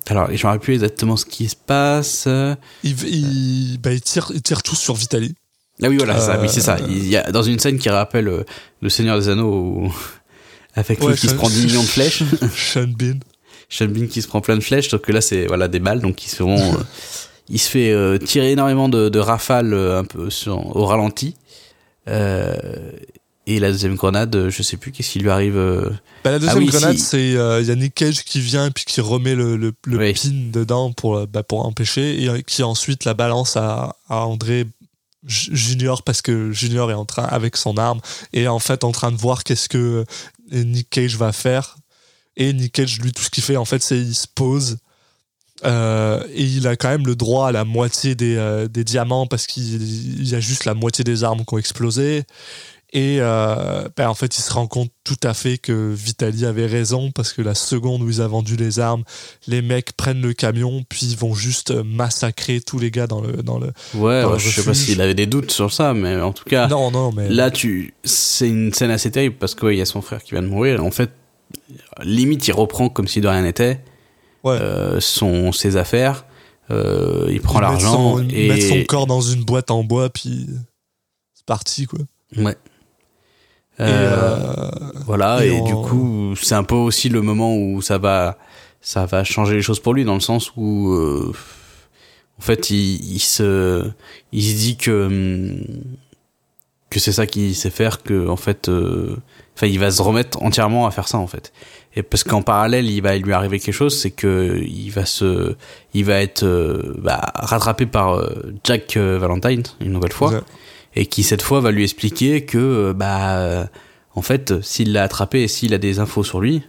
alors, 0.09 0.29
je 0.29 0.35
me 0.35 0.43
rappelle 0.43 0.61
plus 0.61 0.75
exactement 0.75 1.17
ce 1.17 1.25
qui 1.27 1.49
se 1.49 1.57
passe. 1.57 2.27
Ah 2.27 2.57
il, 2.83 2.97
il, 3.09 3.79
bah, 3.79 3.93
il 3.93 4.01
tire, 4.01 4.31
il 4.35 4.43
tire 4.43 4.63
tous 4.63 4.77
sur 4.77 4.95
Vitali. 4.95 5.35
oui, 5.81 5.97
voilà, 5.97 6.19
c'est 6.19 6.27
ça, 6.27 6.41
oui, 6.41 6.49
c'est 6.49 6.61
ça. 6.61 6.77
Euh, 6.77 6.87
Il 6.89 7.07
y 7.09 7.17
a 7.17 7.31
dans 7.31 7.43
une 7.43 7.59
scène 7.59 7.79
qui 7.79 7.89
rappelle 7.89 8.29
euh, 8.29 8.45
le 8.81 8.89
Seigneur 8.89 9.19
des 9.19 9.29
Anneaux 9.29 9.89
avec 10.75 11.05
lui 11.05 11.15
qui 11.15 11.29
se 11.29 11.35
prend 11.35 11.49
10 11.49 11.67
millions 11.67 11.83
de 11.83 11.87
flèches. 11.89 12.23
Sean 12.55 12.89
Bean. 12.89 13.19
Sean 13.69 13.87
Bean 13.89 14.07
qui 14.07 14.23
se 14.23 14.29
prend 14.29 14.41
plein 14.41 14.57
de 14.57 14.63
flèches, 14.63 14.89
sauf 14.91 15.01
que 15.01 15.13
là 15.13 15.21
c'est 15.21 15.47
voilà 15.47 15.69
des 15.69 15.81
balles, 15.81 16.01
donc 16.01 16.25
ils 16.25 16.29
se 16.29 16.37
font, 16.37 16.57
euh, 16.59 16.77
il 17.49 17.59
se 17.59 17.71
fait 17.71 17.91
euh, 17.91 18.19
tirer 18.19 18.53
énormément 18.53 18.89
de, 18.89 19.09
de 19.09 19.19
rafales 19.19 19.73
euh, 19.73 19.99
un 20.01 20.05
peu 20.05 20.31
sur, 20.31 20.77
au 20.77 20.85
ralenti. 20.85 21.35
Euh, 22.09 22.55
et 23.47 23.59
la 23.61 23.71
deuxième 23.71 23.95
grenade, 23.95 24.35
euh, 24.37 24.51
je 24.51 24.63
sais 24.63 24.77
plus 24.77 24.91
qu'est-ce 24.93 25.11
qui 25.11 25.19
lui 25.19 25.31
arrive. 25.31 25.57
euh, 25.57 25.91
Bah, 26.25 26.31
la 26.31 26.39
deuxième 26.39 26.59
oui, 26.59 26.67
grenade, 26.67 26.97
si. 26.99 27.05
c'est 27.05 27.37
euh, 27.37 27.61
il 27.61 27.67
y 27.69 27.71
a 27.71 27.75
Nick 27.75 27.95
Cage 27.95 28.25
qui 28.25 28.41
vient 28.41 28.67
et 28.67 28.71
puis 28.71 28.85
qui 28.87 29.01
remet 29.01 29.35
le, 29.35 29.57
le, 29.57 29.73
le 29.87 29.99
Oui. 29.99 30.13
pin 30.15 30.31
dedans 30.53 30.93
pour, 30.93 31.17
euh, 31.17 31.27
bah, 31.27 31.43
pour 31.43 31.65
empêcher 31.67 32.25
et 32.25 32.43
qui 32.43 32.63
ensuite 32.63 33.05
la 33.05 33.15
balance 33.15 33.57
à, 33.57 33.97
à 34.09 34.25
André 34.27 34.67
Junior 35.27 36.03
parce 36.03 36.21
que 36.23 36.53
Junior 36.53 36.91
est 36.91 36.95
en 36.95 37.07
train 37.07 37.25
avec 37.25 37.57
son 37.57 37.79
arme 37.79 38.01
et 38.35 38.47
en 38.47 38.59
fait 38.59 38.85
en 38.85 38.93
train 38.93 39.11
de 39.11 39.17
voir 39.17 39.43
qu'est-ce 39.43 39.69
que 39.71 40.05
Nick 40.53 40.91
Cage 40.91 41.17
va 41.17 41.33
faire 41.33 41.77
et 42.37 42.53
Nick 42.53 42.73
Cage 42.73 43.01
lui 43.01 43.11
tout 43.13 43.23
ce 43.23 43.31
qu'il 43.31 43.43
fait 43.43 43.57
en 43.57 43.65
fait 43.65 43.83
c'est 43.83 43.99
il 43.99 44.15
se 44.15 44.27
pose 44.27 44.77
euh, 45.65 46.23
et 46.35 46.43
il 46.45 46.67
a 46.67 46.77
quand 46.77 46.89
même 46.91 47.07
le 47.07 47.17
droit 47.17 47.49
à 47.49 47.53
la 47.53 47.65
moitié 47.65 48.15
des, 48.15 48.37
euh, 48.37 48.69
des 48.69 48.85
diamants 48.85 49.27
parce 49.27 49.47
qu'il 49.47 49.81
il 50.21 50.29
y 50.29 50.35
a 50.35 50.41
juste 50.41 50.67
la 50.67 50.75
moitié 50.75 51.05
des 51.05 51.25
armes 51.25 51.45
qui 51.47 51.55
ont 51.55 51.59
explosé 51.59 52.25
et 52.95 53.17
euh, 53.19 53.89
ben, 53.97 54.09
en 54.09 54.15
fait, 54.15 54.39
il 54.39 54.41
se 54.41 54.53
rend 54.53 54.69
compte 54.69 54.93
tout 55.03 55.17
à 55.25 55.35
fait 55.35 55.59
que 55.59 55.93
Vitali 55.93 56.47
avait 56.47 56.67
raison 56.67 57.11
parce 57.11 57.33
que 57.33 57.43
la 57.43 57.57
seconde 57.57 58.03
où 58.03 58.09
ils 58.09 58.23
ont 58.23 58.29
vendu 58.29 58.55
les 58.55 58.79
armes, 58.79 59.03
les 59.49 59.63
mecs 59.63 59.95
prennent 59.97 60.23
le 60.23 60.33
camion 60.33 60.85
puis 60.89 61.07
ils 61.07 61.17
vont 61.17 61.35
juste 61.35 61.73
massacrer 61.73 62.61
tous 62.61 62.79
les 62.79 62.93
gars 62.93 63.09
dans 63.09 63.21
le 63.21 63.43
dans 63.43 63.59
le. 63.59 63.73
Ouais, 63.95 64.23
Dans 64.23 64.29
le 64.29 64.35
ouais, 64.35 64.39
je 64.39 64.49
sais 64.49 64.65
pas 64.65 64.75
s'il 64.75 65.01
avait 65.01 65.15
des 65.15 65.27
doutes 65.27 65.51
sur 65.51 65.73
ça, 65.73 65.93
mais 65.93 66.21
en 66.21 66.33
tout 66.33 66.45
cas, 66.45 66.69
Non, 66.69 66.93
non, 66.93 67.11
mais 67.11 67.29
là 67.29 67.51
tu, 67.51 67.95
c'est 68.05 68.49
une 68.49 68.73
scène 68.73 68.93
assez 68.93 69.11
terrible 69.11 69.35
parce 69.41 69.57
qu'il 69.57 69.75
y 69.75 69.81
a 69.83 69.87
son 69.87 70.01
frère 70.01 70.23
qui 70.23 70.31
vient 70.31 70.43
de 70.43 70.47
mourir. 70.47 70.85
En 70.85 70.93
fait, 70.93 71.11
limite 72.05 72.47
il 72.47 72.53
reprend 72.53 72.89
comme 72.89 73.09
si 73.09 73.21
de 73.21 73.27
rien 73.27 73.43
n'était 73.43 73.81
ouais. 74.45 74.57
euh, 74.61 75.01
son 75.01 75.51
ses 75.51 75.77
affaires. 75.77 76.27
Euh, 76.71 77.27
il 77.29 77.41
prend 77.41 77.59
l'argent 77.59 78.21
et 78.31 78.49
mettent 78.49 78.69
son 78.69 78.85
corps 78.85 79.09
dans 79.09 79.21
une 79.21 79.43
boîte 79.43 79.73
en 79.73 79.83
bois 79.83 80.11
puis 80.11 80.47
c'est 81.35 81.45
parti 81.45 81.87
quoi. 81.87 81.99
ouais. 82.37 82.57
Euh, 83.81 83.87
euh, 83.87 84.71
Voilà, 85.07 85.45
Et 85.45 85.61
du 85.63 85.75
coup, 85.75 86.35
c'est 86.41 86.55
un 86.55 86.65
peu 86.65 86.75
aussi 86.77 87.09
le 87.09 87.23
moment 87.23 87.57
où 87.57 87.83
ça 87.83 87.99
va, 87.99 88.39
ça 88.81 89.07
va 89.07 89.25
changer 89.25 89.55
les 89.57 89.63
choses 89.63 89.81
pour 89.81 89.95
lui, 89.95 90.05
dans 90.05 90.15
le 90.15 90.21
sens 90.21 90.53
où, 90.57 90.93
euh, 90.93 91.33
en 92.39 92.43
fait, 92.43 92.71
il, 92.71 93.15
il 93.15 93.19
se, 93.21 93.89
il 94.33 94.43
se 94.43 94.55
dit 94.57 94.77
que, 94.77 95.57
que 96.91 97.01
c'est 97.01 97.13
ça 97.13 97.27
qu'il 97.27 97.55
sait 97.55 97.71
faire, 97.71 98.03
que, 98.03 98.29
en 98.29 98.37
fait, 98.37 98.69
euh, 98.69 99.17
enfin, 99.57 99.67
il 99.67 99.79
va 99.79 99.91
se 99.91 100.01
remettre 100.03 100.41
entièrement 100.43 100.87
à 100.87 100.91
faire 100.91 101.09
ça, 101.09 101.19
en 101.19 101.27
fait. 101.27 101.53
Et 101.97 102.03
parce 102.03 102.25
qu'en 102.25 102.43
parallèle, 102.43 102.89
il 102.91 103.01
va 103.03 103.17
lui 103.17 103.33
arriver 103.33 103.61
quelque 103.61 103.75
chose, 103.75 103.97
c'est 103.97 104.11
que 104.11 104.61
il 104.67 104.91
va 104.91 105.05
se, 105.07 105.55
il 105.95 106.05
va 106.05 106.21
être 106.21 106.43
euh, 106.43 106.95
bah, 106.99 107.33
rattrapé 107.35 107.87
par 107.87 108.15
euh, 108.15 108.53
Jack 108.65 108.97
Valentine 108.97 109.63
une 109.81 109.93
nouvelle 109.93 110.13
fois. 110.13 110.43
Et 110.97 111.07
qui 111.07 111.23
cette 111.23 111.43
fois 111.43 111.61
va 111.61 111.71
lui 111.71 111.83
expliquer 111.83 112.45
que 112.45 112.59
euh, 112.59 112.93
bah 112.93 113.37
euh, 113.39 113.65
en 114.15 114.23
fait 114.23 114.61
s'il 114.63 114.93
l'a 114.93 115.03
attrapé 115.05 115.43
et 115.43 115.49
s'il 115.49 115.75
a 115.75 115.79
des 115.79 115.99
infos 115.99 116.25
sur 116.25 116.41
lui 116.41 116.63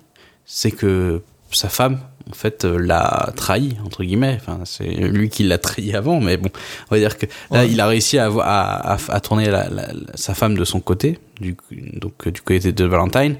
c'est 0.45 0.71
que 0.71 1.21
sa 1.51 1.69
femme 1.69 1.99
en 2.29 2.33
fait 2.33 2.65
euh, 2.65 2.77
l'a 2.79 3.31
trahi 3.35 3.77
entre 3.85 4.03
guillemets 4.03 4.37
enfin 4.41 4.59
c'est 4.65 4.85
lui 4.87 5.29
qui 5.29 5.43
l'a 5.43 5.57
trahi 5.59 5.95
avant 5.95 6.19
mais 6.19 6.37
bon 6.37 6.49
on 6.89 6.95
va 6.95 6.99
dire 6.99 7.17
que 7.17 7.27
là 7.51 7.61
Ouais. 7.61 7.69
il 7.71 7.79
a 7.79 7.87
réussi 7.87 8.17
à, 8.17 8.27
à, 8.27 8.93
à, 8.95 8.97
à 9.09 9.19
tourner 9.21 9.45
la, 9.49 9.69
la- 9.69 9.93
la- 9.93 10.15
sa 10.15 10.33
femme 10.33 10.55
de 10.57 10.65
son 10.65 10.79
côté 10.79 11.19
du 11.39 11.55
donc 11.93 12.27
du 12.27 12.41
côté 12.41 12.71
de 12.71 12.85
Valentine 12.85 13.37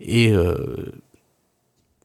et 0.00 0.32
euh, 0.32 0.56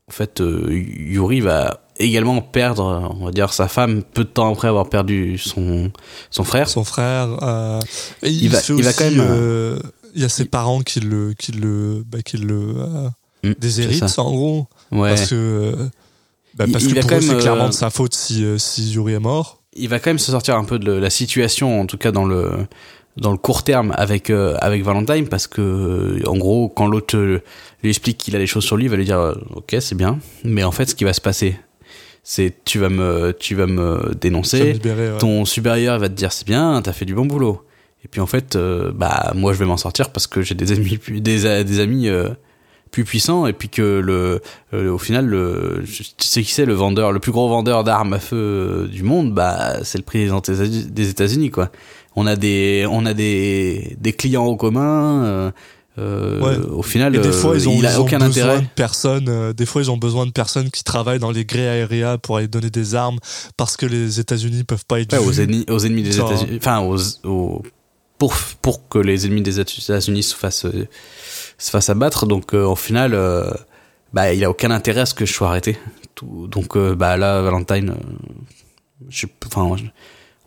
en 0.08 0.12
fait 0.12 0.42
euh, 0.42 0.68
Yuri 0.72 1.40
va 1.42 1.81
également 1.98 2.42
perdre 2.42 3.12
on 3.20 3.26
va 3.26 3.32
dire 3.32 3.54
sa 3.54 3.68
femme 3.68 4.02
peu 4.04 4.24
de 4.24 4.30
temps 4.30 4.52
après 4.52 4.68
avoir 4.68 4.90
perdu 4.90 5.38
son 5.38 5.92
son 6.30 6.44
frère 6.44 6.68
son 6.70 6.84
frère. 6.84 7.38
euh, 7.44 7.80
et 8.24 8.30
il, 8.30 8.44
Il 8.44 8.50
va- 8.50 8.60
il 8.70 8.84
va 8.84 8.94
quand 8.94 9.04
même, 9.04 9.20
euh, 9.20 9.80
il 10.16 10.22
y 10.22 10.26
a 10.26 10.30
ses 10.30 10.46
parents 10.46 10.82
qui 10.82 11.00
le 11.00 11.34
qui 11.38 11.52
le 11.52 12.04
bah, 12.06 12.22
qui 12.24 12.38
le 12.38 12.74
euh, 12.78 13.10
Mm, 13.44 13.54
déshéritent 13.60 14.20
en 14.20 14.32
gros. 14.32 14.68
ouais 14.92 15.10
Parce 15.16 15.30
que, 15.32 15.36
euh, 15.36 15.76
bah, 16.54 16.66
parce 16.72 16.84
il 16.84 16.94
que 16.94 17.00
pour 17.02 17.12
eux, 17.18 17.22
c'est 17.22 17.38
clairement 17.40 17.64
euh, 17.66 17.70
de 17.70 17.74
sa 17.74 17.90
faute 17.90 18.14
si, 18.14 18.44
euh, 18.46 18.60
si 18.60 18.92
Yuri 18.92 19.14
est 19.14 19.20
mort. 19.20 19.64
il 19.76 19.90
va 19.90 19.98
quand 20.00 20.12
même 20.12 20.20
se 20.20 20.30
sortir 20.32 20.56
un 20.58 20.64
peu 20.64 20.78
de 20.78 20.92
la 20.92 21.10
situation, 21.10 21.82
en 21.82 21.88
tout 21.88 21.98
cas 21.98 22.12
dans 22.12 22.26
le 22.26 22.68
dans 23.18 23.32
le 23.32 23.38
court 23.38 23.64
terme 23.64 23.94
avec 23.98 24.30
euh, 24.30 24.56
avec 24.62 24.84
Valentine, 24.84 25.28
parce 25.28 25.48
que 25.48 25.60
euh, 25.62 26.30
en 26.30 26.38
gros, 26.38 26.70
quand 26.70 26.86
l'autre 26.88 27.18
euh, 27.18 27.42
lui 27.82 27.90
explique 27.90 28.20
qu'il 28.20 28.36
a 28.36 28.40
des 28.40 28.46
choses 28.46 28.64
sur 28.64 28.78
lui, 28.78 28.86
il 28.86 28.90
va 28.92 28.96
lui 28.98 29.06
dire 29.06 29.18
euh, 29.20 29.34
ok 29.56 29.76
c'est 29.80 29.96
bien, 29.96 30.20
mais 30.44 30.64
en 30.64 30.72
fait 30.72 30.86
ce 30.88 30.94
qui 30.94 31.04
va 31.04 31.14
se 31.14 31.22
passer, 31.22 31.58
c'est 32.24 32.54
tu 32.66 32.80
vas 32.80 32.90
me 32.90 33.34
tu 33.40 33.56
vas 33.56 33.66
me 33.68 34.14
dénoncer, 34.20 34.74
ouais. 34.74 35.18
ton 35.20 35.46
supérieur 35.46 35.98
va 36.00 36.08
te 36.10 36.14
dire 36.14 36.32
c'est 36.32 36.46
bien, 36.46 36.82
t'as 36.84 36.94
fait 36.94 37.06
du 37.06 37.16
bon 37.16 37.26
boulot, 37.26 37.62
et 38.06 38.08
puis 38.08 38.22
en 38.22 38.28
fait 38.28 38.56
euh, 38.56 38.92
bah 38.94 39.32
moi 39.36 39.54
je 39.54 39.60
vais 39.60 39.66
m'en 39.66 39.78
sortir 39.78 40.12
parce 40.12 40.28
que 40.28 40.42
j'ai 40.42 40.56
des 40.56 40.72
amis 40.72 40.98
plus- 40.98 41.22
des 41.22 41.64
des 41.64 41.80
amis 41.80 42.10
euh, 42.10 42.30
plus 42.92 43.06
puissants 43.06 43.48
et 43.48 43.54
puis 43.54 43.70
que 43.70 43.82
le 44.00 44.42
euh, 44.74 44.92
au 44.92 44.98
final 44.98 45.26
le 45.26 45.84
tu 45.86 46.04
sais 46.20 46.44
qui 46.44 46.52
c'est 46.52 46.66
le 46.66 46.74
vendeur 46.74 47.12
le 47.12 47.20
plus 47.20 47.32
gros 47.32 47.48
vendeur 47.50 47.84
d'armes 47.84 48.14
à 48.14 48.20
feu 48.20 48.90
du 48.92 49.02
monde? 49.04 49.34
Bah 49.34 49.84
c'est 49.84 49.98
le 49.98 50.04
président 50.04 50.42
des 50.42 51.10
États-Unis 51.10 51.50
quoi. 51.52 51.72
On 52.18 52.28
a 52.28 52.36
des 52.36 52.86
on 52.90 53.06
a 53.06 53.14
des 53.14 53.96
des 54.00 54.12
clients 54.14 54.46
en 54.46 54.56
commun 54.58 55.54
Ouais. 55.98 56.58
au 56.58 56.82
final, 56.84 57.16
Et 57.16 57.20
des 57.20 57.32
fois, 57.32 57.52
euh, 57.52 57.58
ils 57.58 57.68
ont, 57.70 57.74
il 57.78 57.86
a 57.86 57.92
ils 57.94 58.00
ont 58.00 58.04
aucun 58.04 58.18
besoin 58.20 58.44
intérêt. 58.44 58.62
de 58.62 58.68
personnes. 58.76 59.28
euh, 59.30 59.54
des 59.54 59.66
fois, 59.66 59.82
ils 59.82 59.92
ont 59.92 59.98
besoin 59.98 60.26
de 60.26 60.32
personnes 60.32 60.72
qui 60.72 60.84
travaillent 60.84 61.20
dans 61.20 61.32
les 61.32 61.44
grès 61.46 61.68
aérea 61.68 62.18
pour 62.18 62.38
aller 62.38 62.48
donner 62.48 62.70
des 62.70 62.96
armes 62.96 63.20
parce 63.58 63.76
que 63.78 63.86
les 63.86 64.20
États-Unis 64.20 64.64
peuvent 64.64 64.86
pas 64.86 65.00
être 65.02 65.14
Ouais, 65.14 65.20
aux 65.26 65.34
ennemis, 65.34 65.66
aux 65.70 65.80
ennemis 65.80 66.04
des 66.04 66.18
États-Unis. 66.18 66.58
Enfin, 66.62 66.80
aux, 66.80 66.98
aux- 67.28 67.62
pour, 68.18 68.34
pour 68.62 68.88
que 68.88 69.00
les 69.00 69.26
ennemis 69.26 69.42
des 69.42 69.60
États-Unis 69.60 70.24
se 70.24 70.36
fassent, 70.36 70.66
euh, 70.66 70.88
se 71.58 71.70
fassent 71.72 71.90
abattre. 71.90 72.26
Donc, 72.26 72.54
euh, 72.54 72.64
au 72.66 72.76
final, 72.76 73.14
euh, 73.14 73.52
bah, 74.14 74.34
il 74.34 74.44
a 74.46 74.50
aucun 74.50 74.72
intérêt 74.72 75.02
à 75.02 75.06
ce 75.06 75.14
que 75.14 75.26
je 75.26 75.34
sois 75.34 75.48
arrêté. 75.50 75.78
Tout- 76.16 76.48
donc, 76.48 76.78
euh, 76.78 76.96
bah, 76.96 77.18
là, 77.18 77.42
Valentine, 77.42 77.90
euh, 77.90 79.04
je, 79.10 79.26
enfin, 79.48 79.76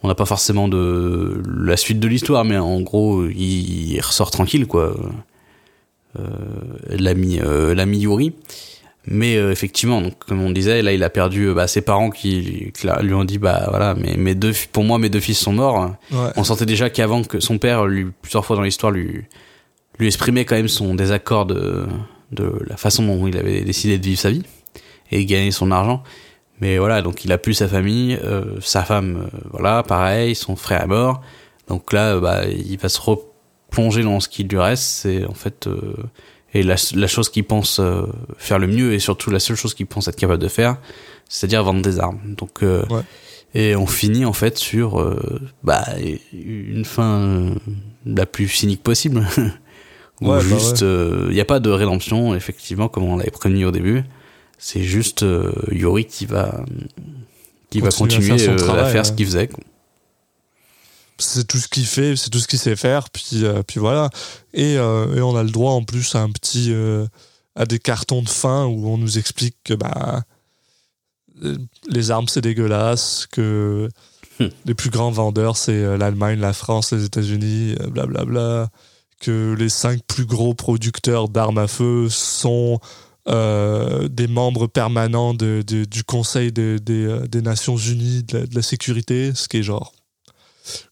on 0.03 0.09
n'a 0.09 0.15
pas 0.15 0.25
forcément 0.27 0.69
de 0.69 1.43
la 1.59 1.77
suite 1.77 1.99
de 2.01 2.07
l'histoire, 2.09 2.45
mais 2.45 2.57
en 2.59 2.81
gros, 2.81 3.25
il, 3.27 3.93
il 3.95 4.01
ressort 4.01 4.31
tranquille, 4.31 4.67
quoi. 4.67 4.95
Euh, 6.19 6.23
l'ami, 6.89 7.41
euh, 7.41 7.75
l'ami 7.75 7.99
Yuri. 7.99 8.33
Mais 9.07 9.37
euh, 9.37 9.53
effectivement, 9.53 10.01
donc, 10.01 10.19
comme 10.19 10.41
on 10.41 10.51
disait, 10.51 10.81
là, 10.81 10.93
il 10.93 11.03
a 11.03 11.11
perdu 11.11 11.53
bah, 11.53 11.67
ses 11.67 11.83
parents 11.83 12.11
qui, 12.11 12.73
lui 13.03 13.15
ont 13.15 13.25
dit, 13.25 13.39
bah 13.39 13.67
voilà, 13.69 13.95
mais 13.95 14.17
mes 14.17 14.35
deux, 14.35 14.53
pour 14.73 14.85
moi, 14.85 14.99
mes 14.99 15.11
deux 15.11 15.21
fils 15.21 15.39
sont 15.39 15.53
morts. 15.53 15.95
Ouais. 16.11 16.31
On 16.37 16.45
sentait 16.45 16.65
déjà 16.67 16.89
qu'avant 16.89 17.23
que 17.23 17.41
son 17.41 17.59
père, 17.59 17.85
lui, 17.85 18.07
plusieurs 18.23 18.47
fois 18.47 18.57
dans 18.57 18.63
l'histoire, 18.63 18.93
lui, 18.93 19.25
lui 19.99 20.07
exprimait 20.07 20.47
quand 20.47 20.57
même 20.57 20.69
son 20.69 20.95
désaccord 20.95 21.45
de, 21.45 21.87
de 22.33 22.53
la 22.67 22.77
façon 22.77 23.05
dont 23.05 23.27
il 23.27 23.37
avait 23.37 23.61
décidé 23.61 23.99
de 23.99 24.05
vivre 24.05 24.21
sa 24.21 24.31
vie 24.31 24.43
et 25.11 25.25
gagner 25.27 25.51
son 25.51 25.71
argent. 25.71 26.03
Mais 26.61 26.79
voilà, 26.79 27.03
donc 27.03 27.25
il 27.25 27.33
a 27.33 27.39
plus 27.39 27.55
sa 27.55 27.69
famille, 27.69 28.19
euh, 28.23 28.61
sa 28.61 28.83
femme, 28.85 29.29
euh, 29.33 29.39
voilà, 29.51 29.83
pareil, 29.83 30.35
son 30.35 30.57
frère 30.57 30.83
est 30.83 30.87
mort. 30.87 31.21
Donc 31.69 31.93
là, 31.93 32.19
bah, 32.21 32.47
il 32.47 32.79
va 32.79 32.89
se 32.89 33.01
replonger 33.75 34.03
dans 34.03 34.21
ce 34.21 34.29
qui 34.29 34.45
lui 34.45 34.59
reste. 34.59 34.85
C'est 34.85 35.25
en 35.27 35.35
fait 35.35 35.67
euh, 35.67 35.81
et 36.53 36.63
la, 36.63 36.77
la 36.95 37.07
chose 37.09 37.29
qu'il 37.31 37.45
pense 37.45 37.81
euh, 37.81 38.03
faire 38.39 38.59
le 38.59 38.67
mieux 38.69 38.93
et 38.93 38.99
surtout 39.01 39.31
la 39.31 39.41
seule 39.41 39.57
chose 39.57 39.75
qu'il 39.75 39.87
pense 39.87 40.07
être 40.09 40.17
capable 40.17 40.41
de 40.43 40.49
faire, 40.49 40.77
c'est-à-dire 41.29 41.65
vendre 41.65 41.83
des 41.83 41.99
armes. 41.99 42.21
Donc 42.37 42.63
euh, 42.63 42.85
Ouais. 42.91 43.03
et 43.55 43.75
on 43.77 43.87
finit 43.87 44.25
en 44.25 44.33
fait 44.33 44.57
sur 44.59 45.01
euh, 45.01 45.41
bah 45.65 45.85
une 46.33 46.85
fin 46.85 47.19
euh, 47.21 47.55
la 48.07 48.27
plus 48.27 48.49
cynique 48.49 48.83
possible. 48.83 49.27
Où 50.21 50.29
Ouais, 50.31 50.37
bah 50.37 50.41
juste 50.41 50.83
il 50.83 51.33
n'y 51.35 51.41
a 51.41 51.45
pas 51.45 51.59
de 51.59 51.71
rédemption 51.71 52.37
effectivement 52.37 52.87
comme 52.89 53.03
on 53.03 53.17
l'avait 53.17 53.33
prévenu 53.33 53.65
au 53.67 53.73
début. 53.73 54.03
C'est 54.59 54.83
juste 54.85 55.25
euh, 55.25 55.51
Yori 55.73 56.05
qui 56.07 56.25
va 56.27 56.65
qui 57.71 57.81
va 57.81 57.89
Continuer 57.91 58.31
à 58.49 58.85
faire 58.87 59.01
à 59.01 59.05
ce 59.05 59.11
qu'il 59.13 59.27
faisait. 59.27 59.49
quoi. 59.49 59.63
C'est 61.19 61.47
tout 61.47 61.59
ce 61.59 61.69
qu'il 61.69 61.87
fait, 61.87 62.17
c'est 62.17 62.31
tout 62.31 62.39
ce 62.39 62.49
qu'il 62.49 62.59
sait 62.59 62.77
faire, 62.77 63.11
puis, 63.11 63.45
euh, 63.45 63.63
puis 63.63 63.81
voilà. 63.81 64.11
Et, 64.53 64.77
euh, 64.79 65.15
et 65.17 65.21
on 65.23 65.37
a 65.37 65.43
le 65.43 65.51
droit 65.51 65.73
en 65.73 65.83
plus 65.85 66.15
à 66.15 66.21
un 66.21 66.31
petit. 66.31 66.69
euh, 66.73 67.07
à 67.57 67.67
des 67.67 67.79
cartons 67.79 68.21
de 68.21 68.29
fin 68.29 68.65
où 68.67 68.89
on 68.89 68.99
nous 68.99 69.17
explique 69.17 69.57
que 69.63 69.75
bah, 69.75 70.25
les 71.89 72.11
armes 72.11 72.27
c'est 72.29 72.41
dégueulasse, 72.41 73.27
que 73.31 73.89
Hmm. 74.41 74.49
les 74.65 74.75
plus 74.75 74.91
grands 74.91 75.13
vendeurs 75.13 75.57
c'est 75.57 75.97
l'Allemagne, 75.97 76.41
la 76.41 76.53
France, 76.53 76.91
les 76.93 77.05
États-Unis, 77.05 77.77
blablabla. 77.93 78.69
Que 79.21 79.55
les 79.57 79.69
cinq 79.69 80.01
plus 80.09 80.27
gros 80.27 80.55
producteurs 80.55 81.29
d'armes 81.29 81.59
à 81.59 81.69
feu 81.69 82.09
sont 82.11 82.81
euh, 83.29 84.09
des 84.09 84.27
membres 84.27 84.67
permanents 84.67 85.33
de, 85.35 85.63
de- 85.65 85.85
du 85.85 86.03
Conseil 86.03 86.51
de- 86.51 86.79
des, 86.83 87.21
des 87.29 87.41
Nations 87.43 87.77
Unies 87.77 88.25
de 88.25 88.39
la, 88.39 88.47
de 88.49 88.55
la 88.57 88.63
sécurité, 88.63 89.31
ce 89.37 89.47
qui 89.47 89.59
est 89.59 89.63
genre 89.63 89.93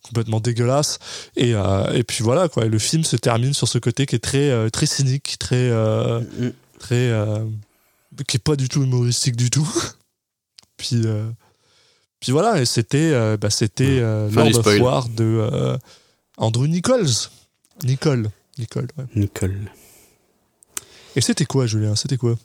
complètement 0.02 0.40
dégueulasse. 0.40 0.98
Et, 1.36 1.54
euh, 1.54 1.92
et 1.92 2.04
puis 2.04 2.22
voilà, 2.24 2.48
quoi. 2.48 2.64
Et 2.66 2.68
le 2.68 2.78
film 2.78 3.04
se 3.04 3.16
termine 3.16 3.54
sur 3.54 3.68
ce 3.68 3.78
côté 3.78 4.06
qui 4.06 4.14
est 4.16 4.18
très, 4.24 4.50
euh, 4.50 4.68
très 4.70 4.86
cynique, 4.86 5.36
très. 5.38 5.56
euh, 5.70 6.20
Mm. 6.20 6.52
très 6.78 6.94
euh, 7.10 7.44
qui 8.28 8.36
est 8.36 8.42
pas 8.44 8.56
du 8.56 8.68
tout 8.68 8.82
humoristique 8.82 9.36
du 9.36 9.48
tout. 9.50 9.68
puis, 10.76 11.02
euh, 11.06 11.28
puis 12.20 12.32
voilà, 12.32 12.60
et 12.60 12.64
c'était 12.66 13.10
euh, 13.12 13.36
bah, 13.36 13.50
c'était 13.50 13.84
euh, 14.00 14.28
Fin 14.30 14.44
Lord 14.48 14.66
of. 14.66 14.80
War 14.80 15.08
de 15.08 15.24
euh, 15.24 15.76
Andrew 16.36 16.66
Nichols. 16.66 17.28
Nicole. 17.84 18.30
Nicole, 18.58 18.88
ouais. 18.98 19.04
Nicole. 19.16 19.58
Et 21.16 21.20
c'était 21.20 21.44
quoi, 21.46 21.66
Julien? 21.66 21.96
C'était 21.96 22.16
quoi? 22.16 22.36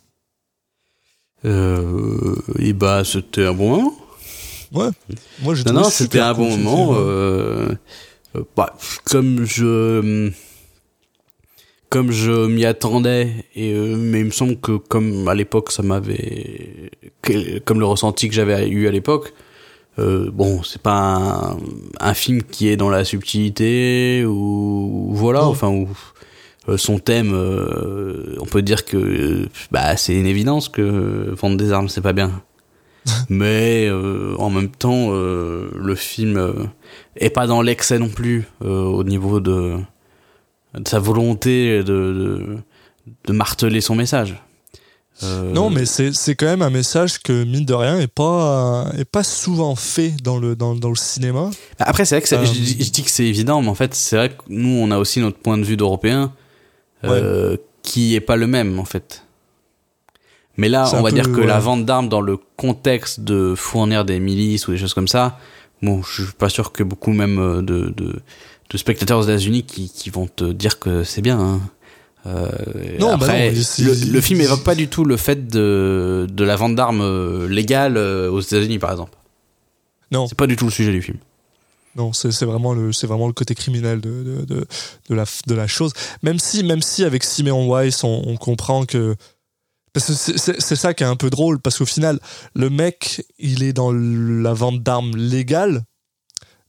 Euh, 1.45 2.35
et 2.59 2.73
bah 2.73 3.03
c'était 3.05 3.45
un 3.45 3.53
bon 3.53 3.69
moment. 3.69 3.93
Ouais. 4.73 4.89
Moi, 5.41 5.55
j'ai 5.55 5.63
Non, 5.63 5.73
non, 5.73 5.83
c'était 5.85 6.19
un 6.19 6.33
bon 6.33 6.49
moment. 6.57 6.93
euh, 6.95 7.69
euh, 8.35 8.43
bah, 8.55 8.75
comme 9.05 9.45
je 9.45 10.31
comme 11.89 12.11
je 12.11 12.47
m'y 12.47 12.65
attendais, 12.65 13.45
et 13.55 13.71
euh, 13.73 13.95
mais 13.95 14.19
il 14.19 14.25
me 14.25 14.31
semble 14.31 14.57
que 14.59 14.73
comme 14.75 15.27
à 15.29 15.33
l'époque 15.33 15.71
ça 15.71 15.83
m'avait 15.83 16.91
comme 17.63 17.79
le 17.79 17.85
ressenti 17.85 18.27
que 18.27 18.35
j'avais 18.35 18.67
eu 18.67 18.87
à 18.87 18.91
l'époque. 18.91 19.33
euh, 19.99 20.29
bon, 20.31 20.63
c'est 20.63 20.81
pas 20.81 21.15
un, 21.15 21.57
un 22.01 22.13
film 22.13 22.43
qui 22.43 22.67
est 22.67 22.75
dans 22.77 22.89
la 22.89 23.05
subtilité 23.05 24.25
ou 24.27 25.11
voilà, 25.13 25.45
enfin 25.45 25.85
euh, 26.67 26.75
son 26.77 26.99
thème, 26.99 27.33
on 27.33 28.45
peut 28.45 28.61
dire 28.61 28.83
que 28.83 29.47
bah 29.71 29.95
c'est 29.95 30.13
une 30.15 30.27
évidence 30.27 30.67
que 30.67 31.33
vendre 31.39 31.55
des 31.55 31.71
armes 31.71 31.87
c'est 31.87 32.01
pas 32.01 32.13
bien. 32.13 32.31
Mais 33.29 33.87
euh, 33.87 34.35
en 34.37 34.49
même 34.49 34.69
temps, 34.69 35.07
euh, 35.11 35.69
le 35.75 35.95
film 35.95 36.37
euh, 36.37 36.53
est 37.15 37.29
pas 37.29 37.47
dans 37.47 37.61
l'excès 37.61 37.99
non 37.99 38.09
plus 38.09 38.45
au 38.61 39.03
niveau 39.03 39.39
de, 39.39 39.77
de 40.73 40.87
sa 40.87 40.99
volonté 40.99 41.79
de, 41.79 41.83
de, 41.83 42.57
de 43.25 43.33
marteler 43.33 43.81
son 43.81 43.95
message. 43.95 44.35
Euh, 45.23 45.51
Non, 45.51 45.71
mais 45.71 45.85
c'est 45.85 46.35
quand 46.35 46.45
même 46.45 46.61
un 46.61 46.69
message 46.69 47.17
que, 47.19 47.43
mine 47.43 47.65
de 47.65 47.73
rien, 47.73 47.99
est 47.99 48.05
pas, 48.07 48.85
est 48.97 49.03
pas 49.05 49.23
souvent 49.23 49.75
fait 49.75 50.13
dans 50.21 50.37
le, 50.37 50.55
dans, 50.55 50.75
dans 50.75 50.89
le 50.89 50.95
cinéma. 50.95 51.49
Après, 51.79 52.05
c'est 52.05 52.15
vrai 52.19 52.21
que 52.27 52.35
Euh, 52.35 52.45
je, 52.45 52.51
dis- 52.51 52.83
je 52.83 52.91
dis 52.91 53.01
que 53.03 53.09
c'est 53.09 53.25
évident, 53.25 53.61
mais 53.63 53.69
en 53.69 53.73
fait, 53.75 53.95
c'est 53.95 54.15
vrai 54.15 54.29
que 54.29 54.35
nous, 54.49 54.69
on 54.69 54.91
a 54.91 54.99
aussi 54.99 55.19
notre 55.19 55.39
point 55.39 55.57
de 55.57 55.63
vue 55.63 55.75
d'Européens 55.75 56.33
euh, 57.03 57.57
qui 57.81 58.13
est 58.15 58.19
pas 58.21 58.35
le 58.35 58.45
même, 58.45 58.77
en 58.79 58.85
fait. 58.85 59.23
Mais 60.57 60.69
là, 60.69 60.89
on 60.93 61.01
va 61.01 61.09
peu, 61.09 61.15
dire 61.15 61.31
que 61.31 61.41
la 61.41 61.59
vente 61.59 61.85
d'armes 61.85 62.09
dans 62.09 62.21
le 62.21 62.37
contexte 62.55 63.19
de 63.21 63.53
fournir 63.55 64.05
des 64.05 64.19
milices 64.19 64.67
ou 64.67 64.71
des 64.71 64.77
choses 64.77 64.93
comme 64.95 65.07
ça, 65.07 65.39
bon, 65.81 66.01
je 66.03 66.23
suis 66.23 66.33
pas 66.33 66.49
sûr 66.49 66.71
que 66.71 66.83
beaucoup 66.83 67.11
même 67.13 67.37
euh, 67.39 67.61
de, 67.61 67.93
de, 67.95 68.19
de 68.69 68.77
spectateurs 68.77 69.19
aux 69.19 69.23
États-Unis 69.23 69.63
qui, 69.63 69.89
qui 69.89 70.09
vont 70.09 70.27
te 70.27 70.43
dire 70.51 70.79
que 70.79 71.03
c'est 71.03 71.21
bien. 71.21 71.39
Hein. 71.39 71.59
Euh, 72.25 72.49
Non, 72.99 73.09
bah 73.09 73.13
après, 73.27 73.51
non, 73.51 73.57
le, 73.85 73.93
il- 73.95 74.11
le 74.11 74.21
film 74.21 74.41
évoque 74.41 74.63
pas 74.63 74.75
du 74.75 74.87
tout 74.87 75.05
le 75.05 75.15
fait 75.15 75.47
de, 75.47 76.27
de 76.29 76.43
la 76.43 76.55
vente 76.55 76.75
d'armes 76.75 77.01
euh, 77.01 77.47
légale 77.47 77.97
aux 77.97 78.41
États-Unis, 78.41 78.79
par 78.79 78.91
exemple. 78.91 79.13
Non. 80.11 80.27
C'est 80.27 80.37
pas 80.37 80.47
du 80.47 80.55
tout 80.55 80.65
le 80.65 80.71
sujet 80.71 80.91
du 80.91 81.01
film. 81.01 81.17
Non, 81.95 82.13
c'est 82.13 82.43
vraiment 82.43 82.73
le 82.73 82.93
c'est 82.93 83.07
vraiment 83.07 83.25
le 83.27 83.33
côté 83.33 83.55
criminel 83.55 83.99
de, 84.01 84.09
de, 84.23 84.45
de, 84.45 84.67
de 85.09 85.15
la 85.15 85.23
de 85.47 85.55
la 85.55 85.65
chose. 85.65 85.93
Même 86.21 86.37
si 86.37 86.63
même 86.63 86.81
si 86.83 87.03
avec 87.03 87.23
Simeon 87.23 87.67
Weiss 87.67 88.03
on, 88.03 88.21
on 88.27 88.37
comprend 88.37 88.85
que 88.85 89.15
c'est- 89.99 90.75
ça 90.75 90.93
qui 90.93 91.03
est 91.03 91.07
un 91.07 91.15
peu 91.15 91.29
drôle 91.29 91.59
parce 91.59 91.77
qu'au 91.77 91.85
final 91.85 92.19
le 92.55 92.69
mec 92.69 93.25
il 93.39 93.63
est 93.63 93.73
dans 93.73 93.91
la 93.91 94.53
vente 94.53 94.81
d'armes 94.83 95.15
légale 95.15 95.83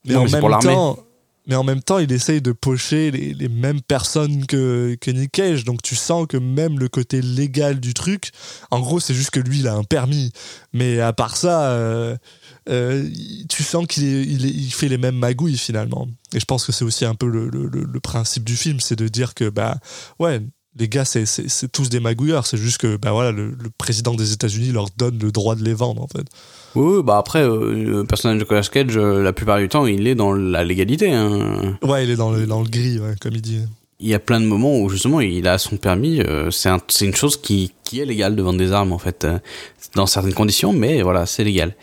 mais 0.04 0.14
Non, 0.14 0.20
en 0.20 0.24
mais 0.24 0.30
même 0.40 0.60
temps 0.60 0.98
mais 1.46 1.54
en 1.54 1.64
même 1.64 1.82
temps 1.82 1.98
il 1.98 2.12
essaye 2.12 2.42
de 2.42 2.52
pocher 2.52 3.10
les, 3.10 3.32
les 3.32 3.48
mêmes 3.48 3.80
personnes 3.80 4.44
que 4.46 4.96
que 5.00 5.10
Nick 5.10 5.32
Cage. 5.32 5.64
Donc 5.64 5.80
tu 5.82 5.96
sens 5.96 6.26
que 6.28 6.36
même 6.36 6.78
le 6.78 6.88
côté 6.88 7.22
légal 7.22 7.80
du 7.80 7.94
truc 7.94 8.32
en 8.70 8.80
gros 8.80 9.00
c'est 9.00 9.14
juste 9.14 9.30
que 9.30 9.40
lui 9.40 9.60
il 9.60 9.66
a 9.68 9.74
un 9.74 9.82
permis. 9.84 10.30
Mais 10.74 11.00
à 11.00 11.14
part 11.14 11.38
ça 11.38 11.70
euh, 11.70 12.16
euh, 12.68 13.08
tu 13.48 13.62
sens 13.62 13.86
qu'il 13.86 14.04
il, 14.04 14.44
il 14.44 14.70
fait 14.72 14.88
les 14.88 14.98
mêmes 14.98 15.16
magouilles 15.16 15.56
finalement. 15.56 16.06
Et 16.34 16.40
je 16.40 16.44
pense 16.44 16.66
que 16.66 16.72
c'est 16.72 16.84
aussi 16.84 17.06
un 17.06 17.14
peu 17.14 17.26
le, 17.26 17.48
le- 17.48 17.66
le- 17.66 17.84
le 17.90 18.00
principe 18.00 18.44
du 18.44 18.54
film, 18.56 18.78
c'est 18.80 18.96
de 18.96 19.08
dire 19.08 19.32
que 19.32 19.48
bah 19.48 19.78
ouais, 20.18 20.42
les 20.78 20.88
gars 20.88 21.04
c'est, 21.04 21.26
c'est, 21.26 21.48
c'est 21.48 21.70
tous 21.70 21.88
des 21.88 22.00
magouilleurs, 22.00 22.46
c'est 22.46 22.56
juste 22.56 22.78
que 22.78 22.96
bah 22.96 23.12
voilà, 23.12 23.32
le, 23.32 23.48
le 23.48 23.70
président 23.76 24.14
des 24.14 24.32
États-Unis 24.32 24.72
leur 24.72 24.86
donne 24.96 25.18
le 25.18 25.32
droit 25.32 25.54
de 25.54 25.64
les 25.64 25.74
vendre 25.74 26.02
en 26.02 26.06
fait. 26.06 26.24
Oui, 26.74 27.02
bah 27.02 27.18
après, 27.18 27.42
euh, 27.42 27.72
le 27.74 28.04
personnage 28.04 28.36
de 28.36 28.42
Nicolas 28.42 28.62
Cage, 28.62 28.96
euh, 28.96 29.22
la 29.22 29.32
plupart 29.32 29.58
du 29.58 29.68
temps, 29.68 29.86
il 29.86 30.06
est 30.06 30.14
dans 30.14 30.32
la 30.32 30.64
légalité. 30.64 31.12
Hein. 31.12 31.78
Ouais, 31.82 32.04
il 32.04 32.10
est 32.10 32.16
dans 32.16 32.30
le, 32.30 32.46
dans 32.46 32.62
le 32.62 32.68
gris, 32.68 32.98
ouais, 32.98 33.14
comme 33.20 33.34
il 33.34 33.42
dit. 33.42 33.60
Il 34.00 34.08
y 34.08 34.14
a 34.14 34.18
plein 34.20 34.40
de 34.40 34.46
moments 34.46 34.78
où 34.78 34.88
justement 34.88 35.20
il 35.20 35.48
a 35.48 35.58
son 35.58 35.76
permis. 35.76 36.20
euh, 36.20 36.50
c'est 36.50 36.68
un, 36.68 36.78
c'est 36.88 37.04
une 37.06 37.14
chose 37.16 37.36
qui, 37.36 37.72
qui 37.82 38.00
est 38.00 38.04
légale 38.04 38.36
de 38.36 38.42
vendre 38.42 38.58
des 38.58 38.70
armes 38.72 38.92
en 38.92 38.98
fait, 38.98 39.26
dans 39.94 40.06
certaines 40.06 40.34
conditions, 40.34 40.72
mais 40.72 41.02
voilà, 41.02 41.26
c'est 41.26 41.42
légal. 41.42 41.74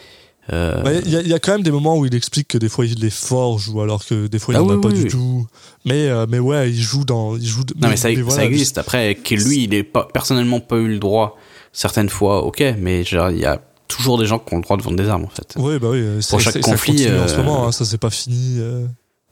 Euh, 0.54 0.84
Ouais, 0.84 1.02
Il 1.06 1.12
y, 1.12 1.16
a- 1.18 1.22
y 1.22 1.34
a 1.34 1.40
quand 1.40 1.54
même 1.54 1.64
des 1.64 1.72
moments 1.72 1.98
où 1.98 2.06
il 2.06 2.14
explique 2.14 2.48
que 2.50 2.58
des 2.60 2.70
fois 2.70 2.86
il 2.86 3.00
les 3.00 3.10
forge 3.10 3.68
ou 3.70 3.82
alors 3.82 4.06
que 4.06 4.28
des 4.28 4.38
fois 4.38 4.54
il 4.54 4.58
Ah 4.58 4.62
n'en 4.62 4.70
a 4.70 4.76
oui, 4.76 4.82
pas 4.82 4.88
oui, 4.90 4.94
du 4.94 5.04
oui. 5.04 5.10
tout. 5.10 5.48
Mais, 5.86 6.08
euh, 6.08 6.26
mais 6.30 6.38
ouais, 6.40 6.70
il 6.70 6.80
joue 6.82 7.04
dans. 7.04 7.36
Il 7.36 7.46
joue, 7.48 7.62
non 7.82 7.90
mais 7.90 7.98
ça, 7.98 8.10
voilà, 8.14 8.30
ça 8.30 8.46
existe. 8.46 8.78
Après, 8.78 9.16
que 9.16 9.34
lui, 9.36 9.64
il 9.64 9.74
est 9.74 9.84
pas 9.84 10.08
personnellement 10.14 10.60
pas 10.60 10.78
eu 10.78 10.88
le 10.88 11.00
droit 11.00 11.38
certaines 11.74 12.10
fois, 12.10 12.44
ok, 12.46 12.64
mais 12.80 13.04
genre 13.04 13.32
il 13.32 13.40
y 13.40 13.46
a 13.46 13.60
toujours 13.88 14.18
des 14.20 14.26
gens 14.28 14.40
qui 14.40 14.54
ont 14.54 14.58
le 14.58 14.64
droit 14.64 14.78
de 14.78 14.82
vendre 14.84 14.98
des 14.98 15.10
armes 15.10 15.26
en 15.26 15.30
fait. 15.30 15.54
Oui, 15.58 15.80
bah 15.80 15.90
oui. 15.92 16.04
c'est- 16.22 16.30
Pour 16.32 16.40
chaque 16.42 16.60
conflit, 16.62 17.00
Ça 17.00 17.24
en 17.24 17.28
ce 17.28 17.34
euh, 17.34 17.38
moment, 17.38 17.68
hein, 17.68 17.72
ça 17.72 17.84
c'est 17.86 17.98
pas 18.00 18.10
fini. 18.12 18.58
euh. 18.60 18.86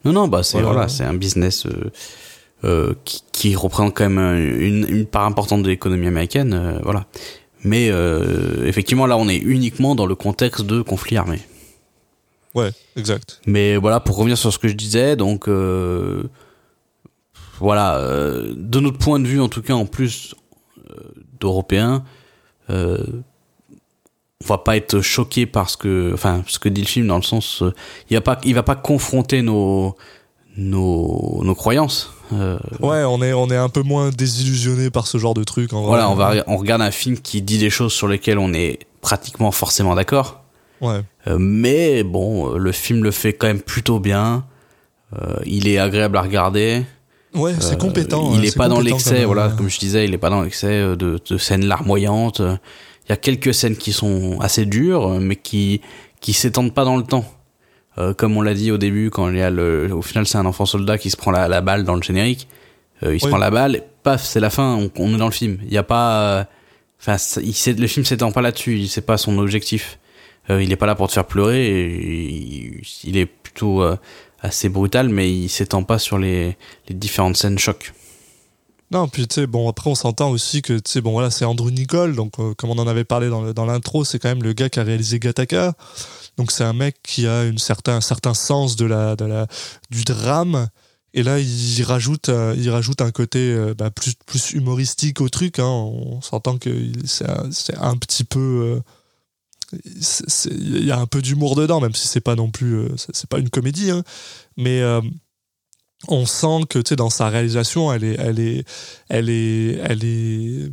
Non, 0.06 0.14
non, 0.14 0.28
bah 0.28 0.42
c'est 0.44 0.58
Voilà. 0.58 0.74
voilà, 0.74 0.88
c'est 0.90 1.04
un 1.04 1.14
business 1.14 1.66
euh, 1.66 1.92
euh, 2.66 2.94
qui, 3.06 3.22
qui 3.32 3.56
représente 3.56 3.94
quand 3.96 4.10
même 4.10 4.36
une, 4.60 4.86
une 4.90 5.06
part 5.06 5.26
importante 5.26 5.64
de 5.64 5.70
l'économie 5.70 6.08
américaine, 6.08 6.54
euh, 6.54 6.80
voilà. 6.84 7.06
Mais 7.64 7.90
euh, 7.90 8.66
effectivement, 8.68 9.06
là, 9.06 9.18
on 9.18 9.28
est 9.28 9.38
uniquement 9.38 9.96
dans 9.96 10.06
le 10.06 10.16
contexte 10.16 10.66
de 10.66 10.82
conflit 10.82 11.18
armé. 11.18 11.40
Ouais, 12.54 12.72
exact. 12.96 13.42
Mais 13.46 13.78
voilà, 13.78 14.00
pour 14.00 14.18
revenir 14.18 14.38
sur 14.38 14.54
ce 14.54 14.60
que 14.60 14.68
je 14.68 14.74
disais, 14.74 15.16
donc 15.16 15.48
euh, 15.48 16.24
voilà, 17.60 17.98
euh, 17.98 18.54
de 18.56 18.80
notre 18.80 18.98
point 18.98 19.20
de 19.20 19.28
vue, 19.28 19.42
en 19.42 19.50
tout 19.50 19.62
cas, 19.62 19.74
en 19.74 19.86
plus 19.86 20.36
d'Européens, 21.40 22.04
on 22.70 24.46
va 24.46 24.58
pas 24.58 24.76
être 24.76 25.00
choqué 25.02 25.46
par 25.46 25.70
ce 25.70 25.78
que, 25.78 26.12
enfin, 26.14 26.44
ce 26.48 26.60
que 26.60 26.70
dit 26.70 26.82
le 26.82 26.88
film 26.88 27.08
dans 27.08 27.16
le 27.16 27.24
sens, 27.24 27.64
il 28.10 28.16
va 28.16 28.22
pas, 28.22 28.40
il 28.44 28.54
va 28.54 28.64
pas 28.64 28.76
confronter 28.76 29.42
nos 29.42 29.96
nos, 30.58 31.42
nos 31.44 31.56
croyances. 31.56 32.14
Euh, 32.34 32.58
Ouais, 32.80 33.04
on 33.04 33.22
est, 33.22 33.34
on 33.34 33.50
est 33.50 33.58
un 33.58 33.70
peu 33.70 33.82
moins 33.82 34.10
désillusionné 34.10 34.90
par 34.90 35.08
ce 35.08 35.18
genre 35.18 35.34
de 35.34 35.44
truc. 35.44 35.74
En 35.74 35.82
vrai. 35.82 35.88
voilà, 35.88 36.10
on 36.10 36.16
va, 36.16 36.44
on 36.48 36.58
regarde 36.58 36.82
un 36.82 36.92
film 36.92 37.18
qui 37.18 37.42
dit 37.42 37.58
des 37.58 37.70
choses 37.70 37.94
sur 37.94 38.08
lesquelles 38.08 38.40
on 38.40 38.54
est 38.54 38.80
pratiquement 39.02 39.52
forcément 39.52 39.96
d'accord. 39.96 40.44
Ouais. 40.82 41.02
Euh, 41.28 41.38
mais 41.40 42.04
bon, 42.04 42.54
euh, 42.54 42.58
le 42.58 42.72
film 42.72 43.04
le 43.04 43.12
fait 43.12 43.34
quand 43.34 43.48
même 43.48 43.62
plutôt 43.62 44.00
bien. 44.00 44.46
Euh, 45.14 45.36
il 45.46 45.68
est 45.68 45.78
agréable 45.78 46.18
à 46.18 46.22
regarder. 46.22 46.84
Ouais, 47.34 47.54
c'est 47.60 47.80
compétent. 47.80 48.32
Il 48.34 48.40
hein, 48.40 48.44
est, 48.44 48.48
c'est 48.48 48.58
pas 48.58 48.68
dans 48.68 48.80
l'excès, 48.80 49.18
comme, 49.18 49.26
voilà, 49.26 49.50
comme 49.50 49.70
je 49.70 49.80
disais, 49.80 50.06
il 50.06 50.14
est 50.14 50.20
pas 50.20 50.30
dans 50.30 50.42
l'excès 50.42 50.82
de, 50.96 51.20
de 51.28 51.38
scènes 51.38 51.66
larmoyantes. 51.66 52.42
Il 52.42 53.10
y 53.10 53.12
a 53.12 53.18
quelques 53.18 53.54
scènes 53.54 53.76
qui 53.76 53.92
sont 53.92 54.40
assez 54.40 54.66
dures, 54.66 55.20
mais 55.20 55.36
qui 55.36 55.82
qui 56.24 56.34
s'étendent 56.34 56.74
pas 56.74 56.86
dans 56.86 56.96
le 56.96 57.04
temps. 57.04 57.26
Euh, 58.00 58.14
comme 58.14 58.36
on 58.38 58.42
l'a 58.42 58.54
dit 58.56 58.72
au 58.72 58.78
début, 58.78 59.10
quand 59.12 59.30
il 59.30 59.38
y 59.38 59.42
a 59.42 59.50
le, 59.52 59.94
au 59.94 60.02
final 60.02 60.26
c'est 60.26 60.38
un 60.40 60.46
enfant 60.48 60.66
soldat 60.66 60.98
qui 60.98 61.10
se 61.12 61.18
prend 61.18 61.30
la, 61.32 61.48
la 61.48 61.62
balle 61.62 61.84
dans 61.84 61.96
le 61.96 62.02
générique. 62.02 62.48
Euh, 63.04 63.14
il 63.16 63.20
se 63.20 63.26
Oui. 63.26 63.30
prend 63.32 63.38
la 63.40 63.52
balle, 63.52 63.76
et 63.76 63.84
paf, 64.04 64.24
c'est 64.24 64.40
la 64.40 64.50
fin. 64.50 64.76
On, 64.76 64.90
on 64.98 65.14
est 65.14 65.18
dans 65.18 65.26
le 65.28 65.32
film. 65.32 65.60
Il 65.66 65.74
y 65.74 65.78
a 65.78 65.84
pas, 65.84 66.22
euh, 66.40 66.44
enfin, 67.00 67.18
s'est- 67.18 67.74
le 67.74 67.88
film 67.88 68.06
s'étend 68.06 68.32
pas 68.32 68.42
là-dessus. 68.42 68.88
C'est 68.88 69.02
pas 69.06 69.18
son 69.18 69.38
objectif. 69.38 70.00
Euh, 70.50 70.62
il 70.64 70.72
est 70.72 70.76
pas 70.76 70.86
là 70.86 70.96
pour 70.96 71.08
te 71.08 71.14
faire 71.14 71.26
pleurer. 71.26 71.66
Et 71.68 72.32
il, 72.32 72.82
il 73.04 73.18
est 73.18 73.26
plutôt 73.26 73.84
euh, 73.84 73.96
assez 74.42 74.70
brutal, 74.70 75.10
mais 75.10 75.32
il 75.32 75.50
s'étend 75.50 75.84
pas 75.84 76.00
sur 76.00 76.18
les, 76.18 76.58
les 76.88 76.96
différentes 76.96 77.36
scènes 77.38 77.60
choc. 77.60 77.94
Non, 78.92 79.08
puis 79.08 79.28
tu 79.28 79.36
sais, 79.36 79.48
bon, 79.48 79.68
après, 79.70 79.90
on 79.90 79.96
s'entend 79.96 80.30
aussi 80.30 80.62
que, 80.62 80.74
tu 80.74 80.82
sais, 80.92 81.02
bon, 81.02 81.14
voilà, 81.14 81.32
c'est 81.32 81.46
Andrew 81.46 81.72
Nicole, 81.72 82.16
donc, 82.16 82.34
euh, 82.40 82.54
comme 82.56 82.70
on 82.70 82.78
en 82.78 82.88
avait 82.88 83.06
parlé 83.06 83.28
dans 83.30 83.66
l'intro, 83.66 84.04
c'est 84.04 84.20
quand 84.20 84.30
même 84.30 84.44
le 84.44 84.54
gars 84.54 84.70
qui 84.70 84.80
a 84.80 84.84
réalisé 84.84 85.18
Gattaca. 85.20 85.74
Donc, 86.38 86.52
c'est 86.52 86.64
un 86.64 86.74
mec 86.74 86.98
qui 87.04 87.28
a 87.28 87.46
certain, 87.58 87.98
un 87.98 88.02
certain 88.02 88.34
sens 88.34 88.76
de 88.76 88.86
la, 88.86 89.16
du 89.90 90.04
drame. 90.04 90.68
Et 91.14 91.22
là, 91.22 91.40
il 91.40 91.84
rajoute, 91.84 92.30
euh, 92.30 92.56
il 92.58 92.70
rajoute 92.72 93.02
un 93.02 93.12
côté 93.12 93.54
euh, 93.54 93.76
bah, 93.76 93.92
plus, 93.92 94.16
plus 94.26 94.54
humoristique 94.54 95.22
au 95.22 95.30
truc. 95.30 95.60
Hein. 95.60 95.66
On 95.66 96.22
s'entend 96.22 96.58
que 96.58 96.70
c'est 97.06 97.78
un, 97.78 97.98
petit 97.98 98.24
peu. 98.24 98.82
euh, 99.74 99.80
Il 100.50 100.86
y 100.86 100.92
a 100.92 101.00
un 101.00 101.06
peu 101.06 101.22
d'humour 101.22 101.56
dedans, 101.56 101.80
même 101.80 101.94
si 101.94 102.08
c'est 102.08 102.22
pas 102.22 102.36
non 102.36 102.50
plus. 102.50 102.88
c'est 102.98 103.30
pas 103.30 103.38
une 103.40 103.50
comédie. 103.50 103.92
Hein. 103.92 104.04
Mais. 104.58 104.82
on 106.10 106.26
sent 106.26 106.66
que 106.70 106.96
dans 106.96 107.10
sa 107.10 107.30
réalisation 107.30 107.94
elle 107.94 108.04
est 108.04 108.16
elle 108.20 108.38
est 108.38 108.66
elle 109.08 109.30
est 109.30 109.80
elle 109.86 110.04
est 110.04 110.70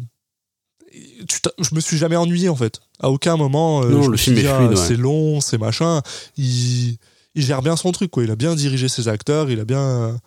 je 1.61 1.75
me 1.75 1.81
suis 1.81 1.97
jamais 1.99 2.17
ennuyé 2.17 2.49
en 2.49 2.57
fait 2.57 2.81
à 3.01 3.11
aucun 3.11 3.37
moment 3.37 3.83
euh, 3.83 3.91
Non, 3.91 4.03
je 4.03 4.07
le 4.07 4.13
me 4.13 4.17
suis 4.17 4.33
film 4.33 4.41
dit, 4.43 4.47
ah, 4.47 4.67
ouais. 4.67 4.77
c'est 4.77 4.97
long 4.97 5.41
c'est 5.41 5.59
machin 5.59 6.03
il 6.37 6.97
il 7.35 7.43
gère 7.43 7.63
bien 7.63 7.77
son 7.77 7.93
truc 7.93 8.11
quoi 8.11 8.25
il 8.25 8.31
a 8.31 8.37
bien 8.37 8.55
dirigé 8.55 8.89
ses 8.89 9.09
acteurs 9.09 9.51
il 9.51 9.61
a 9.61 9.65
bien 9.65 10.19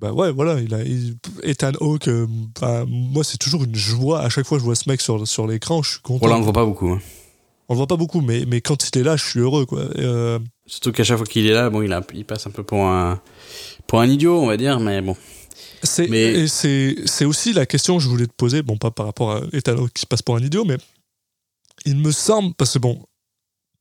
bah 0.00 0.12
ouais 0.12 0.30
voilà 0.32 0.60
il 0.60 0.72
a 0.74 0.82
il- 0.82 1.16
Ethan 1.42 1.72
Hawke 1.80 2.08
euh, 2.08 2.26
bah, 2.60 2.84
moi 2.88 3.24
c'est 3.24 3.38
toujours 3.38 3.64
une 3.64 3.74
joie 3.74 4.20
à 4.20 4.28
chaque 4.28 4.46
fois 4.46 4.56
que 4.58 4.60
je 4.60 4.66
vois 4.66 4.74
ce 4.76 4.88
mec 4.88 5.00
sur 5.00 5.26
sur 5.26 5.46
l'écran 5.46 5.82
je 5.82 5.90
suis 5.92 6.00
content 6.00 6.20
Voilà, 6.20 6.36
on 6.36 6.38
le 6.38 6.44
voit 6.44 6.52
pas 6.52 6.64
beaucoup. 6.64 6.88
hein. 6.90 7.00
on 7.68 7.74
le 7.74 7.76
voit 7.78 7.86
pas 7.86 7.96
beaucoup 7.96 8.20
mais 8.20 8.44
mais 8.46 8.60
quand 8.60 8.88
il 8.88 8.98
est 8.98 9.02
là 9.04 9.16
je 9.16 9.24
suis 9.24 9.40
heureux 9.40 9.66
quoi 9.66 9.82
Et, 9.96 10.00
euh, 10.02 10.38
Surtout 10.66 10.92
qu'à 10.92 11.02
chaque 11.02 11.16
fois 11.16 11.26
qu'il 11.26 11.46
est 11.46 11.52
là, 11.52 11.68
bon, 11.68 11.82
il, 11.82 11.92
a, 11.92 12.00
il 12.14 12.24
passe 12.24 12.46
un 12.46 12.50
peu 12.52 12.62
pour 12.62 12.84
un, 12.86 13.20
pour 13.88 14.00
un 14.00 14.06
idiot, 14.06 14.40
on 14.40 14.46
va 14.46 14.56
dire, 14.56 14.78
mais 14.78 15.02
bon. 15.02 15.16
C'est 15.82 16.08
Mais- 16.08 16.22
et 16.40 16.48
c'est 16.48 16.96
c'est 17.06 17.24
aussi 17.24 17.52
la 17.52 17.66
question 17.66 17.96
que 17.96 18.02
je 18.02 18.08
voulais 18.08 18.26
te 18.26 18.32
poser, 18.32 18.62
bon 18.62 18.76
pas 18.76 18.90
par 18.90 19.06
rapport 19.06 19.32
à 19.32 19.36
Hawke 19.38 19.92
qui 19.94 20.02
se 20.02 20.06
passe 20.06 20.22
pour 20.22 20.36
un 20.36 20.40
idiot, 20.42 20.64
mais 20.64 20.76
il 21.86 21.96
me 21.96 22.12
semble 22.12 22.54
parce 22.54 22.74
que 22.74 22.78
bon, 22.78 23.06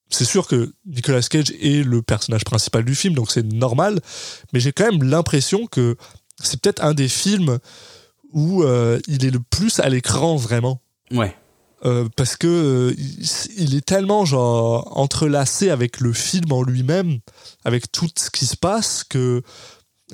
c'est 0.09 0.25
sûr 0.25 0.47
que 0.47 0.73
Nicolas 0.85 1.21
Cage 1.21 1.51
est 1.61 1.85
le 1.85 2.01
personnage 2.01 2.43
principal 2.45 2.83
du 2.85 2.95
film, 2.95 3.13
donc 3.13 3.31
c'est 3.31 3.43
normal, 3.45 3.99
mais 4.53 4.59
j'ai 4.59 4.71
quand 4.71 4.89
même 4.91 5.03
l'impression 5.03 5.67
que 5.67 5.97
c'est 6.41 6.59
peut-être 6.61 6.83
un 6.83 6.93
des 6.93 7.09
films 7.09 7.59
où 8.31 8.63
euh, 8.63 8.99
il 9.07 9.25
est 9.25 9.31
le 9.31 9.39
plus 9.39 9.79
à 9.79 9.89
l'écran 9.89 10.35
vraiment. 10.35 10.81
Ouais. 11.11 11.35
Euh, 11.85 12.09
parce 12.17 12.35
que 12.35 12.47
euh, 12.47 12.93
il 13.57 13.73
est 13.75 13.85
tellement 13.85 14.25
genre 14.25 14.97
entrelacé 14.97 15.69
avec 15.69 16.01
le 16.01 16.11
film 16.11 16.51
en 16.51 16.61
lui-même, 16.61 17.19
avec 17.63 17.89
tout 17.91 18.09
ce 18.17 18.29
qui 18.29 18.45
se 18.45 18.57
passe 18.57 19.03
que 19.03 19.41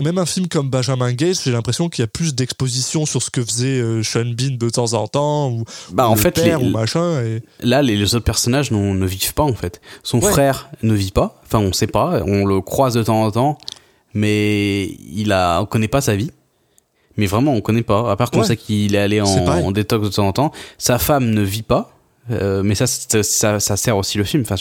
même 0.01 0.17
un 0.17 0.25
film 0.25 0.47
comme 0.47 0.69
Benjamin 0.69 1.13
Gates, 1.13 1.41
j'ai 1.45 1.51
l'impression 1.51 1.89
qu'il 1.89 2.03
y 2.03 2.05
a 2.05 2.07
plus 2.07 2.35
d'exposition 2.35 3.05
sur 3.05 3.21
ce 3.21 3.29
que 3.29 3.43
faisait 3.43 3.79
euh, 3.79 4.03
Sean 4.03 4.25
Bean 4.25 4.57
de 4.59 4.69
temps 4.69 4.93
en 4.93 5.07
temps 5.07 5.49
ou, 5.49 5.63
Bah, 5.91 6.07
ou 6.07 6.11
en 6.11 6.15
le 6.15 6.19
fait, 6.21 6.31
père 6.31 6.59
les- 6.59 6.65
ou 6.65 6.69
machin. 6.69 7.21
Et... 7.23 7.41
Là, 7.61 7.81
les, 7.81 7.95
les 7.95 8.15
autres 8.15 8.25
personnages 8.25 8.71
ne 8.71 9.05
vivent 9.05 9.33
pas, 9.33 9.43
en 9.43 9.53
fait. 9.53 9.81
Son 10.03 10.19
Ouais. 10.21 10.31
frère 10.31 10.69
ne 10.83 10.93
vit 10.93 11.11
pas. 11.11 11.41
Enfin, 11.45 11.59
on 11.59 11.71
sait 11.73 11.87
pas. 11.87 12.21
On 12.25 12.45
le 12.45 12.61
croise 12.61 12.93
de 12.95 13.03
temps 13.03 13.23
en 13.23 13.31
temps. 13.31 13.57
Mais 14.13 14.85
il 15.13 15.31
a, 15.31 15.61
on 15.61 15.65
connaît 15.65 15.87
pas 15.87 16.01
sa 16.01 16.15
vie. 16.15 16.31
Mais 17.17 17.25
vraiment, 17.27 17.53
on 17.53 17.61
connaît 17.61 17.81
pas. 17.83 18.11
À 18.11 18.15
part 18.15 18.31
qu'on 18.31 18.39
Ouais. 18.41 18.45
sait 18.47 18.57
qu'il 18.57 18.95
est 18.95 18.99
allé 18.99 19.21
en, 19.21 19.25
en 19.27 19.71
détox 19.71 20.09
de 20.09 20.13
temps 20.13 20.27
en 20.27 20.33
temps. 20.33 20.51
Sa 20.77 20.99
femme 20.99 21.29
ne 21.29 21.41
vit 21.41 21.63
pas. 21.63 21.94
Euh, 22.31 22.63
mais 22.63 22.73
ça, 22.73 22.87
ça, 22.87 23.59
sert 23.77 23.97
aussi 23.97 24.17
le 24.17 24.23
film. 24.23 24.43
Enfin, 24.49 24.55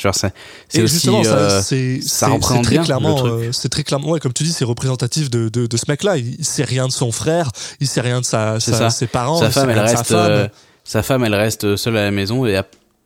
c'est 0.68 0.82
aussi. 0.82 0.98
ça, 1.00 1.10
euh, 1.14 2.00
ça 2.02 2.28
représente 2.28 2.64
très 2.64 2.72
bien 2.72 2.80
le 2.82 2.86
clairement, 2.86 3.14
truc. 3.14 3.32
euh, 3.32 3.52
c'est 3.52 3.70
très 3.70 3.82
clairement, 3.82 4.10
ouais, 4.10 4.20
comme 4.20 4.34
tu 4.34 4.44
dis, 4.44 4.52
c'est 4.52 4.66
représentatif 4.66 5.30
de, 5.30 5.48
de, 5.48 5.66
de 5.66 5.76
ce 5.78 5.84
mec-là. 5.88 6.18
Il, 6.18 6.34
il 6.38 6.44
sait 6.44 6.64
rien 6.64 6.86
de 6.86 6.92
son 6.92 7.10
frère, 7.10 7.50
il 7.80 7.86
sait 7.86 8.02
rien 8.02 8.20
de 8.20 8.26
sa, 8.26 8.60
C'est 8.60 8.72
sa- 8.72 8.78
ça. 8.78 8.90
ses 8.90 9.06
parents, 9.06 9.38
sa 9.40 9.50
femme, 9.50 9.70
elle 9.70 9.78
reste. 9.78 9.96
sa 9.96 10.04
femme. 10.04 10.30
euh, 10.30 10.48
sa 10.84 11.02
femme, 11.02 11.24
elle 11.24 11.34
reste 11.34 11.76
seule 11.76 11.96
à 11.96 12.04
la 12.04 12.10
maison 12.10 12.44
et 12.44 12.60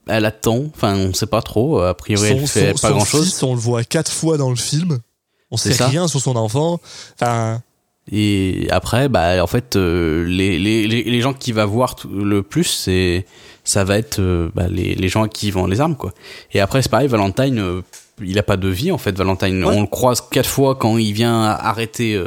elle- 0.09 0.25
attend. 0.25 0.65
Enfin, 0.75 0.97
on 0.97 1.13
sait 1.15 1.27
pas 1.27 1.43
trop. 1.43 1.79
A 1.81 1.95
priori, 1.95 2.31
elle 2.31 2.47
fait 2.49 2.73
pas 2.73 2.89
son 2.89 2.97
grand 2.97 3.05
chose. 3.05 3.27
fils, 3.27 3.43
on 3.45 3.55
le 3.55 3.61
voit 3.61 3.85
quatre 3.85 4.11
fois 4.11 4.39
dans 4.39 4.51
le 4.51 4.57
film. 4.57 4.99
On 5.53 5.57
sait 5.57 5.73
rien 5.85 6.09
sur 6.09 6.21
son 6.21 6.35
enfant. 6.35 6.81
Enfin, 7.15 7.63
Et 8.11 8.67
après, 8.71 9.09
bah, 9.09 9.43
en 9.43 9.47
fait, 9.47 9.77
les, 9.77 10.59
les, 10.59 10.87
les, 10.89 11.03
les 11.05 11.21
gens 11.21 11.33
qui 11.35 11.53
va 11.53 11.65
voir 11.67 11.95
le 12.11 12.43
plus, 12.43 12.65
c'est, 12.65 13.27
ça 13.69 13.85
va 13.85 13.99
être 13.99 14.19
euh, 14.21 14.49
bah, 14.55 14.67
les, 14.69 14.95
les 14.95 15.09
gens 15.09 15.29
qui 15.29 15.51
vendent 15.51 15.71
les 15.71 15.81
armes, 15.81 15.97
quoi. 15.97 16.13
Et 16.53 16.61
après, 16.61 16.81
c'est 16.83 16.89
pareil, 16.91 17.09
Valentine, 17.09 17.59
euh, 17.59 17.83
il 18.23 18.39
a 18.39 18.43
pas 18.43 18.57
de 18.57 18.69
vie, 18.69 18.91
en 18.91 18.99
fait, 18.99 19.17
Valentine. 19.17 19.63
Ouais. 19.65 19.75
On 19.77 19.81
le 19.83 19.87
croise 19.87 20.21
quatre 20.31 20.49
fois 20.49 20.75
quand 20.75 20.97
il 20.99 21.13
vient 21.13 21.43
arrêter 21.43 22.21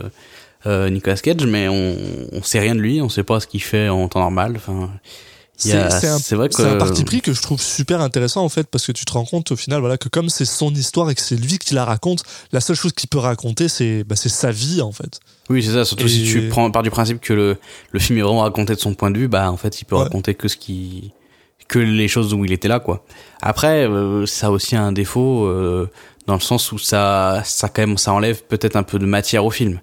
euh, 0.68 0.89
Nicolas 0.89 1.18
Cage, 1.18 1.46
mais 1.48 1.68
on, 1.68 1.96
on 2.32 2.44
sait 2.44 2.60
rien 2.60 2.76
de 2.76 2.80
lui, 2.80 3.02
on 3.02 3.10
sait 3.10 3.24
pas 3.24 3.39
ce 3.39 3.48
qu'il 3.48 3.62
fait 3.64 3.89
en 3.89 4.08
temps 4.08 4.20
normal. 4.20 4.54
Enfin, 4.56 4.92
c'est 5.58 6.36
vrai 6.36 6.50
que 6.50 6.56
c'est 6.56 6.66
un 6.68 6.78
parti 6.78 7.04
pris 7.04 7.22
que 7.22 7.34
je 7.34 7.42
trouve 7.42 7.62
super 7.62 8.02
intéressant 8.02 8.44
en 8.44 8.50
fait 8.50 8.66
parce 8.68 8.86
que 8.88 8.92
tu 8.92 9.06
te 9.06 9.14
rends 9.14 9.26
compte 9.26 9.52
au 9.52 9.56
final 9.56 9.80
voilà 9.80 9.98
que 10.00 10.10
comme 10.10 10.28
c'est 10.30 10.46
son 10.46 10.74
histoire 10.74 11.12
et 11.12 11.16
que 11.16 11.22
c'est 11.22 11.36
lui 11.36 11.60
qui 11.60 11.76
la 11.76 11.86
raconte, 11.86 12.24
la 12.52 12.62
seule 12.62 12.76
chose 12.76 12.94
qu'il 12.94 13.10
peut 13.10 13.20
raconter 13.20 13.68
c'est 13.68 14.04
bah, 14.04 14.16
c'est 14.16 14.30
sa 14.30 14.50
vie 14.50 14.82
en 14.82 14.92
fait. 14.92 15.20
Oui, 15.52 15.62
c'est 15.62 15.74
ça. 15.74 15.86
Surtout 15.86 16.08
si 16.08 16.24
tu 16.24 16.48
prends 16.50 16.72
par 16.72 16.82
du 16.82 16.89
principe 16.89 17.22
que 17.22 17.34
le, 17.34 17.58
le 17.92 18.00
film 18.00 18.18
est 18.18 18.22
vraiment 18.24 18.42
raconté 18.42 18.74
de 18.74 18.80
son 18.80 18.96
point 18.96 19.12
de 19.12 19.20
vue, 19.20 19.28
bah 19.28 19.52
en 19.52 19.58
fait, 19.58 19.82
il 19.82 19.86
peut 19.86 19.96
Ouais. 19.98 20.04
raconter 20.04 20.34
que 20.34 20.48
ce 20.48 20.56
qui 20.58 21.12
que 21.72 21.80
les 21.80 22.07
choses 22.07 22.34
où 22.34 22.43
il 22.45 22.51
était 22.51 22.67
là, 22.67 22.80
quoi. 22.80 23.03
Après, 23.41 23.88
euh, 23.88 24.26
ça 24.26 24.47
a 24.47 24.49
aussi 24.51 24.76
un 24.76 24.91
défaut 24.91 25.45
euh, 25.45 25.89
dans 26.28 26.36
le 26.36 26.39
sens 26.41 26.72
où 26.72 26.78
ça 26.78 27.41
ça 27.45 27.69
quand 27.69 27.82
même 27.88 27.97
ça 27.97 28.11
enlève 28.13 28.43
peut-être 28.43 28.76
un 28.76 28.84
peu 28.84 28.99
de 28.99 29.05
matière 29.05 29.45
au 29.45 29.51
film. 29.51 29.80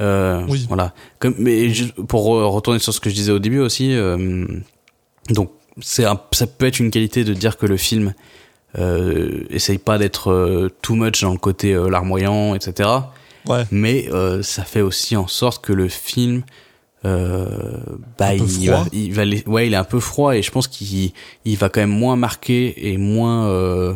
Euh, 0.00 0.42
Oui. 0.48 0.64
Voilà. 0.68 0.94
Comme, 1.18 1.34
mais 1.38 1.68
pour 2.08 2.24
retourner 2.26 2.78
sur 2.78 2.94
ce 2.94 3.00
que 3.00 3.10
je 3.10 3.14
disais 3.14 3.32
au 3.32 3.38
début 3.40 3.60
aussi, 3.60 3.94
euh, 3.94 4.46
donc 5.30 5.50
c'est 5.80 6.04
ça 6.32 6.46
peut 6.46 6.66
être 6.66 6.78
une 6.78 6.90
qualité 6.90 7.24
de 7.24 7.34
dire 7.34 7.56
que 7.56 7.66
le 7.66 7.76
film 7.76 8.14
euh, 8.78 9.44
essaye 9.50 9.78
pas 9.78 9.98
d'être 9.98 10.70
too 10.82 10.94
much 10.94 11.20
dans 11.22 11.32
le 11.32 11.38
côté 11.38 11.74
larmoyant, 11.74 12.54
etc 12.54 12.88
Ouais. 13.46 13.64
mais 13.70 14.08
euh, 14.10 14.42
ça 14.42 14.64
fait 14.64 14.80
aussi 14.80 15.16
en 15.16 15.26
sorte 15.26 15.62
que 15.62 15.72
le 15.74 15.88
film 15.88 16.44
euh, 17.06 17.46
bah 18.18 18.34
il 18.34 18.70
va, 18.70 18.84
il 18.92 19.12
va 19.12 19.24
les- 19.24 19.44
ouais 19.46 19.66
il 19.66 19.74
est 19.74 19.76
un 19.76 19.84
peu 19.84 20.00
froid 20.00 20.34
et 20.36 20.42
je 20.42 20.50
pense 20.50 20.68
qu'il 20.68 21.12
il 21.44 21.56
va 21.58 21.68
quand 21.68 21.80
même 21.80 21.90
moins 21.90 22.16
marquer 22.16 22.88
et 22.88 22.96
moins 22.96 23.46
euh, 23.48 23.94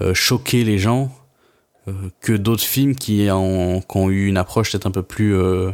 euh, 0.00 0.14
choquer 0.14 0.64
les 0.64 0.78
gens 0.78 1.10
euh, 1.88 1.92
que 2.20 2.32
d'autres 2.32 2.62
films 2.64 2.94
qui 2.96 3.28
ont, 3.30 3.80
qui 3.80 3.96
ont 3.96 4.08
eu 4.10 4.26
une 4.28 4.36
approche 4.38 4.70
peut-être 4.72 4.86
un 4.86 4.90
peu 4.90 5.02
plus 5.02 5.34
euh, 5.36 5.70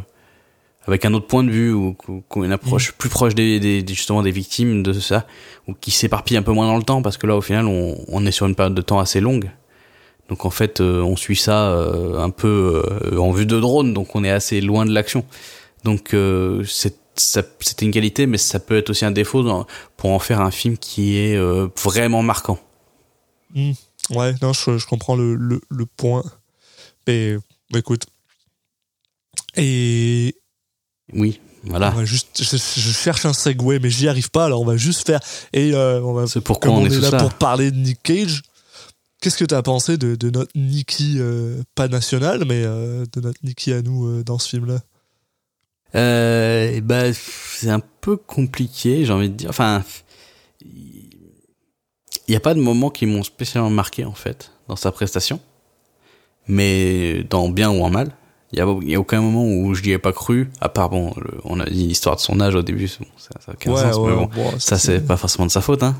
avec 0.87 1.05
un 1.05 1.13
autre 1.13 1.27
point 1.27 1.43
de 1.43 1.49
vue 1.49 1.71
ou 1.73 1.95
qui 1.95 2.37
ont 2.37 2.43
une 2.43 2.51
approche 2.51 2.91
plus 2.91 3.09
proche 3.09 3.33
des, 3.35 3.59
des, 3.59 3.81
des- 3.81 3.93
justement 3.93 4.21
des 4.21 4.31
victimes 4.31 4.83
de 4.83 4.93
ça 4.93 5.25
ou 5.67 5.73
qui 5.73 5.91
s'éparpille 5.91 6.37
un 6.37 6.43
peu 6.43 6.51
moins 6.51 6.67
dans 6.67 6.77
le 6.77 6.83
temps 6.83 7.01
parce 7.01 7.17
que 7.17 7.25
là 7.25 7.35
au 7.37 7.41
final 7.41 7.65
on, 7.67 7.97
on 8.09 8.25
est 8.25 8.31
sur 8.31 8.45
une 8.47 8.55
période 8.55 8.75
de 8.75 8.81
temps 8.81 8.99
assez 8.99 9.21
longue. 9.21 9.49
Donc 10.29 10.43
en 10.45 10.49
fait 10.49 10.81
euh, 10.81 11.01
on 11.01 11.15
suit 11.15 11.35
ça 11.35 11.69
euh, 11.69 12.19
un 12.19 12.31
peu 12.31 12.83
euh, 13.13 13.17
en 13.17 13.31
vue 13.31 13.45
de 13.45 13.59
drone 13.59 13.93
donc 13.93 14.15
on 14.15 14.23
est 14.23 14.29
assez 14.31 14.59
loin 14.59 14.85
de 14.85 14.91
l'action 14.91 15.23
Donc 15.85 16.13
euh, 16.13 16.63
c'était 17.15 17.85
une 17.85 17.91
qualité, 17.91 18.25
mais 18.25 18.37
ça 18.39 18.59
peut 18.59 18.75
être 18.75 18.89
aussi 18.89 19.05
un 19.05 19.11
défaut 19.11 19.43
dans- 19.43 19.65
pour 19.97 20.09
en 20.09 20.19
faire 20.19 20.41
un 20.41 20.51
film 20.51 20.77
qui 20.77 21.15
est 21.17 21.37
euh, 21.37 21.67
vraiment 21.81 22.23
marquant. 22.23 22.59
Hmm. 23.53 23.71
Ouais, 24.09 24.33
non, 24.41 24.51
je, 24.51 24.77
je 24.77 24.85
comprends 24.87 25.15
le, 25.15 25.35
le, 25.35 25.61
le 25.69 25.85
point. 25.85 26.23
Mais 27.07 27.37
bah, 27.71 27.79
écoute. 27.79 28.07
Et 29.55 30.35
Oui, 31.13 31.39
voilà. 31.63 31.91
on 31.93 31.97
va 31.97 32.05
juste, 32.05 32.43
je, 32.43 32.57
je 32.57 32.91
cherche 32.91 33.25
un 33.25 33.33
segue, 33.33 33.79
mais 33.81 33.89
j'y 33.89 34.07
arrive 34.07 34.29
pas, 34.31 34.45
alors 34.45 34.61
on 34.61 34.65
va 34.65 34.75
juste 34.77 35.05
faire. 35.05 35.19
Et 35.53 35.73
euh, 35.73 36.01
on 36.01 36.13
va, 36.13 36.27
C'est 36.27 36.41
pourquoi 36.41 36.71
on 36.71 36.81
on, 36.81 36.85
est 36.85 36.99
là 36.99 37.11
pour 37.17 37.33
parler 37.35 37.71
de 37.71 37.77
Nick 37.77 38.01
Cage, 38.03 38.41
qu'est-ce 39.21 39.37
que 39.37 39.45
tu 39.45 39.55
as 39.55 39.61
pensé 39.63 39.97
de, 39.97 40.15
de 40.15 40.29
notre 40.29 40.51
Nicky, 40.55 41.15
euh, 41.19 41.61
pas 41.75 41.87
national, 41.87 42.43
mais 42.45 42.63
euh, 42.65 43.05
de 43.13 43.21
notre 43.21 43.39
Nicky 43.43 43.71
à 43.71 43.81
nous 43.81 44.07
euh, 44.07 44.23
dans 44.23 44.39
ce 44.39 44.49
film-là? 44.49 44.79
Euh, 45.95 46.81
bah, 46.81 47.13
c'est 47.13 47.69
un 47.69 47.81
peu 48.01 48.17
compliqué, 48.17 49.05
j'ai 49.05 49.13
envie 49.13 49.29
de 49.29 49.35
dire. 49.35 49.49
Enfin, 49.49 49.83
il 50.61 52.31
n'y 52.31 52.35
a 52.35 52.39
pas 52.39 52.53
de 52.53 52.59
moments 52.59 52.89
qui 52.89 53.05
m'ont 53.05 53.23
spécialement 53.23 53.69
marqué 53.69 54.05
en 54.05 54.13
fait 54.13 54.51
dans 54.67 54.75
sa 54.75 54.91
prestation, 54.91 55.39
mais 56.47 57.23
dans 57.29 57.49
bien 57.49 57.69
ou 57.69 57.83
en 57.83 57.89
mal. 57.89 58.11
Il 58.51 58.59
y 58.59 58.95
a, 58.95 58.99
aucun 58.99 59.21
moment 59.21 59.43
où 59.45 59.73
je 59.73 59.83
n'y 59.83 59.89
ai 59.89 59.97
pas 59.97 60.13
cru, 60.13 60.49
à 60.61 60.69
part 60.69 60.89
bon, 60.89 61.13
le- 61.17 61.41
on 61.43 61.59
a 61.59 61.65
dit 61.65 61.87
l'histoire 61.87 62.15
de 62.15 62.21
son 62.21 62.39
âge 62.39 62.55
au 62.55 62.61
début, 62.61 62.89
bon, 62.99 63.05
ça, 63.17 63.29
ça 63.43 63.51
a 63.51 63.55
aucun 63.55 63.75
sens, 63.75 63.99
mais 63.99 64.15
bon, 64.15 64.29
bon, 64.33 64.59
ça 64.59 64.77
c'est 64.77 65.05
pas 65.05 65.17
forcément 65.17 65.45
de 65.45 65.51
sa 65.51 65.59
faute, 65.61 65.83
hein. 65.83 65.95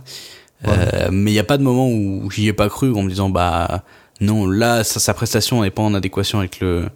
Ouais. 0.64 0.72
Euh, 0.78 1.10
mais 1.12 1.32
il 1.32 1.34
n'y 1.34 1.40
a 1.40 1.44
pas 1.44 1.58
de 1.58 1.64
moment 1.64 1.90
où 1.90 2.32
j'y 2.32 2.48
ai 2.48 2.54
pas 2.54 2.70
cru 2.70 2.94
en 2.94 3.04
me 3.04 3.10
disant 3.10 3.30
bah 3.30 3.84
non 4.22 4.48
là 4.48 4.86
sa, 4.86 5.02
sa 5.02 5.14
prestation 5.14 5.64
n'est 5.64 5.70
pas 5.70 5.82
en 5.82 5.94
adéquation 5.94 6.40
avec 6.40 6.62
le 6.62 6.88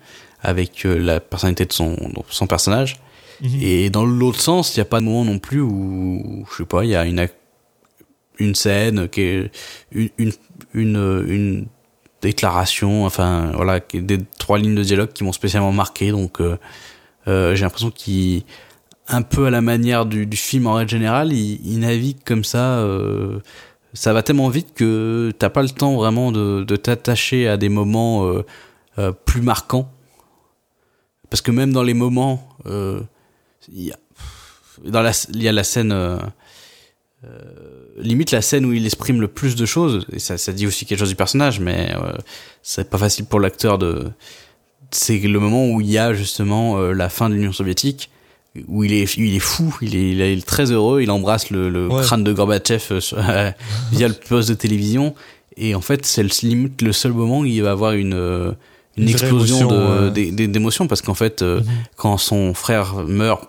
avec 0.42 0.86
euh, 0.86 0.98
la 0.98 1.20
personnalité 1.20 1.66
de 1.66 1.74
son 1.74 2.48
personnage 2.48 3.00
Mhm. 3.42 3.60
et 3.62 3.90
dans 3.90 4.06
l'autre 4.06 4.42
sens, 4.42 4.76
il 4.76 4.80
n'y 4.80 4.82
a 4.82 4.86
pas 4.86 5.00
de 5.00 5.06
moment 5.06 5.24
non 5.24 5.40
plus 5.40 5.62
où, 5.62 6.46
je 6.52 6.58
sais 6.58 6.66
pas, 6.66 6.84
il 6.84 6.90
y 6.90 6.96
a 6.96 7.06
une, 7.06 7.26
une 8.38 8.54
scène 8.54 9.08
qui 9.08 9.22
est 9.22 9.52
une, 9.94 10.10
une, 10.18 10.32
une, 10.74 11.24
une 11.28 11.66
déclaration, 12.22 13.06
enfin, 13.06 13.52
voilà, 13.56 13.80
des 13.94 14.18
trois 14.38 14.58
lignes 14.60 14.76
de 14.76 14.84
dialogue 14.84 15.14
qui 15.14 15.24
m'ont 15.24 15.32
spécialement 15.32 15.72
marqué. 15.72 16.12
Donc, 16.12 16.42
euh, 16.42 16.58
euh, 17.30 17.56
j'ai 17.56 17.64
l'impression 17.64 17.92
qu'il, 17.92 18.44
un 19.08 19.22
peu 19.22 19.46
à 19.46 19.50
la 19.52 19.62
manière 19.62 20.06
du, 20.06 20.26
du 20.26 20.36
film 20.38 20.68
en 20.68 20.74
règle 20.74 20.92
générale, 20.92 21.32
il, 21.32 21.62
il 21.66 21.80
navigue 21.80 22.18
comme 22.26 22.44
ça. 22.44 22.80
euh, 22.80 23.40
ça 23.94 24.12
va 24.14 24.22
tellement 24.22 24.50
vite 24.50 24.74
que 24.76 25.32
t'as 25.40 25.50
pas 25.50 25.62
le 25.64 25.70
temps 25.70 25.96
vraiment 25.96 26.32
de, 26.34 26.64
de 26.64 26.76
t'attacher 26.76 27.48
à 27.48 27.56
des 27.58 27.70
moments 27.70 28.26
euh, 28.26 28.46
euh, 28.98 29.12
plus 29.14 29.42
marquants. 29.42 29.90
Parce 31.30 31.42
que 31.42 31.52
même 31.52 31.72
dans 31.74 31.84
les 31.84 31.94
moments, 31.94 32.48
euh, 32.66 33.02
il 33.74 33.84
y 33.84 33.92
a, 33.92 33.98
dans 34.86 35.02
la, 35.02 35.12
il 35.34 35.44
y 35.44 35.48
a 35.48 35.52
la 35.52 35.64
scène, 35.64 35.92
euh, 35.92 36.18
euh, 37.26 37.28
limite 37.98 38.32
la 38.32 38.42
scène 38.42 38.66
où 38.66 38.74
il 38.74 38.86
exprime 38.86 39.20
le 39.22 39.28
plus 39.28 39.56
de 39.56 39.66
choses, 39.66 40.06
et 40.12 40.20
ça, 40.20 40.38
ça 40.38 40.54
dit 40.54 40.66
aussi 40.66 40.86
quelque 40.86 41.00
chose 41.00 41.10
du 41.10 41.16
personnage, 41.16 41.60
mais 41.60 41.94
euh, 41.96 42.14
c'est 42.64 42.90
pas 42.90 42.98
facile 42.98 43.26
pour 43.26 43.40
l'acteur 43.40 43.78
de. 43.78 44.10
C'est 44.92 45.20
le 45.20 45.40
moment 45.40 45.70
où 45.70 45.82
il 45.82 45.92
y 45.92 45.98
a 45.98 46.14
justement 46.14 46.80
euh, 46.80 46.94
la 46.94 47.10
fin 47.10 47.30
de 47.30 47.36
l'Union 47.36 47.52
soviétique, 47.54 48.10
où 48.68 48.84
il 48.84 48.94
est, 48.94 49.18
il 49.18 49.36
est 49.36 49.40
fou, 49.40 49.78
il 49.82 49.96
est, 49.96 50.12
il 50.12 50.22
est 50.22 50.44
très 50.46 50.72
heureux, 50.72 51.02
il 51.04 51.12
embrasse 51.12 51.52
le, 51.52 51.70
le 51.70 51.88
Ouais. 51.88 52.02
crâne 52.02 52.24
de 52.24 52.34
Gorbatchev 52.34 52.82
euh, 53.14 53.52
via 53.92 54.08
le 54.08 54.14
poste 54.16 54.50
de 54.50 54.56
télévision, 54.56 55.14
et 55.58 55.76
en 55.76 55.82
fait 55.82 56.06
c'est 56.06 56.24
le, 56.24 56.30
limite 56.42 56.82
le 56.82 56.92
seul 56.94 57.12
moment 57.14 57.42
où 57.42 57.46
il 57.46 57.62
va 57.62 57.72
avoir 57.72 57.92
une 57.92 58.14
euh, 58.16 58.52
une, 59.02 59.10
explosion 59.10 59.68
de- 59.68 60.46
d'émotions 60.46 60.88
parce 60.88 61.02
qu'en 61.02 61.14
fait 61.14 61.42
euh, 61.42 61.60
Mhm. 61.62 61.66
quand 61.96 62.18
son 62.18 62.54
frère 62.54 62.96
meurt 63.06 63.44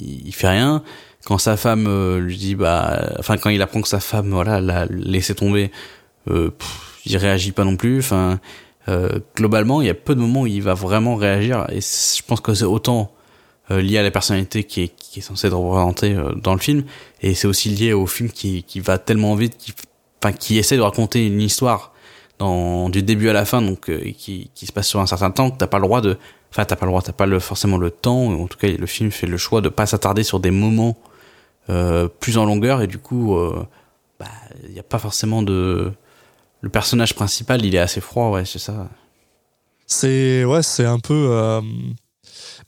il, 0.00 0.28
il 0.28 0.32
fait 0.34 0.48
rien. 0.48 0.82
Quand 1.26 1.38
sa 1.38 1.56
femme 1.56 1.86
euh, 1.88 2.20
lui 2.20 2.36
dit 2.36 2.54
bah 2.54 3.12
enfin 3.18 3.36
quand 3.38 3.50
il 3.50 3.62
apprend 3.62 3.80
que 3.80 3.88
sa 3.88 4.00
femme 4.00 4.30
voilà 4.30 4.60
l'a 4.60 4.86
laissé 4.86 5.34
tomber 5.34 5.70
euh, 6.30 6.50
pff, 6.50 7.00
il 7.06 7.16
réagit 7.16 7.52
pas 7.52 7.64
non 7.64 7.76
plus. 7.76 7.98
Enfin 8.00 8.40
euh, 8.88 9.18
globalement 9.34 9.80
il 9.80 9.86
y 9.86 9.90
a 9.90 9.94
peu 9.94 10.14
de 10.14 10.20
moments 10.20 10.42
où 10.42 10.46
il 10.46 10.62
va 10.62 10.74
vraiment 10.74 11.16
réagir. 11.16 11.66
Et 11.70 11.80
je 11.80 12.22
pense 12.26 12.40
que 12.42 12.52
c'est 12.52 12.64
autant 12.66 13.10
euh, 13.70 13.80
lié 13.80 13.96
à 13.96 14.02
la 14.02 14.10
personnalité 14.10 14.64
qui 14.64 14.82
est, 14.82 14.88
qui 14.94 15.20
est 15.20 15.22
censée 15.22 15.46
être 15.46 15.56
représentée 15.56 16.12
euh, 16.12 16.32
dans 16.34 16.52
le 16.52 16.60
film. 16.60 16.84
Et 17.22 17.34
c'est 17.34 17.46
aussi 17.46 17.70
lié 17.70 17.94
au 17.94 18.06
film 18.06 18.28
qui, 18.30 18.62
qui 18.62 18.80
va 18.80 18.98
tellement 18.98 19.34
vite 19.34 19.56
qui 19.56 19.72
enfin 20.22 20.32
qui 20.34 20.58
essaie 20.58 20.76
de 20.76 20.82
raconter 20.82 21.26
une 21.26 21.40
histoire 21.40 21.93
dans 22.38 22.88
du 22.88 23.02
début 23.02 23.28
à 23.28 23.32
la 23.32 23.44
fin 23.44 23.62
donc 23.62 23.88
euh, 23.88 24.10
qui, 24.16 24.50
qui 24.54 24.66
se 24.66 24.72
passe 24.72 24.88
sur 24.88 25.00
un 25.00 25.06
certain 25.06 25.30
temps 25.30 25.50
t'as 25.50 25.66
pas 25.66 25.78
le 25.78 25.84
droit 25.84 26.00
de 26.00 26.18
enfin 26.50 26.64
t'as 26.64 26.76
pas 26.76 26.86
le 26.86 26.90
droit 26.90 27.02
t'as 27.02 27.12
pas 27.12 27.26
le, 27.26 27.38
forcément 27.38 27.78
le 27.78 27.90
temps 27.90 28.26
en 28.26 28.46
tout 28.46 28.58
cas 28.58 28.68
le 28.68 28.86
film 28.86 29.10
fait 29.10 29.26
le 29.26 29.36
choix 29.36 29.60
de 29.60 29.68
pas 29.68 29.86
s'attarder 29.86 30.24
sur 30.24 30.40
des 30.40 30.50
moments 30.50 30.96
euh, 31.70 32.08
plus 32.08 32.36
en 32.36 32.44
longueur 32.44 32.82
et 32.82 32.86
du 32.86 32.98
coup 32.98 33.36
euh, 33.36 33.64
bah 34.18 34.26
il 34.68 34.74
y 34.74 34.80
a 34.80 34.82
pas 34.82 34.98
forcément 34.98 35.42
de 35.42 35.92
le 36.60 36.68
personnage 36.68 37.14
principal 37.14 37.64
il 37.64 37.74
est 37.74 37.78
assez 37.78 38.00
froid 38.00 38.30
ouais 38.30 38.44
c'est 38.44 38.58
ça 38.58 38.88
C'est 39.86 40.44
ouais, 40.44 40.62
c'est 40.62 40.86
un 40.86 40.98
peu. 40.98 41.28
euh, 41.30 41.60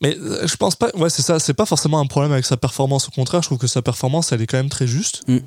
Mais 0.02 0.14
je 0.44 0.56
pense 0.56 0.76
pas. 0.76 0.90
Ouais, 0.94 1.08
c'est 1.08 1.22
ça. 1.22 1.38
C'est 1.38 1.54
pas 1.54 1.64
forcément 1.66 1.98
un 1.98 2.06
problème 2.06 2.32
avec 2.32 2.44
sa 2.44 2.56
performance. 2.58 3.08
Au 3.08 3.10
contraire, 3.10 3.42
je 3.42 3.48
trouve 3.48 3.58
que 3.58 3.66
sa 3.66 3.80
performance, 3.82 4.32
elle 4.32 4.42
est 4.42 4.46
quand 4.46 4.58
même 4.58 4.68
très 4.68 4.86
juste. 4.86 5.22
Mm. 5.28 5.38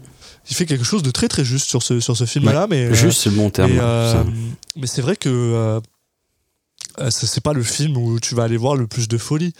Il 0.49 0.55
fait 0.55 0.65
quelque 0.65 0.83
chose 0.83 1.03
de 1.03 1.11
très 1.11 1.27
très 1.27 1.45
juste 1.45 1.67
sur 1.69 1.83
ce 1.83 1.99
sur 1.99 2.17
ce 2.17 2.25
film-là, 2.25 2.67
mais 2.69 2.85
euh, 2.85 2.93
juste 2.93 3.21
c'est 3.21 3.29
le 3.29 3.35
bon 3.35 3.49
terme 3.49 3.71
mais, 3.71 3.77
ouais, 3.77 3.83
euh, 3.83 4.23
c'est 4.85 5.01
vrai 5.01 5.15
que 5.15 5.29
euh, 5.29 5.79
euh, 6.99 7.09
c'est 7.11 7.43
pas 7.43 7.53
le 7.53 7.63
film 7.63 7.97
où 7.97 8.19
tu 8.19 8.35
vas 8.35 8.43
aller 8.43 8.57
voir 8.57 8.75
le 8.75 8.87
plus 8.87 9.07
de 9.07 9.17
folie. 9.17 9.53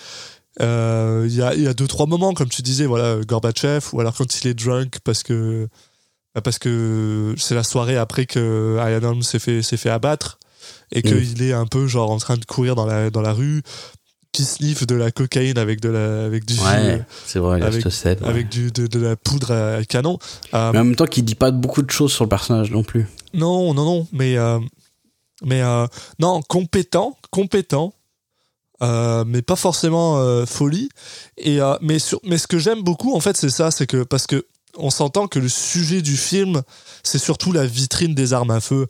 Euh, 0.61 1.25
Il 1.29 1.35
y, 1.35 1.41
a, 1.41 1.53
y 1.55 1.67
a 1.67 1.73
deux 1.73 1.87
trois 1.87 2.05
moments, 2.07 2.33
comme 2.33 2.49
tu 2.49 2.61
disais, 2.61 2.85
voilà, 2.85 3.17
Gorbatchev, 3.25 3.85
ou 3.93 3.99
alors 4.01 4.15
quand 4.15 4.41
il 4.41 4.47
est 4.47 4.53
drunk 4.53 4.97
parce 5.03 5.23
que 5.23 5.67
bah, 6.35 6.41
parce 6.41 6.59
que 6.59 7.35
c'est 7.37 7.55
la 7.55 7.63
soirée 7.63 7.97
après 7.97 8.25
que 8.25 8.77
Ian 8.79 9.03
Holm 9.07 9.21
s'est 9.21 9.39
fait 9.39 9.61
s'est 9.61 9.77
fait 9.77 9.89
abattre 9.89 10.37
et 10.91 11.01
qu'il 11.01 11.41
est 11.43 11.53
un 11.53 11.65
peu 11.65 11.87
genre 11.87 12.11
en 12.11 12.17
train 12.17 12.35
de 12.35 12.45
courir 12.45 12.75
dans 12.75 12.85
la 12.85 13.09
dans 13.09 13.21
la 13.21 13.31
rue, 13.33 13.61
qui 14.31 14.45
de 14.85 14.95
la 14.95 15.11
cocaïne 15.11 15.57
avec 15.57 15.81
de 15.81 15.89
la 15.89 16.23
avec 16.25 16.45
du 16.45 16.53
ouais 16.59 17.01
c'est 17.25 17.39
vrai 17.39 17.61
avec- 17.61 17.91
scène, 17.91 18.19
ouais. 18.21 18.27
avec 18.29 18.49
du, 18.49 18.71
de, 18.71 18.87
de 18.87 18.99
la 18.99 19.15
poudre 19.15 19.51
à 19.51 19.83
canon. 19.83 20.17
Euh, 20.53 20.71
mais 20.71 20.79
en 20.79 20.83
même 20.85 20.95
temps 20.95 21.05
qu'il 21.07 21.25
dit 21.25 21.35
pas 21.35 21.51
beaucoup 21.51 21.81
de 21.81 21.91
choses 21.91 22.13
sur 22.13 22.23
le 22.25 22.29
personnage 22.29 22.71
non 22.71 22.83
plus 22.83 23.07
Non, 23.33 23.73
non, 23.73 23.85
non, 23.85 24.07
mais 24.11 24.37
euh, 24.37 24.59
mais 25.43 25.61
euh, 25.61 25.87
non, 26.19 26.41
compétent, 26.47 27.17
compétent, 27.31 27.93
euh, 28.81 29.23
mais 29.25 29.41
pas 29.41 29.55
forcément 29.55 30.17
euh, 30.19 30.45
folie. 30.45 30.89
Et 31.37 31.59
euh, 31.61 31.75
mais 31.81 31.99
sur, 31.99 32.19
mais 32.23 32.37
ce 32.37 32.47
que 32.47 32.59
j'aime 32.59 32.81
beaucoup 32.83 33.15
en 33.15 33.19
fait, 33.19 33.35
c'est 33.35 33.49
ça, 33.49 33.71
c'est 33.71 33.87
que 33.87 34.03
parce 34.03 34.27
que 34.27 34.45
on 34.77 34.91
s'entend 34.91 35.27
que 35.27 35.39
le 35.39 35.49
sujet 35.49 36.01
du 36.01 36.15
film, 36.15 36.61
c'est 37.03 37.17
surtout 37.19 37.51
la 37.51 37.65
vitrine 37.65 38.13
des 38.13 38.33
armes 38.33 38.51
à 38.51 38.61
feu. 38.61 38.87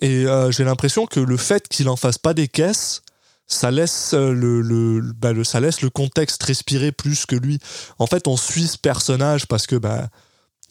Et 0.00 0.26
euh, 0.26 0.50
j'ai 0.50 0.64
l'impression 0.64 1.06
que 1.06 1.20
le 1.20 1.36
fait 1.36 1.68
qu'il 1.68 1.88
en 1.88 1.96
fasse 1.96 2.18
pas 2.18 2.32
des 2.32 2.48
caisses, 2.48 3.02
ça 3.48 3.70
laisse 3.70 4.12
euh, 4.14 4.32
le, 4.32 4.60
le, 4.60 5.12
bah, 5.14 5.32
le- 5.32 5.44
ça 5.44 5.58
laisse 5.60 5.80
le 5.80 5.90
contexte 5.90 6.42
respirer 6.42 6.92
plus 6.92 7.26
que 7.26 7.34
lui. 7.34 7.58
En 7.98 8.06
fait, 8.06 8.28
on 8.28 8.36
suit 8.36 8.68
ce 8.68 8.78
personnage 8.78 9.46
parce 9.46 9.66
que 9.66 9.76
bah, 9.76 10.08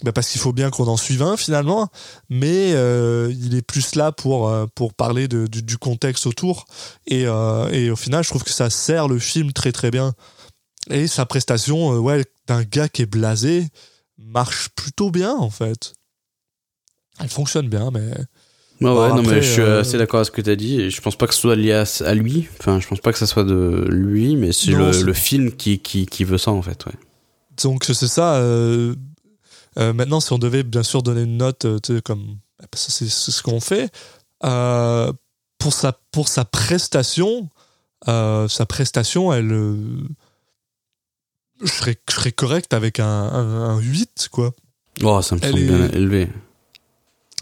bah, 0.04 0.12
parce 0.12 0.30
qu'il 0.30 0.40
faut 0.40 0.54
bien 0.54 0.70
qu'on 0.70 0.88
en 0.88 0.96
suive 0.98 1.24
un 1.24 1.38
finalement, 1.38 1.90
mais 2.30 2.74
euh, 2.74 3.34
il 3.42 3.56
est 3.56 3.64
plus 3.64 3.96
là 3.96 4.12
pour 4.12 4.48
euh, 4.48 4.68
pour 4.76 4.94
parler 4.94 5.28
de, 5.28 5.48
du, 5.48 5.78
contexte 5.78 6.28
autour. 6.28 6.66
Et, 7.08 7.24
et 7.24 7.90
au 7.90 7.96
final, 7.96 8.24
je 8.24 8.30
trouve 8.30 8.44
que 8.44 8.52
ça 8.52 8.70
sert 8.70 9.08
le 9.08 9.20
film 9.20 9.52
très 9.54 9.72
très 9.72 9.92
bien. 9.92 10.14
Et 10.90 11.08
sa 11.08 11.26
prestation, 11.26 11.98
ouais, 11.98 12.24
d'un 12.48 12.64
gars 12.64 12.88
qui 12.88 13.02
est 13.02 13.08
blasé, 13.08 13.68
marche 14.18 14.70
plutôt 14.70 15.12
bien 15.12 15.36
en 15.36 15.50
fait. 15.50 15.94
Elle 17.20 17.30
fonctionne 17.30 17.68
bien, 17.68 17.90
mais 17.92 18.12
Ouais, 18.82 18.90
ouais, 18.92 19.10
non, 19.10 19.24
mais 19.24 19.42
je 19.42 19.52
suis 19.54 19.62
euh, 19.62 19.82
assez 19.82 19.98
d'accord 19.98 20.20
avec 20.20 20.28
ce 20.28 20.32
que 20.32 20.42
tu 20.42 20.50
as 20.50 20.56
dit. 20.56 20.80
Et 20.82 20.90
je 20.92 21.02
pense 21.02 21.16
pas 21.16 21.26
que 21.28 21.34
ce 21.34 21.40
soit 21.42 21.56
lié 21.56 21.74
à, 21.74 21.84
à 22.06 22.14
lui. 22.14 22.48
Enfin, 22.60 22.80
je 22.80 22.88
pense 22.88 23.00
pas 23.00 23.12
que 23.12 23.18
ça 23.18 23.26
soit 23.28 23.44
de 23.44 23.88
lui, 23.90 24.36
mais 24.36 24.52
c'est 24.52 24.72
le, 24.72 25.02
le 25.04 25.14
film 25.14 25.52
qui, 25.52 25.80
qui, 25.80 26.06
qui 26.06 26.24
veut 26.24 26.38
ça, 26.38 26.52
en 26.52 26.62
fait. 26.62 26.86
Ouais. 26.86 26.94
Donc 27.64 27.86
c'est 27.86 28.08
ça. 28.08 28.36
euh, 28.36 28.94
euh, 29.80 29.94
maintenant, 29.94 30.20
si 30.20 30.32
on 30.34 30.38
devait 30.38 30.64
bien 30.64 30.84
sûr 30.84 31.02
donner 31.02 31.24
une 31.24 31.38
note, 31.38 31.66
comme 32.04 32.38
parce 32.72 32.86
que 32.86 32.92
c'est 32.92 33.08
ce 33.10 33.42
qu'on 33.44 33.60
fait 33.60 33.92
pour 35.60 35.74
sa 35.74 35.94
pour 36.12 36.28
sa 36.28 36.46
prestation, 36.46 37.50
sa 38.06 38.66
prestation, 38.68 39.34
elle, 39.34 39.50
je 41.62 41.68
serais 41.72 41.96
je 42.08 42.14
serais 42.14 42.32
correct 42.32 42.74
avec 42.74 43.00
un, 43.00 43.06
un, 43.08 43.70
un 43.76 43.80
8 43.80 44.30
quoi. 44.32 44.54
Oh, 45.04 45.22
ça 45.22 45.36
me 45.36 45.42
Elle 45.44 45.50
semble 45.52 45.62
est- 45.64 45.66
bien 45.68 45.90
élevé. 45.90 46.30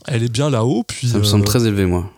Elle 0.08 0.24
est 0.24 0.32
bien 0.32 0.50
là-haut, 0.50 0.84
puis 0.84 1.08
Ça 1.10 1.18
me 1.18 1.24
euh, 1.24 1.26
semble 1.26 1.46
très 1.46 1.66
élevé, 1.66 1.86
moi. 1.86 2.10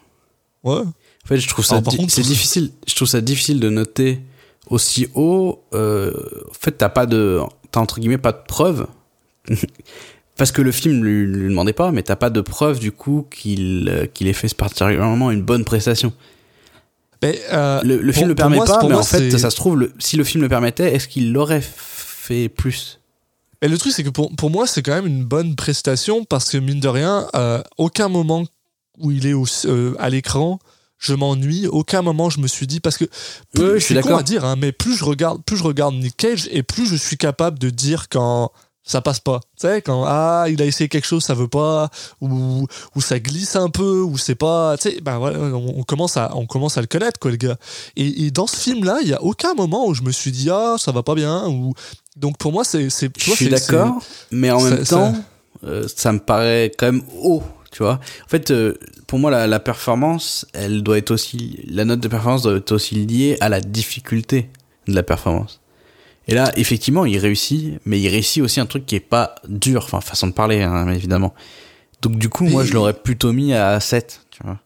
ouais. 0.63 0.81
En 0.81 1.27
fait, 1.27 1.37
je 1.39 1.47
trouve 1.49 1.65
ça, 1.65 1.81
di- 1.81 2.05
c'est 2.09 2.21
difficile. 2.21 2.71
Je 2.87 2.95
trouve 2.95 3.07
ça 3.07 3.19
difficile 3.19 3.59
de 3.59 3.69
noter 3.69 4.21
aussi 4.69 5.07
haut. 5.13 5.61
Euh, 5.73 6.13
en 6.49 6.53
fait, 6.53 6.71
t'as 6.71 6.87
pas 6.89 7.05
de, 7.05 7.39
t'as 7.71 7.81
entre 7.81 7.99
guillemets 7.99 8.17
pas 8.17 8.31
de 8.31 8.41
preuves. 8.47 8.87
Parce 10.37 10.51
que 10.51 10.61
le 10.61 10.71
film 10.71 11.03
lui, 11.03 11.25
lui 11.25 11.49
demandait 11.49 11.73
pas, 11.73 11.91
mais 11.91 12.03
t'as 12.03 12.15
pas 12.15 12.29
de 12.29 12.41
preuve 12.41 12.79
du 12.79 12.91
coup 12.91 13.25
qu'il 13.31 13.89
euh, 13.91 14.05
qu'il 14.05 14.27
ait 14.27 14.33
fait 14.33 14.53
particulièrement 14.53 15.31
une 15.31 15.41
bonne 15.41 15.65
prestation. 15.65 16.13
Mais, 17.23 17.41
euh, 17.51 17.81
Le, 17.83 17.97
le 17.97 18.05
pour- 18.11 18.15
film 18.15 18.27
le 18.29 18.35
permet 18.35 18.57
moi, 18.57 18.65
pas, 18.65 18.79
mais 18.83 18.89
moi, 18.89 18.99
en 18.99 19.03
fait, 19.03 19.31
ça 19.37 19.49
se 19.49 19.55
trouve, 19.55 19.77
le- 19.79 19.91
si 19.97 20.15
le 20.15 20.23
film 20.23 20.43
le 20.43 20.49
permettait, 20.49 20.93
est-ce 20.93 21.07
qu'il 21.07 21.33
l'aurait 21.33 21.63
fait 21.63 22.47
plus? 22.49 22.96
Et 23.61 23.67
le 23.67 23.77
truc, 23.77 23.91
c'est 23.93 24.03
que 24.03 24.09
pour, 24.09 24.35
pour 24.35 24.49
moi, 24.49 24.67
c'est 24.67 24.81
quand 24.83 24.93
même 24.93 25.07
une 25.07 25.25
bonne 25.25 25.55
prestation 25.55 26.23
parce 26.25 26.49
que, 26.49 26.57
mine 26.57 26.79
de 26.79 26.87
rien, 26.87 27.27
euh, 27.35 27.61
aucun 27.77 28.07
moment 28.07 28.45
où 28.99 29.11
il 29.11 29.25
est 29.25 29.33
au- 29.33 29.45
euh, 29.65 29.95
à 29.99 30.09
l'écran, 30.09 30.59
je 30.99 31.13
m'ennuie. 31.13 31.67
Aucun 31.67 32.01
moment, 32.01 32.29
je 32.29 32.39
me 32.39 32.47
suis 32.47 32.67
dit. 32.67 32.79
Parce 32.79 32.97
que. 32.97 33.05
plus- 33.53 33.63
Ouais, 33.63 33.79
je 33.79 33.85
suis 33.85 33.95
d'accord. 33.95 34.19
à 34.19 34.23
dire, 34.23 34.45
hein, 34.45 34.55
mais 34.57 34.71
plus 34.71 34.95
je, 34.95 35.03
regarde, 35.05 35.43
plus 35.43 35.57
je 35.57 35.63
regarde 35.63 35.95
Nick 35.95 36.17
Cage 36.17 36.47
et 36.51 36.63
plus 36.63 36.85
je 36.87 36.95
suis 36.95 37.17
capable 37.17 37.57
de 37.59 37.69
dire 37.69 38.09
quand 38.09 38.51
ça 38.87 39.01
passe 39.01 39.19
pas. 39.19 39.41
Tu 39.59 39.67
sais, 39.67 39.81
quand 39.81 40.05
ah, 40.07 40.45
il 40.49 40.61
a 40.61 40.65
essayé 40.65 40.87
quelque 40.87 41.05
chose, 41.05 41.23
ça 41.23 41.33
veut 41.33 41.49
pas, 41.49 41.89
ou, 42.21 42.65
ou 42.95 43.01
ça 43.01 43.19
glisse 43.19 43.55
un 43.57 43.69
peu, 43.69 44.01
ou 44.01 44.17
c'est 44.17 44.35
pas. 44.35 44.77
Tu 44.77 44.89
sais, 44.89 45.01
ben 45.01 45.17
voilà, 45.17 45.39
on, 45.39 45.79
on 45.79 45.83
commence 45.83 46.15
à, 46.15 46.31
on 46.35 46.45
commence 46.45 46.77
à 46.77 46.81
le 46.81 46.87
connaître, 46.87 47.19
quoi, 47.19 47.29
le 47.29 47.37
gars. 47.37 47.57
Et, 47.97 48.25
et 48.25 48.31
dans 48.31 48.47
ce 48.47 48.55
film-là, 48.55 48.99
il 49.01 49.09
y 49.09 49.13
a 49.13 49.21
aucun 49.21 49.53
moment 49.53 49.85
où 49.87 49.93
je 49.93 50.01
me 50.03 50.11
suis 50.11 50.31
dit, 50.31 50.49
ah, 50.49 50.75
ça 50.79 50.91
va 50.91 51.03
pas 51.03 51.13
bien, 51.15 51.47
ou. 51.47 51.73
Donc 52.15 52.37
pour 52.37 52.51
moi, 52.51 52.63
c'est. 52.63 52.89
Je 52.89 53.31
suis 53.31 53.49
d'accord, 53.49 54.01
mais 54.31 54.49
en 54.49 54.61
même 54.61 54.85
ça- 54.85 54.95
temps, 54.95 55.13
euh, 55.65 55.87
ça 55.93 56.11
me 56.13 56.19
paraît 56.19 56.71
quand 56.77 56.87
même 56.87 57.03
haut, 57.21 57.43
tu 57.71 57.83
vois. 57.83 57.99
En 58.25 58.29
fait, 58.29 58.51
euh, 58.51 58.73
pour 59.05 59.19
moi, 59.19 59.29
la, 59.31 59.47
la 59.47 59.59
performance, 59.59 60.45
elle 60.53 60.81
doit 60.81 60.97
être 60.97 61.11
aussi, 61.11 61.59
la 61.67 61.83
note 61.85 61.99
de 61.99 62.07
performance 62.07 62.43
doit 62.43 62.55
être 62.55 62.71
aussi 62.71 62.95
liée 62.95 63.37
à 63.41 63.49
la 63.49 63.59
difficulté 63.61 64.49
de 64.87 64.93
la 64.93 65.03
performance. 65.03 65.59
Et 66.27 66.33
là, 66.35 66.51
effectivement, 66.57 67.05
il 67.05 67.17
réussit, 67.17 67.79
mais 67.85 67.99
il 68.01 68.07
réussit 68.09 68.43
aussi 68.43 68.59
un 68.59 68.65
truc 68.65 68.85
qui 68.85 68.95
est 68.95 68.99
pas 68.99 69.35
dur, 69.47 69.83
enfin, 69.85 70.01
façon 70.01 70.27
de 70.27 70.33
parler, 70.33 70.61
hein, 70.61 70.89
évidemment. 70.89 71.33
Donc, 72.01 72.17
du 72.17 72.29
coup, 72.29 72.43
moi, 72.45 72.63
je 72.65 72.73
l'aurais 72.73 72.93
plutôt 72.93 73.31
mis 73.33 73.53
à 73.53 73.79
7, 73.79 74.25
tu 74.31 74.43
vois. 74.43 74.59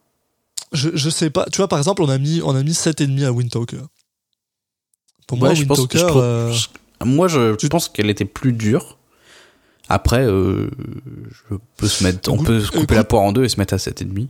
Je, 0.74 0.90
je 0.94 1.10
sais 1.10 1.30
pas. 1.30 1.46
Tu 1.52 1.58
vois, 1.58 1.68
par 1.68 1.78
exemple, 1.80 2.02
on 2.02 2.10
a 2.10 2.18
mis, 2.18 2.42
on 2.44 2.56
a 2.56 2.64
mis 2.64 2.74
7,5 2.74 3.24
à 3.26 3.32
Windtalker. 3.32 3.82
Pour 5.28 5.38
moi, 5.38 5.50
Ouais, 5.50 5.56
je 5.56 5.66
pense- 5.66 5.80
je 5.92 5.98
trouve- 6.06 6.22
euh, 6.24 6.54
Moi, 7.04 7.28
je 7.28 7.56
Tu- 7.56 7.68
pense 7.70 7.90
qu'elle 7.90 8.10
était 8.10 8.26
plus 8.26 8.54
dure. 8.54 8.98
Après, 9.90 10.24
euh, 10.26 10.70
je 11.50 11.56
peux 11.78 11.88
se 11.88 12.04
mettre, 12.04 12.32
on 12.32 12.38
peut 12.38 12.62
couper 12.62 12.78
écoute- 12.78 12.92
la 12.92 13.04
poire 13.04 13.24
en 13.24 13.32
deux 13.32 13.44
et 13.44 13.50
se 13.50 13.60
mettre 13.60 13.74
à 13.74 13.78
7,5. 13.78 14.30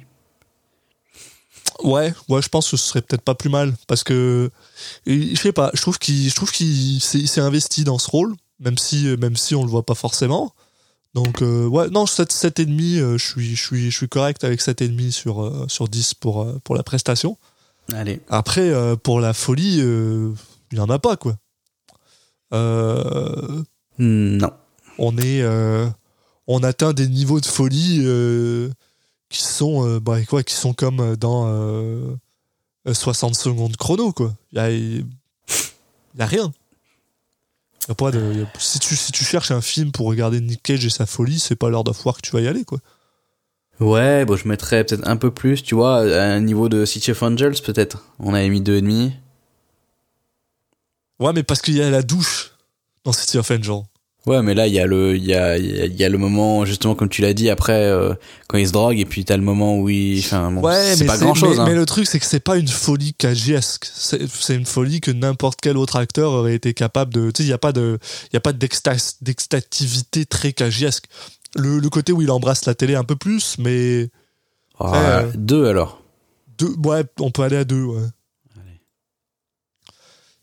Ouais, 1.83 2.13
ouais, 2.29 2.41
je 2.41 2.49
pense 2.49 2.69
que 2.69 2.77
ce 2.77 2.87
serait 2.87 3.01
peut-être 3.01 3.21
pas 3.23 3.35
plus 3.35 3.49
mal 3.49 3.73
parce 3.87 4.03
que 4.03 4.49
et 5.05 5.35
je 5.35 5.41
sais 5.41 5.51
pas, 5.51 5.71
je 5.73 5.81
trouve 5.81 5.97
qu'il, 5.99 6.29
je 6.29 6.35
trouve 6.35 6.51
qu'il 6.51 7.01
s'est, 7.01 7.41
investi 7.41 7.83
dans 7.83 7.97
ce 7.99 8.09
rôle, 8.09 8.35
même 8.59 8.77
si, 8.77 9.07
même 9.19 9.35
si 9.35 9.55
on 9.55 9.63
le 9.63 9.69
voit 9.69 9.85
pas 9.85 9.95
forcément. 9.95 10.53
Donc 11.13 11.41
euh, 11.41 11.65
ouais, 11.67 11.89
non, 11.89 12.05
7, 12.05 12.31
7,5, 12.31 12.99
euh, 12.99 13.17
je 13.17 13.25
suis, 13.25 13.55
je 13.55 13.61
suis, 13.61 13.91
je 13.91 13.97
suis 13.97 14.07
correct 14.07 14.43
avec 14.43 14.61
7,5 14.61 15.11
sur 15.11 15.43
euh, 15.43 15.65
sur 15.67 15.87
10 15.89 16.13
pour 16.13 16.41
euh, 16.43 16.59
pour 16.63 16.75
la 16.75 16.83
prestation. 16.83 17.37
Allez. 17.93 18.21
Après, 18.29 18.69
euh, 18.69 18.95
pour 18.95 19.19
la 19.19 19.33
folie, 19.33 19.79
euh, 19.81 20.31
il 20.71 20.77
y 20.77 20.81
en 20.81 20.89
a 20.89 20.99
pas 20.99 21.17
quoi. 21.17 21.35
Euh, 22.53 23.63
Hmm, 23.97 24.37
Non. 24.37 24.51
on 24.97 25.17
est 25.17 25.41
euh, 25.41 25.87
on 26.47 26.63
atteint 26.63 26.93
des 26.93 27.07
niveaux 27.07 27.39
de 27.41 27.45
folie 27.45 27.99
euh, 28.03 28.69
qui 29.31 29.41
sont 29.41 29.87
euh, 29.87 29.99
bah, 29.99 30.23
quoi 30.25 30.43
qui 30.43 30.53
sont 30.55 30.73
comme 30.73 30.99
euh, 30.99 31.15
dans 31.15 31.47
euh, 31.47 32.15
euh, 32.87 32.93
60 32.93 33.33
secondes 33.35 33.75
chrono 33.77 34.11
quoi 34.13 34.33
il 34.51 34.57
y 34.57 34.61
a, 34.61 34.69
y 34.71 35.05
a 36.19 36.25
rien 36.25 36.51
Y 37.87 37.91
a 37.91 37.95
pas 37.95 38.11
de, 38.11 38.33
y 38.33 38.41
a- 38.41 38.51
si 38.59 38.77
tu 38.79 38.95
si 38.95 39.11
tu 39.11 39.23
cherches 39.23 39.51
un 39.51 39.61
film 39.61 39.91
pour 39.91 40.07
regarder 40.07 40.39
Nick 40.41 40.61
Cage 40.61 40.85
et 40.85 40.89
sa 40.89 41.05
folie 41.05 41.39
c'est 41.39 41.55
pas 41.55 41.69
l'heure 41.69 41.87
of 41.87 42.05
War 42.05 42.15
que 42.17 42.21
tu 42.21 42.31
vas 42.31 42.41
y 42.41 42.47
aller 42.47 42.63
quoi 42.65 42.79
Ouais, 43.79 44.25
bon, 44.25 44.35
je 44.35 44.47
mettrais 44.47 44.83
peut-être 44.83 45.07
un 45.07 45.17
peu 45.17 45.31
plus, 45.31 45.63
tu 45.63 45.73
vois, 45.73 46.01
à 46.01 46.21
un 46.25 46.39
niveau 46.39 46.69
de 46.69 46.85
City 46.85 47.09
of 47.09 47.23
Angels, 47.23 47.55
peut-être. 47.65 48.05
On 48.19 48.35
avait 48.35 48.47
mis 48.49 48.61
2,5. 48.61 49.11
ouais 51.19 51.33
mais 51.33 51.41
parce 51.41 51.61
qu'il 51.63 51.75
y 51.75 51.81
a 51.81 51.89
la 51.89 52.03
douche 52.03 52.51
dans 53.03 53.11
City 53.11 53.39
of 53.39 53.49
Angel 53.49 53.81
Ouais, 54.27 54.43
mais 54.43 54.53
là, 54.53 54.67
il 54.67 54.73
y 54.73 54.79
a 54.79 54.85
le, 54.85 55.15
il 55.15 55.25
y 55.25 55.33
a, 55.33 55.57
il 55.57 55.95
y 55.99 56.03
a- 56.03 56.09
le 56.09 56.17
moment, 56.19 56.63
justement, 56.63 56.93
comme 56.93 57.09
tu 57.09 57.23
l'as 57.23 57.33
dit, 57.33 57.49
après, 57.49 57.73
euh, 57.85 58.13
quand 58.47 58.59
il 58.59 58.67
se 58.67 58.71
drogue, 58.71 58.99
et 58.99 59.05
puis 59.05 59.25
t'as 59.25 59.35
le 59.35 59.41
moment 59.41 59.79
où 59.79 59.89
il, 59.89 60.19
enfin, 60.19 60.51
bon, 60.51 60.61
ouais, 60.61 60.93
c'est 60.95 61.01
mais 61.05 61.07
pas 61.07 61.17
grand 61.17 61.33
chose, 61.33 61.55
mais, 61.57 61.61
hein. 61.63 61.65
mais 61.69 61.73
le 61.73 61.87
truc, 61.87 62.05
c'est 62.05 62.19
que 62.19 62.25
c'est 62.27 62.39
pas 62.39 62.57
une 62.57 62.67
folie 62.67 63.15
cagiesque. 63.15 63.89
C'est 63.95 64.53
une 64.55 64.67
folie 64.67 65.01
que 65.01 65.09
n'importe 65.09 65.59
quel 65.59 65.75
autre 65.75 65.95
acteur 65.95 66.33
aurait 66.33 66.53
été 66.53 66.75
capable 66.75 67.11
de. 67.11 67.31
Tu 67.31 67.37
sais, 67.37 67.43
il 67.45 67.47
n'y 67.47 67.53
a 67.53 67.57
pas 67.57 67.71
de, 67.73 67.97
il 68.31 68.35
y 68.35 68.37
a 68.37 68.41
pas 68.41 68.53
d'extas- 68.53 69.15
d'extativité 69.21 70.25
très 70.27 70.53
cagiesque. 70.53 71.05
Le, 71.55 71.79
le 71.79 71.89
côté 71.89 72.11
où 72.13 72.21
il 72.21 72.29
embrasse 72.29 72.65
la 72.65 72.75
télé 72.75 72.93
un 72.93 73.03
peu 73.03 73.15
plus, 73.15 73.55
mais 73.57 74.09
euh, 74.81 75.31
Deux, 75.35 75.65
alors. 75.65 76.01
deux, 76.59 76.73
ouais, 76.85 77.03
on 77.19 77.31
peut 77.31 77.41
aller 77.41 77.57
à 77.57 77.63
deux. 77.65 77.83
Ouais. 77.85 78.01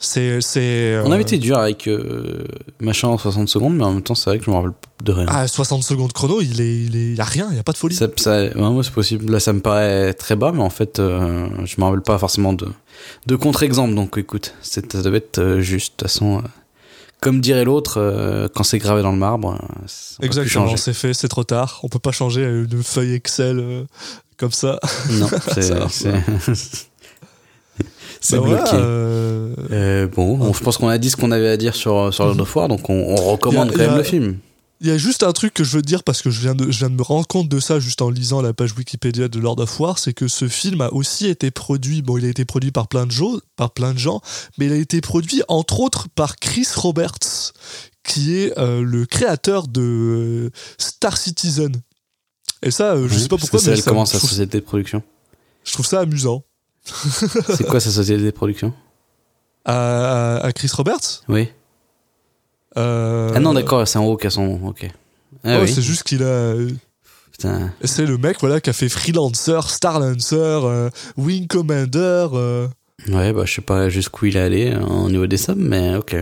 C'est, 0.01 0.41
c'est. 0.41 1.01
On 1.05 1.11
euh, 1.11 1.13
avait 1.15 1.23
été 1.23 1.39
dur 1.39 1.59
avec, 1.59 1.89
euh, 1.89 2.45
machin 2.79 3.09
en 3.09 3.19
60 3.19 3.49
secondes, 3.49 3.75
mais 3.77 3.83
en 3.83 3.93
même 3.95 4.03
temps, 4.03 4.15
c'est 4.15 4.31
vrai 4.31 4.39
que 4.39 4.45
je 4.45 4.51
me 4.51 4.55
rappelle 4.55 4.71
de 5.03 5.13
rien. 5.13 5.27
Ah, 5.29 5.49
60 5.49 5.83
secondes 5.83 6.13
chrono, 6.13 6.41
il 6.41 6.61
est, 6.61 6.77
il 6.85 6.97
est, 6.97 7.15
y 7.15 7.21
a 7.21 7.25
rien, 7.25 7.49
il 7.51 7.57
y 7.57 7.59
a 7.59 7.65
pas 7.65 7.73
de 7.73 7.79
folie. 7.79 7.97
Ça, 7.97 8.07
ça, 8.17 8.43
ouais, 8.45 8.53
moi, 8.55 8.85
c'est 8.85 8.93
possible. 8.93 9.33
Là, 9.33 9.41
ça 9.41 9.53
me 9.53 9.61
paraît 9.61 10.15
très 10.15 10.37
bas, 10.37 10.53
mais 10.53 10.63
en 10.63 10.71
fait, 10.71 11.01
euh, 11.01 11.49
je 11.65 11.75
me 11.79 11.85
rappelle 11.85 12.03
pas 12.03 12.17
forcément 12.17 12.53
de, 12.53 12.69
de 13.27 13.35
contre-exemple. 13.37 13.95
Donc, 13.97 14.17
écoute, 14.19 14.55
c'est- 14.63 14.93
ça 14.93 15.03
devait 15.03 15.19
être 15.19 15.39
euh, 15.41 15.61
juste. 15.61 15.95
De 15.95 16.05
toute 16.05 16.13
façon, 16.13 16.39
euh, 16.39 16.43
comme 17.21 17.41
dirait 17.41 17.65
l'autre, 17.65 17.95
euh, 18.01 18.47
quand 18.55 18.63
c'est 18.63 18.79
gravé 18.79 19.03
dans 19.03 19.11
le 19.11 19.19
marbre, 19.19 19.59
plus 19.81 20.17
Exactement, 20.25 20.77
c'est 20.77 20.93
fait, 20.95 21.13
c'est 21.13 21.27
trop 21.27 21.43
tard. 21.43 21.81
On 21.83 21.89
peut 21.89 21.99
pas 21.99 22.13
changer 22.13 22.45
une 22.45 22.85
feuille 22.85 23.15
Excel 23.15 23.59
euh, 23.59 23.83
comme 24.37 24.53
ça. 24.53 24.79
Non, 25.11 25.27
c'est, 25.53 25.63
Ça 25.63 25.89
c'est, 25.91 26.13
c'est 28.21 28.37
Bah 28.37 28.43
voilà, 28.47 28.63
bloqué. 28.63 28.77
euh, 28.81 29.55
Euh, 29.71 30.07
bon, 30.09 30.37
bon, 30.37 30.53
je 30.53 30.63
pense 30.63 30.77
qu'on 30.79 30.89
a 30.89 30.99
dit 30.99 31.11
ce 31.11 31.17
qu'on 31.17 31.31
avait 31.31 31.49
à 31.49 31.57
dire 31.57 31.75
sur, 31.75 32.13
sur 32.13 32.25
Lord 32.27 32.41
of 32.41 32.57
War, 32.57 32.69
donc 32.69 32.89
on, 32.91 32.95
on 32.95 33.17
recommande 33.33 33.69
a- 33.69 33.73
quand 33.73 33.79
même 33.79 33.91
a- 33.95 33.97
le 33.99 34.03
film. 34.03 34.39
Il 34.81 34.87
y 34.87 34.93
a 34.93 34.97
juste 34.97 35.25
un 35.25 35.33
truc 35.33 35.55
que 35.55 35.65
je 35.65 35.75
veux 35.77 35.83
dire 35.83 36.05
parce 36.05 36.23
que 36.23 36.31
je 36.31 36.41
viens, 36.41 36.55
de, 36.55 36.71
je 36.71 36.79
viens 36.79 36.89
de 36.89 36.95
me 36.95 37.03
rendre 37.03 37.27
compte 37.27 37.49
de 37.49 37.59
ça 37.59 37.81
juste 37.81 38.01
en 38.01 38.11
lisant 38.11 38.41
la 38.43 38.53
page 38.53 38.75
Wikipédia 38.79 39.27
de 39.27 39.41
Lord 39.41 39.59
of 39.59 39.81
War, 39.81 39.99
c'est 39.99 40.13
que 40.13 40.29
ce 40.29 40.47
film 40.47 40.81
a 40.83 40.93
aussi 40.93 41.27
été 41.27 41.51
produit, 41.51 42.01
bon 42.01 42.17
il 42.17 42.25
a 42.25 42.29
été 42.29 42.45
produit 42.45 42.71
par 42.71 42.87
plein 42.87 43.05
de 43.05 43.11
gens, 43.11 43.33
par 43.57 43.73
plein 43.73 43.93
de 43.93 43.99
gens, 43.99 44.21
mais 44.57 44.67
il 44.67 44.73
a 44.73 44.77
été 44.77 45.01
produit 45.01 45.43
entre 45.49 45.81
autres 45.81 46.07
par 46.15 46.37
Chris 46.37 46.69
Roberts, 46.77 47.19
qui 48.05 48.37
est 48.37 48.57
euh, 48.57 48.81
le 48.83 49.05
créateur 49.05 49.67
de 49.67 49.81
euh, 49.83 50.51
Star 50.79 51.17
Citizen. 51.17 51.73
Et 52.63 52.71
ça, 52.71 52.93
euh, 52.93 53.09
je 53.09 53.15
Ouais, 53.15 53.21
sais 53.21 53.29
pas 53.29 53.37
pourquoi, 53.37 53.59
mais 53.67 53.73
elle 53.73 53.83
ça- 53.83 53.91
commence 53.91 54.13
sa 54.13 54.21
société 54.21 54.61
de 54.61 54.65
production. 54.65 55.03
je 55.65 55.73
trouve 55.73 55.87
ça 55.87 55.99
amusant. 56.01 56.45
C'est 57.57 57.67
quoi 57.67 57.81
sa 57.81 57.91
société 57.91 58.23
de 58.23 58.31
production? 58.31 58.73
À, 59.65 60.51
Chris 60.55 60.71
Roberts? 60.75 61.23
Oui. 61.29 61.49
euh, 62.77 63.33
Ah 63.35 63.41
non, 63.41 63.53
d'accord, 63.55 63.87
c'est 63.87 63.99
en 63.99 64.05
haut 64.07 64.17
qu'à 64.17 64.31
son 64.31 64.47
nom, 64.59 64.69
ok. 64.69 64.89
Ah 65.45 65.57
ouais, 65.59 65.63
oui, 65.65 65.73
C'est 65.73 65.83
juste 65.83 66.05
qu'il 66.05 66.23
a. 66.23 66.55
putain. 67.31 67.73
C'est 67.85 68.07
le 68.07 68.17
mec 68.19 68.39
voilà, 68.41 68.61
qui 68.61 68.71
a 68.71 68.73
fait 68.73 68.89
Freelancer, 68.89 69.61
Starlancer, 69.69 70.37
euh, 70.37 70.91
Wing 71.17 71.47
Commander. 71.47 72.29
euh, 72.33 72.67
Ouais, 73.09 73.33
bah 73.33 73.45
je 73.45 73.55
sais 73.55 73.61
pas 73.63 73.89
jusqu'où 73.89 74.27
il 74.27 74.37
est 74.37 74.41
allé 74.41 74.75
au 74.77 75.09
niveau 75.09 75.27
des 75.27 75.37
sommes, 75.37 75.61
mais 75.69 75.97
ok. 75.97 76.17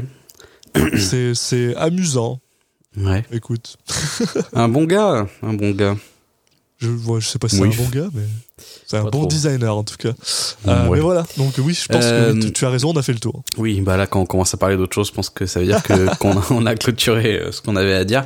c'est, 0.99 1.35
c'est 1.35 1.75
amusant. 1.77 2.41
Ouais. 2.99 3.25
Écoute, 3.33 3.77
Un 4.53 4.69
bon 4.69 4.85
gars, 4.85 5.27
un 5.43 5.53
bon 5.55 5.71
gars. 5.71 5.97
Je, 6.78 6.89
ouais, 6.90 7.20
je 7.20 7.28
sais 7.28 7.39
pas 7.39 7.48
si 7.48 7.61
Oui. 7.61 7.70
c'est 7.73 7.81
un 7.81 7.85
bon 7.85 7.90
gars, 7.90 8.09
mais 8.15 8.23
c'est 8.86 8.97
un 8.98 9.05
Pas 9.05 9.11
bon 9.11 9.19
trop. 9.20 9.27
designer 9.28 9.77
en 9.77 9.82
tout 9.85 9.97
cas. 9.97 10.11
Euh, 10.66 10.85
Ouais. 10.89 10.97
Mais 10.97 11.01
voilà, 11.01 11.24
donc 11.36 11.55
oui, 11.59 11.74
je 11.74 11.86
pense 11.86 12.05
Euh, 12.05 12.32
que 12.32 12.36
oui, 12.39 12.40
tu, 12.47 12.53
tu 12.53 12.65
as 12.65 12.70
raison, 12.70 12.90
on 12.94 12.97
a 12.97 13.03
fait 13.03 13.12
le 13.12 13.19
tour. 13.19 13.43
Oui, 13.57 13.81
bah 13.81 13.97
là 13.97 14.07
quand 14.07 14.20
on 14.20 14.27
commence 14.27 14.53
à 14.53 14.57
parler 14.57 14.77
d'autre 14.77 14.94
chose, 14.94 15.09
je 15.09 15.12
pense 15.12 15.31
que 15.31 15.47
ça 15.47 15.61
veut 15.61 15.66
dire 15.66 15.82
que 15.82 16.15
qu'on 16.19 16.39
a, 16.39 16.44
on 16.51 16.66
a 16.66 16.74
clôturé 16.74 17.39
euh, 17.39 17.53
ce 17.53 17.62
qu'on 17.62 17.77
avait 17.77 17.94
à 17.94 18.05
dire. 18.05 18.24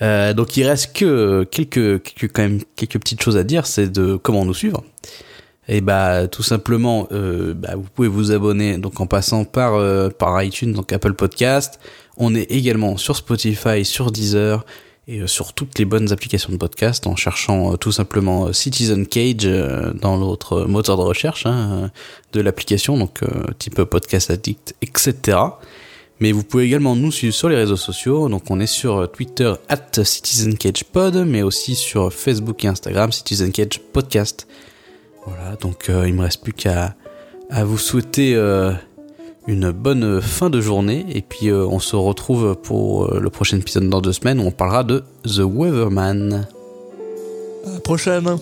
Euh, 0.00 0.32
donc 0.32 0.56
il 0.56 0.64
reste 0.64 0.92
que 0.94 1.44
quelques, 1.50 2.02
quelques 2.02 2.32
quand 2.32 2.42
même 2.42 2.60
quelques 2.76 2.98
petites 3.00 3.22
choses 3.22 3.36
à 3.36 3.42
dire, 3.44 3.66
c'est 3.66 3.88
de 3.90 4.16
comment 4.16 4.44
nous 4.44 4.54
suivre. 4.54 4.84
Et 5.70 5.80
bah 5.82 6.28
tout 6.28 6.42
simplement, 6.42 7.08
euh, 7.12 7.52
bah, 7.52 7.74
vous 7.76 7.86
pouvez 7.94 8.08
vous 8.08 8.32
abonner 8.32 8.78
donc 8.78 9.00
en 9.00 9.06
passant 9.06 9.44
par 9.44 9.74
euh, 9.74 10.08
par 10.08 10.42
iTunes, 10.42 10.72
donc 10.72 10.92
Apple 10.92 11.12
Podcast. 11.12 11.78
On 12.16 12.34
est 12.34 12.50
également 12.50 12.96
sur 12.96 13.16
Spotify, 13.16 13.84
sur 13.84 14.10
Deezer 14.10 14.64
et 15.08 15.20
euh, 15.20 15.26
sur 15.26 15.54
toutes 15.54 15.78
les 15.78 15.84
bonnes 15.84 16.12
applications 16.12 16.52
de 16.52 16.58
podcast 16.58 17.06
en 17.06 17.16
cherchant 17.16 17.72
euh, 17.72 17.76
tout 17.76 17.90
simplement 17.90 18.46
euh, 18.46 18.52
Citizen 18.52 19.06
Cage 19.06 19.48
dans 19.94 20.16
l'autre 20.16 20.66
moteur 20.66 20.96
de 20.96 21.02
recherche 21.02 21.46
hein, 21.46 21.90
de 22.32 22.40
l'application, 22.40 22.96
donc 22.96 23.20
type 23.58 23.82
podcast 23.84 24.30
addict, 24.30 24.74
etc. 24.82 25.38
Mais 26.20 26.32
vous 26.32 26.42
pouvez 26.42 26.64
également 26.64 26.96
nous 26.96 27.12
suivre 27.12 27.34
sur 27.34 27.48
les 27.48 27.56
réseaux 27.56 27.76
sociaux. 27.76 28.28
Donc 28.28 28.50
on 28.50 28.60
est 28.60 28.66
sur 28.66 29.10
Twitter 29.10 29.52
at 29.68 30.04
CitizenCagePod, 30.04 31.24
mais 31.26 31.42
aussi 31.42 31.74
sur 31.74 32.12
Facebook 32.12 32.64
et 32.64 32.68
Instagram 32.68 33.12
Citizen 33.12 33.52
Cage 33.52 33.80
Podcast. 33.92 34.46
Voilà, 35.28 35.56
donc 35.56 35.88
euh, 35.88 36.08
il 36.08 36.14
me 36.14 36.22
reste 36.22 36.42
plus 36.42 36.52
qu'à 36.52 36.94
à 37.50 37.64
vous 37.64 37.78
souhaiter 37.78 38.34
euh, 38.34 38.72
une 39.48 39.70
bonne 39.72 40.20
fin 40.20 40.50
de 40.50 40.60
journée. 40.60 41.06
Et 41.08 41.22
puis 41.22 41.48
euh, 41.48 41.66
on 41.66 41.80
se 41.80 41.96
retrouve 41.96 42.54
pour 42.54 43.06
euh, 43.06 43.18
le 43.18 43.30
prochain 43.30 43.56
épisode 43.56 43.88
dans 43.88 44.00
deux 44.00 44.12
semaines 44.12 44.38
où 44.38 44.44
on 44.44 44.50
parlera 44.52 44.84
de 44.84 45.02
The 45.24 45.40
Weatherman. 45.40 46.46
À 47.66 47.72
la 47.72 47.80
prochaine. 47.80 48.38